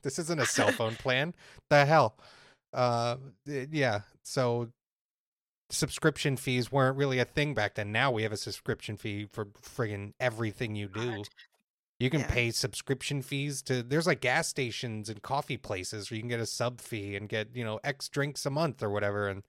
this 0.02 0.18
isn't 0.18 0.38
a 0.40 0.46
cell 0.46 0.70
phone 0.72 0.94
plan. 0.96 1.34
The 1.70 1.84
hell? 1.84 2.16
Uh 2.72 3.16
eh, 3.48 3.66
yeah. 3.70 4.00
So 4.22 4.68
subscription 5.70 6.36
fees 6.36 6.70
weren't 6.70 6.96
really 6.96 7.18
a 7.18 7.24
thing 7.24 7.54
back 7.54 7.74
then. 7.74 7.90
Now 7.92 8.10
we 8.10 8.22
have 8.22 8.32
a 8.32 8.36
subscription 8.36 8.96
fee 8.96 9.28
for 9.32 9.46
friggin' 9.46 10.12
everything 10.20 10.74
you 10.76 10.88
do. 10.88 11.22
You 12.00 12.10
can 12.10 12.20
Yeah. 12.20 12.30
pay 12.30 12.50
subscription 12.50 13.22
fees 13.22 13.62
to 13.62 13.82
there's 13.82 14.06
like 14.06 14.20
gas 14.20 14.48
stations 14.48 15.08
and 15.08 15.22
coffee 15.22 15.56
places 15.56 16.10
where 16.10 16.16
you 16.16 16.22
can 16.22 16.28
get 16.28 16.40
a 16.40 16.46
sub 16.46 16.80
fee 16.80 17.14
and 17.16 17.28
get, 17.28 17.54
you 17.54 17.64
know, 17.64 17.78
X 17.84 18.08
drinks 18.08 18.44
a 18.44 18.50
month 18.50 18.82
or 18.82 18.90
whatever 18.90 19.28
and 19.28 19.42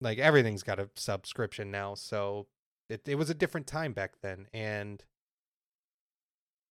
like 0.00 0.18
everything's 0.18 0.62
got 0.62 0.78
a 0.80 0.90
subscription 0.96 1.70
now. 1.70 1.94
So 1.94 2.46
it 2.88 3.02
it 3.06 3.14
was 3.14 3.30
a 3.30 3.34
different 3.34 3.66
time 3.66 3.92
back 3.92 4.14
then 4.22 4.48
and 4.52 5.04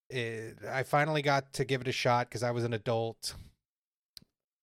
it, 0.09 0.57
I 0.67 0.83
finally 0.83 1.21
got 1.21 1.53
to 1.53 1.65
give 1.65 1.81
it 1.81 1.87
a 1.87 1.91
shot 1.91 2.29
cuz 2.31 2.43
I 2.43 2.51
was 2.51 2.63
an 2.63 2.73
adult. 2.73 3.35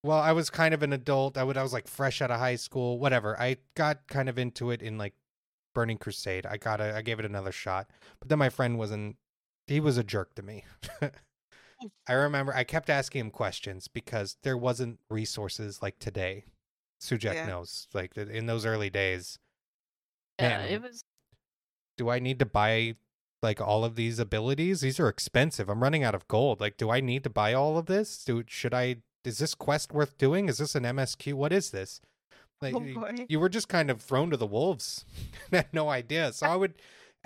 Well, 0.03 0.19
I 0.19 0.33
was 0.33 0.51
kind 0.51 0.75
of 0.75 0.83
an 0.83 0.93
adult. 0.93 1.39
I 1.39 1.45
would 1.45 1.57
I 1.57 1.63
was 1.63 1.73
like 1.73 1.89
fresh 1.89 2.21
out 2.21 2.31
of 2.31 2.39
high 2.39 2.57
school, 2.57 2.99
whatever. 2.99 3.41
I 3.41 3.57
got 3.75 4.07
kind 4.09 4.29
of 4.29 4.39
into 4.39 4.71
it 4.71 4.83
in 4.83 4.99
like 4.99 5.15
Burning 5.75 5.99
Crusade. 5.99 6.45
I 6.47 6.59
got 6.59 6.81
a, 6.81 6.95
I 6.95 7.03
gave 7.03 7.19
it 7.19 7.25
another 7.25 7.53
shot. 7.53 7.89
But 8.21 8.29
then 8.29 8.39
my 8.39 8.51
friend 8.51 8.79
wasn't 8.79 9.17
he 9.67 9.81
was 9.81 9.97
a 9.99 10.05
jerk 10.05 10.35
to 10.35 10.43
me. 10.43 10.65
I 12.09 12.13
remember 12.13 12.55
I 12.55 12.65
kept 12.65 12.89
asking 12.89 13.21
him 13.21 13.31
questions 13.31 13.89
because 13.89 14.37
there 14.43 14.57
wasn't 14.57 15.01
resources 15.11 15.83
like 15.83 15.99
today. 15.99 16.45
Sujak 17.01 17.35
Yeah. 17.35 17.47
knows. 17.47 17.89
Like 17.93 18.17
in 18.17 18.47
those 18.47 18.65
early 18.65 18.91
days, 18.91 19.39
Yeah, 20.39 20.59
Man. 20.59 20.69
it 20.69 20.83
was. 20.83 21.05
do 21.97 22.09
I 22.11 22.19
need 22.19 22.39
to 22.39 22.47
buy 22.47 22.97
like 23.43 23.61
all 23.61 23.85
of 23.85 23.97
these 23.97 24.19
abilities? 24.19 24.81
These 24.81 24.99
are 25.01 25.09
expensive. 25.09 25.69
I'm 25.69 25.83
running 25.83 26.03
out 26.05 26.15
of 26.15 26.27
gold. 26.29 26.61
Like, 26.61 26.77
do 26.79 26.91
I 26.91 27.01
need 27.01 27.25
to 27.25 27.31
buy 27.31 27.53
all 27.53 27.77
of 27.77 27.87
this? 27.87 28.25
Do 28.25 28.45
should 28.47 28.73
I? 28.73 28.97
Is 29.25 29.39
this 29.39 29.55
quest 29.55 29.93
worth 29.93 30.17
doing? 30.19 30.49
Is 30.49 30.59
this 30.59 30.75
an 30.75 30.85
MSQ? 30.85 31.35
What 31.35 31.53
is 31.53 31.71
this? 31.71 32.01
Like, 32.63 32.75
Oh, 32.75 33.11
you 33.29 33.41
were 33.41 33.49
just 33.51 33.69
kind 33.69 33.91
of 33.91 34.01
thrown 34.01 34.31
to 34.31 34.37
the 34.37 34.47
wolves. 34.47 35.05
Had 35.53 35.69
no 35.75 35.89
idea. 35.91 36.33
So 36.33 36.47
I 36.47 36.57
would 36.57 36.75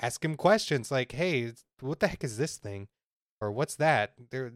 ask 0.00 0.24
him 0.24 0.36
questions 0.36 0.90
like, 0.90 1.12
"Hey, 1.12 1.52
what 1.80 2.00
the 2.00 2.08
heck 2.08 2.24
is 2.24 2.36
this 2.38 2.56
thing?" 2.56 2.88
Or 3.40 3.50
"What's 3.52 3.76
that?" 3.76 4.14
There, 4.30 4.52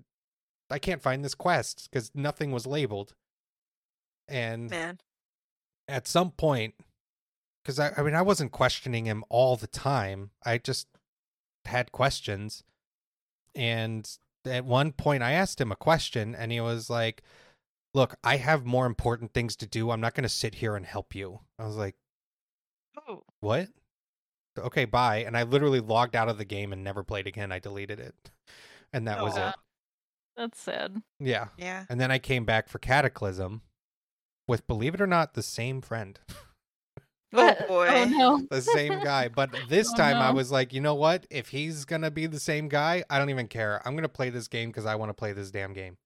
I 0.71 0.79
can't 0.79 1.03
find 1.03 1.25
this 1.25 1.35
quest 1.35 1.89
because 1.91 2.11
nothing 2.15 2.51
was 2.53 2.67
labeled. 2.67 3.15
And 4.29 4.71
Man. 4.71 4.99
at 5.89 6.07
some 6.07 6.31
point 6.31 6.75
because 7.63 7.79
I, 7.79 7.93
I 7.97 8.03
mean 8.03 8.15
i 8.15 8.23
wasn't 8.23 8.53
questioning 8.53 9.05
him 9.05 9.25
all 9.29 9.57
the 9.57 9.67
time 9.67 10.31
i 10.47 10.59
just 10.59 10.87
had 11.65 11.93
questions 11.93 12.63
and 13.55 14.09
at 14.47 14.65
one 14.65 14.93
point 14.93 15.23
i 15.23 15.33
asked 15.33 15.61
him 15.61 15.73
a 15.73 15.77
question 15.77 16.35
and 16.35 16.53
he 16.53 16.61
was 16.61 16.89
like 16.89 17.23
look 17.95 18.15
i 18.25 18.37
have 18.37 18.65
more 18.65 18.87
important 18.87 19.33
things 19.35 19.57
to 19.57 19.67
do 19.67 19.91
i'm 19.91 20.01
not 20.01 20.15
going 20.15 20.23
to 20.23 20.29
sit 20.29 20.55
here 20.57 20.77
and 20.77 20.87
help 20.87 21.15
you 21.15 21.41
i 21.59 21.67
was 21.67 21.77
like 21.77 21.97
Oh. 23.09 23.25
what 23.41 23.69
okay 24.59 24.85
bye 24.85 25.19
and 25.19 25.37
i 25.37 25.43
literally 25.43 25.81
logged 25.81 26.15
out 26.17 26.29
of 26.29 26.39
the 26.39 26.45
game 26.45 26.73
and 26.73 26.83
never 26.85 27.03
played 27.03 27.27
again 27.27 27.51
i 27.53 27.59
deleted 27.59 27.99
it 28.01 28.15
and 28.93 29.07
that 29.09 29.19
oh, 29.21 29.25
was 29.25 29.37
Aw. 29.37 29.49
it 29.51 29.55
That's 30.37 30.61
sad. 30.61 31.03
yeah 31.21 31.49
Yeah. 31.57 31.85
and 31.89 32.01
then 32.01 32.11
i 32.11 32.19
came 32.19 32.45
back 32.45 32.69
for 32.69 32.79
cataclysm 32.79 33.63
with 34.49 34.67
believe 34.67 34.95
it 34.95 35.01
or 35.01 35.07
not 35.07 35.35
the 35.35 35.43
same 35.43 35.81
friend 35.81 36.19
oh, 37.35 37.55
oh 37.61 37.67
boy. 37.67 37.89
Oh 37.89 38.05
no. 38.05 38.47
the 38.51 38.61
same 38.77 39.03
guy. 39.03 39.29
But 39.29 39.55
this 39.71 39.91
Oh, 39.91 39.97
time 39.97 40.17
I 40.17 40.33
was 40.33 40.51
like, 40.53 40.75
you 40.75 40.83
know 40.83 40.95
what? 40.95 41.27
If 41.31 41.49
he's 41.49 41.87
gonna 41.87 42.11
be 42.11 42.27
the 42.27 42.39
same 42.39 42.69
guy, 42.69 43.05
I 43.09 43.19
don't 43.19 43.31
even 43.31 43.49
care. 43.49 43.81
I'm 43.87 43.95
gonna 43.95 44.09
play 44.11 44.29
this 44.29 44.49
game 44.49 44.69
because 44.69 44.85
I 44.85 44.97
want 44.97 45.09
to 45.09 45.15
play 45.15 45.33
this 45.33 45.51
damn 45.51 45.73
game. 45.73 45.97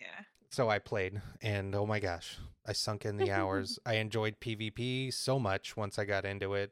Yeah. 0.00 0.06
So 0.52 0.68
I 0.70 0.78
played, 0.78 1.20
and 1.42 1.74
oh 1.74 1.84
my 1.84 1.98
gosh, 1.98 2.38
I 2.64 2.74
sunk 2.74 3.04
in 3.04 3.16
the 3.16 3.32
hours. 3.32 3.80
I 3.84 3.94
enjoyed 3.94 4.38
PvP 4.38 5.12
so 5.12 5.40
much 5.40 5.76
once 5.76 5.98
I 5.98 6.04
got 6.04 6.24
into 6.24 6.54
it. 6.54 6.70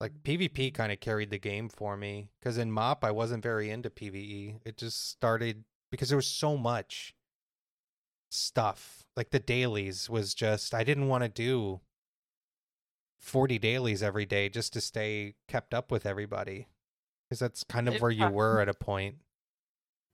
Like 0.00 0.22
PvP 0.22 0.74
kind 0.74 0.92
of 0.92 1.00
carried 1.00 1.30
the 1.30 1.38
game 1.38 1.68
for 1.68 1.96
me 1.96 2.28
because 2.38 2.58
in 2.58 2.70
MOP 2.70 3.04
I 3.04 3.10
wasn't 3.10 3.42
very 3.42 3.70
into 3.70 3.90
PvE. 3.90 4.60
It 4.64 4.76
just 4.76 5.10
started 5.10 5.64
because 5.90 6.08
there 6.08 6.16
was 6.16 6.26
so 6.26 6.56
much 6.56 7.14
stuff. 8.30 9.04
Like 9.16 9.30
the 9.30 9.38
dailies 9.38 10.10
was 10.10 10.34
just 10.34 10.74
I 10.74 10.84
didn't 10.84 11.08
want 11.08 11.22
to 11.22 11.28
do 11.28 11.80
40 13.20 13.58
dailies 13.58 14.02
every 14.02 14.26
day 14.26 14.48
just 14.48 14.72
to 14.74 14.80
stay 14.80 15.34
kept 15.48 15.72
up 15.72 15.90
with 15.90 16.04
everybody 16.04 16.68
because 17.24 17.38
that's 17.38 17.64
kind 17.64 17.88
of 17.88 18.00
where 18.00 18.10
you 18.10 18.28
were 18.28 18.60
at 18.60 18.68
a 18.68 18.74
point. 18.74 19.16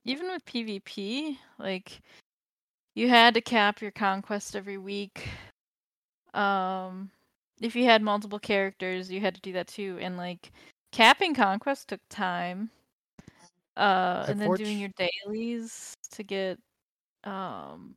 Even 0.05 0.29
with 0.29 0.45
PvP, 0.45 1.37
like 1.59 2.01
you 2.95 3.09
had 3.09 3.35
to 3.35 3.41
cap 3.41 3.83
your 3.83 3.91
conquest 3.91 4.55
every 4.55 4.79
week. 4.79 5.29
Um, 6.35 7.11
if 7.61 7.77
you 7.77 7.85
had 7.85 8.03
multiple 8.03 8.39
characters, 8.39 9.11
you 9.11 9.21
had 9.21 9.35
to 9.37 9.41
do 9.41 9.53
that 9.55 9.69
too. 9.69 9.99
And 10.01 10.17
like 10.17 10.53
capping 10.93 11.35
conquest 11.35 11.89
took 11.89 12.01
time. 12.09 12.71
Uh, 13.77 14.27
and 14.29 14.41
then 14.41 14.53
doing 14.55 14.79
your 14.79 14.91
dailies 14.97 15.95
to 16.11 16.23
get, 16.23 16.59
um, 17.25 17.97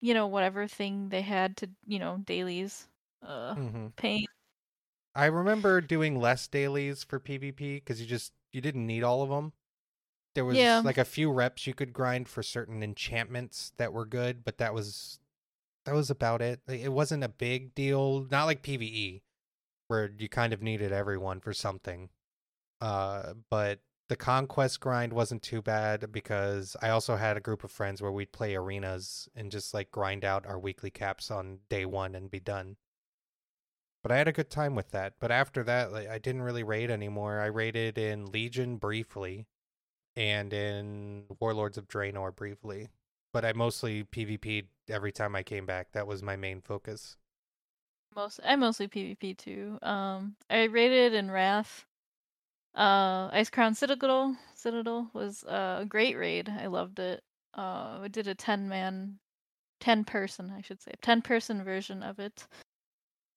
you 0.00 0.14
know, 0.14 0.26
whatever 0.28 0.68
thing 0.68 1.08
they 1.10 1.22
had 1.22 1.56
to, 1.58 1.70
you 1.86 1.98
know, 1.98 2.18
dailies. 2.18 2.88
Uh, 3.22 3.56
hmm 3.56 3.88
pain. 3.96 4.26
I 5.14 5.26
remember 5.26 5.80
doing 5.80 6.16
less 6.18 6.46
dailies 6.48 7.02
for 7.04 7.18
PvP 7.20 7.76
because 7.76 8.00
you 8.00 8.06
just 8.06 8.32
you 8.52 8.60
didn't 8.60 8.86
need 8.86 9.02
all 9.02 9.22
of 9.22 9.28
them. 9.30 9.52
There 10.34 10.44
was 10.44 10.80
Yeah. 10.80 10.84
like 10.84 10.98
a 10.98 11.04
few 11.06 11.32
reps 11.32 11.66
you 11.66 11.74
could 11.74 11.92
grind 11.94 12.28
for 12.28 12.42
certain 12.42 12.82
enchantments 12.82 13.72
that 13.78 13.92
were 13.92 14.06
good, 14.06 14.44
but 14.44 14.58
that 14.58 14.74
was 14.74 15.20
that 15.88 15.94
was 15.94 16.10
about 16.10 16.42
it. 16.42 16.60
It 16.68 16.92
wasn't 16.92 17.24
a 17.24 17.30
big 17.30 17.74
deal, 17.74 18.26
not 18.30 18.44
like 18.44 18.62
PvE, 18.62 19.22
where 19.86 20.10
you 20.18 20.28
kind 20.28 20.52
of 20.52 20.60
needed 20.60 20.92
everyone 20.92 21.40
for 21.40 21.54
something. 21.54 22.10
Uh, 22.78 23.32
but 23.48 23.80
the 24.10 24.16
conquest 24.16 24.80
grind 24.80 25.14
wasn't 25.14 25.42
too 25.42 25.62
bad 25.62 26.12
because 26.12 26.76
I 26.82 26.90
also 26.90 27.16
had 27.16 27.38
a 27.38 27.40
group 27.40 27.64
of 27.64 27.70
friends 27.70 28.02
where 28.02 28.12
we'd 28.12 28.32
play 28.32 28.54
arenas 28.54 29.30
and 29.34 29.50
just 29.50 29.72
like 29.72 29.90
grind 29.90 30.26
out 30.26 30.44
our 30.44 30.58
weekly 30.58 30.90
caps 30.90 31.30
on 31.30 31.60
day 31.70 31.86
one 31.86 32.14
and 32.14 32.30
be 32.30 32.40
done. 32.40 32.76
But 34.02 34.12
I 34.12 34.18
had 34.18 34.28
a 34.28 34.32
good 34.32 34.50
time 34.50 34.74
with 34.74 34.90
that. 34.90 35.14
But 35.18 35.30
after 35.32 35.64
that, 35.64 35.90
like, 35.90 36.08
I 36.08 36.18
didn't 36.18 36.42
really 36.42 36.64
raid 36.64 36.90
anymore. 36.90 37.40
I 37.40 37.46
raided 37.46 37.96
in 37.96 38.26
Legion 38.26 38.76
briefly 38.76 39.46
and 40.16 40.52
in 40.52 41.24
Warlords 41.40 41.78
of 41.78 41.88
Draenor 41.88 42.36
briefly. 42.36 42.88
But 43.32 43.44
I 43.44 43.52
mostly 43.52 44.04
PvP'd 44.04 44.68
every 44.88 45.12
time 45.12 45.36
I 45.36 45.42
came 45.42 45.66
back. 45.66 45.92
That 45.92 46.06
was 46.06 46.22
my 46.22 46.36
main 46.36 46.60
focus. 46.60 47.16
Most 48.16 48.40
I 48.44 48.56
mostly 48.56 48.88
PvP 48.88 49.36
too. 49.36 49.78
Um, 49.82 50.36
I 50.48 50.64
raided 50.64 51.14
in 51.14 51.30
Wrath. 51.30 51.84
Uh, 52.74 53.30
Icecrown 53.30 53.76
Citadel. 53.76 54.36
Citadel 54.54 55.10
was 55.12 55.44
a 55.44 55.84
great 55.88 56.16
raid. 56.16 56.48
I 56.48 56.66
loved 56.66 56.98
it. 56.98 57.22
Uh, 57.54 57.98
we 58.02 58.08
did 58.08 58.28
a 58.28 58.34
ten 58.34 58.68
man, 58.68 59.18
ten 59.80 60.04
person, 60.04 60.52
I 60.56 60.62
should 60.62 60.80
say, 60.80 60.92
ten 61.02 61.22
person 61.22 61.64
version 61.64 62.02
of 62.02 62.18
it. 62.18 62.46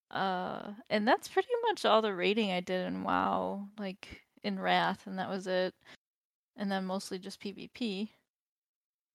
Uh, 0.10 0.74
and 0.90 1.08
that's 1.08 1.28
pretty 1.28 1.50
much 1.70 1.86
all 1.86 2.02
the 2.02 2.14
raiding 2.14 2.52
I 2.52 2.60
did 2.60 2.86
in 2.88 3.04
WoW, 3.04 3.68
like 3.80 4.22
in 4.44 4.60
Wrath, 4.60 5.06
and 5.06 5.18
that 5.20 5.30
was 5.30 5.48
it. 5.48 5.74
And 6.58 6.72
then 6.72 6.86
mostly 6.86 7.18
just 7.18 7.42
PvP. 7.42 8.10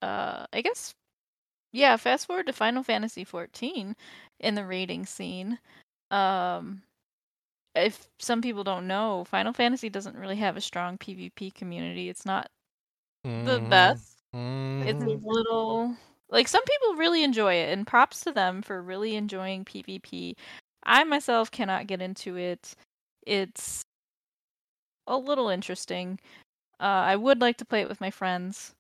Uh, 0.03 0.47
I 0.53 0.63
guess, 0.63 0.95
yeah. 1.73 1.97
Fast 1.97 2.27
forward 2.27 2.47
to 2.47 2.53
Final 2.53 2.83
Fantasy 2.83 3.25
XIV 3.25 3.95
in 4.41 4.55
the 4.55 4.67
raiding 4.67 5.07
scene. 5.07 5.59
Um, 6.11 6.83
if 7.75 8.09
some 8.21 8.43
people 8.43 8.65
don't 8.65 8.87
know, 8.89 9.25
Final 9.25 9.53
Fantasy 9.53 9.91
doesn't 9.91 10.17
really 10.17 10.37
have 10.37 10.57
a 10.57 10.61
strong 10.61 10.99
PvP 10.99 11.55
community. 11.55 12.09
It's 12.09 12.27
not 12.27 12.49
the 13.45 13.61
Mhm, 13.61 13.69
best. 13.69 14.19
It's 14.81 15.03
mhm. 15.03 15.07
a 15.07 15.19
little 15.27 15.97
like 16.31 16.49
some 16.49 16.65
people 16.65 16.97
really 16.97 17.25
enjoy 17.25 17.55
it, 17.55 17.73
and 17.73 17.87
props 17.87 18.23
to 18.23 18.33
them 18.33 18.63
for 18.63 18.83
really 18.83 19.17
enjoying 19.17 19.65
PvP. 19.65 20.35
I 20.85 21.05
myself 21.05 21.51
cannot 21.51 21.87
get 21.89 22.03
into 22.03 22.37
it. 22.39 22.75
It's 23.27 23.85
a 25.09 25.17
little 25.17 25.49
interesting. 25.49 26.19
Uh, 26.81 26.85
I 26.85 27.17
would 27.17 27.41
like 27.41 27.59
to 27.59 27.65
play 27.65 27.83
it 27.83 27.89
with 27.89 28.01
my 28.01 28.11
friends. 28.11 28.75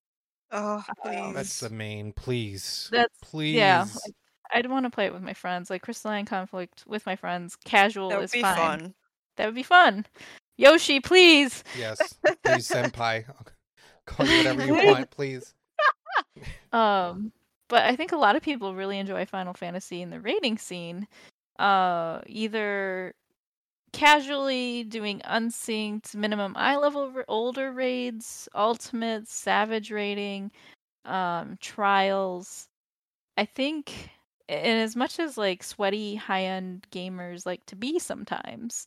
Oh, 0.52 0.82
Um, 1.04 1.34
That's 1.34 1.60
the 1.60 1.70
main. 1.70 2.12
Please, 2.12 2.88
That's 2.92 3.16
please. 3.22 3.54
yeah. 3.56 3.86
Like, 4.04 4.14
I'd 4.52 4.70
want 4.70 4.84
to 4.86 4.90
play 4.90 5.06
it 5.06 5.12
with 5.12 5.22
my 5.22 5.34
friends, 5.34 5.70
like 5.70 5.82
Crystalline 5.82 6.24
Conflict 6.24 6.84
with 6.86 7.04
my 7.04 7.16
friends. 7.16 7.56
Casual 7.64 8.10
That 8.10 8.18
would 8.18 8.24
is 8.26 8.32
be 8.32 8.42
fine. 8.42 8.56
fun. 8.56 8.94
That 9.36 9.46
would 9.46 9.54
be 9.56 9.62
fun. 9.64 10.06
Yoshi, 10.56 11.00
please. 11.00 11.64
Yes, 11.76 12.14
please, 12.44 12.68
senpai. 12.68 13.24
Call 14.06 14.24
you 14.26 14.36
whatever 14.38 14.64
you 14.64 14.74
want, 14.86 15.10
please. 15.10 15.52
Um, 16.72 17.32
but 17.68 17.84
I 17.84 17.96
think 17.96 18.12
a 18.12 18.16
lot 18.16 18.36
of 18.36 18.42
people 18.42 18.74
really 18.74 18.98
enjoy 18.98 19.24
Final 19.26 19.54
Fantasy 19.54 20.02
in 20.02 20.10
the 20.10 20.20
raiding 20.20 20.58
scene. 20.58 21.06
Uh, 21.58 22.20
either 22.26 23.14
casually 23.96 24.84
doing 24.84 25.22
unsynced 25.24 26.14
minimum 26.14 26.52
eye 26.56 26.76
level 26.76 27.10
r- 27.14 27.24
older 27.28 27.72
raids, 27.72 28.46
ultimates, 28.54 29.32
savage 29.34 29.90
raiding, 29.90 30.52
um, 31.06 31.58
trials. 31.60 32.68
I 33.38 33.46
think, 33.46 34.10
and 34.48 34.80
as 34.80 34.96
much 34.96 35.18
as 35.20 35.38
like 35.38 35.62
sweaty 35.62 36.16
high 36.16 36.44
end 36.44 36.86
gamers 36.92 37.46
like 37.46 37.66
to 37.66 37.76
be 37.76 37.98
sometimes, 37.98 38.86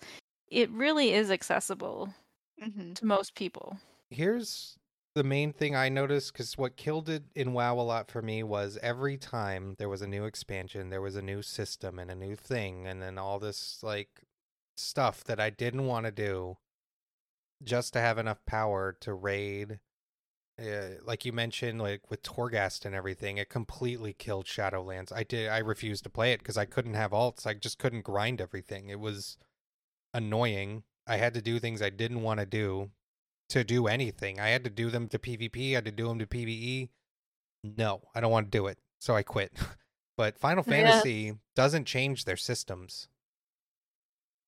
it 0.50 0.70
really 0.72 1.14
is 1.14 1.32
accessible 1.32 2.14
hmm 2.60 2.94
to 2.96 3.06
most 3.06 3.36
people. 3.36 3.78
Here's 4.12 4.78
the 5.16 5.24
main 5.24 5.54
thing 5.54 5.76
I 5.76 5.90
noticed 5.90 6.34
because 6.34 6.58
what 6.58 6.78
killed 6.78 7.10
it 7.10 7.24
in 7.36 7.54
WoW 7.54 7.80
a 7.80 7.82
lot 7.82 8.10
for 8.12 8.22
me 8.22 8.44
was 8.44 8.78
every 8.82 9.18
time 9.18 9.76
there 9.78 9.90
was 9.90 10.02
a 10.02 10.08
new 10.08 10.26
expansion, 10.26 10.90
there 10.90 11.02
was 11.02 11.16
a 11.16 11.22
new 11.22 11.42
system 11.42 12.00
and 12.00 12.10
a 12.12 12.16
new 12.16 12.36
thing, 12.36 12.88
and 12.88 13.02
then 13.02 13.18
all 13.18 13.40
this 13.40 13.82
like 13.84 14.24
stuff 14.80 15.24
that 15.26 15.40
I 15.40 15.50
didn't 15.50 15.86
want 15.86 16.06
to 16.06 16.12
do 16.12 16.58
just 17.64 17.94
to 17.94 18.00
have 18.00 18.18
enough 18.18 18.46
power 18.46 18.96
to 19.02 19.14
raid. 19.14 19.80
Uh, 20.60 20.96
like 21.04 21.24
you 21.24 21.32
mentioned, 21.32 21.80
like 21.80 22.10
with 22.10 22.22
Torghast 22.22 22.86
and 22.86 22.94
everything, 22.94 23.38
it 23.38 23.50
completely 23.50 24.14
killed 24.14 24.46
Shadowlands. 24.46 25.12
I 25.14 25.24
did. 25.24 25.50
I 25.50 25.60
refused 25.60 26.04
to 26.04 26.10
play 26.10 26.34
it 26.34 26.40
because 26.40 26.58
I 26.58 26.66
couldn't 26.66 26.96
have 26.96 27.12
alts. 27.12 27.48
I 27.48 27.54
just 27.54 27.80
couldn't 27.80 28.04
grind 28.04 28.42
everything. 28.42 28.90
It 28.90 29.00
was 29.00 29.38
annoying. 30.14 30.84
I 31.08 31.18
had 31.18 31.34
to 31.36 31.42
do 31.42 31.60
things 31.60 31.82
I 31.82 31.90
didn't 31.90 32.24
want 32.24 32.40
to 32.40 32.46
do 32.46 32.92
to 33.50 33.64
do 33.64 33.88
anything. 33.88 34.40
I 34.40 34.50
had 34.50 34.64
to 34.64 34.70
do 34.70 34.90
them 34.90 35.08
to 35.10 35.20
PvP. 35.20 35.72
I 35.72 35.76
had 35.76 35.86
to 35.86 35.92
do 35.92 36.08
them 36.08 36.20
to 36.20 36.26
PvE. 36.28 36.90
No, 37.64 38.02
I 38.14 38.22
don't 38.22 38.32
want 38.32 38.52
to 38.52 38.58
do 38.58 38.68
it. 38.68 38.78
So 39.00 39.16
I 39.16 39.24
quit. 39.24 39.54
but 40.18 40.38
Final 40.38 40.64
Yeah. 40.68 40.74
Fantasy 40.74 41.34
doesn't 41.56 41.86
change 41.86 42.26
their 42.26 42.38
systems. 42.38 43.08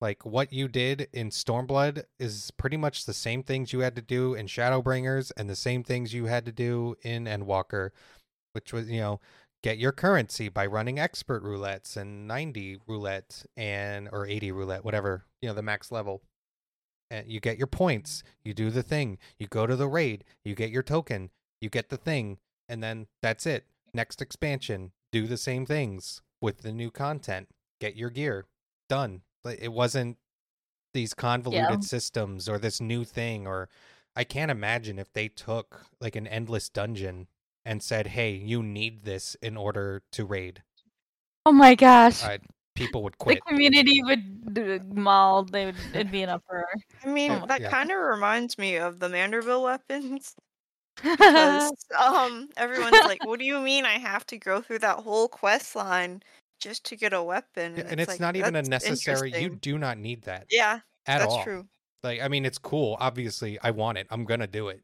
Like 0.01 0.25
what 0.25 0.51
you 0.51 0.67
did 0.67 1.07
in 1.13 1.29
Stormblood 1.29 2.05
is 2.19 2.49
pretty 2.57 2.75
much 2.75 3.05
the 3.05 3.13
same 3.13 3.43
things 3.43 3.71
you 3.71 3.81
had 3.81 3.95
to 3.95 4.01
do 4.01 4.33
in 4.33 4.47
Shadowbringers 4.47 5.31
and 5.37 5.47
the 5.47 5.55
same 5.55 5.83
things 5.83 6.13
you 6.13 6.25
had 6.25 6.43
to 6.47 6.51
do 6.51 6.95
in 7.03 7.25
Endwalker, 7.25 7.91
which 8.53 8.73
was, 8.73 8.89
you 8.89 8.99
know, 8.99 9.19
get 9.61 9.77
your 9.77 9.91
currency 9.91 10.49
by 10.49 10.65
running 10.65 10.97
expert 10.97 11.43
roulettes 11.43 11.95
and 11.95 12.27
90 12.27 12.79
roulette 12.87 13.45
and 13.55 14.09
or 14.11 14.25
80 14.25 14.51
roulette, 14.51 14.83
whatever, 14.83 15.25
you 15.39 15.47
know, 15.47 15.53
the 15.53 15.61
max 15.61 15.91
level. 15.91 16.23
And 17.11 17.27
you 17.27 17.39
get 17.39 17.59
your 17.59 17.67
points, 17.67 18.23
you 18.43 18.55
do 18.55 18.71
the 18.71 18.83
thing, 18.83 19.19
you 19.37 19.45
go 19.45 19.67
to 19.67 19.75
the 19.75 19.87
raid, 19.87 20.23
you 20.43 20.55
get 20.55 20.71
your 20.71 20.81
token, 20.81 21.29
you 21.59 21.69
get 21.69 21.89
the 21.89 21.97
thing, 21.97 22.39
and 22.67 22.81
then 22.81 23.05
that's 23.21 23.45
it. 23.45 23.65
Next 23.93 24.21
expansion, 24.21 24.93
do 25.11 25.27
the 25.27 25.37
same 25.37 25.65
things 25.65 26.21
with 26.39 26.61
the 26.61 26.71
new 26.71 26.89
content, 26.89 27.49
get 27.79 27.95
your 27.97 28.09
gear, 28.09 28.45
done. 28.89 29.21
Like, 29.43 29.59
It 29.61 29.71
wasn't 29.73 30.17
these 30.93 31.13
convoluted 31.13 31.83
systems 31.83 32.49
or 32.49 32.59
this 32.59 32.81
new 32.81 33.03
thing 33.05 33.47
or 33.47 33.69
I 34.15 34.23
can't 34.25 34.51
imagine 34.51 34.99
if 34.99 35.11
they 35.13 35.29
took 35.29 35.85
like 36.01 36.15
an 36.17 36.27
endless 36.27 36.67
dungeon 36.69 37.27
and 37.63 37.81
said, 37.81 38.07
"Hey, 38.07 38.31
you 38.31 38.61
need 38.61 39.05
this 39.05 39.35
in 39.41 39.55
order 39.55 40.03
to 40.11 40.25
raid." 40.25 40.63
Oh 41.45 41.53
my 41.53 41.75
gosh. 41.75 42.21
I, 42.23 42.39
people 42.75 43.03
would 43.03 43.17
quit. 43.17 43.39
the 43.45 43.49
community 43.49 44.03
would 44.03 44.93
maul. 44.95 45.43
They 45.43 45.67
would. 45.67 45.75
It'd 45.93 46.11
be 46.11 46.23
an 46.23 46.29
uproar. 46.29 46.65
I 47.03 47.07
mean, 47.07 47.31
Oh, 47.31 47.45
that 47.47 47.61
yeah. 47.61 47.69
kind 47.69 47.89
of 47.91 47.97
reminds 47.99 48.57
me 48.57 48.75
of 48.75 48.99
the 48.99 49.07
Manderville 49.07 49.63
weapons 49.63 50.35
because 51.01 51.73
um 51.97 52.49
everyone's 52.57 53.05
like, 53.05 53.23
"What 53.25 53.39
do 53.39 53.45
you 53.45 53.59
mean 53.61 53.85
I 53.85 53.97
have 53.97 54.25
to 54.27 54.37
go 54.37 54.61
through 54.61 54.79
that 54.79 54.97
whole 54.99 55.29
quest 55.29 55.75
line 55.75 56.21
just 56.61 56.85
to 56.85 56.95
get 56.95 57.13
a 57.13 57.21
weapon?" 57.23 57.75
and 57.77 57.99
it's 57.99 58.07
like, 58.09 58.19
not 58.21 58.35
even 58.37 58.55
a 58.55 58.61
necessary 58.61 59.33
you 59.41 59.49
do 59.55 59.77
not 59.77 59.97
need 59.97 60.23
that 60.23 60.47
Yeah, 60.51 60.81
at 61.07 61.19
that's 61.19 61.33
all. 61.33 61.43
true. 61.43 61.67
Like 62.03 62.21
I 62.21 62.27
mean 62.29 62.45
it's 62.45 62.57
cool, 62.57 62.97
obviously 62.99 63.59
I 63.61 63.71
want 63.71 63.97
it. 63.97 64.07
I'm 64.09 64.25
going 64.25 64.39
to 64.41 64.47
do 64.47 64.69
it. 64.69 64.81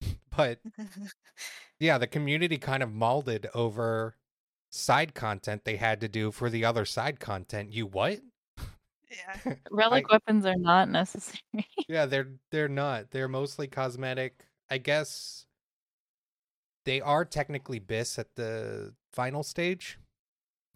But 0.36 0.60
yeah, 1.80 1.98
the 1.98 2.06
community 2.06 2.58
kind 2.58 2.82
of 2.82 2.90
malded 2.90 3.46
over 3.54 4.16
side 4.70 5.14
content 5.14 5.64
they 5.64 5.76
had 5.76 6.00
to 6.00 6.08
do 6.08 6.30
for 6.32 6.48
the 6.50 6.64
other 6.64 6.84
side 6.84 7.20
content. 7.20 7.72
You 7.72 7.86
what? 7.86 8.20
yeah. 9.10 9.54
relic 9.70 10.06
I- 10.10 10.14
weapons 10.14 10.46
are 10.46 10.56
not 10.56 10.88
necessary. 10.88 11.40
Yeah, 11.88 12.06
they're 12.06 12.32
they're 12.50 12.68
not. 12.68 13.10
They're 13.10 13.28
mostly 13.28 13.66
cosmetic. 13.68 14.46
I 14.70 14.78
guess 14.78 15.46
they 16.84 17.00
are 17.00 17.24
technically 17.24 17.78
bis 17.78 18.18
at 18.18 18.34
the 18.36 18.94
final 19.12 19.42
stage. 19.42 19.98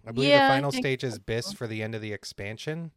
I 0.06 0.12
believe 0.12 0.30
Yeah, 0.30 0.48
the 0.48 0.54
final 0.54 0.72
stage 0.72 1.02
is 1.04 1.18
bis 1.18 1.52
for 1.52 1.66
the 1.66 1.82
end 1.82 1.94
of 1.94 2.00
the 2.00 2.12
expansion, 2.12 2.92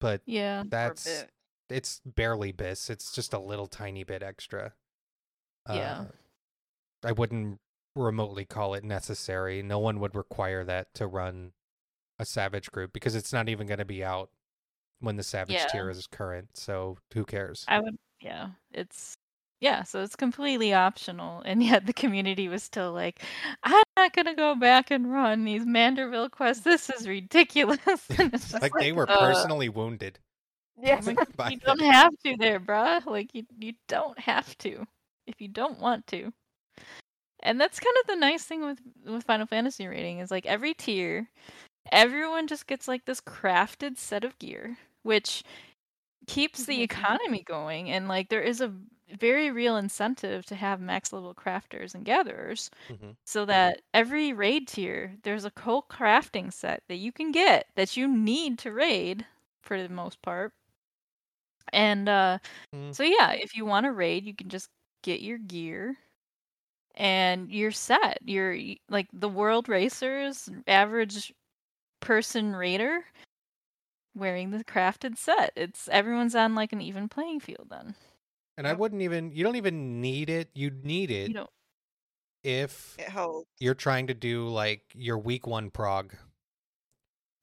but 0.00 0.22
yeah. 0.26 0.62
that's 0.66 1.24
it's 1.68 2.00
barely 2.04 2.52
bis. 2.52 2.88
It's 2.88 3.12
just 3.12 3.32
a 3.32 3.38
little 3.38 3.66
tiny 3.66 4.04
bit 4.04 4.22
extra. 4.22 4.72
Yeah. 5.68 6.00
Uh, 6.00 6.04
I 7.08 7.12
wouldn't 7.12 7.60
remotely 7.96 8.44
call 8.44 8.74
it 8.74 8.84
necessary. 8.84 9.62
No 9.62 9.78
one 9.78 9.98
would 10.00 10.14
require 10.14 10.64
that 10.64 10.94
to 10.94 11.06
run 11.06 11.52
a 12.18 12.24
savage 12.24 12.70
group 12.70 12.92
because 12.92 13.14
it's 13.14 13.32
not 13.32 13.48
even 13.48 13.66
going 13.66 13.78
to 13.78 13.84
be 13.84 14.04
out 14.04 14.30
when 15.00 15.16
the 15.16 15.22
savage 15.22 15.56
Yeah. 15.56 15.66
tier 15.66 15.90
is 15.90 16.06
current. 16.06 16.56
So 16.56 16.98
who 17.12 17.24
cares? 17.24 17.64
I 17.66 17.80
would. 17.80 17.98
Yeah. 18.20 18.50
It's. 18.72 19.16
Yeah, 19.60 19.84
so 19.84 20.02
it's 20.02 20.16
completely 20.16 20.74
optional, 20.74 21.40
and 21.44 21.62
yet 21.62 21.86
the 21.86 21.92
community 21.92 22.48
was 22.48 22.62
still 22.62 22.92
like, 22.92 23.22
"I'm 23.62 23.82
not 23.96 24.12
gonna 24.14 24.34
go 24.34 24.54
back 24.54 24.90
and 24.90 25.12
run 25.12 25.44
these 25.44 25.64
Manderville 25.64 26.30
quests. 26.30 26.64
This 26.64 26.90
is 26.90 27.08
ridiculous." 27.08 27.78
just 28.16 28.52
like 28.60 28.72
they 28.78 28.92
were 28.92 29.08
uh, 29.08 29.18
personally 29.18 29.68
wounded. 29.68 30.18
Yeah. 30.80 31.00
by 31.36 31.50
you 31.50 31.58
don't 31.58 31.80
have 31.80 32.12
to 32.24 32.36
there, 32.38 32.60
bruh. 32.60 33.04
Like 33.06 33.34
you, 33.34 33.44
you 33.58 33.72
don't 33.88 34.18
have 34.18 34.56
to 34.58 34.86
if 35.26 35.40
you 35.40 35.48
don't 35.48 35.80
want 35.80 36.06
to. 36.08 36.32
And 37.42 37.60
that's 37.60 37.78
kind 37.80 37.96
of 38.00 38.06
the 38.08 38.16
nice 38.16 38.44
thing 38.44 38.64
with 38.64 38.80
with 39.04 39.24
Final 39.24 39.46
Fantasy 39.46 39.86
raiding 39.86 40.18
is 40.18 40.30
like 40.30 40.46
every 40.46 40.74
tier, 40.74 41.30
everyone 41.92 42.46
just 42.46 42.66
gets 42.66 42.88
like 42.88 43.04
this 43.04 43.20
crafted 43.20 43.98
set 43.98 44.24
of 44.24 44.38
gear, 44.38 44.78
which 45.02 45.44
keeps 46.26 46.66
the 46.66 46.78
Mhm. 46.78 46.82
economy 46.82 47.42
going 47.44 47.90
and 47.90 48.08
like 48.08 48.28
there 48.30 48.42
is 48.42 48.60
a 48.60 48.74
very 49.18 49.50
real 49.50 49.76
incentive 49.76 50.44
to 50.46 50.54
have 50.56 50.80
max 50.80 51.12
level 51.12 51.34
crafters 51.34 51.94
and 51.94 52.04
gatherers 52.04 52.70
hmm 52.90 53.12
so 53.26 53.44
that 53.46 53.82
every 53.94 54.32
raid 54.32 54.68
tier 54.68 55.16
there's 55.22 55.44
a 55.44 55.52
whole 55.60 55.82
crafting 55.82 56.52
set 56.52 56.82
that 56.88 56.96
you 56.96 57.12
can 57.12 57.32
get 57.32 57.66
that 57.76 57.96
you 57.96 58.08
need 58.08 58.58
to 58.58 58.72
raid 58.72 59.26
for 59.62 59.82
the 59.82 59.88
most 59.88 60.20
part. 60.22 60.52
And 61.72 62.08
uh 62.08 62.38
Mm. 62.72 62.92
so 62.92 63.02
yeah 63.04 63.32
if 63.32 63.56
you 63.56 63.66
want 63.66 63.84
to 63.86 63.92
raid 63.92 64.24
you 64.26 64.34
can 64.34 64.48
just 64.48 64.70
get 65.02 65.20
your 65.22 65.38
gear 65.38 65.96
and 66.96 67.50
you're 67.52 67.70
set. 67.72 68.18
You're 68.24 68.56
like 68.88 69.08
the 69.12 69.28
world 69.28 69.68
racers 69.68 70.48
average 70.66 71.32
person 72.00 72.54
raider 72.56 73.04
wearing 74.14 74.50
the 74.50 74.64
crafted 74.64 75.16
set. 75.16 75.52
It's 75.56 75.88
everyone's 75.88 76.34
on 76.34 76.54
like 76.54 76.72
an 76.72 76.80
even 76.80 77.08
playing 77.08 77.40
field 77.40 77.68
then 77.70 77.94
And 78.56 78.66
I 78.66 78.72
wouldn't 78.72 79.02
even. 79.02 79.32
You 79.32 79.44
don't 79.44 79.56
even 79.56 80.00
need 80.00 80.30
it. 80.30 80.48
You 80.54 80.70
need 80.70 81.10
it 81.10 81.28
you 81.28 81.34
know 81.34 81.48
if 82.42 82.96
It 82.98 83.08
holds. 83.08 83.48
you're 83.58 83.74
trying 83.74 84.06
to 84.06 84.14
do 84.14 84.48
like 84.48 84.82
your 84.94 85.18
week 85.18 85.46
one 85.46 85.70
prog. 85.70 86.14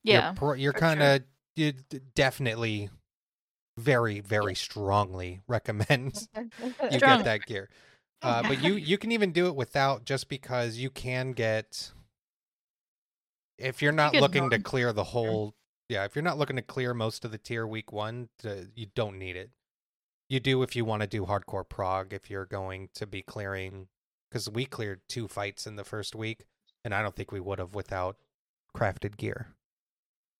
yeah 0.03 0.27
You're, 0.27 0.33
pro- 0.33 0.53
you're 0.53 0.73
kind 0.73 1.01
of 1.03 1.21
you 1.55 1.73
d- 1.73 1.99
definitely, 2.15 2.89
very 3.77 4.21
very 4.21 4.55
strongly 4.55 5.41
recommend 5.47 6.27
you 6.91 6.99
get 6.99 7.23
that 7.23 7.45
gear. 7.45 7.69
Uh, 8.21 8.41
but 8.41 8.63
you 8.63 8.75
you 8.75 8.97
can 8.97 9.11
even 9.11 9.31
do 9.31 9.47
it 9.47 9.55
without 9.55 10.05
just 10.05 10.29
because 10.29 10.77
you 10.77 10.89
can 10.89 11.33
get 11.33 11.91
if 13.57 13.81
you're 13.81 13.91
not 13.91 14.13
get 14.13 14.21
looking 14.21 14.49
to 14.49 14.59
clear 14.59 14.93
the 14.93 15.03
whole 15.13 15.53
yeah 15.89 16.05
if 16.05 16.15
you're 16.15 16.23
not 16.23 16.37
looking 16.37 16.55
to 16.55 16.61
clear 16.61 16.93
most 16.93 17.25
of 17.25 17.31
the 17.31 17.37
tier 17.37 17.67
week 17.67 17.91
one 17.91 18.29
uh, 18.45 18.55
you 18.75 18.87
don't 18.95 19.19
need 19.19 19.35
it 19.35 19.49
you 20.33 20.39
do 20.39 20.63
if 20.63 20.75
you 20.75 20.83
want 20.83 21.01
to 21.01 21.07
do 21.07 21.25
hardcore 21.25 21.67
prog 21.67 22.11
if 22.13 22.29
you're 22.29 22.45
going 22.45 22.89
to 22.95 23.05
be 23.05 23.21
clearing 23.21 23.87
because 24.29 24.49
we 24.49 24.65
cleared 24.65 25.01
two 25.07 25.27
fights 25.27 25.67
in 25.67 25.75
the 25.75 25.83
first 25.83 26.15
week 26.15 26.45
and 26.83 26.93
i 26.93 27.01
don't 27.01 27.15
think 27.15 27.31
we 27.31 27.39
would 27.39 27.59
have 27.59 27.75
without 27.75 28.17
crafted 28.75 29.15
gear 29.17 29.47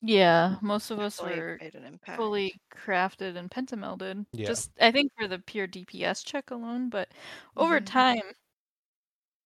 yeah 0.02 0.56
most 0.62 0.90
of 0.92 1.00
us 1.00 1.18
Definitely 1.18 1.42
were 1.42 1.58
made 1.62 1.76
an 1.76 1.86
impact. 1.86 2.18
fully 2.18 2.60
crafted 2.76 3.38
and 3.38 3.50
pentamelded. 3.50 4.26
Yeah. 4.34 4.48
Just 4.48 4.72
I 4.82 4.92
think 4.92 5.12
for 5.18 5.28
the 5.30 5.40
pure 5.40 5.68
DPS 5.68 6.26
check 6.26 6.52
alone, 6.52 6.90
but 6.90 7.08
over 7.56 7.80
Mhm. 7.80 7.86
time, 7.86 8.22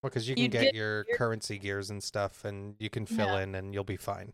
because 0.02 0.28
you 0.28 0.34
can 0.34 0.42
You'd 0.44 0.50
get, 0.52 0.62
get 0.62 0.74
your 0.74 1.04
your- 1.08 1.16
currency 1.16 1.58
gears 1.58 1.90
and 1.90 2.02
stuff 2.02 2.44
and 2.44 2.74
you 2.80 2.90
can 2.90 3.06
fill 3.06 3.34
Yeah. 3.36 3.40
in 3.42 3.54
and 3.54 3.72
you'll 3.74 3.84
be 3.84 3.96
fine 3.96 4.32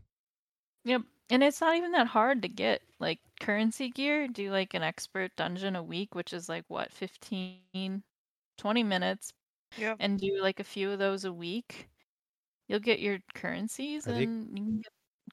yep. 0.83 1.01
And 1.29 1.43
it's 1.43 1.59
not 1.61 1.75
even 1.75 1.91
that 1.93 2.07
hard 2.07 2.41
to 2.43 2.47
get. 2.47 2.81
Like 2.99 3.19
currency 3.41 3.89
gear, 3.89 4.27
do 4.27 4.51
like 4.51 4.73
an 4.73 4.83
expert 4.83 5.35
dungeon 5.35 5.75
a 5.75 5.83
week, 5.83 6.15
which 6.15 6.33
is 6.33 6.47
like 6.47 6.63
what, 6.67 6.91
15 6.91 8.03
20 8.57 8.83
minutes 8.83 9.33
Yep. 9.77 9.97
and 9.99 10.17
do 10.19 10.39
like 10.41 10.59
a 10.61 10.63
few 10.63 10.91
of 10.91 10.99
those 10.99 11.25
a 11.25 11.33
week. 11.33 11.89
You'll 12.69 12.79
get 12.79 12.99
your 12.99 13.19
currencies 13.33 14.07
I 14.07 14.13
think 14.13 14.29
and 14.29 14.49
you 14.57 14.63
can 14.63 14.77
get, 14.79 14.85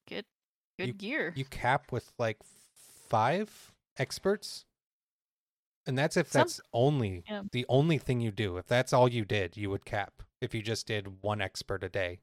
get 0.06 0.26
good 0.78 0.86
you- 0.88 0.92
gear. 0.94 1.32
you 1.36 1.44
cap 1.44 1.92
with 1.92 2.12
like 2.18 2.38
five 3.08 3.72
experts 3.98 4.64
and 5.86 5.96
that's 5.96 6.16
if 6.16 6.28
Some- 6.32 6.40
that's 6.40 6.60
only 6.72 7.22
yeah. 7.28 7.42
the 7.52 7.64
only 7.68 7.98
thing 7.98 8.20
you 8.20 8.30
do 8.32 8.56
if 8.56 8.66
that's 8.66 8.92
all 8.92 9.08
you 9.08 9.24
did 9.24 9.56
you 9.56 9.68
would 9.70 9.84
cap 9.84 10.22
if 10.40 10.54
you 10.54 10.62
just 10.62 10.86
did 10.86 11.22
one 11.22 11.40
expert 11.40 11.84
a 11.84 11.88
day 11.88 12.20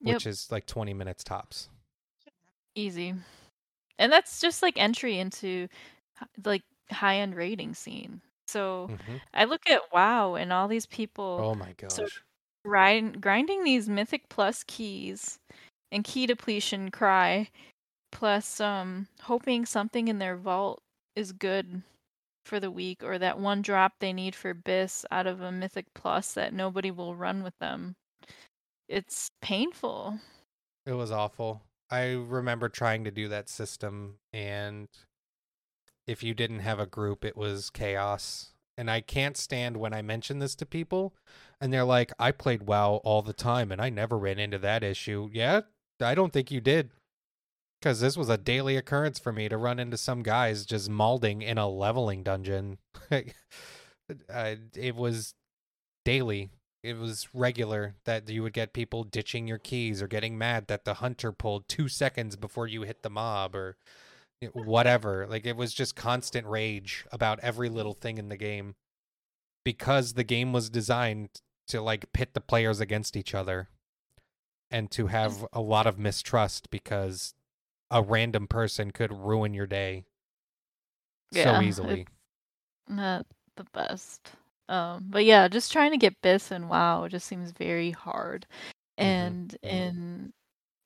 Yep. 0.00 0.14
which 0.14 0.26
is 0.26 0.50
like 0.52 0.66
20 0.66 0.94
minutes 0.94 1.22
tops 1.24 1.68
Easy. 2.76 3.14
And 3.98 4.12
that's 4.12 4.40
just 4.40 4.62
like 4.62 4.78
entry 4.78 5.18
into 5.18 5.68
like 6.44 6.62
high 6.92 7.16
end 7.18 7.34
raiding 7.36 7.74
scene. 7.74 8.22
So 8.48 8.88
Mhm. 8.90 9.20
I 9.34 9.44
look 9.44 9.68
at 9.68 9.82
WoW 9.92 10.34
and 10.36 10.52
all 10.52 10.68
these 10.68 10.86
people 10.86 11.40
oh 11.44 11.54
my 11.54 11.72
gosh 11.72 11.92
so 11.92 12.06
grind, 12.64 13.20
grinding 13.22 13.64
these 13.64 13.88
mythic 13.88 14.28
plus 14.28 14.64
keys 14.64 15.38
and 15.92 16.04
key 16.04 16.26
depletion 16.26 16.90
cry 16.90 17.50
plus 18.12 18.60
um 18.60 19.08
hoping 19.22 19.66
something 19.66 20.08
in 20.08 20.18
their 20.18 20.36
vault 20.36 20.80
is 21.16 21.32
good 21.32 21.82
for 22.46 22.60
the 22.60 22.70
week 22.70 23.02
or 23.04 23.18
that 23.18 23.38
one 23.40 23.62
drop 23.62 23.94
they 24.00 24.12
need 24.12 24.34
for 24.36 24.54
bis 24.54 25.04
out 25.12 25.26
of 25.26 25.40
a 25.42 25.52
mythic 25.52 25.86
plus 25.94 26.34
that 26.34 26.54
nobody 26.54 26.90
will 26.92 27.16
run 27.16 27.42
with 27.42 27.58
them. 27.60 27.96
It's 28.88 29.30
painful. 29.42 30.20
it 30.86 30.92
was 30.92 31.10
awful 31.10 31.62
i 31.90 32.12
remember 32.12 32.68
trying 32.68 33.04
to 33.04 33.10
do 33.10 33.28
that 33.28 33.48
system 33.48 34.16
and 34.32 34.88
if 36.06 36.22
you 36.22 36.34
didn't 36.34 36.60
have 36.60 36.78
a 36.78 36.86
group 36.86 37.24
it 37.24 37.36
was 37.36 37.70
chaos 37.70 38.52
and 38.76 38.90
i 38.90 39.00
can't 39.00 39.36
stand 39.36 39.76
when 39.76 39.92
i 39.92 40.02
mention 40.02 40.38
this 40.38 40.54
to 40.54 40.66
people 40.66 41.14
and 41.60 41.72
they're 41.72 41.84
like 41.84 42.12
i 42.18 42.30
played 42.30 42.64
wow 42.64 43.00
all 43.04 43.22
the 43.22 43.32
time 43.32 43.72
and 43.72 43.80
i 43.80 43.88
never 43.88 44.18
ran 44.18 44.38
into 44.38 44.58
that 44.58 44.82
issue. 44.82 45.28
Yeah 45.32 45.62
i 46.00 46.14
don't 46.14 46.32
think 46.32 46.50
you 46.50 46.60
did. 46.60 46.90
Because 47.80 48.00
this 48.00 48.16
was 48.16 48.30
a 48.30 48.38
daily 48.38 48.76
occurrence 48.76 49.18
for 49.18 49.32
me 49.32 49.48
to 49.48 49.56
run 49.56 49.78
into 49.78 49.98
some 49.98 50.22
guys 50.22 50.64
just 50.64 50.90
malding 50.90 51.42
in 51.42 51.58
a 51.58 51.68
leveling 51.68 52.22
dungeon. 52.22 52.78
Uh, 54.32 54.54
it 54.76 54.94
was 54.94 55.34
daily 56.04 56.48
it 56.82 56.96
was 56.96 57.28
regular 57.34 57.94
that 58.04 58.28
you 58.28 58.42
would 58.42 58.52
get 58.52 58.72
people 58.72 59.02
ditching 59.04 59.46
your 59.48 59.58
keys 59.58 60.00
or 60.00 60.06
getting 60.06 60.38
mad 60.38 60.68
that 60.68 60.84
the 60.84 60.94
hunter 60.94 61.32
pulled 61.32 61.68
two 61.68 61.88
seconds 61.88 62.36
before 62.36 62.66
you 62.66 62.82
hit 62.82 63.02
the 63.02 63.10
mob 63.10 63.56
or 63.56 63.76
whatever. 64.52 65.26
like 65.28 65.46
it 65.46 65.56
was 65.56 65.72
just 65.74 65.96
constant 65.96 66.46
rage 66.46 67.04
about 67.10 67.40
every 67.40 67.68
little 67.68 67.94
thing 67.94 68.18
in 68.18 68.28
the 68.28 68.36
game 68.36 68.74
because 69.64 70.12
the 70.12 70.24
game 70.24 70.52
was 70.52 70.70
designed 70.70 71.28
to 71.66 71.80
like 71.80 72.12
pit 72.12 72.34
the 72.34 72.40
players 72.40 72.80
against 72.80 73.16
each 73.16 73.34
other 73.34 73.68
and 74.70 74.90
to 74.90 75.08
have 75.08 75.44
a 75.52 75.60
lot 75.60 75.86
of 75.86 75.98
mistrust 75.98 76.70
because 76.70 77.34
a 77.90 78.02
random 78.02 78.46
person 78.46 78.90
could 78.90 79.12
ruin 79.12 79.54
your 79.54 79.66
day 79.66 80.04
Yeah, 81.32 81.58
so 81.58 81.62
easily. 81.62 82.06
Not 82.88 83.26
the 83.56 83.64
best. 83.72 84.32
Um, 84.68 85.06
but 85.10 85.24
yeah, 85.24 85.48
just 85.48 85.72
trying 85.72 85.92
to 85.92 85.96
get 85.98 86.20
Bis 86.22 86.50
and 86.50 86.68
WoW 86.68 87.08
just 87.08 87.26
seems 87.26 87.52
very 87.52 87.90
hard. 87.92 88.46
Mhm, 89.00 89.04
And 89.04 89.56
in 89.68 90.32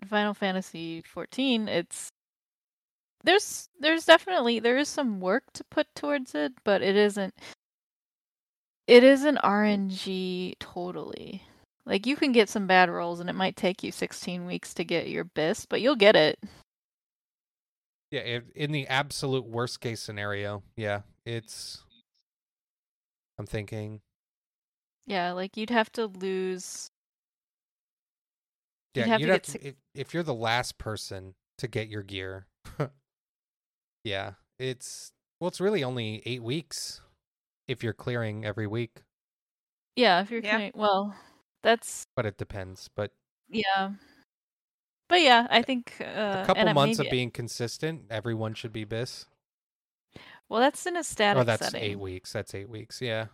Final 0.06 0.34
Fantasy 0.34 1.02
14, 1.02 1.68
it's 1.68 2.10
there's 3.24 3.68
there's 3.78 4.04
definitely 4.04 4.60
there 4.60 4.78
is 4.78 4.88
some 4.88 5.20
work 5.20 5.44
to 5.54 5.64
put 5.64 5.86
towards 5.94 6.34
it, 6.34 6.52
but 6.64 6.82
it 6.82 6.96
isn't 6.96 7.34
it 8.86 9.02
isn't 9.04 9.38
RNG 9.38 10.54
totally. 10.58 11.42
Like 11.86 12.06
you 12.06 12.16
can 12.16 12.32
get 12.32 12.48
some 12.48 12.66
bad 12.66 12.90
rolls 12.90 13.20
and 13.20 13.30
it 13.30 13.34
might 13.34 13.56
take 13.56 13.82
you 13.82 13.90
16 13.92 14.46
weeks 14.46 14.74
to 14.74 14.84
get 14.84 15.08
your 15.08 15.24
Bis, 15.24 15.64
but 15.66 15.80
you'll 15.80 15.96
get 15.96 16.16
it. 16.16 16.38
Yeah, 18.10 18.40
in 18.56 18.72
the 18.72 18.86
absolute 18.88 19.46
worst 19.46 19.80
case 19.80 20.00
scenario, 20.00 20.62
yeah, 20.76 21.02
it's. 21.24 21.84
I'm 23.40 23.46
thinking, 23.46 24.02
Yeah, 25.06 25.32
like 25.32 25.56
you'd 25.58 25.68
have 25.70 25.92
to 25.92 26.06
lose 26.06 26.90
yeah, 28.94 29.04
You'd 29.04 29.10
have 29.10 29.20
you'd 29.20 29.28
to 29.28 29.32
have 29.32 29.42
to, 29.42 29.68
if, 29.68 29.74
if 29.94 30.14
you're 30.14 30.22
the 30.22 30.34
last 30.34 30.78
person 30.78 31.34
to 31.58 31.68
get 31.68 31.88
your 31.88 32.02
gear. 32.02 32.46
yeah, 34.04 34.32
it's 34.58 35.12
well, 35.40 35.48
it's 35.48 35.60
really 35.60 35.82
only 35.84 36.22
eight 36.26 36.42
weeks 36.42 37.00
if 37.68 37.82
you're 37.82 37.92
clearing 37.94 38.44
every 38.44 38.66
week, 38.66 39.02
Yeah, 39.96 40.20
if 40.22 40.30
you're 40.30 40.42
Yeah. 40.42 40.56
clearing, 40.56 40.72
well, 40.74 41.14
that's 41.62 42.06
but 42.16 42.26
it 42.26 42.36
depends. 42.38 42.88
But 42.94 43.12
yeah. 43.48 43.92
But 45.08 45.22
yeah, 45.22 45.46
I 45.50 45.62
think 45.62 45.96
uh, 46.00 46.04
a 46.42 46.46
couple 46.46 46.68
and 46.68 46.74
months 46.74 46.98
maybe, 46.98 47.06
of 47.06 47.10
being 47.10 47.30
consistent, 47.30 48.06
everyone 48.10 48.54
should 48.54 48.72
be 48.72 48.84
bis. 48.84 49.26
Well, 50.50 50.60
that's 50.60 50.84
in 50.84 50.96
a 50.96 50.98
oh, 50.98 51.02
static 51.02 51.40
Oh, 51.40 51.44
that's 51.44 51.64
setting. 51.64 51.82
eight 51.82 51.98
weeks. 51.98 52.32
That's 52.32 52.54
eight 52.54 52.68
weeks. 52.68 53.00
Yeah. 53.00 53.26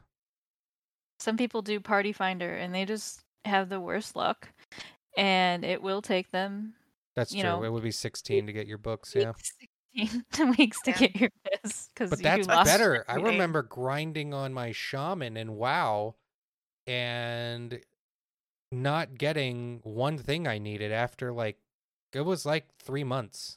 Some 1.18 1.36
people 1.38 1.62
do 1.62 1.80
Party 1.80 2.12
Finder 2.12 2.55
and 2.55 2.74
they 2.74 2.84
just 2.84 3.22
have 3.47 3.68
the 3.70 3.80
worst 3.80 4.14
luck, 4.16 4.48
and 5.16 5.64
it 5.64 5.80
will 5.80 6.02
take 6.02 6.30
them 6.30 6.74
That's 7.14 7.32
true. 7.32 7.43
know, 7.43 7.64
it 7.64 7.72
would 7.72 7.82
be 7.82 7.90
16 7.90 8.47
to 8.47 8.52
get 8.52 8.66
your 8.66 8.76
books. 8.78 9.14
Yeah. 9.16 9.32
weeks, 9.94 10.20
16 10.30 10.55
weeks 10.59 10.82
to 10.82 10.93
get 10.93 11.16
your 11.16 11.30
bis 11.62 11.88
because 11.94 12.10
But 12.10 12.22
that's 12.22 12.47
better. 12.47 13.05
I 13.09 13.14
remember 13.14 13.62
grinding 13.62 14.34
on 14.34 14.52
my 14.52 14.72
shaman 14.72 15.38
and 15.38 15.56
WoW 15.56 16.16
and 16.86 17.80
not 18.70 19.16
getting 19.16 19.80
one 19.84 20.18
thing 20.18 20.47
I 20.47 20.59
needed 20.59 20.93
after 20.93 21.32
like 21.32 21.56
it 22.12 22.20
was 22.20 22.44
like 22.44 22.66
3 22.82 23.05
months. 23.05 23.56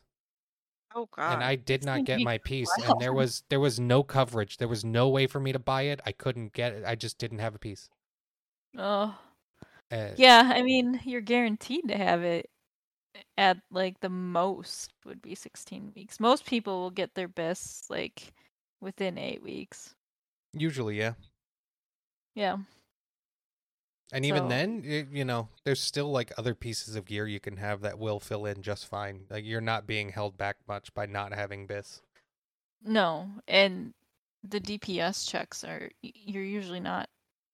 Oh 0.96 1.08
god. 1.16 1.34
and 1.34 1.44
I 1.44 1.56
did 1.56 1.84
not 1.84 2.06
get 2.06 2.22
my 2.22 2.40
piece 2.40 2.70
wow. 2.80 2.92
and 2.92 3.02
there 3.02 3.14
was 3.14 3.44
there 3.50 3.60
was 3.60 3.80
no 3.80 4.04
coverage. 4.04 4.58
There 4.58 4.68
was 4.68 4.84
no 4.84 5.10
way 5.10 5.28
for 5.28 5.40
me 5.40 5.52
to 5.52 5.60
buy 5.60 5.84
it. 5.84 6.02
I 6.06 6.12
couldn't 6.12 6.54
get 6.54 6.74
it. 6.74 6.84
I 6.86 6.96
just 6.96 7.18
didn't 7.18 7.40
have 7.40 7.56
a 7.56 7.60
piece. 7.60 7.90
Oh, 8.78 9.18
Uh, 9.92 10.10
Yeah, 10.18 10.52
I 10.54 10.62
mean, 10.62 11.00
you're 11.04 11.22
guaranteed 11.22 11.88
to 11.88 11.98
have 11.98 12.24
it 12.24 12.50
at 13.38 13.58
like 13.72 14.00
the 14.00 14.10
most 14.10 14.94
would 15.06 15.22
be 15.22 15.36
16 15.36 15.94
weeks. 15.96 16.20
Most 16.20 16.46
people 16.46 16.82
will 16.82 16.92
get 16.92 17.14
their 17.16 17.28
best 17.28 17.90
like 17.90 18.34
within 18.82 19.18
8 19.18 19.42
weeks. 19.44 19.96
Usually, 20.54 20.98
yeah. 20.98 21.14
Yeah. 22.36 22.58
And 24.12 24.26
even 24.26 24.44
So- 24.44 24.48
then, 24.50 24.84
it, 24.86 25.10
you 25.10 25.24
know, 25.24 25.50
there's 25.64 25.82
still 25.82 26.12
like 26.12 26.32
other 26.38 26.56
pieces 26.56 26.96
of 26.96 27.06
gear 27.06 27.28
you 27.28 27.40
can 27.40 27.58
have 27.58 27.82
that 27.82 28.00
will 28.00 28.20
fill 28.20 28.46
in 28.46 28.62
just 28.62 28.88
fine. 28.88 29.26
Like 29.30 29.46
you're 29.46 29.62
not 29.62 29.86
being 29.86 30.10
held 30.10 30.38
back 30.38 30.58
much 30.68 30.94
by 30.94 31.06
not 31.06 31.34
having 31.34 31.68
bis. 31.68 32.02
No, 32.82 33.30
and 33.48 33.94
the 34.44 34.60
DPS 34.60 35.30
checks 35.30 35.64
are 35.64 35.92
you're 36.02 36.44
usually 36.44 36.80
not 36.80 37.10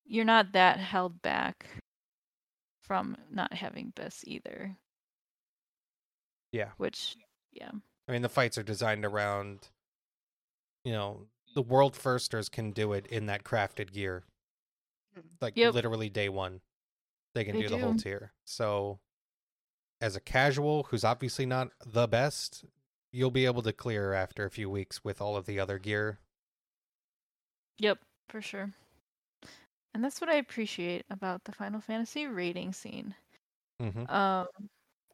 you're 0.05 0.23
not 0.23 0.51
that 0.51 0.77
held 0.79 1.21
back 1.23 1.65
from 2.83 3.17
not 3.31 3.51
having 3.53 3.91
BIS 3.95 4.23
either. 4.27 4.77
Yeah. 6.51 6.69
Which 6.77 7.17
yeah. 7.51 7.71
I 8.07 8.11
mean, 8.11 8.21
the 8.21 8.29
fights 8.29 8.57
are 8.57 8.63
designed 8.63 9.03
around, 9.03 9.69
you 10.83 10.93
know, 10.93 11.25
the 11.55 11.63
world 11.63 11.95
firsters 11.95 12.49
can 12.49 12.71
do 12.71 12.93
it 12.93 13.07
in 13.07 13.25
that 13.25 13.43
crafted 13.43 13.91
gear. 13.91 14.23
Like 15.41 15.55
Yep. 15.55 15.75
literally 15.75 16.09
day 16.09 16.29
one, 16.29 16.61
they 17.35 17.45
can 17.45 17.55
They 17.55 17.57
do 17.57 17.69
the 17.69 17.79
whole 17.79 17.95
tier. 17.95 18.33
So, 18.45 19.01
as 20.01 20.15
a 20.15 20.21
casual 20.21 20.83
who's 20.83 21.03
obviously 21.03 21.45
not 21.45 21.71
the 21.85 22.07
best, 22.07 22.65
you'll 23.11 23.31
be 23.31 23.45
able 23.45 23.61
to 23.63 23.73
clear 23.73 24.13
after 24.13 24.45
a 24.45 24.51
few 24.51 24.69
weeks 24.69 25.03
with 25.03 25.21
all 25.21 25.35
of 25.35 25.45
the 25.45 25.59
other 25.59 25.79
gear. 25.79 26.19
Yep, 27.77 28.03
for 28.27 28.41
sure. 28.41 28.73
And 29.93 30.03
that's 30.03 30.19
what 30.21 30.29
I 30.29 30.35
appreciate 30.35 31.05
about 31.09 31.45
the 31.45 31.51
Final 31.51 31.79
Fantasy 31.81 32.27
raiding 32.27 32.73
scene. 32.73 33.15
hmm 33.79 34.05
Um, 34.07 34.47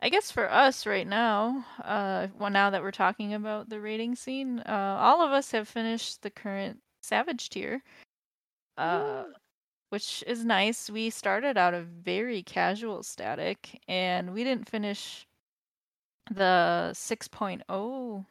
I 0.02 0.10
guess 0.10 0.32
for 0.32 0.50
us 0.52 0.86
right 0.88 1.08
now, 1.08 1.66
uh, 1.84 2.30
well, 2.38 2.52
now 2.52 2.70
that 2.72 2.82
we're 2.84 2.92
talking 2.92 3.34
about 3.34 3.70
the 3.70 3.82
raiding 3.82 4.16
scene, 4.16 4.60
uh, 4.62 4.98
all 5.00 5.22
of 5.24 5.32
us 5.32 5.52
have 5.52 5.68
finished 5.70 6.22
the 6.24 6.32
current 6.32 6.84
Savage 7.02 7.50
tier, 7.50 7.84
uh, 8.78 9.26
which 9.92 10.24
is 10.26 10.46
nice. 10.46 10.90
We 10.90 11.10
started 11.10 11.58
out 11.58 11.74
a 11.74 11.82
very 11.82 12.44
casual 12.44 13.04
static, 13.04 13.82
and 13.90 14.34
we 14.34 14.46
didn't 14.46 14.70
finish 14.70 15.28
the 16.32 16.92
6.0 16.94 18.26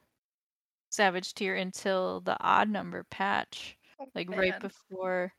Savage 0.90 1.34
tier 1.34 1.54
until 1.54 2.20
the 2.20 2.36
odd 2.40 2.68
number 2.68 3.04
patch 3.10 3.76
oh, 4.00 4.06
like 4.14 4.28
right 4.30 4.58
before 4.58 5.32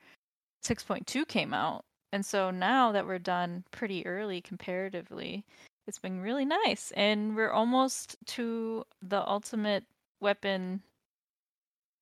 6.2 0.64 1.28
came 1.28 1.54
out. 1.56 1.84
And 2.14 2.26
so 2.26 2.52
now 2.52 2.92
that 2.92 3.06
we're 3.06 3.20
done 3.20 3.64
pretty 3.72 4.06
early 4.06 4.42
comparatively, 4.42 5.44
it's 5.88 6.00
been 6.00 6.22
really 6.22 6.46
nice. 6.46 6.92
And 6.96 7.36
we're 7.36 7.52
almost 7.52 8.16
to 8.28 8.86
the 9.02 9.28
ultimate 9.28 9.86
weapon 10.20 10.84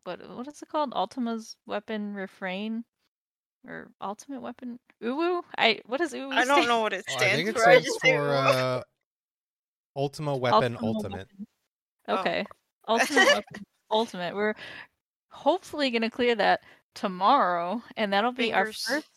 what 0.03 0.19
what 0.35 0.47
is 0.47 0.61
it 0.61 0.69
called? 0.69 0.93
Ultima's 0.93 1.55
weapon 1.65 2.13
refrain 2.13 2.83
or 3.67 3.89
ultimate 4.01 4.41
weapon 4.41 4.79
Uwu? 5.03 5.41
I 5.57 5.79
what 5.85 5.97
does 5.97 6.13
Uwu 6.13 6.31
I 6.33 6.45
don't 6.45 6.67
know 6.67 6.79
what 6.81 6.93
it 6.93 7.05
stands 7.09 7.23
Oh, 7.23 7.25
I 7.25 7.29
stands 7.29 7.37
think 7.37 7.49
it 7.49 7.55
for. 7.55 7.69
I 7.69 7.79
stands 7.79 7.85
just 7.85 8.01
for 8.01 8.27
"Whoa." 8.27 8.33
uh, 8.33 8.81
Ultima 9.95 10.37
Weapon 10.37 10.77
Ultima 10.81 10.87
Ultimate. 10.87 11.17
Weapon. 11.17 11.47
Oh. 12.07 12.15
Okay. 12.17 12.45
Ultimate 12.87 13.25
weapon 13.33 13.63
ultimate. 13.91 14.35
We're 14.35 14.55
hopefully 15.31 15.89
gonna 15.91 16.09
clear 16.09 16.35
that 16.35 16.61
tomorrow 16.95 17.81
and 17.97 18.11
that'll 18.11 18.31
be 18.31 18.53
our 18.53 18.71
first 18.71 19.07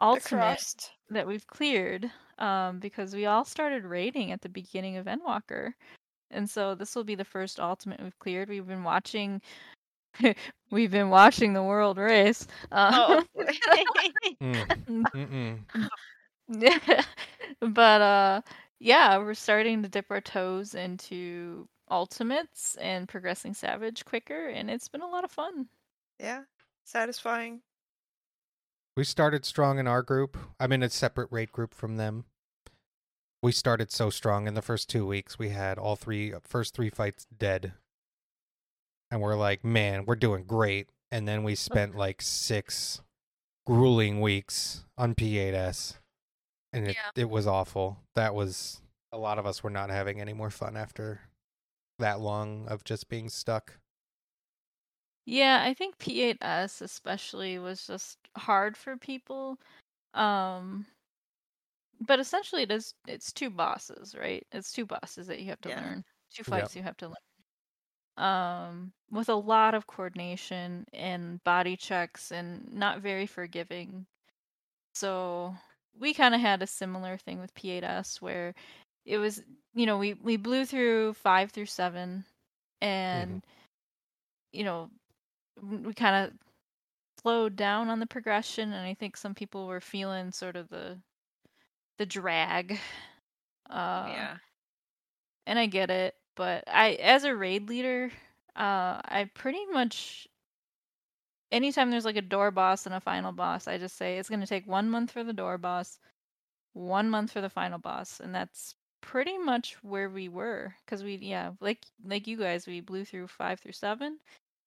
ultimate 0.00 0.90
that 1.10 1.26
we've 1.26 1.46
cleared 1.46 2.10
um, 2.38 2.78
because 2.78 3.14
we 3.14 3.26
all 3.26 3.44
started 3.44 3.84
raiding 3.84 4.32
at 4.32 4.40
the 4.40 4.48
beginning 4.48 4.96
of 4.96 5.06
Endwalker. 5.06 5.72
And 6.30 6.48
so 6.48 6.74
this 6.74 6.96
will 6.96 7.04
be 7.04 7.14
the 7.14 7.24
first 7.24 7.60
ultimate 7.60 8.02
we've 8.02 8.18
cleared. 8.18 8.48
We've 8.48 8.66
been 8.66 8.84
watching 8.84 9.40
we've 10.70 10.90
been 10.90 11.10
watching 11.10 11.52
the 11.52 11.62
world 11.62 11.98
race. 11.98 12.46
Uh, 12.70 12.90
Oh. 12.94 13.24
Mm, 14.42 15.04
mm-mm. 15.14 15.58
but 17.60 18.00
uh 18.00 18.40
yeah, 18.80 19.18
we're 19.18 19.34
starting 19.34 19.82
to 19.82 19.88
dip 19.88 20.06
our 20.10 20.20
toes 20.20 20.74
into 20.74 21.68
ultimates 21.90 22.76
and 22.76 23.08
progressing 23.08 23.54
savage 23.54 24.04
quicker 24.04 24.48
and 24.48 24.68
it's 24.70 24.88
been 24.88 25.02
a 25.02 25.08
lot 25.08 25.24
of 25.24 25.30
fun. 25.30 25.66
yeah. 26.18 26.42
Satisfying. 26.84 27.60
We 28.96 29.04
started 29.04 29.44
strong 29.44 29.78
in 29.78 29.86
our 29.86 30.02
group. 30.02 30.36
I'm 30.58 30.72
in 30.72 30.82
a 30.82 30.90
separate 30.90 31.28
raid 31.30 31.52
group 31.52 31.72
from 31.72 31.96
them. 31.96 32.24
We 33.42 33.52
started 33.52 33.90
so 33.92 34.10
strong 34.10 34.46
in 34.48 34.54
the 34.54 34.62
first 34.62 34.90
two 34.90 35.06
weeks. 35.06 35.38
We 35.38 35.50
had 35.50 35.78
all 35.78 35.94
three 35.96 36.34
first 36.42 36.74
three 36.74 36.90
fights 36.90 37.26
dead, 37.36 37.72
and 39.12 39.20
we're 39.20 39.36
like, 39.36 39.64
man, 39.64 40.06
we're 40.06 40.16
doing 40.16 40.44
great. 40.44 40.88
And 41.12 41.28
then 41.28 41.44
we 41.44 41.54
spent 41.54 41.94
like 41.94 42.22
six 42.22 43.02
grueling 43.66 44.20
weeks 44.20 44.84
on 44.98 45.14
P8S, 45.14 45.98
and 46.72 46.88
it 46.88 46.96
Yeah. 46.96 47.10
it 47.16 47.30
was 47.30 47.46
awful. 47.46 47.98
That 48.16 48.34
was 48.34 48.82
a 49.12 49.18
lot 49.18 49.38
of 49.38 49.46
us 49.46 49.62
were 49.64 49.70
not 49.70 49.90
having 49.90 50.20
any 50.20 50.34
more 50.34 50.50
fun 50.50 50.76
after 50.76 51.22
that 51.98 52.20
long 52.20 52.68
of 52.68 52.84
just 52.84 53.08
being 53.08 53.28
stuck. 53.30 53.78
Yeah, 55.24 55.62
I 55.64 55.74
think 55.74 55.98
P8S 55.98 56.80
especially 56.80 57.58
was 57.58 57.86
just 57.86 58.18
hard 58.36 58.76
for 58.76 58.96
people. 58.96 59.58
Um 60.14 60.86
but 62.00 62.20
essentially 62.20 62.62
it 62.62 62.70
is 62.70 62.94
it's 63.06 63.32
two 63.32 63.50
bosses, 63.50 64.14
right? 64.14 64.46
It's 64.52 64.72
two 64.72 64.86
bosses 64.86 65.26
that 65.28 65.40
you 65.40 65.46
have 65.46 65.60
to 65.62 65.70
Yeah. 65.70 65.76
learn. 65.76 66.04
Two 66.30 66.44
Yep. 66.46 66.50
fights 66.50 66.76
you 66.76 66.82
have 66.82 66.96
to 66.98 67.06
learn. 67.08 67.16
Um 68.16 68.92
with 69.10 69.28
a 69.28 69.34
lot 69.34 69.74
of 69.74 69.86
coordination 69.86 70.86
and 70.92 71.42
body 71.44 71.76
checks 71.76 72.32
and 72.32 72.72
not 72.72 73.00
very 73.00 73.26
forgiving. 73.26 74.06
So 74.94 75.54
we 75.98 76.14
kind 76.14 76.34
of 76.34 76.40
had 76.40 76.62
a 76.62 76.66
similar 76.66 77.16
thing 77.18 77.40
with 77.40 77.54
P8S 77.54 78.22
where 78.22 78.54
it 79.04 79.18
was, 79.18 79.42
you 79.74 79.86
know, 79.86 79.98
we 79.98 80.14
we 80.14 80.36
blew 80.36 80.64
through 80.64 81.14
5 81.14 81.50
through 81.50 81.66
7 81.66 82.24
and 82.80 83.42
you 84.52 84.64
know, 84.64 84.90
we 85.62 85.94
kind 85.94 86.26
of 86.26 86.32
slowed 87.22 87.56
down 87.56 87.88
on 87.88 88.00
the 88.00 88.06
progression 88.06 88.72
and 88.72 88.86
i 88.86 88.94
think 88.94 89.16
some 89.16 89.34
people 89.34 89.66
were 89.66 89.80
feeling 89.80 90.32
sort 90.32 90.56
of 90.56 90.68
the 90.68 90.98
the 91.98 92.06
drag 92.06 92.72
uh 93.70 94.06
yeah. 94.08 94.36
and 95.46 95.58
i 95.58 95.66
get 95.66 95.90
it 95.90 96.14
but 96.36 96.64
i 96.66 96.92
as 96.94 97.24
a 97.24 97.34
raid 97.34 97.68
leader 97.68 98.10
uh 98.56 99.00
i 99.04 99.28
pretty 99.34 99.64
much 99.72 100.26
anytime 101.50 101.90
there's 101.90 102.04
like 102.04 102.16
a 102.16 102.22
door 102.22 102.50
boss 102.50 102.86
and 102.86 102.94
a 102.94 103.00
final 103.00 103.32
boss 103.32 103.68
i 103.68 103.78
just 103.78 103.96
say 103.96 104.18
it's 104.18 104.28
going 104.28 104.40
to 104.40 104.46
take 104.46 104.66
one 104.66 104.88
month 104.88 105.10
for 105.10 105.24
the 105.24 105.32
door 105.32 105.58
boss 105.58 105.98
one 106.74 107.10
month 107.10 107.30
for 107.32 107.40
the 107.40 107.50
final 107.50 107.78
boss 107.78 108.20
and 108.20 108.34
that's 108.34 108.74
pretty 109.00 109.36
much 109.36 109.76
where 109.82 110.08
we 110.08 110.28
were 110.28 110.74
because 110.84 111.02
we 111.02 111.16
yeah 111.16 111.50
like 111.60 111.84
like 112.04 112.26
you 112.26 112.36
guys 112.36 112.66
we 112.66 112.80
blew 112.80 113.04
through 113.04 113.26
five 113.26 113.58
through 113.58 113.72
seven 113.72 114.18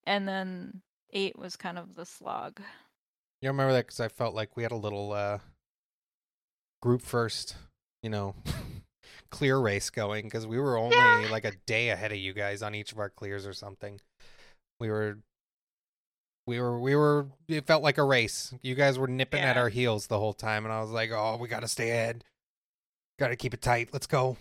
and 0.06 0.28
then 0.28 0.82
eight 1.16 1.38
was 1.38 1.56
kind 1.56 1.78
of 1.78 1.96
the 1.96 2.06
slog. 2.06 2.60
You 3.42 3.50
remember 3.50 3.74
that 3.74 3.88
because 3.88 4.00
I 4.00 4.08
felt 4.08 4.36
like 4.36 4.56
we 4.56 4.64
had 4.64 4.72
a 4.72 4.78
little 4.78 5.12
uh, 5.12 5.40
group 6.82 7.02
first, 7.02 7.56
you 8.02 8.10
know, 8.10 8.36
clear 9.30 9.58
race 9.60 9.90
going 9.90 10.26
because 10.26 10.46
we 10.48 10.60
were 10.60 10.78
only 10.78 10.96
Yeah. 10.96 11.28
like 11.32 11.46
a 11.46 11.52
day 11.66 11.90
ahead 11.90 12.12
of 12.12 12.18
you 12.18 12.34
guys 12.34 12.62
on 12.62 12.76
each 12.76 12.92
of 12.92 13.00
our 13.00 13.10
clears 13.10 13.46
or 13.46 13.54
something. 13.54 14.00
We 14.80 14.90
were, 14.90 15.20
we 16.48 16.60
were, 16.60 16.80
we 16.80 16.96
were. 16.96 17.28
It 17.48 17.66
felt 17.66 17.82
like 17.84 17.98
a 17.98 18.04
race. 18.04 18.54
You 18.62 18.76
guys 18.76 19.00
were 19.00 19.08
nipping 19.08 19.42
at 19.42 19.58
our 19.58 19.70
heels 19.70 20.08
the 20.08 20.20
whole 20.20 20.34
time, 20.34 20.66
and 20.66 20.74
I 20.74 20.82
was 20.82 20.92
like, 20.92 21.12
"Oh, 21.12 21.38
we 21.40 21.48
gotta 21.48 21.68
stay 21.68 21.90
ahead. 21.92 22.24
Gotta 23.20 23.36
keep 23.36 23.54
it 23.54 23.62
tight. 23.62 23.90
Let's 23.94 24.08
go. 24.08 24.38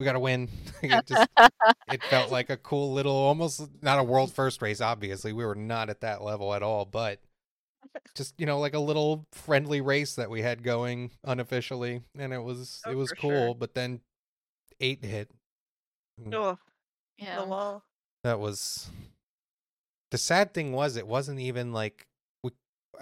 We 0.00 0.04
gotta 0.04 0.20
win." 0.20 0.48
it 0.82 1.06
just, 1.06 1.28
it 1.92 2.02
felt 2.04 2.30
like 2.30 2.48
a 2.48 2.56
cool 2.56 2.92
little, 2.92 3.14
almost 3.14 3.68
not 3.82 3.98
a 3.98 4.04
world 4.04 4.32
first 4.32 4.62
race. 4.62 4.80
Obviously, 4.80 5.32
we 5.32 5.44
were 5.44 5.54
not 5.54 5.90
at 5.90 6.00
that 6.00 6.22
level 6.22 6.54
at 6.54 6.62
all, 6.62 6.84
but 6.86 7.20
just 8.14 8.34
you 8.38 8.46
know 8.46 8.58
like 8.58 8.74
a 8.74 8.78
little 8.78 9.26
friendly 9.32 9.80
race 9.80 10.14
that 10.14 10.30
we 10.30 10.42
had 10.42 10.62
going 10.62 11.10
unofficially 11.24 12.02
and 12.18 12.32
it 12.32 12.42
was 12.42 12.80
Oh, 12.86 12.90
it 12.90 12.94
was 12.96 13.12
cool 13.12 13.30
sure. 13.30 13.54
but 13.54 13.74
then 13.74 14.00
eight 14.80 15.04
hit. 15.04 15.30
Oh, 16.32 16.58
yeah 17.18 17.40
the 17.40 17.46
wall. 17.46 17.82
that 18.24 18.38
was 18.40 18.88
the 20.10 20.18
sad 20.18 20.54
thing 20.54 20.72
was 20.72 20.96
it 20.96 21.06
wasn't 21.06 21.40
even 21.40 21.72
like 21.72 22.06
we 22.42 22.50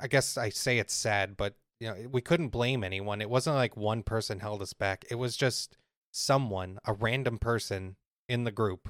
i 0.00 0.06
guess 0.06 0.36
i 0.36 0.48
say 0.48 0.78
it's 0.78 0.94
sad 0.94 1.36
but 1.36 1.54
you 1.80 1.88
know 1.88 1.96
we 2.10 2.20
couldn't 2.20 2.48
blame 2.48 2.82
anyone. 2.84 3.20
It 3.20 3.28
wasn't 3.28 3.56
like 3.56 3.76
one 3.76 4.02
person 4.04 4.38
held 4.40 4.62
us 4.62 4.72
back. 4.72 5.04
It 5.10 5.16
was 5.16 5.36
just 5.36 5.76
someone 6.12 6.78
a 6.86 6.92
random 6.92 7.36
person 7.38 7.96
in 8.28 8.44
the 8.44 8.52
group 8.52 8.88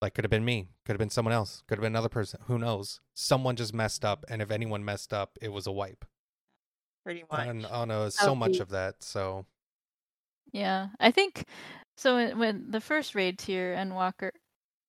like 0.00 0.14
could 0.14 0.24
have 0.24 0.30
been 0.30 0.44
me 0.44 0.68
could 0.84 0.92
have 0.92 0.98
been 0.98 1.10
someone 1.10 1.34
else 1.34 1.62
could 1.68 1.76
have 1.76 1.82
been 1.82 1.92
another 1.92 2.08
person 2.08 2.40
who 2.46 2.58
knows 2.58 3.00
someone 3.14 3.56
just 3.56 3.74
messed 3.74 4.04
up 4.04 4.24
and 4.28 4.40
if 4.40 4.50
anyone 4.50 4.84
messed 4.84 5.12
up 5.12 5.38
it 5.42 5.50
was 5.50 5.66
a 5.66 5.72
wipe 5.72 6.04
pretty 7.04 7.24
much. 7.30 7.48
on 7.48 7.64
on 7.66 7.90
a 7.90 8.10
so 8.10 8.34
much 8.34 8.52
be- 8.52 8.58
of 8.58 8.68
that. 8.70 9.02
So 9.02 9.46
Yeah, 10.52 10.88
I 10.98 11.10
think 11.10 11.44
so. 11.96 12.16
When, 12.16 12.38
when 12.38 12.70
the 12.70 12.80
first 12.80 13.14
raid 13.14 13.38
tier 13.38 13.74
Endwalker, 13.74 14.30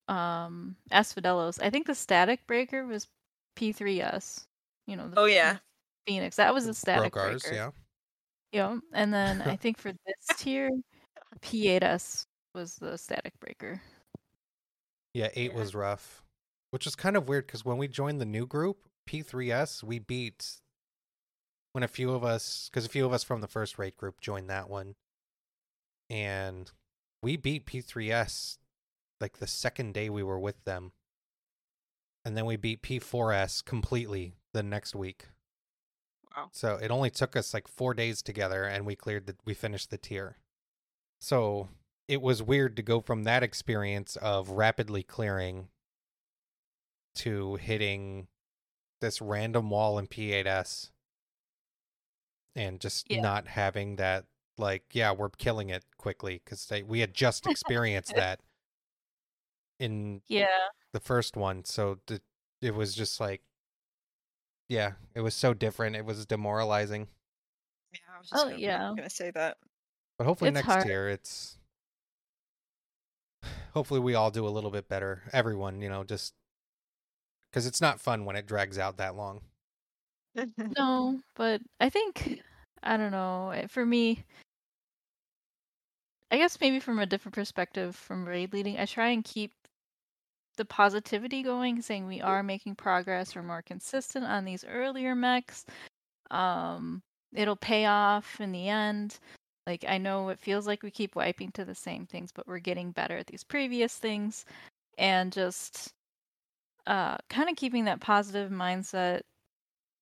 um, 0.08 0.76
Asphodelos, 0.92 1.62
I 1.62 1.70
think 1.70 1.88
the 1.88 1.96
static 1.96 2.46
breaker 2.48 2.86
was 2.86 3.08
P3S. 3.56 4.46
You 4.88 4.96
know, 4.96 5.10
the 5.10 5.20
oh 5.20 5.26
yeah. 5.26 5.58
Phoenix. 6.08 6.36
That 6.38 6.54
was 6.54 6.68
a 6.68 6.74
static 6.74 7.14
broke 7.14 7.26
ours, 7.26 7.44
breaker. 7.44 7.56
yeah. 7.56 7.72
Yeah, 8.52 8.80
and 8.94 9.14
then 9.14 9.42
I 9.44 9.56
think 9.62 9.78
for 9.78 9.92
this 9.94 10.38
tier, 10.38 10.70
P8S 11.42 12.26
was 12.54 12.76
the 12.76 12.98
static 12.98 13.34
breaker. 13.40 13.82
Yeah, 15.14 15.30
eight 15.34 15.52
Yeah. 15.52 15.58
was 15.58 15.76
rough, 15.76 16.24
which 16.72 16.88
is 16.88 16.96
kind 16.96 17.18
of 17.18 17.28
weird 17.28 17.48
because 17.48 17.66
when 17.66 17.78
we 17.78 17.88
joined 17.88 18.22
the 18.22 18.26
new 18.26 18.46
group, 18.46 18.88
P3S, 19.08 19.84
we 19.84 20.00
beat 20.00 20.62
when 21.74 21.84
a 21.84 21.88
few 21.88 22.12
of 22.12 22.24
us, 22.24 22.70
because 22.70 22.86
a 22.86 22.90
few 22.90 23.06
of 23.06 23.14
us 23.14 23.24
from 23.24 23.42
the 23.42 23.48
first 23.48 23.78
rate 23.80 23.96
group 23.98 24.20
joined 24.22 24.50
that 24.50 24.70
one, 24.70 24.96
and 26.10 26.72
we 27.24 27.38
beat 27.38 27.66
P3S 27.66 28.58
like 29.20 29.38
the 29.38 29.48
second 29.48 29.94
day 29.94 30.10
we 30.10 30.24
were 30.24 30.40
with 30.40 30.64
them, 30.66 30.92
and 32.26 32.36
then 32.36 32.46
we 32.46 32.56
beat 32.58 32.82
P4S 32.82 33.64
completely 33.64 34.34
the 34.54 34.64
next 34.64 34.96
week. 34.96 35.28
Wow. 36.36 36.50
So 36.52 36.76
it 36.76 36.92
only 36.92 37.10
took 37.10 37.36
us 37.36 37.54
like 37.54 37.68
four 37.68 37.94
days 37.94 38.22
together, 38.22 38.64
and 38.64 38.86
we 38.86 38.96
cleared 38.96 39.26
the, 39.28 39.36
we 39.46 39.54
finished 39.54 39.92
the 39.92 39.98
tier. 39.98 40.38
So 41.20 41.70
it 42.12 42.22
was 42.22 42.44
weird 42.44 42.76
to 42.76 42.82
go 42.84 43.00
from 43.00 43.24
that 43.24 43.42
experience 43.42 44.18
of 44.18 44.50
rapidly 44.50 45.02
clearing 45.02 45.70
to 47.16 47.56
hitting 47.56 48.28
this 49.00 49.22
random 49.22 49.70
wall 49.70 49.98
in 49.98 50.08
P8S 50.08 50.92
and 52.54 52.82
just 52.82 53.10
Yeah. 53.10 53.22
not 53.22 53.48
having 53.48 53.96
that 53.96 54.26
like 54.58 54.84
yeah 54.92 55.14
we're 55.14 55.30
killing 55.30 55.70
it 55.70 55.86
quickly 55.98 56.42
because 56.44 56.70
we 56.86 57.00
had 57.00 57.14
just 57.14 57.48
experienced 57.48 58.14
that 58.16 58.42
in 59.80 60.22
Yeah, 60.28 60.48
the 60.92 61.00
first 61.00 61.38
one 61.38 61.64
so 61.64 62.00
th- 62.08 62.20
it 62.62 62.76
was 62.76 62.94
just 62.94 63.22
like 63.22 63.42
yeah 64.68 64.92
it 65.16 65.22
was 65.22 65.34
so 65.34 65.54
different 65.54 65.96
it 65.96 66.04
was 66.04 66.26
demoralizing 66.26 67.08
Yeah, 67.94 68.00
I 68.14 68.20
was 68.20 68.30
just 68.30 68.42
Oh, 68.46 68.50
gonna, 68.50 68.62
yeah. 68.62 68.94
gonna 68.98 69.10
say 69.10 69.32
that. 69.32 69.58
but 70.18 70.26
hopefully 70.26 70.50
It's 70.50 70.56
next 70.56 70.68
hard. 70.68 70.86
year 70.88 71.08
it's 71.08 71.58
hopefully 73.74 74.00
we 74.00 74.16
all 74.16 74.32
do 74.32 74.48
a 74.48 74.50
little 74.50 74.72
bit 74.72 74.88
better 74.88 75.22
everyone 75.34 75.82
you 75.82 75.90
know 75.90 76.04
just 76.04 76.34
because 77.50 77.66
it's 77.66 77.82
not 77.82 78.00
fun 78.00 78.26
when 78.26 78.36
it 78.36 78.46
drags 78.48 78.78
out 78.78 78.98
that 78.98 79.16
long 79.16 79.42
no, 80.78 81.20
but 81.36 81.62
I 81.80 81.90
think 81.90 82.42
I 82.84 82.98
don't 82.98 83.12
know. 83.12 83.52
eh, 83.52 83.68
For 83.68 83.86
me, 83.86 84.24
I 86.32 86.38
guess 86.38 86.60
maybe 86.60 86.80
from 86.80 87.00
a 87.00 87.06
different 87.06 87.36
perspective 87.36 87.96
from 87.96 88.28
raid 88.28 88.54
leading, 88.54 88.80
I 88.80 88.86
try 88.86 89.10
and 89.10 89.24
keep 89.24 89.52
the 90.58 90.66
positivity 90.66 91.44
going, 91.44 91.82
saying 91.82 92.08
we 92.08 92.22
are 92.22 92.44
making 92.44 92.76
progress, 92.76 93.36
we're 93.36 93.44
more 93.44 93.62
consistent 93.62 94.26
on 94.26 94.46
these 94.46 94.64
earlier 94.66 95.16
mechs. 95.16 95.66
Um, 96.30 97.02
it'll 97.34 97.56
pay 97.56 97.86
off 97.86 98.40
in 98.40 98.52
the 98.52 98.68
end. 98.70 99.20
Like 99.68 99.86
I 99.88 99.98
know 99.98 100.30
it 100.30 100.40
feels 100.40 100.68
like 100.68 100.84
we 100.84 100.92
keep 100.92 101.16
wiping 101.16 101.52
to 101.54 101.66
the 101.66 101.76
same 101.76 102.06
things, 102.06 102.32
but 102.32 102.48
we're 102.48 102.60
getting 102.60 102.92
better 102.92 103.18
at 103.18 103.28
these 103.28 103.44
previous 103.44 103.96
things, 103.98 104.46
and 104.98 105.32
just 105.32 105.94
uh, 106.88 107.18
kind 107.30 107.50
of 107.50 107.56
keeping 107.56 107.86
that 107.86 108.02
positive 108.02 108.52
mindset 108.52 109.22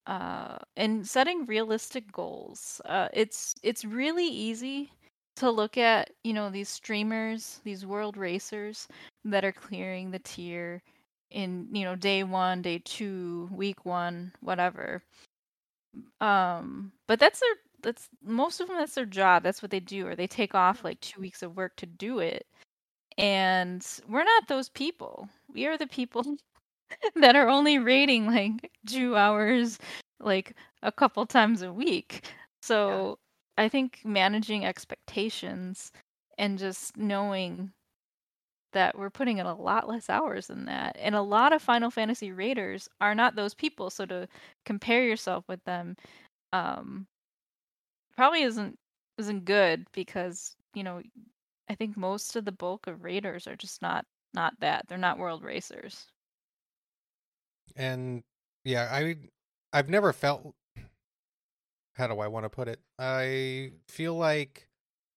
uh, 0.08 0.58
and 0.78 1.08
setting 1.08 1.46
realistic 1.46 2.12
goals. 2.12 2.82
Uh, 2.86 3.10
it's 3.14 3.56
it's 3.64 3.86
really 3.86 4.28
easy 4.28 4.92
to 5.36 5.52
look 5.52 5.78
at 5.78 6.12
you 6.24 6.34
know 6.34 6.50
these 6.50 6.70
streamers, 6.70 7.62
these 7.64 7.86
world 7.86 8.18
racers 8.18 8.88
that 9.26 9.46
are 9.46 9.52
clearing 9.52 10.12
the 10.12 10.20
tier 10.20 10.82
in 11.32 11.68
you 11.72 11.84
know 11.84 11.96
day 11.96 12.24
one, 12.24 12.62
day 12.62 12.82
two, 12.84 13.50
week 13.52 13.86
one, 13.86 14.32
whatever. 14.42 15.04
Um, 16.22 16.92
but 17.08 17.20
that's 17.20 17.40
their 17.40 17.56
that's 17.82 18.10
most 18.24 18.60
of 18.62 18.68
them. 18.68 18.78
That's 18.78 18.96
their 18.96 19.06
job. 19.06 19.44
That's 19.44 19.62
what 19.62 19.72
they 19.72 19.80
do, 19.80 20.08
or 20.08 20.16
they 20.16 20.28
take 20.28 20.56
off 20.56 20.84
like 20.84 21.00
two 21.02 21.22
weeks 21.22 21.44
of 21.44 21.58
work 21.58 21.76
to 21.78 21.86
do 21.86 22.20
it. 22.20 22.46
And 23.18 23.86
we're 24.10 24.24
not 24.24 24.48
those 24.48 24.70
people. 24.70 25.30
We 25.54 25.68
are 25.68 25.78
the 25.78 25.88
people 25.88 26.24
that 27.16 27.36
are 27.36 27.50
only 27.50 27.80
raiding 27.80 28.28
like 28.28 28.72
two 28.88 29.16
hours, 29.16 29.80
like 30.20 30.56
a 30.84 30.92
couple 30.92 31.26
times 31.26 31.62
a 31.62 31.74
week. 31.74 32.24
So 32.62 33.20
I 33.58 33.70
think 33.70 34.00
managing 34.04 34.66
expectations 34.66 35.92
and 36.38 36.58
just 36.58 36.98
knowing 36.98 37.72
that 38.72 38.98
we're 38.98 39.10
putting 39.10 39.40
in 39.40 39.48
a 39.48 39.56
lot 39.56 39.88
less 39.90 40.10
hours 40.10 40.48
than 40.48 40.66
that. 40.66 40.96
And 41.00 41.16
a 41.16 41.22
lot 41.22 41.54
of 41.54 41.62
Final 41.62 41.90
Fantasy 41.90 42.32
raiders 42.32 42.88
are 43.02 43.16
not 43.16 43.36
those 43.36 43.54
people. 43.54 43.90
So 43.90 44.06
to 44.06 44.28
compare 44.66 45.04
yourself 45.04 45.46
with 45.48 45.64
them 45.66 45.96
um 46.54 47.08
probably 48.20 48.42
isn't 48.42 48.78
isn't 49.18 49.46
good 49.46 49.86
because, 49.94 50.54
you 50.74 50.84
know, 50.84 51.02
I 51.70 51.76
think 51.76 51.96
most 51.96 52.36
of 52.36 52.44
the 52.44 52.52
bulk 52.52 52.88
of 52.88 53.06
raiders 53.06 53.48
are 53.48 53.56
just 53.56 53.82
not 53.82 54.06
not 54.34 54.54
that. 54.60 54.86
They're 54.90 54.98
not 54.98 55.18
world 55.18 55.42
racers. 55.42 56.06
and 57.76 58.24
yeah 58.66 58.90
i 58.92 59.16
i've 59.74 59.90
never 59.90 60.12
felt 60.12 60.54
how 61.94 62.08
do 62.08 62.20
i 62.20 62.28
want 62.28 62.44
to 62.44 62.50
put 62.50 62.68
it 62.68 62.80
i 62.98 63.72
feel 63.88 64.16
like 64.16 64.68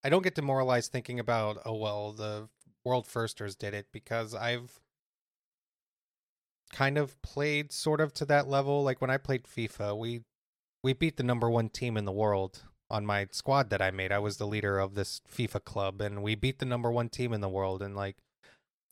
i 0.04 0.08
don't 0.08 0.22
get 0.22 0.34
demoralized 0.34 0.92
thinking 0.92 1.18
about 1.18 1.58
oh 1.64 1.74
well 1.74 2.12
the 2.12 2.48
world 2.84 3.06
firsters 3.06 3.56
did 3.56 3.72
it 3.72 3.86
because 3.90 4.34
i've 4.34 4.78
kind 6.72 6.98
of 6.98 7.20
played 7.22 7.72
sort 7.72 8.00
of 8.00 8.12
to 8.12 8.24
that 8.26 8.46
level 8.48 8.82
like 8.82 9.00
when 9.00 9.10
i 9.10 9.16
played 9.16 9.44
fifa 9.44 9.96
we 9.98 10.20
we 10.82 10.92
beat 10.92 11.16
the 11.16 11.22
number 11.22 11.48
one 11.48 11.68
team 11.68 11.96
in 11.96 12.04
the 12.04 12.12
world 12.12 12.64
on 12.92 13.04
my 13.06 13.26
squad 13.32 13.70
that 13.70 13.82
i 13.82 13.90
made 13.90 14.12
i 14.12 14.18
was 14.18 14.36
the 14.36 14.46
leader 14.46 14.78
of 14.78 14.94
this 14.94 15.20
fifa 15.30 15.62
club 15.64 16.00
and 16.00 16.22
we 16.22 16.34
beat 16.34 16.58
the 16.60 16.64
number 16.66 16.90
one 16.90 17.08
team 17.08 17.32
in 17.32 17.40
the 17.40 17.48
world 17.48 17.82
and 17.82 17.96
like 17.96 18.16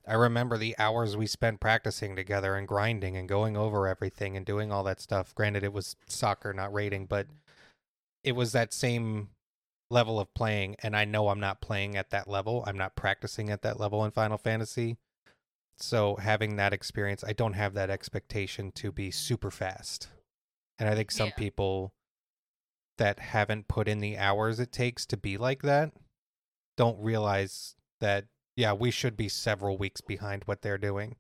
I 0.07 0.15
remember 0.15 0.57
the 0.57 0.75
hours 0.79 1.17
we 1.17 1.27
spent 1.27 1.61
practicing 1.61 2.17
together 2.17 2.57
and 2.57 2.67
grinding 2.67 3.17
and 3.17 3.29
going 3.29 3.57
over 3.57 3.87
everything 3.87 4.37
and 4.37 4.47
doing 4.47 4.73
all 4.73 4.83
that 4.85 5.01
stuff. 5.01 5.35
Granted, 5.35 5.63
it 5.63 5.73
was 5.73 5.95
soccer, 6.07 6.53
not 6.53 6.73
raiding, 6.73 7.07
but 7.07 7.27
it 8.25 8.33
was 8.33 8.53
that 8.53 8.73
same 8.73 9.29
level 9.91 10.19
of 10.19 10.33
playing. 10.35 10.77
And 10.83 10.97
I 10.97 11.05
know 11.05 11.29
I'm 11.29 11.39
not 11.39 11.61
playing 11.61 11.97
at 11.97 12.11
that 12.11 12.29
level. 12.29 12.65
I'm 12.67 12.79
not 12.79 12.97
practicing 12.97 13.51
at 13.51 13.63
that 13.63 13.79
level 13.79 14.05
in 14.05 14.11
Final 14.11 14.39
Fantasy. 14.39 14.97
So 15.77 16.17
having 16.17 16.57
that 16.57 16.73
experience, 16.73 17.23
I 17.23 17.33
don't 17.33 17.55
have 17.55 17.75
that 17.75 17.91
expectation 17.91 18.73
to 18.73 18.91
be 18.91 19.11
super 19.11 19.51
fast. 19.51 20.09
And 20.79 20.89
I 20.89 20.95
think 20.95 21.11
some 21.11 21.29
Yeah. 21.29 21.35
people 21.37 21.93
that 23.01 23.19
haven't 23.19 23.67
put 23.67 23.89
in 23.89 23.99
the 23.99 24.17
hours 24.17 24.61
it 24.61 24.71
takes 24.71 25.05
to 25.05 25.17
be 25.17 25.37
like 25.37 25.63
that 25.63 25.91
don't 26.77 27.03
realize 27.03 27.75
that 28.01 28.25
yeah, 28.57 28.73
we 28.73 28.91
should 28.91 29.17
be 29.17 29.29
several 29.29 29.79
weeks 29.79 30.01
behind 30.01 30.43
what 30.45 30.63
they're 30.63 30.79
doing. 30.79 31.17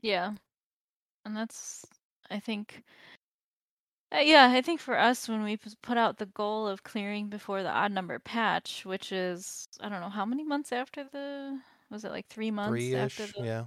Yeah. 0.00 0.32
And 1.24 1.36
that's, 1.36 1.86
I 2.30 2.40
think, 2.40 2.82
uh, 4.12 4.18
yeah, 4.18 4.50
I 4.52 4.60
think 4.60 4.80
for 4.80 4.98
us, 4.98 5.28
when 5.28 5.44
we 5.44 5.58
put 5.82 5.96
out 5.96 6.18
the 6.18 6.26
goal 6.26 6.66
of 6.66 6.82
clearing 6.82 7.28
before 7.28 7.62
the 7.62 7.70
odd 7.70 7.92
number 7.92 8.18
patch, 8.18 8.84
which 8.84 9.12
is, 9.12 9.66
I 9.80 9.88
don't 9.88 10.00
know, 10.00 10.08
how 10.08 10.24
many 10.24 10.42
months 10.42 10.72
after 10.72 11.04
the, 11.12 11.60
was 11.90 12.04
it 12.04 12.10
like 12.10 12.26
three 12.28 12.50
months 12.50 12.70
Three 12.70 12.96
after 12.96 13.26
the, 13.26 13.44
yeah. 13.44 13.64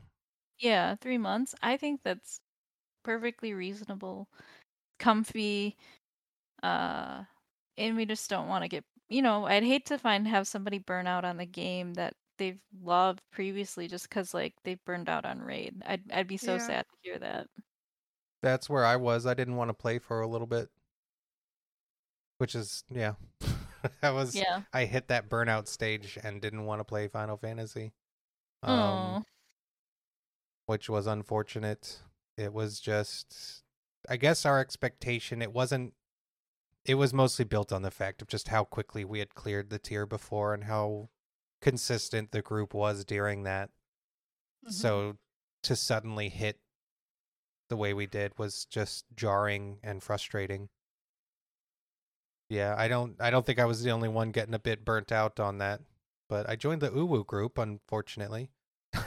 yeah, 0.59 0.95
three 0.95 1.17
months. 1.17 1.55
I 1.63 1.77
think 1.77 2.01
that's 2.03 2.41
perfectly 3.03 3.53
reasonable, 3.53 4.27
comfy, 4.99 5.77
uh, 6.65 7.23
and 7.77 7.95
we 7.95 8.05
just 8.05 8.29
don't 8.29 8.47
want 8.47 8.63
to 8.63 8.67
get, 8.69 8.83
you 9.09 9.21
know, 9.21 9.45
I'd 9.45 9.63
hate 9.63 9.85
to 9.87 9.97
find 9.97 10.27
have 10.27 10.47
somebody 10.47 10.77
burn 10.79 11.07
out 11.07 11.25
on 11.25 11.37
the 11.37 11.45
game 11.45 11.93
that 11.95 12.13
they've 12.37 12.59
loved 12.81 13.21
previously 13.31 13.87
just 13.87 14.09
because 14.09 14.33
like 14.33 14.53
they've 14.63 14.83
burned 14.85 15.09
out 15.09 15.25
on 15.25 15.39
raid. 15.39 15.81
I'd 15.85 16.01
I'd 16.11 16.27
be 16.27 16.37
so 16.37 16.53
Yeah. 16.55 16.67
sad 16.67 16.85
to 16.89 16.97
hear 17.01 17.19
that. 17.19 17.47
That's 18.41 18.69
where 18.69 18.85
I 18.85 18.95
was. 18.95 19.25
I 19.25 19.33
didn't 19.33 19.55
want 19.55 19.69
to 19.69 19.73
play 19.73 19.99
for 19.99 20.21
a 20.21 20.27
little 20.27 20.47
bit. 20.47 20.69
Which 22.37 22.55
is 22.55 22.83
yeah. 22.89 23.13
that 24.01 24.13
was 24.13 24.35
Yeah. 24.35 24.61
I 24.73 24.85
hit 24.85 25.07
that 25.07 25.29
burnout 25.29 25.67
stage 25.67 26.17
and 26.23 26.41
didn't 26.41 26.65
want 26.65 26.79
to 26.79 26.83
play 26.85 27.07
Final 27.07 27.37
Fantasy. 27.37 27.93
Um 28.63 28.73
Oh. 28.73 29.23
which 30.65 30.89
was 30.89 31.07
unfortunate. 31.07 32.01
It 32.37 32.53
was 32.53 32.79
just 32.79 33.63
I 34.09 34.17
guess 34.17 34.45
our 34.45 34.59
expectation 34.59 35.41
it 35.41 35.53
wasn't 35.53 35.93
it 36.85 36.95
was 36.95 37.13
mostly 37.13 37.45
built 37.45 37.71
on 37.71 37.81
the 37.81 37.91
fact 37.91 38.21
of 38.21 38.27
just 38.27 38.49
how 38.49 38.63
quickly 38.63 39.03
we 39.03 39.19
had 39.19 39.33
cleared 39.33 39.69
the 39.69 39.79
tier 39.79 40.05
before 40.05 40.53
and 40.53 40.65
how 40.65 41.09
consistent 41.61 42.31
the 42.31 42.41
group 42.41 42.73
was 42.73 43.03
during 43.03 43.43
that. 43.43 43.69
Mm-hmm. 44.63 44.71
So 44.71 45.17
to 45.63 45.75
suddenly 45.75 46.29
hit 46.29 46.59
the 47.69 47.75
way 47.75 47.93
we 47.93 48.05
did 48.05 48.37
was 48.37 48.65
just 48.65 49.05
jarring 49.15 49.79
and 49.83 50.03
frustrating. 50.03 50.69
Yeah, 52.49 52.75
I 52.77 52.87
don't 52.87 53.15
I 53.19 53.31
don't 53.31 53.45
think 53.45 53.57
I 53.57 53.65
was 53.65 53.81
the 53.81 53.89
only 53.89 54.09
one 54.09 54.29
getting 54.29 54.53
a 54.53 54.59
bit 54.59 54.85
burnt 54.85 55.11
out 55.11 55.39
on 55.39 55.57
that. 55.57 55.81
But 56.29 56.47
I 56.47 56.55
joined 56.55 56.81
the 56.81 56.89
Uwu 56.89 57.25
group, 57.25 57.57
unfortunately. 57.57 58.51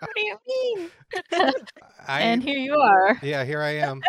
What 0.00 0.10
do 0.14 0.24
you 0.24 0.36
mean? 0.46 0.90
I 2.06 2.20
and 2.20 2.42
here 2.42 2.58
you 2.58 2.76
are. 2.76 3.18
Yeah, 3.22 3.44
here 3.44 3.60
I 3.60 3.70
am. 3.70 4.00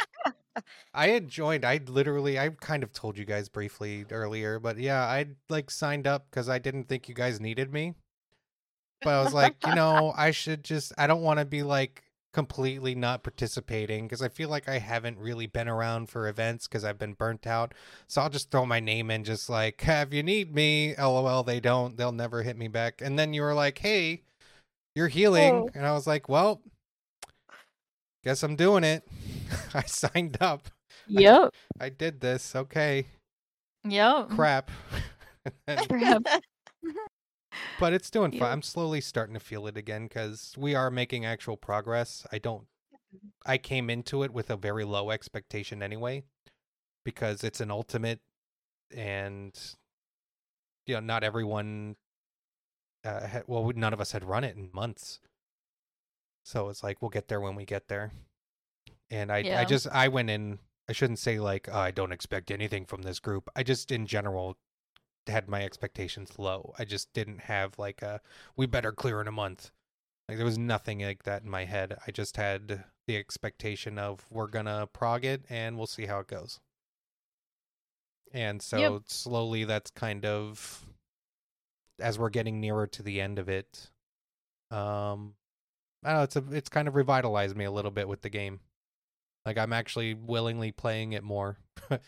I 0.94 1.10
had 1.10 1.28
joined. 1.28 1.66
I 1.66 1.80
literally, 1.88 2.40
I 2.40 2.50
kind 2.50 2.84
of 2.84 2.92
told 2.94 3.18
you 3.18 3.26
guys 3.26 3.50
briefly 3.50 4.06
earlier, 4.12 4.60
but 4.60 4.78
yeah, 4.78 5.02
I 5.04 5.28
like 5.50 5.70
signed 5.72 6.08
up 6.08 6.28
because 6.30 6.50
I 6.50 6.60
didn't 6.60 6.86
think 6.90 7.08
you 7.10 7.16
guys 7.16 7.40
needed 7.40 7.72
me. 7.74 7.94
But 9.02 9.12
I 9.14 9.24
was 9.24 9.34
like, 9.34 9.56
you 9.66 9.76
know, 9.76 10.14
I 10.18 10.32
should 10.32 10.64
just. 10.64 10.92
I 10.98 11.08
don't 11.08 11.22
want 11.22 11.40
to 11.40 11.46
be 11.46 11.64
like 11.64 12.04
completely 12.32 12.94
not 12.94 13.24
participating 13.24 14.06
because 14.06 14.22
I 14.22 14.30
feel 14.30 14.50
like 14.50 14.70
I 14.70 14.78
haven't 14.78 15.18
really 15.18 15.48
been 15.48 15.68
around 15.68 16.10
for 16.10 16.28
events 16.28 16.68
because 16.68 16.84
I've 16.84 17.00
been 17.00 17.14
burnt 17.14 17.48
out. 17.48 17.74
So 18.08 18.22
I'll 18.22 18.30
just 18.30 18.52
throw 18.52 18.66
my 18.66 18.80
name 18.80 19.10
in, 19.10 19.24
just 19.24 19.50
like, 19.50 19.82
have 19.82 20.14
you 20.14 20.22
need 20.22 20.54
me? 20.54 20.96
LOL. 20.98 21.44
They 21.44 21.60
don't. 21.60 21.98
They'll 21.98 22.12
never 22.12 22.44
hit 22.44 22.58
me 22.58 22.68
back. 22.68 23.02
And 23.02 23.18
then 23.18 23.34
you 23.34 23.42
were 23.42 23.54
like, 23.56 23.80
hey, 23.80 24.24
you're 24.96 25.08
healing, 25.08 25.54
Oh. 25.54 25.70
and 25.74 25.86
I 25.86 25.94
was 25.94 26.06
like, 26.08 26.28
well, 26.28 26.62
guess 28.24 28.44
I'm 28.44 28.56
doing 28.56 28.84
it. 28.84 29.08
I 29.74 29.84
signed 29.84 30.38
up. 30.42 30.68
Yep. 31.08 31.54
I 31.80 31.90
did 31.90 32.22
this. 32.22 32.56
Okay. 32.56 33.08
Yep. 33.84 34.30
Crap. 34.30 34.72
Crap. 35.68 36.24
but 37.80 37.94
it's 37.94 38.10
doing 38.10 38.34
Yeah. 38.34 38.40
fine. 38.42 38.52
I'm 38.52 38.62
slowly 38.62 39.02
starting 39.02 39.34
to 39.34 39.40
feel 39.40 39.68
it 39.68 39.78
again 39.78 40.08
because 40.08 40.54
we 40.58 40.76
are 40.76 40.92
making 40.92 41.26
actual 41.26 41.58
progress. 41.58 42.26
I 42.32 42.38
don't. 42.38 42.66
I 43.46 43.58
came 43.58 43.90
into 43.90 44.22
it 44.22 44.32
with 44.32 44.52
a 44.52 44.56
very 44.56 44.84
low 44.84 45.10
expectation 45.10 45.82
anyway, 45.82 46.24
because 47.04 47.44
it's 47.44 47.60
an 47.60 47.72
ultimate, 47.72 48.20
and 48.96 49.58
you 50.86 50.94
know, 50.96 51.00
not 51.00 51.24
everyone. 51.24 51.96
Uh, 53.04 53.26
had, 53.26 53.44
well, 53.48 53.72
none 53.76 53.94
of 53.94 54.02
us 54.02 54.12
had 54.12 54.24
run 54.26 54.44
it 54.44 54.58
in 54.58 54.70
months, 54.74 55.20
so 56.50 56.70
it's 56.70 56.84
like 56.84 57.02
we'll 57.02 57.10
get 57.10 57.28
there 57.28 57.40
when 57.40 57.56
we 57.56 57.64
get 57.64 57.88
there. 57.90 58.12
And 59.12 59.32
I, 59.32 59.38
I 59.38 59.66
just, 59.66 59.88
I 59.88 60.08
went 60.08 60.30
in. 60.32 60.60
I 60.88 60.94
shouldn't 60.94 61.20
say 61.20 61.40
like 61.40 61.70
"Oh, 61.72 61.78
I 61.80 61.92
don't 61.92 62.12
expect 62.12 62.50
anything 62.50 62.86
from 62.86 63.04
this 63.04 63.20
group. 63.20 63.50
I 63.56 63.62
just, 63.62 63.92
in 63.92 64.08
general, 64.08 64.58
had 65.28 65.48
my 65.48 65.64
expectations 65.64 66.40
low. 66.40 66.74
I 66.80 66.86
just 66.86 67.14
didn't 67.14 67.42
have 67.42 67.78
like 67.78 68.02
a 68.02 68.22
we 68.58 68.66
better 68.66 68.92
clear 68.92 69.22
in 69.22 69.28
a 69.28 69.32
month. 69.32 69.70
Like 70.28 70.38
there 70.38 70.46
was 70.46 70.58
nothing 70.58 71.02
like 71.02 71.24
that 71.24 71.44
in 71.44 71.50
my 71.50 71.66
head. 71.66 71.98
I 72.08 72.12
just 72.12 72.38
had 72.38 72.84
the 73.08 73.18
expectation 73.18 74.00
of 74.00 74.26
we're 74.32 74.48
gonna 74.48 74.88
prog 74.92 75.26
it 75.26 75.44
and 75.50 75.78
we'll 75.78 75.88
see 75.88 76.08
how 76.08 76.20
it 76.20 76.28
goes. 76.28 76.60
And 78.34 78.62
so 78.62 78.78
slowly 79.08 79.66
that's 79.66 79.92
kind 79.92 80.26
of 80.26 80.86
as 82.00 82.18
we're 82.18 82.30
getting 82.30 82.60
nearer 82.60 82.88
to 82.88 83.04
the 83.04 83.22
end 83.22 83.38
of 83.40 83.50
it. 83.50 83.92
Um 84.72 85.34
I 86.04 86.10
don't 86.10 86.18
know, 86.18 86.24
it's 86.24 86.36
a, 86.36 86.44
it's 86.52 86.70
kind 86.70 86.88
of 86.88 86.96
revitalized 86.96 87.58
me 87.58 87.66
a 87.66 87.72
little 87.72 87.92
bit 87.92 88.08
with 88.08 88.22
the 88.22 88.30
game. 88.30 88.60
Like 89.46 89.58
I'm 89.58 89.74
actually 89.74 90.14
willingly 90.14 90.72
playing 90.72 91.14
it 91.14 91.24
more. 91.24 91.58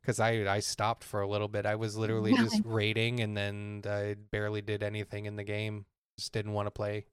because 0.00 0.20
I 0.20 0.52
I 0.52 0.60
stopped 0.60 1.04
for 1.04 1.20
a 1.20 1.28
little 1.28 1.48
bit. 1.48 1.66
I 1.66 1.76
was 1.76 1.96
literally 1.96 2.34
just 2.34 2.62
raiding, 2.64 3.20
and 3.20 3.36
then 3.36 3.82
I 3.86 4.16
barely 4.30 4.62
did 4.62 4.82
anything 4.82 5.26
in 5.26 5.36
the 5.36 5.44
game. 5.44 5.84
Just 6.18 6.32
didn't 6.32 6.52
want 6.52 6.66
to 6.66 6.70
play. 6.70 7.06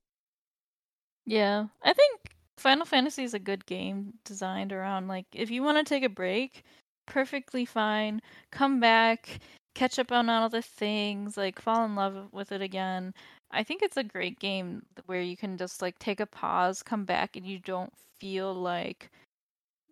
Yeah, 1.25 1.67
I 1.83 1.93
think 1.93 2.19
Final 2.57 2.85
Fantasy 2.85 3.23
is 3.23 3.33
a 3.33 3.39
good 3.39 3.65
game 3.65 4.13
designed 4.23 4.71
around 4.71 5.07
like 5.07 5.25
if 5.33 5.51
you 5.51 5.63
want 5.63 5.77
to 5.77 5.83
take 5.83 6.03
a 6.03 6.09
break, 6.09 6.63
perfectly 7.05 7.65
fine. 7.65 8.21
Come 8.51 8.79
back, 8.79 9.39
catch 9.75 9.99
up 9.99 10.11
on 10.11 10.29
all 10.29 10.49
the 10.49 10.61
things, 10.61 11.37
like 11.37 11.61
fall 11.61 11.85
in 11.85 11.95
love 11.95 12.29
with 12.31 12.51
it 12.51 12.61
again. 12.61 13.13
I 13.51 13.63
think 13.63 13.81
it's 13.81 13.97
a 13.97 14.03
great 14.03 14.39
game 14.39 14.85
where 15.05 15.21
you 15.21 15.37
can 15.37 15.57
just 15.57 15.81
like 15.81 15.97
take 15.99 16.19
a 16.19 16.25
pause, 16.25 16.83
come 16.83 17.05
back, 17.05 17.35
and 17.35 17.45
you 17.45 17.59
don't 17.59 17.93
feel 18.19 18.53
like 18.53 19.09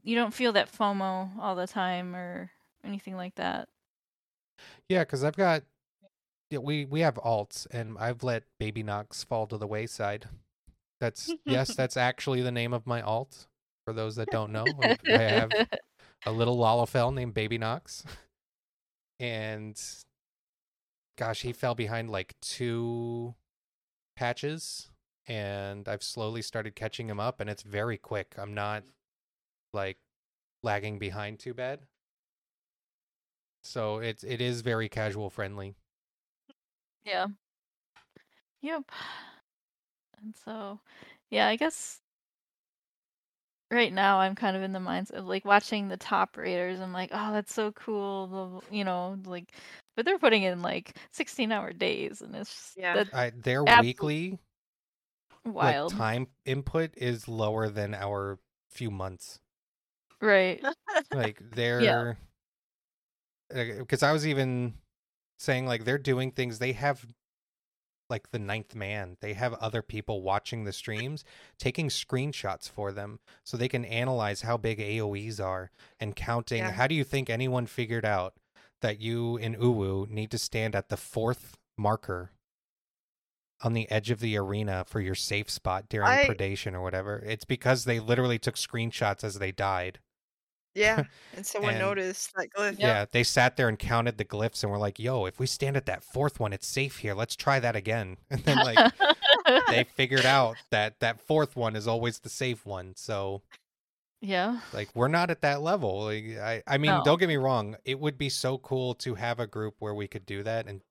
you 0.03 0.15
don't 0.15 0.33
feel 0.33 0.53
that 0.53 0.71
FOMO 0.71 1.29
all 1.39 1.55
the 1.55 1.67
time 1.67 2.15
or 2.15 2.51
anything 2.83 3.15
like 3.15 3.35
that. 3.35 3.67
Yeah, 4.89 5.03
because 5.03 5.23
I've 5.23 5.37
got 5.37 5.63
yeah, 6.49 6.59
we 6.59 6.85
we 6.85 6.99
have 7.01 7.15
alts, 7.15 7.65
and 7.71 7.97
I've 7.97 8.23
let 8.23 8.43
Baby 8.59 8.83
Knox 8.83 9.23
fall 9.23 9.47
to 9.47 9.57
the 9.57 9.67
wayside. 9.67 10.27
That's 10.99 11.33
yes, 11.45 11.75
that's 11.75 11.97
actually 11.97 12.41
the 12.41 12.51
name 12.51 12.73
of 12.73 12.85
my 12.85 13.01
alt. 13.01 13.47
For 13.85 13.93
those 13.93 14.15
that 14.15 14.29
don't 14.31 14.51
know, 14.51 14.65
I 15.07 15.17
have 15.17 15.51
a 16.25 16.31
little 16.31 16.57
Lalafell 16.57 17.13
named 17.13 17.33
Baby 17.33 17.57
Knox, 17.57 18.03
and 19.19 19.81
gosh, 21.17 21.41
he 21.41 21.53
fell 21.53 21.75
behind 21.75 22.09
like 22.09 22.35
two 22.41 23.33
patches, 24.15 24.89
and 25.27 25.87
I've 25.87 26.03
slowly 26.03 26.41
started 26.41 26.75
catching 26.75 27.07
them 27.07 27.19
up, 27.19 27.39
and 27.39 27.49
it's 27.49 27.63
very 27.63 27.97
quick. 27.97 28.35
I'm 28.37 28.53
not 28.53 28.83
mm. 28.83 28.87
like 29.73 29.97
lagging 30.63 30.99
behind 30.99 31.39
too 31.39 31.53
bad. 31.53 31.79
So 33.63 33.97
it's 33.99 34.23
it 34.23 34.41
is 34.41 34.61
very 34.61 34.89
casual 34.89 35.29
friendly. 35.29 35.75
Yeah. 37.03 37.27
Yep. 38.61 38.83
And 40.21 40.35
so, 40.43 40.79
yeah, 41.29 41.47
I 41.47 41.55
guess 41.55 42.01
right 43.71 43.93
now 43.93 44.19
I'm 44.19 44.35
kind 44.35 44.55
of 44.57 44.63
in 44.63 44.71
the 44.71 44.79
minds 44.79 45.11
of 45.11 45.25
like 45.25 45.45
watching 45.45 45.87
the 45.87 45.97
top 45.97 46.37
raiders. 46.37 46.79
I'm 46.79 46.93
like, 46.93 47.11
oh, 47.13 47.31
that's 47.33 47.53
so 47.53 47.71
cool. 47.73 48.27
blah," 48.27 48.61
You 48.71 48.83
know, 48.83 49.17
like, 49.25 49.51
but 49.95 50.05
they're 50.05 50.19
putting 50.19 50.43
in 50.43 50.61
like 50.61 50.97
16 51.11 51.51
hour 51.51 51.71
days 51.73 52.21
and 52.21 52.35
it's 52.35 52.49
just, 52.49 52.77
Yeah. 52.77 53.03
I, 53.13 53.31
their 53.31 53.63
weekly 53.63 54.39
wild. 55.45 55.91
like 55.91 55.97
time 55.97 56.27
input 56.45 56.91
is 56.97 57.27
lower 57.27 57.69
than 57.69 57.93
our 57.93 58.39
few 58.69 58.91
months. 58.91 59.39
Right. 60.21 60.63
Like 61.13 61.39
they're 61.51 62.17
because 63.49 64.01
I 64.03 64.11
was 64.11 64.25
even 64.25 64.73
saying 65.37 65.67
like 65.67 65.85
they're 65.85 65.97
doing 65.97 66.31
things 66.31 66.59
they 66.59 66.71
have 66.73 67.05
like 68.09 68.31
the 68.31 68.39
ninth 68.39 68.73
man 68.75 69.17
they 69.21 69.33
have 69.33 69.53
other 69.55 69.81
people 69.81 70.21
watching 70.21 70.63
the 70.63 70.71
streams 70.71 71.23
taking 71.59 71.89
screenshots 71.89 72.69
for 72.69 72.91
them 72.91 73.19
so 73.43 73.57
they 73.57 73.67
can 73.67 73.83
analyze 73.85 74.41
how 74.41 74.55
big 74.57 74.79
aoes 74.79 75.43
are 75.43 75.71
and 75.99 76.15
counting 76.15 76.59
Yeah. 76.59 76.71
how 76.71 76.87
do 76.87 76.95
you 76.95 77.03
think 77.03 77.29
anyone 77.29 77.65
figured 77.65 78.05
out 78.05 78.33
that 78.81 78.99
you 78.99 79.37
and 79.37 79.55
uwu 79.57 80.07
need 80.09 80.31
to 80.31 80.37
stand 80.37 80.75
at 80.75 80.89
the 80.89 80.97
fourth 80.97 81.57
marker 81.77 82.31
on 83.61 83.73
the 83.73 83.89
edge 83.89 84.11
of 84.11 84.19
the 84.19 84.37
arena 84.37 84.83
for 84.87 84.99
your 84.99 85.15
safe 85.15 85.49
spot 85.49 85.87
during 85.89 86.07
I- 86.07 86.25
predation 86.25 86.73
or 86.73 86.81
whatever 86.81 87.19
it's 87.25 87.45
because 87.45 87.85
they 87.85 87.99
literally 87.99 88.37
took 88.39 88.55
screenshots 88.55 89.23
as 89.23 89.39
they 89.39 89.51
died 89.51 89.99
Yeah, 90.75 91.03
and 91.35 91.45
someone 91.45 91.75
And- 91.75 91.79
noticed 91.79 92.33
that 92.35 92.49
glyph. 92.55 92.75
yeah, 92.79 93.05
they 93.09 93.23
sat 93.23 93.55
there 93.55 93.69
and 93.69 93.79
counted 93.79 94.17
the 94.17 94.25
glyphs 94.25 94.61
and 94.61 94.69
were 94.71 94.77
like, 94.77 94.99
"Yo, 94.99 95.25
if 95.25 95.39
we 95.39 95.47
stand 95.47 95.77
at 95.77 95.85
that 95.85 96.03
fourth 96.03 96.37
one, 96.37 96.51
it's 96.51 96.67
safe 96.67 96.97
here. 96.97 97.13
Let's 97.15 97.37
try 97.37 97.61
that 97.61 97.77
again." 97.77 98.17
And 98.29 98.43
then 98.43 98.57
like 98.57 98.91
they 99.69 99.85
figured 99.95 100.25
out 100.25 100.57
that 100.71 100.99
that 100.99 101.21
fourth 101.21 101.55
one 101.55 101.77
is 101.77 101.87
always 101.87 102.19
the 102.19 102.29
safe 102.29 102.65
one. 102.65 102.91
So 102.97 103.41
yeah. 104.25 104.59
like 104.73 104.89
we're 104.95 105.07
not 105.07 105.29
at 105.29 105.41
that 105.41 105.61
level. 105.61 106.03
Like, 106.05 106.25
I 106.37 106.63
I 106.67 106.77
mean, 106.77 106.91
No. 106.91 107.03
don't 107.03 107.19
get 107.19 107.27
me 107.29 107.37
wrong. 107.37 107.75
It 107.85 107.99
would 107.99 108.17
be 108.17 108.29
so 108.29 108.57
cool 108.57 108.93
to 108.95 109.15
have 109.15 109.39
a 109.39 109.47
group 109.47 109.75
where 109.79 109.93
we 109.93 110.07
could 110.07 110.25
do 110.25 110.43
that 110.43 110.67
and 110.67 110.81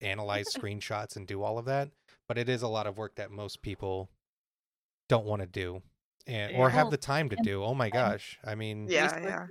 analyze 0.00 0.46
screenshots 0.56 1.16
and 1.16 1.26
do 1.26 1.42
all 1.42 1.58
of 1.58 1.64
that. 1.66 1.90
But 2.28 2.38
it 2.38 2.48
is 2.48 2.62
a 2.62 2.68
lot 2.68 2.86
of 2.86 2.96
work 2.96 3.16
that 3.16 3.30
most 3.30 3.62
people 3.62 4.10
don't 5.08 5.26
want 5.26 5.42
to 5.42 5.46
do. 5.46 5.82
And 6.26 6.56
or 6.56 6.70
have 6.70 6.90
the 6.90 6.96
time 6.96 7.28
to 7.28 7.36
do. 7.42 7.62
Oh 7.62 7.74
my 7.74 7.90
gosh. 7.90 8.38
I 8.44 8.54
mean, 8.54 8.86
Yeah, 8.88 9.18
yeah. 9.22 9.46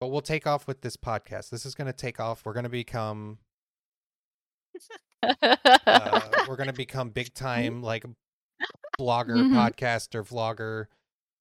But 0.00 0.08
we'll 0.08 0.20
take 0.20 0.46
off 0.46 0.66
with 0.66 0.82
this 0.82 0.98
podcast. 0.98 1.48
This 1.48 1.64
is 1.64 1.74
going 1.74 1.86
to 1.86 1.94
take 1.94 2.20
off. 2.20 2.44
We're 2.44 2.52
going 2.52 2.64
to 2.64 2.68
become 2.68 3.38
uh, 5.22 6.20
we're 6.48 6.56
gonna 6.56 6.72
become 6.72 7.08
big 7.10 7.32
time 7.32 7.82
like 7.82 8.04
blogger, 9.00 9.36
Mhm. 9.36 9.52
podcaster, 9.54 10.22
vlogger 10.26 10.86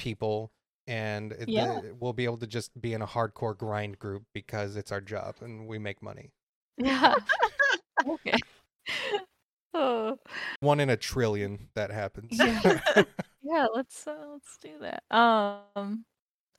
people, 0.03 0.51
and 0.85 1.33
Yeah. 1.47 1.79
the- 1.81 1.95
we'll 1.95 2.13
be 2.13 2.25
able 2.25 2.37
to 2.39 2.47
just 2.47 2.79
be 2.81 2.93
in 2.93 3.01
a 3.01 3.07
hardcore 3.07 3.57
grind 3.57 3.97
group 3.99 4.23
because 4.33 4.75
it's 4.75 4.91
our 4.91 5.01
job 5.01 5.35
and 5.41 5.65
we 5.67 5.79
make 5.79 6.01
money. 6.01 6.31
yeah. 6.77 7.15
okay. 8.07 8.37
Oh. 9.75 10.19
One 10.59 10.79
in 10.79 10.91
a 10.91 10.97
trillion 10.97 11.69
that 11.73 11.89
happens. 11.91 12.29
Yeah. 12.37 13.03
Yeah, 13.45 13.65
let's 13.73 14.07
uh, 14.07 14.15
let's 14.31 14.57
do 14.61 14.79
that. 14.79 15.03
Um, 15.15 16.05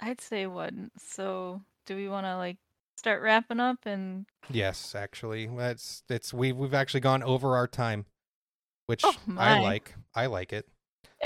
I'd 0.00 0.20
say 0.20 0.46
one. 0.46 0.90
So, 0.98 1.62
do 1.86 1.96
we 1.96 2.08
want 2.08 2.26
to 2.26 2.36
like 2.36 2.58
start 2.98 3.22
wrapping 3.22 3.58
up 3.58 3.78
and? 3.86 4.26
yes, 4.50 4.94
actually, 4.94 5.46
that's 5.46 6.02
it's 6.10 6.34
we 6.34 6.52
we've 6.52 6.74
actually 6.74 7.00
gone 7.00 7.22
over 7.22 7.56
our 7.56 7.66
time, 7.66 8.04
which 8.86 9.00
Oh, 9.02 9.14
I 9.38 9.60
like. 9.60 9.94
I 10.14 10.26
like 10.26 10.52
it. 10.52 10.68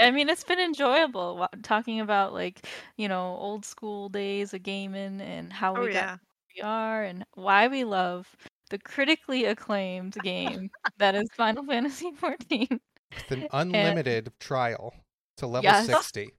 I 0.00 0.10
mean, 0.10 0.28
it's 0.28 0.44
been 0.44 0.60
enjoyable 0.60 1.36
wa- 1.36 1.48
talking 1.62 2.00
about 2.00 2.32
like 2.32 2.66
you 2.96 3.08
know 3.08 3.36
old 3.38 3.64
school 3.64 4.08
days 4.08 4.54
of 4.54 4.62
gaming 4.62 5.20
and 5.20 5.52
how 5.52 5.76
Oh 5.76 5.80
we 5.80 5.86
got 5.88 5.94
yeah. 5.94 6.10
where 6.10 6.18
we 6.56 6.62
are 6.62 7.02
and 7.04 7.24
why 7.34 7.68
we 7.68 7.84
love 7.84 8.28
the 8.70 8.78
critically 8.78 9.44
acclaimed 9.46 10.14
game 10.22 10.70
that 10.98 11.14
is 11.14 11.28
Final 11.36 11.64
Fantasy 11.64 12.10
XIV. 12.12 12.68
With 12.70 13.30
an 13.30 13.48
unlimited 13.52 14.32
trial 14.40 14.94
to 15.38 15.46
level 15.46 15.64
Yes. 15.64 15.86
60. 15.86 16.30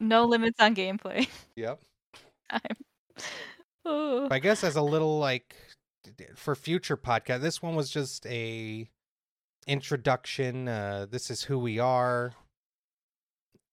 No 0.00 0.24
limits 0.26 0.58
on 0.60 0.74
gameplay. 0.74 1.28
Yep. 1.56 1.80
Oh. 3.84 4.28
I 4.30 4.38
guess 4.38 4.64
as 4.64 4.76
a 4.76 4.82
little 4.82 5.18
like 5.18 5.54
d- 6.04 6.10
d- 6.16 6.24
for 6.34 6.54
future 6.54 6.96
podcast, 6.96 7.40
this 7.42 7.60
one 7.62 7.74
was 7.74 7.90
just 7.90 8.26
a 8.26 8.88
introduction. 9.66 10.68
Uh, 10.68 11.06
this 11.10 11.30
is 11.30 11.44
who 11.44 11.58
we 11.58 11.78
are, 11.78 12.34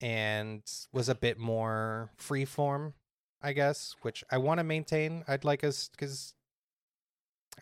and 0.02 0.64
was 0.92 1.10
a 1.10 1.16
bit 1.16 1.38
more 1.38 2.12
freeform, 2.20 2.94
I 3.42 3.54
guess, 3.54 3.96
which 4.02 4.24
I 4.32 4.38
want 4.38 4.60
to 4.60 4.64
maintain. 4.64 5.24
I'd 5.28 5.46
like 5.46 5.64
us 5.64 5.90
because 5.92 6.34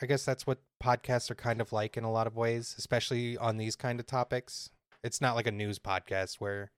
I 0.01 0.05
guess 0.05 0.23
that's 0.23 0.47
what 0.47 0.59
podcasts 0.81 1.29
are 1.29 1.35
kind 1.35 1.59
of 1.59 1.73
like 1.73 1.97
in 1.97 2.03
a 2.03 2.11
lot 2.11 2.27
of 2.27 2.35
ways, 2.35 2.75
especially 2.77 3.37
on 3.37 3.57
these 3.57 3.75
kind 3.75 3.99
of 3.99 4.05
topics. 4.05 4.69
It's 5.03 5.21
not 5.21 5.35
like 5.35 5.47
a 5.47 5.51
news 5.51 5.79
podcast 5.79 6.35
where 6.35 6.71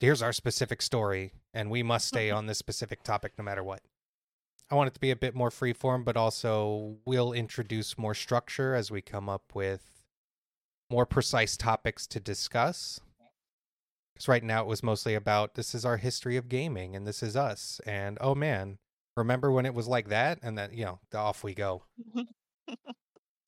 here's 0.00 0.22
our 0.22 0.32
specific 0.32 0.82
story 0.82 1.32
and 1.54 1.70
we 1.70 1.82
must 1.82 2.08
stay 2.08 2.30
on 2.32 2.46
this 2.46 2.58
specific 2.58 3.02
topic 3.02 3.32
no 3.38 3.44
matter 3.44 3.62
what. 3.62 3.82
I 4.70 4.74
want 4.74 4.88
it 4.88 4.94
to 4.94 5.00
be 5.00 5.10
a 5.10 5.16
bit 5.16 5.34
more 5.34 5.50
freeform, 5.50 6.04
but 6.04 6.16
also 6.16 6.96
we'll 7.06 7.32
introduce 7.32 7.96
more 7.96 8.14
structure 8.14 8.74
as 8.74 8.90
we 8.90 9.00
come 9.00 9.28
up 9.28 9.54
with 9.54 9.97
more 10.90 11.06
precise 11.06 11.56
topics 11.56 12.06
to 12.08 12.20
discuss. 12.20 13.00
Because 14.14 14.28
right 14.28 14.42
now 14.42 14.62
it 14.62 14.66
was 14.66 14.82
mostly 14.82 15.14
about 15.14 15.54
this 15.54 15.74
is 15.74 15.84
our 15.84 15.96
history 15.96 16.36
of 16.36 16.48
gaming 16.48 16.96
and 16.96 17.06
this 17.06 17.22
is 17.22 17.36
us. 17.36 17.80
And 17.86 18.18
oh 18.20 18.34
man, 18.34 18.78
remember 19.16 19.52
when 19.52 19.66
it 19.66 19.74
was 19.74 19.86
like 19.86 20.08
that? 20.08 20.40
And 20.42 20.58
then, 20.58 20.70
you 20.72 20.84
know, 20.84 21.00
off 21.14 21.44
we 21.44 21.54
go. 21.54 21.82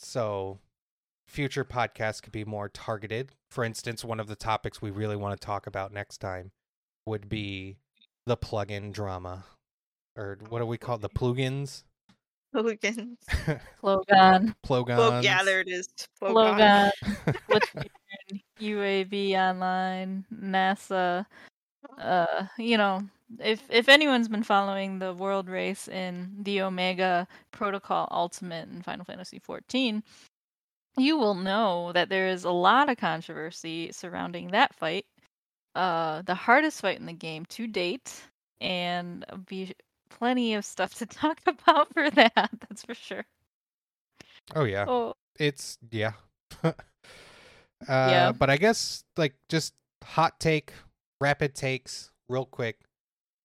So 0.03 0.59
future 1.29 1.65
podcasts 1.65 2.23
could 2.23 2.33
be 2.33 2.45
more 2.45 2.69
targeted. 2.69 3.33
For 3.51 3.65
instance, 3.65 4.03
one 4.03 4.19
of 4.19 4.29
the 4.29 4.37
topics 4.37 4.81
we 4.81 4.91
really 4.91 5.17
want 5.17 5.39
to 5.39 5.45
talk 5.45 5.67
about 5.67 5.93
next 5.93 6.19
time 6.19 6.53
would 7.07 7.29
be 7.29 7.77
the 8.27 8.37
plugin 8.37 8.93
drama. 8.93 9.45
Or 10.17 10.39
what 10.49 10.61
do 10.61 10.67
we 10.67 10.79
call 10.79 10.97
it? 10.97 11.03
The 11.03 11.11
plugins? 11.11 11.85
Hooligans. 12.53 13.19
Plogon. 13.83 14.55
Plogons. 14.65 14.99
Well, 14.99 15.25
yeah, 15.25 15.43
there 15.45 15.61
it 15.61 15.69
is. 15.69 15.89
Plogon. 16.21 16.59
Plogon. 16.59 16.91
Splatoon, 17.49 18.43
UAV 18.61 19.35
Online, 19.35 20.25
NASA. 20.35 21.27
Uh, 21.99 22.47
you 22.59 22.77
know, 22.77 23.03
if 23.39 23.63
if 23.71 23.89
anyone's 23.89 24.29
been 24.29 24.43
following 24.43 24.99
the 24.99 25.15
world 25.15 25.49
race 25.49 25.89
in 25.89 26.31
the 26.43 26.63
Omega 26.63 27.27
Protocol 27.53 28.09
Ultimate 28.11 28.69
in 28.69 28.83
Final 28.83 29.05
Fantasy 29.05 29.41
XIV, 29.41 30.03
you 30.97 31.17
will 31.17 31.35
know 31.35 31.93
that 31.93 32.09
there 32.09 32.29
is 32.29 32.45
a 32.45 32.51
lot 32.51 32.89
of 32.91 32.97
controversy 32.97 33.93
surrounding 33.93 34.49
that 34.49 34.75
fight. 34.75 35.07
Uh, 35.75 36.23
the 36.23 36.35
hardest 36.35 36.81
fight 36.81 36.99
in 36.99 37.07
the 37.07 37.13
game 37.13 37.45
to 37.47 37.67
date, 37.67 38.13
and 38.61 39.25
be 39.47 39.73
plenty 40.11 40.55
of 40.55 40.65
stuff 40.65 40.95
to 40.95 41.07
talk 41.07 41.41
about 41.47 41.93
for 41.95 42.11
that. 42.11 42.51
That's 42.69 42.85
for 42.85 42.95
sure. 42.95 43.25
oh 44.55 44.65
yeah. 44.65 44.85
Oh, 44.87 45.15
It's 45.39 45.79
yeah. 45.91 46.13
uh 47.89 48.33
but 48.33 48.51
I 48.51 48.57
guess 48.57 49.05
like 49.17 49.35
just 49.49 49.73
hot 50.05 50.39
take, 50.41 50.73
rapid 51.21 51.55
takes, 51.55 52.11
real 52.29 52.45
quick. 52.45 52.81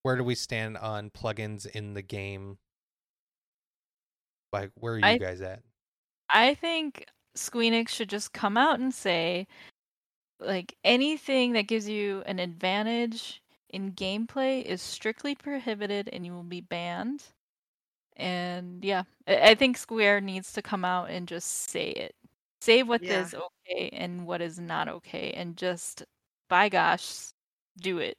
Where 0.03 0.15
do 0.17 0.23
we 0.23 0.35
stand 0.35 0.77
on 0.77 1.09
plugins 1.09 1.65
in 1.65 1.93
the 1.93 2.01
game? 2.01 2.57
Like 4.53 4.71
where 4.75 4.93
are 4.93 4.99
you 4.99 5.05
I- 5.05 5.17
guys 5.17 5.41
at? 5.41 5.61
I 6.29 6.55
think 6.55 7.05
Squeenix 7.37 7.89
should 7.89 8.09
just 8.09 8.33
come 8.33 8.57
out 8.57 8.79
and 8.79 8.91
say, 8.93 9.45
like, 10.39 10.75
anything 10.83 11.53
that 11.53 11.67
gives 11.67 11.87
you 11.87 12.23
an 12.25 12.39
advantage 12.39 13.41
in 13.75 13.91
gameplay 13.91 14.63
is 14.63 14.81
strictly 14.81 15.35
prohibited 15.35 16.09
and 16.13 16.25
you 16.25 16.33
will 16.33 16.43
be 16.43 16.61
banned. 16.61 17.23
And 18.15 18.83
yeah, 18.85 19.03
I, 19.27 19.55
think 19.55 19.77
Square 19.77 20.21
needs 20.21 20.53
to 20.53 20.61
come 20.61 20.85
out 20.85 21.09
and 21.09 21.27
just 21.27 21.69
say 21.69 21.89
it. 21.89 22.15
Say 22.61 22.83
what 22.83 23.03
Yeah. 23.03 23.25
is 23.25 23.35
okay 23.35 23.89
and 23.89 24.25
what 24.25 24.41
is 24.41 24.57
not 24.57 24.87
okay, 24.87 25.31
and 25.35 25.57
just, 25.57 26.03
by 26.49 26.69
gosh, 26.69 27.33
do 27.77 27.99
it. 27.99 28.17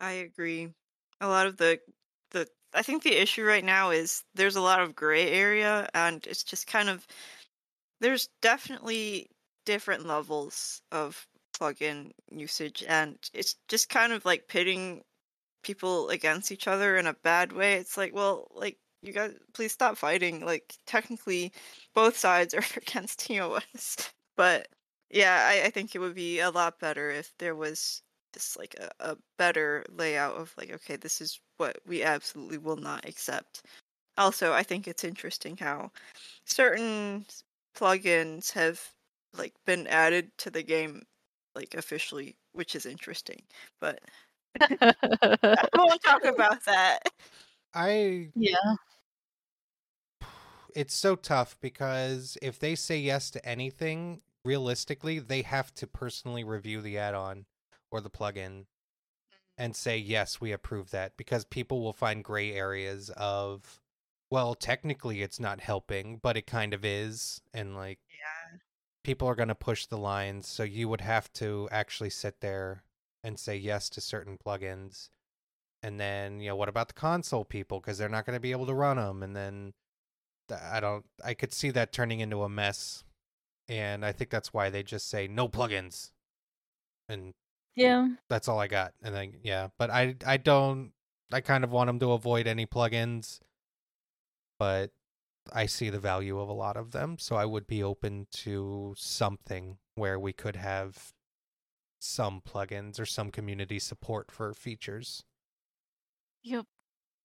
I 0.00 0.12
agree. 0.12 0.72
A 1.20 1.28
lot 1.28 1.46
of 1.46 1.56
the 1.56 1.78
the 2.30 2.48
I 2.74 2.82
think 2.82 3.02
the 3.02 3.20
issue 3.20 3.44
right 3.44 3.64
now 3.64 3.90
is 3.90 4.24
there's 4.34 4.56
a 4.56 4.60
lot 4.60 4.80
of 4.80 4.96
gray 4.96 5.30
area 5.30 5.88
and 5.94 6.26
it's 6.26 6.42
just 6.44 6.66
kind 6.66 6.88
of 6.88 7.06
there's 8.00 8.28
definitely 8.42 9.30
different 9.66 10.06
levels 10.06 10.82
of 10.92 11.26
plugin 11.60 12.10
usage 12.30 12.84
and 12.88 13.16
it's 13.34 13.56
just 13.68 13.88
kind 13.88 14.12
of 14.12 14.24
like 14.24 14.48
pitting 14.48 15.02
people 15.62 16.08
against 16.08 16.50
each 16.52 16.66
other 16.66 16.96
in 16.96 17.06
a 17.06 17.14
bad 17.22 17.52
way. 17.52 17.74
It's 17.74 17.96
like, 17.96 18.14
well, 18.14 18.48
like 18.54 18.78
you 19.02 19.12
guys 19.12 19.32
please 19.52 19.72
stop 19.72 19.96
fighting. 19.96 20.44
Like 20.44 20.74
technically 20.86 21.52
both 21.94 22.16
sides 22.16 22.54
are 22.54 22.64
against 22.76 23.26
TOS. 23.26 24.10
But 24.36 24.68
yeah, 25.10 25.46
I, 25.48 25.66
I 25.66 25.70
think 25.70 25.94
it 25.94 25.98
would 25.98 26.14
be 26.14 26.40
a 26.40 26.50
lot 26.50 26.80
better 26.80 27.10
if 27.10 27.32
there 27.38 27.54
was 27.54 28.02
just 28.32 28.58
like 28.58 28.74
a, 28.80 28.90
a 29.00 29.16
better 29.38 29.84
layout 29.96 30.36
of 30.36 30.52
like 30.56 30.70
okay 30.72 30.96
this 30.96 31.20
is 31.20 31.40
what 31.56 31.78
we 31.86 32.02
absolutely 32.02 32.58
will 32.58 32.76
not 32.76 33.04
accept 33.06 33.62
also 34.16 34.52
i 34.52 34.62
think 34.62 34.86
it's 34.86 35.04
interesting 35.04 35.56
how 35.56 35.90
certain 36.44 37.24
plugins 37.76 38.52
have 38.52 38.80
like 39.36 39.54
been 39.66 39.86
added 39.86 40.30
to 40.38 40.50
the 40.50 40.62
game 40.62 41.02
like 41.54 41.74
officially 41.74 42.36
which 42.52 42.74
is 42.74 42.86
interesting 42.86 43.42
but 43.80 44.00
i 44.60 45.66
won't 45.76 46.02
talk 46.02 46.24
about 46.24 46.64
that. 46.64 46.98
I 47.74 48.28
yeah. 48.34 48.74
it's 50.74 50.94
so 50.94 51.16
tough 51.16 51.56
because 51.60 52.36
if 52.42 52.58
they 52.58 52.74
say 52.74 52.98
yes 52.98 53.30
to 53.32 53.46
anything, 53.46 54.20
realistically, 54.44 55.18
they 55.18 55.42
have 55.42 55.74
to 55.76 55.86
personally 55.86 56.44
review 56.44 56.80
the 56.80 56.98
add-on 56.98 57.46
or 57.90 58.00
the 58.00 58.10
plugin 58.10 58.34
mm-hmm. 58.34 59.36
and 59.58 59.76
say 59.76 59.96
yes, 59.98 60.40
we 60.40 60.52
approve 60.52 60.90
that 60.90 61.16
because 61.16 61.44
people 61.44 61.80
will 61.80 61.92
find 61.92 62.24
gray 62.24 62.52
areas 62.52 63.10
of 63.16 63.80
well, 64.30 64.54
technically 64.54 65.22
it's 65.22 65.40
not 65.40 65.60
helping, 65.60 66.20
but 66.22 66.36
it 66.36 66.46
kind 66.46 66.72
of 66.72 66.84
is 66.84 67.40
and 67.52 67.76
like 67.76 67.98
yeah 68.08 68.58
people 69.04 69.28
are 69.28 69.34
going 69.34 69.48
to 69.48 69.54
push 69.54 69.86
the 69.86 69.98
lines, 69.98 70.46
so 70.48 70.62
you 70.62 70.88
would 70.88 71.00
have 71.00 71.32
to 71.34 71.68
actually 71.72 72.10
sit 72.10 72.40
there 72.40 72.84
and 73.24 73.38
say 73.38 73.56
yes 73.56 73.88
to 73.90 74.00
certain 74.00 74.38
plugins. 74.38 75.10
And 75.82 76.00
then, 76.00 76.40
you 76.40 76.48
know, 76.50 76.56
what 76.56 76.68
about 76.68 76.88
the 76.88 76.94
console 76.94 77.44
people 77.44 77.80
because 77.80 77.98
they're 77.98 78.08
not 78.08 78.26
going 78.26 78.36
to 78.36 78.40
be 78.40 78.52
able 78.52 78.66
to 78.66 78.74
run 78.74 78.96
them 78.98 79.22
and 79.22 79.34
then 79.36 79.72
I 80.50 80.80
don't 80.80 81.04
I 81.24 81.34
could 81.34 81.52
see 81.52 81.70
that 81.70 81.92
turning 81.92 82.20
into 82.20 82.42
a 82.42 82.48
mess. 82.48 83.04
And 83.68 84.04
I 84.04 84.12
think 84.12 84.30
that's 84.30 84.52
why 84.52 84.70
they 84.70 84.82
just 84.82 85.08
say 85.08 85.28
no 85.28 85.48
plugins. 85.48 86.12
And 87.08 87.34
Yeah. 87.76 88.08
that's 88.28 88.48
all 88.48 88.58
I 88.58 88.68
got. 88.68 88.94
And 89.02 89.14
then 89.14 89.40
yeah, 89.42 89.68
but 89.78 89.90
I 89.90 90.16
I 90.26 90.36
don't 90.38 90.92
I 91.32 91.40
kind 91.40 91.64
of 91.64 91.70
want 91.72 91.88
them 91.88 92.00
to 92.00 92.12
avoid 92.12 92.46
any 92.46 92.66
plugins, 92.66 93.40
but 94.58 94.90
I 95.52 95.66
see 95.66 95.90
the 95.90 95.98
value 95.98 96.38
of 96.38 96.48
a 96.48 96.52
lot 96.52 96.76
of 96.76 96.92
them, 96.92 97.18
so 97.18 97.36
I 97.36 97.44
would 97.44 97.66
be 97.66 97.82
open 97.82 98.26
to 98.32 98.94
something 98.96 99.78
where 99.94 100.18
we 100.18 100.32
could 100.32 100.56
have 100.56 101.12
some 101.98 102.40
plugins 102.40 102.98
or 102.98 103.06
some 103.06 103.30
community 103.30 103.78
support 103.78 104.30
for 104.30 104.54
features. 104.54 105.24
Yep. 106.42 106.66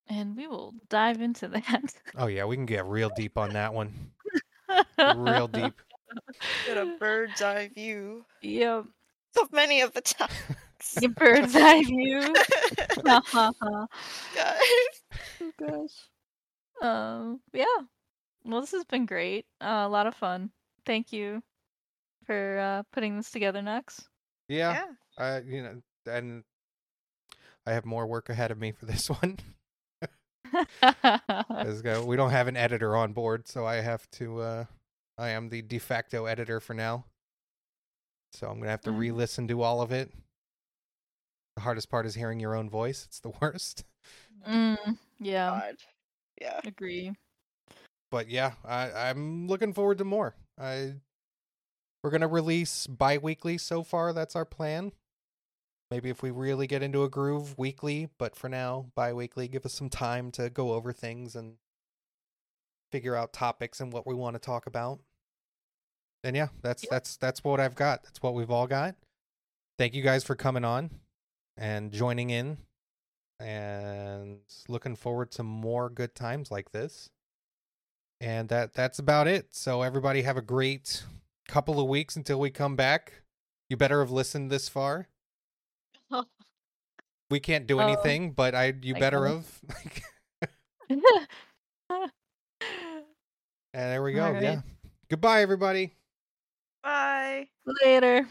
And 0.07 0.35
we 0.37 0.45
will 0.47 0.73
dive 0.89 1.21
into 1.21 1.47
that. 1.47 1.93
Oh 2.17 2.27
yeah, 2.27 2.45
we 2.45 2.55
can 2.55 2.65
get 2.65 2.85
real 2.85 3.09
deep 3.15 3.37
on 3.37 3.51
that 3.53 3.73
one. 3.73 4.11
Real 4.99 5.47
deep. 5.51 5.73
get 6.65 6.77
a 6.77 6.95
bird's 6.99 7.41
eye 7.41 7.69
view 7.73 8.25
Yep. 8.41 8.85
of 9.41 9.51
many 9.53 9.81
of 9.81 9.93
the 9.93 10.01
topics 10.01 11.01
Your 11.01 11.11
bird's 11.11 11.55
eye 11.55 11.83
view. 11.83 12.21
Guys. 13.05 13.23
oh 13.33 13.87
gosh. 15.59 15.91
Um. 16.81 17.39
Yeah. 17.53 17.65
Well, 18.45 18.61
this 18.61 18.71
has 18.71 18.85
been 18.85 19.05
great. 19.05 19.45
Uh, 19.59 19.83
a 19.85 19.89
lot 19.89 20.07
of 20.07 20.15
fun. 20.15 20.51
Thank 20.85 21.11
you 21.11 21.43
for 22.25 22.59
uh, 22.59 22.83
putting 22.91 23.17
this 23.17 23.31
together, 23.31 23.61
Nux. 23.61 23.83
Yeah, 24.47 24.77
yeah 24.77 24.87
I 25.17 25.39
you 25.39 25.63
know, 25.63 25.81
and 26.05 26.43
I 27.65 27.73
have 27.73 27.85
more 27.85 28.07
work 28.07 28.29
ahead 28.29 28.51
of 28.51 28.57
me 28.57 28.71
for 28.71 28.85
this 28.85 29.09
one. 29.21 29.37
'Cause, 31.61 31.83
uh, 31.85 32.03
we 32.05 32.15
don't 32.15 32.31
have 32.31 32.47
an 32.47 32.55
editor 32.57 32.95
on 32.95 33.13
board, 33.13 33.47
so 33.47 33.65
I 33.65 33.75
have 33.75 34.09
to. 34.11 34.39
uh 34.41 34.65
I 35.17 35.29
am 35.29 35.49
the 35.49 35.61
de 35.61 35.79
facto 35.79 36.25
editor 36.25 36.59
for 36.59 36.73
now, 36.73 37.05
so 38.31 38.49
I'm 38.49 38.59
gonna 38.59 38.71
have 38.71 38.83
to 38.83 38.91
Mhm. 38.91 38.91
re-listen 38.91 39.47
to 39.47 39.61
all 39.61 39.81
of 39.81 39.91
it. 39.91 40.11
The 41.55 41.61
hardest 41.63 41.89
part 41.89 42.05
is 42.05 42.15
hearing 42.15 42.39
your 42.39 42.55
own 42.55 42.69
voice. 42.69 43.05
It's 43.05 43.19
the 43.19 43.29
worst. 43.41 43.83
mm, 44.47 44.97
Yeah, 45.19 45.61
God. 45.61 45.75
Yeah. 46.41 46.61
agree. 46.65 47.13
But 48.15 48.29
yeah, 48.29 48.53
I, 48.63 49.09
I'm 49.09 49.45
looking 49.49 49.73
forward 49.73 49.97
to 49.97 50.05
more. 50.05 50.37
I 50.57 50.93
we're 52.01 52.11
gonna 52.11 52.29
release 52.29 52.87
bi-weekly 52.87 53.57
so 53.57 53.83
far. 53.83 54.13
That's 54.13 54.37
our 54.37 54.45
plan. 54.45 54.93
Maybe 55.91 56.09
if 56.09 56.23
we 56.23 56.31
really 56.31 56.65
get 56.65 56.81
into 56.81 57.03
a 57.03 57.09
groove, 57.09 57.57
weekly. 57.57 58.07
But 58.17 58.33
for 58.37 58.47
now, 58.47 58.85
bi-weekly. 58.95 59.49
Give 59.49 59.65
us 59.65 59.73
some 59.73 59.89
time 59.89 60.31
to 60.31 60.49
go 60.49 60.71
over 60.71 60.93
things 60.93 61.35
and 61.35 61.55
figure 62.89 63.17
out 63.17 63.33
topics 63.33 63.81
and 63.81 63.91
what 63.91 64.07
we 64.07 64.13
want 64.13 64.35
to 64.35 64.39
talk 64.39 64.65
about. 64.65 65.01
And 66.23 66.37
yeah, 66.37 66.47
that's 66.61 66.83
Yep. 66.83 66.91
that's 66.91 67.17
that's 67.17 67.43
what 67.43 67.59
I've 67.59 67.75
got. 67.75 68.03
That's 68.03 68.21
what 68.23 68.33
we've 68.33 68.49
all 68.49 68.65
got. 68.65 68.95
Thank 69.77 69.93
you 69.93 70.01
guys 70.01 70.23
for 70.23 70.35
coming 70.35 70.63
on 70.63 70.89
and 71.57 71.91
joining 71.91 72.29
in, 72.29 72.59
and 73.41 74.39
looking 74.69 74.95
forward 74.95 75.31
to 75.31 75.43
more 75.43 75.89
good 75.89 76.15
times 76.15 76.49
like 76.49 76.71
this. 76.71 77.09
And 78.21 78.49
that 78.49 78.73
that's 78.73 78.99
about 78.99 79.27
it. 79.27 79.47
So 79.55 79.81
everybody 79.81 80.21
have 80.23 80.37
a 80.37 80.41
great 80.41 81.03
couple 81.47 81.79
of 81.79 81.87
weeks 81.87 82.15
until 82.15 82.39
we 82.39 82.49
come 82.49 82.75
back. 82.75 83.21
You 83.69 83.77
better 83.77 83.99
have 83.99 84.11
listened 84.11 84.51
this 84.51 84.69
far. 84.69 85.07
We 87.31 87.39
can't 87.39 87.65
do 87.65 87.79
Oh, 87.79 87.83
anything, 87.83 88.33
but 88.33 88.53
I 88.53 88.71
you 88.83 88.95
I 88.95 88.99
better 88.99 89.19
know. 89.21 89.43
have. 89.69 89.97
and 91.89 92.11
there 93.73 94.03
we 94.03 94.13
go. 94.13 94.25
All 94.25 94.33
right. 94.33 94.43
Yeah. 94.43 94.61
Goodbye 95.09 95.41
everybody. 95.41 95.95
Bye. 96.83 97.47
Later. 97.83 98.27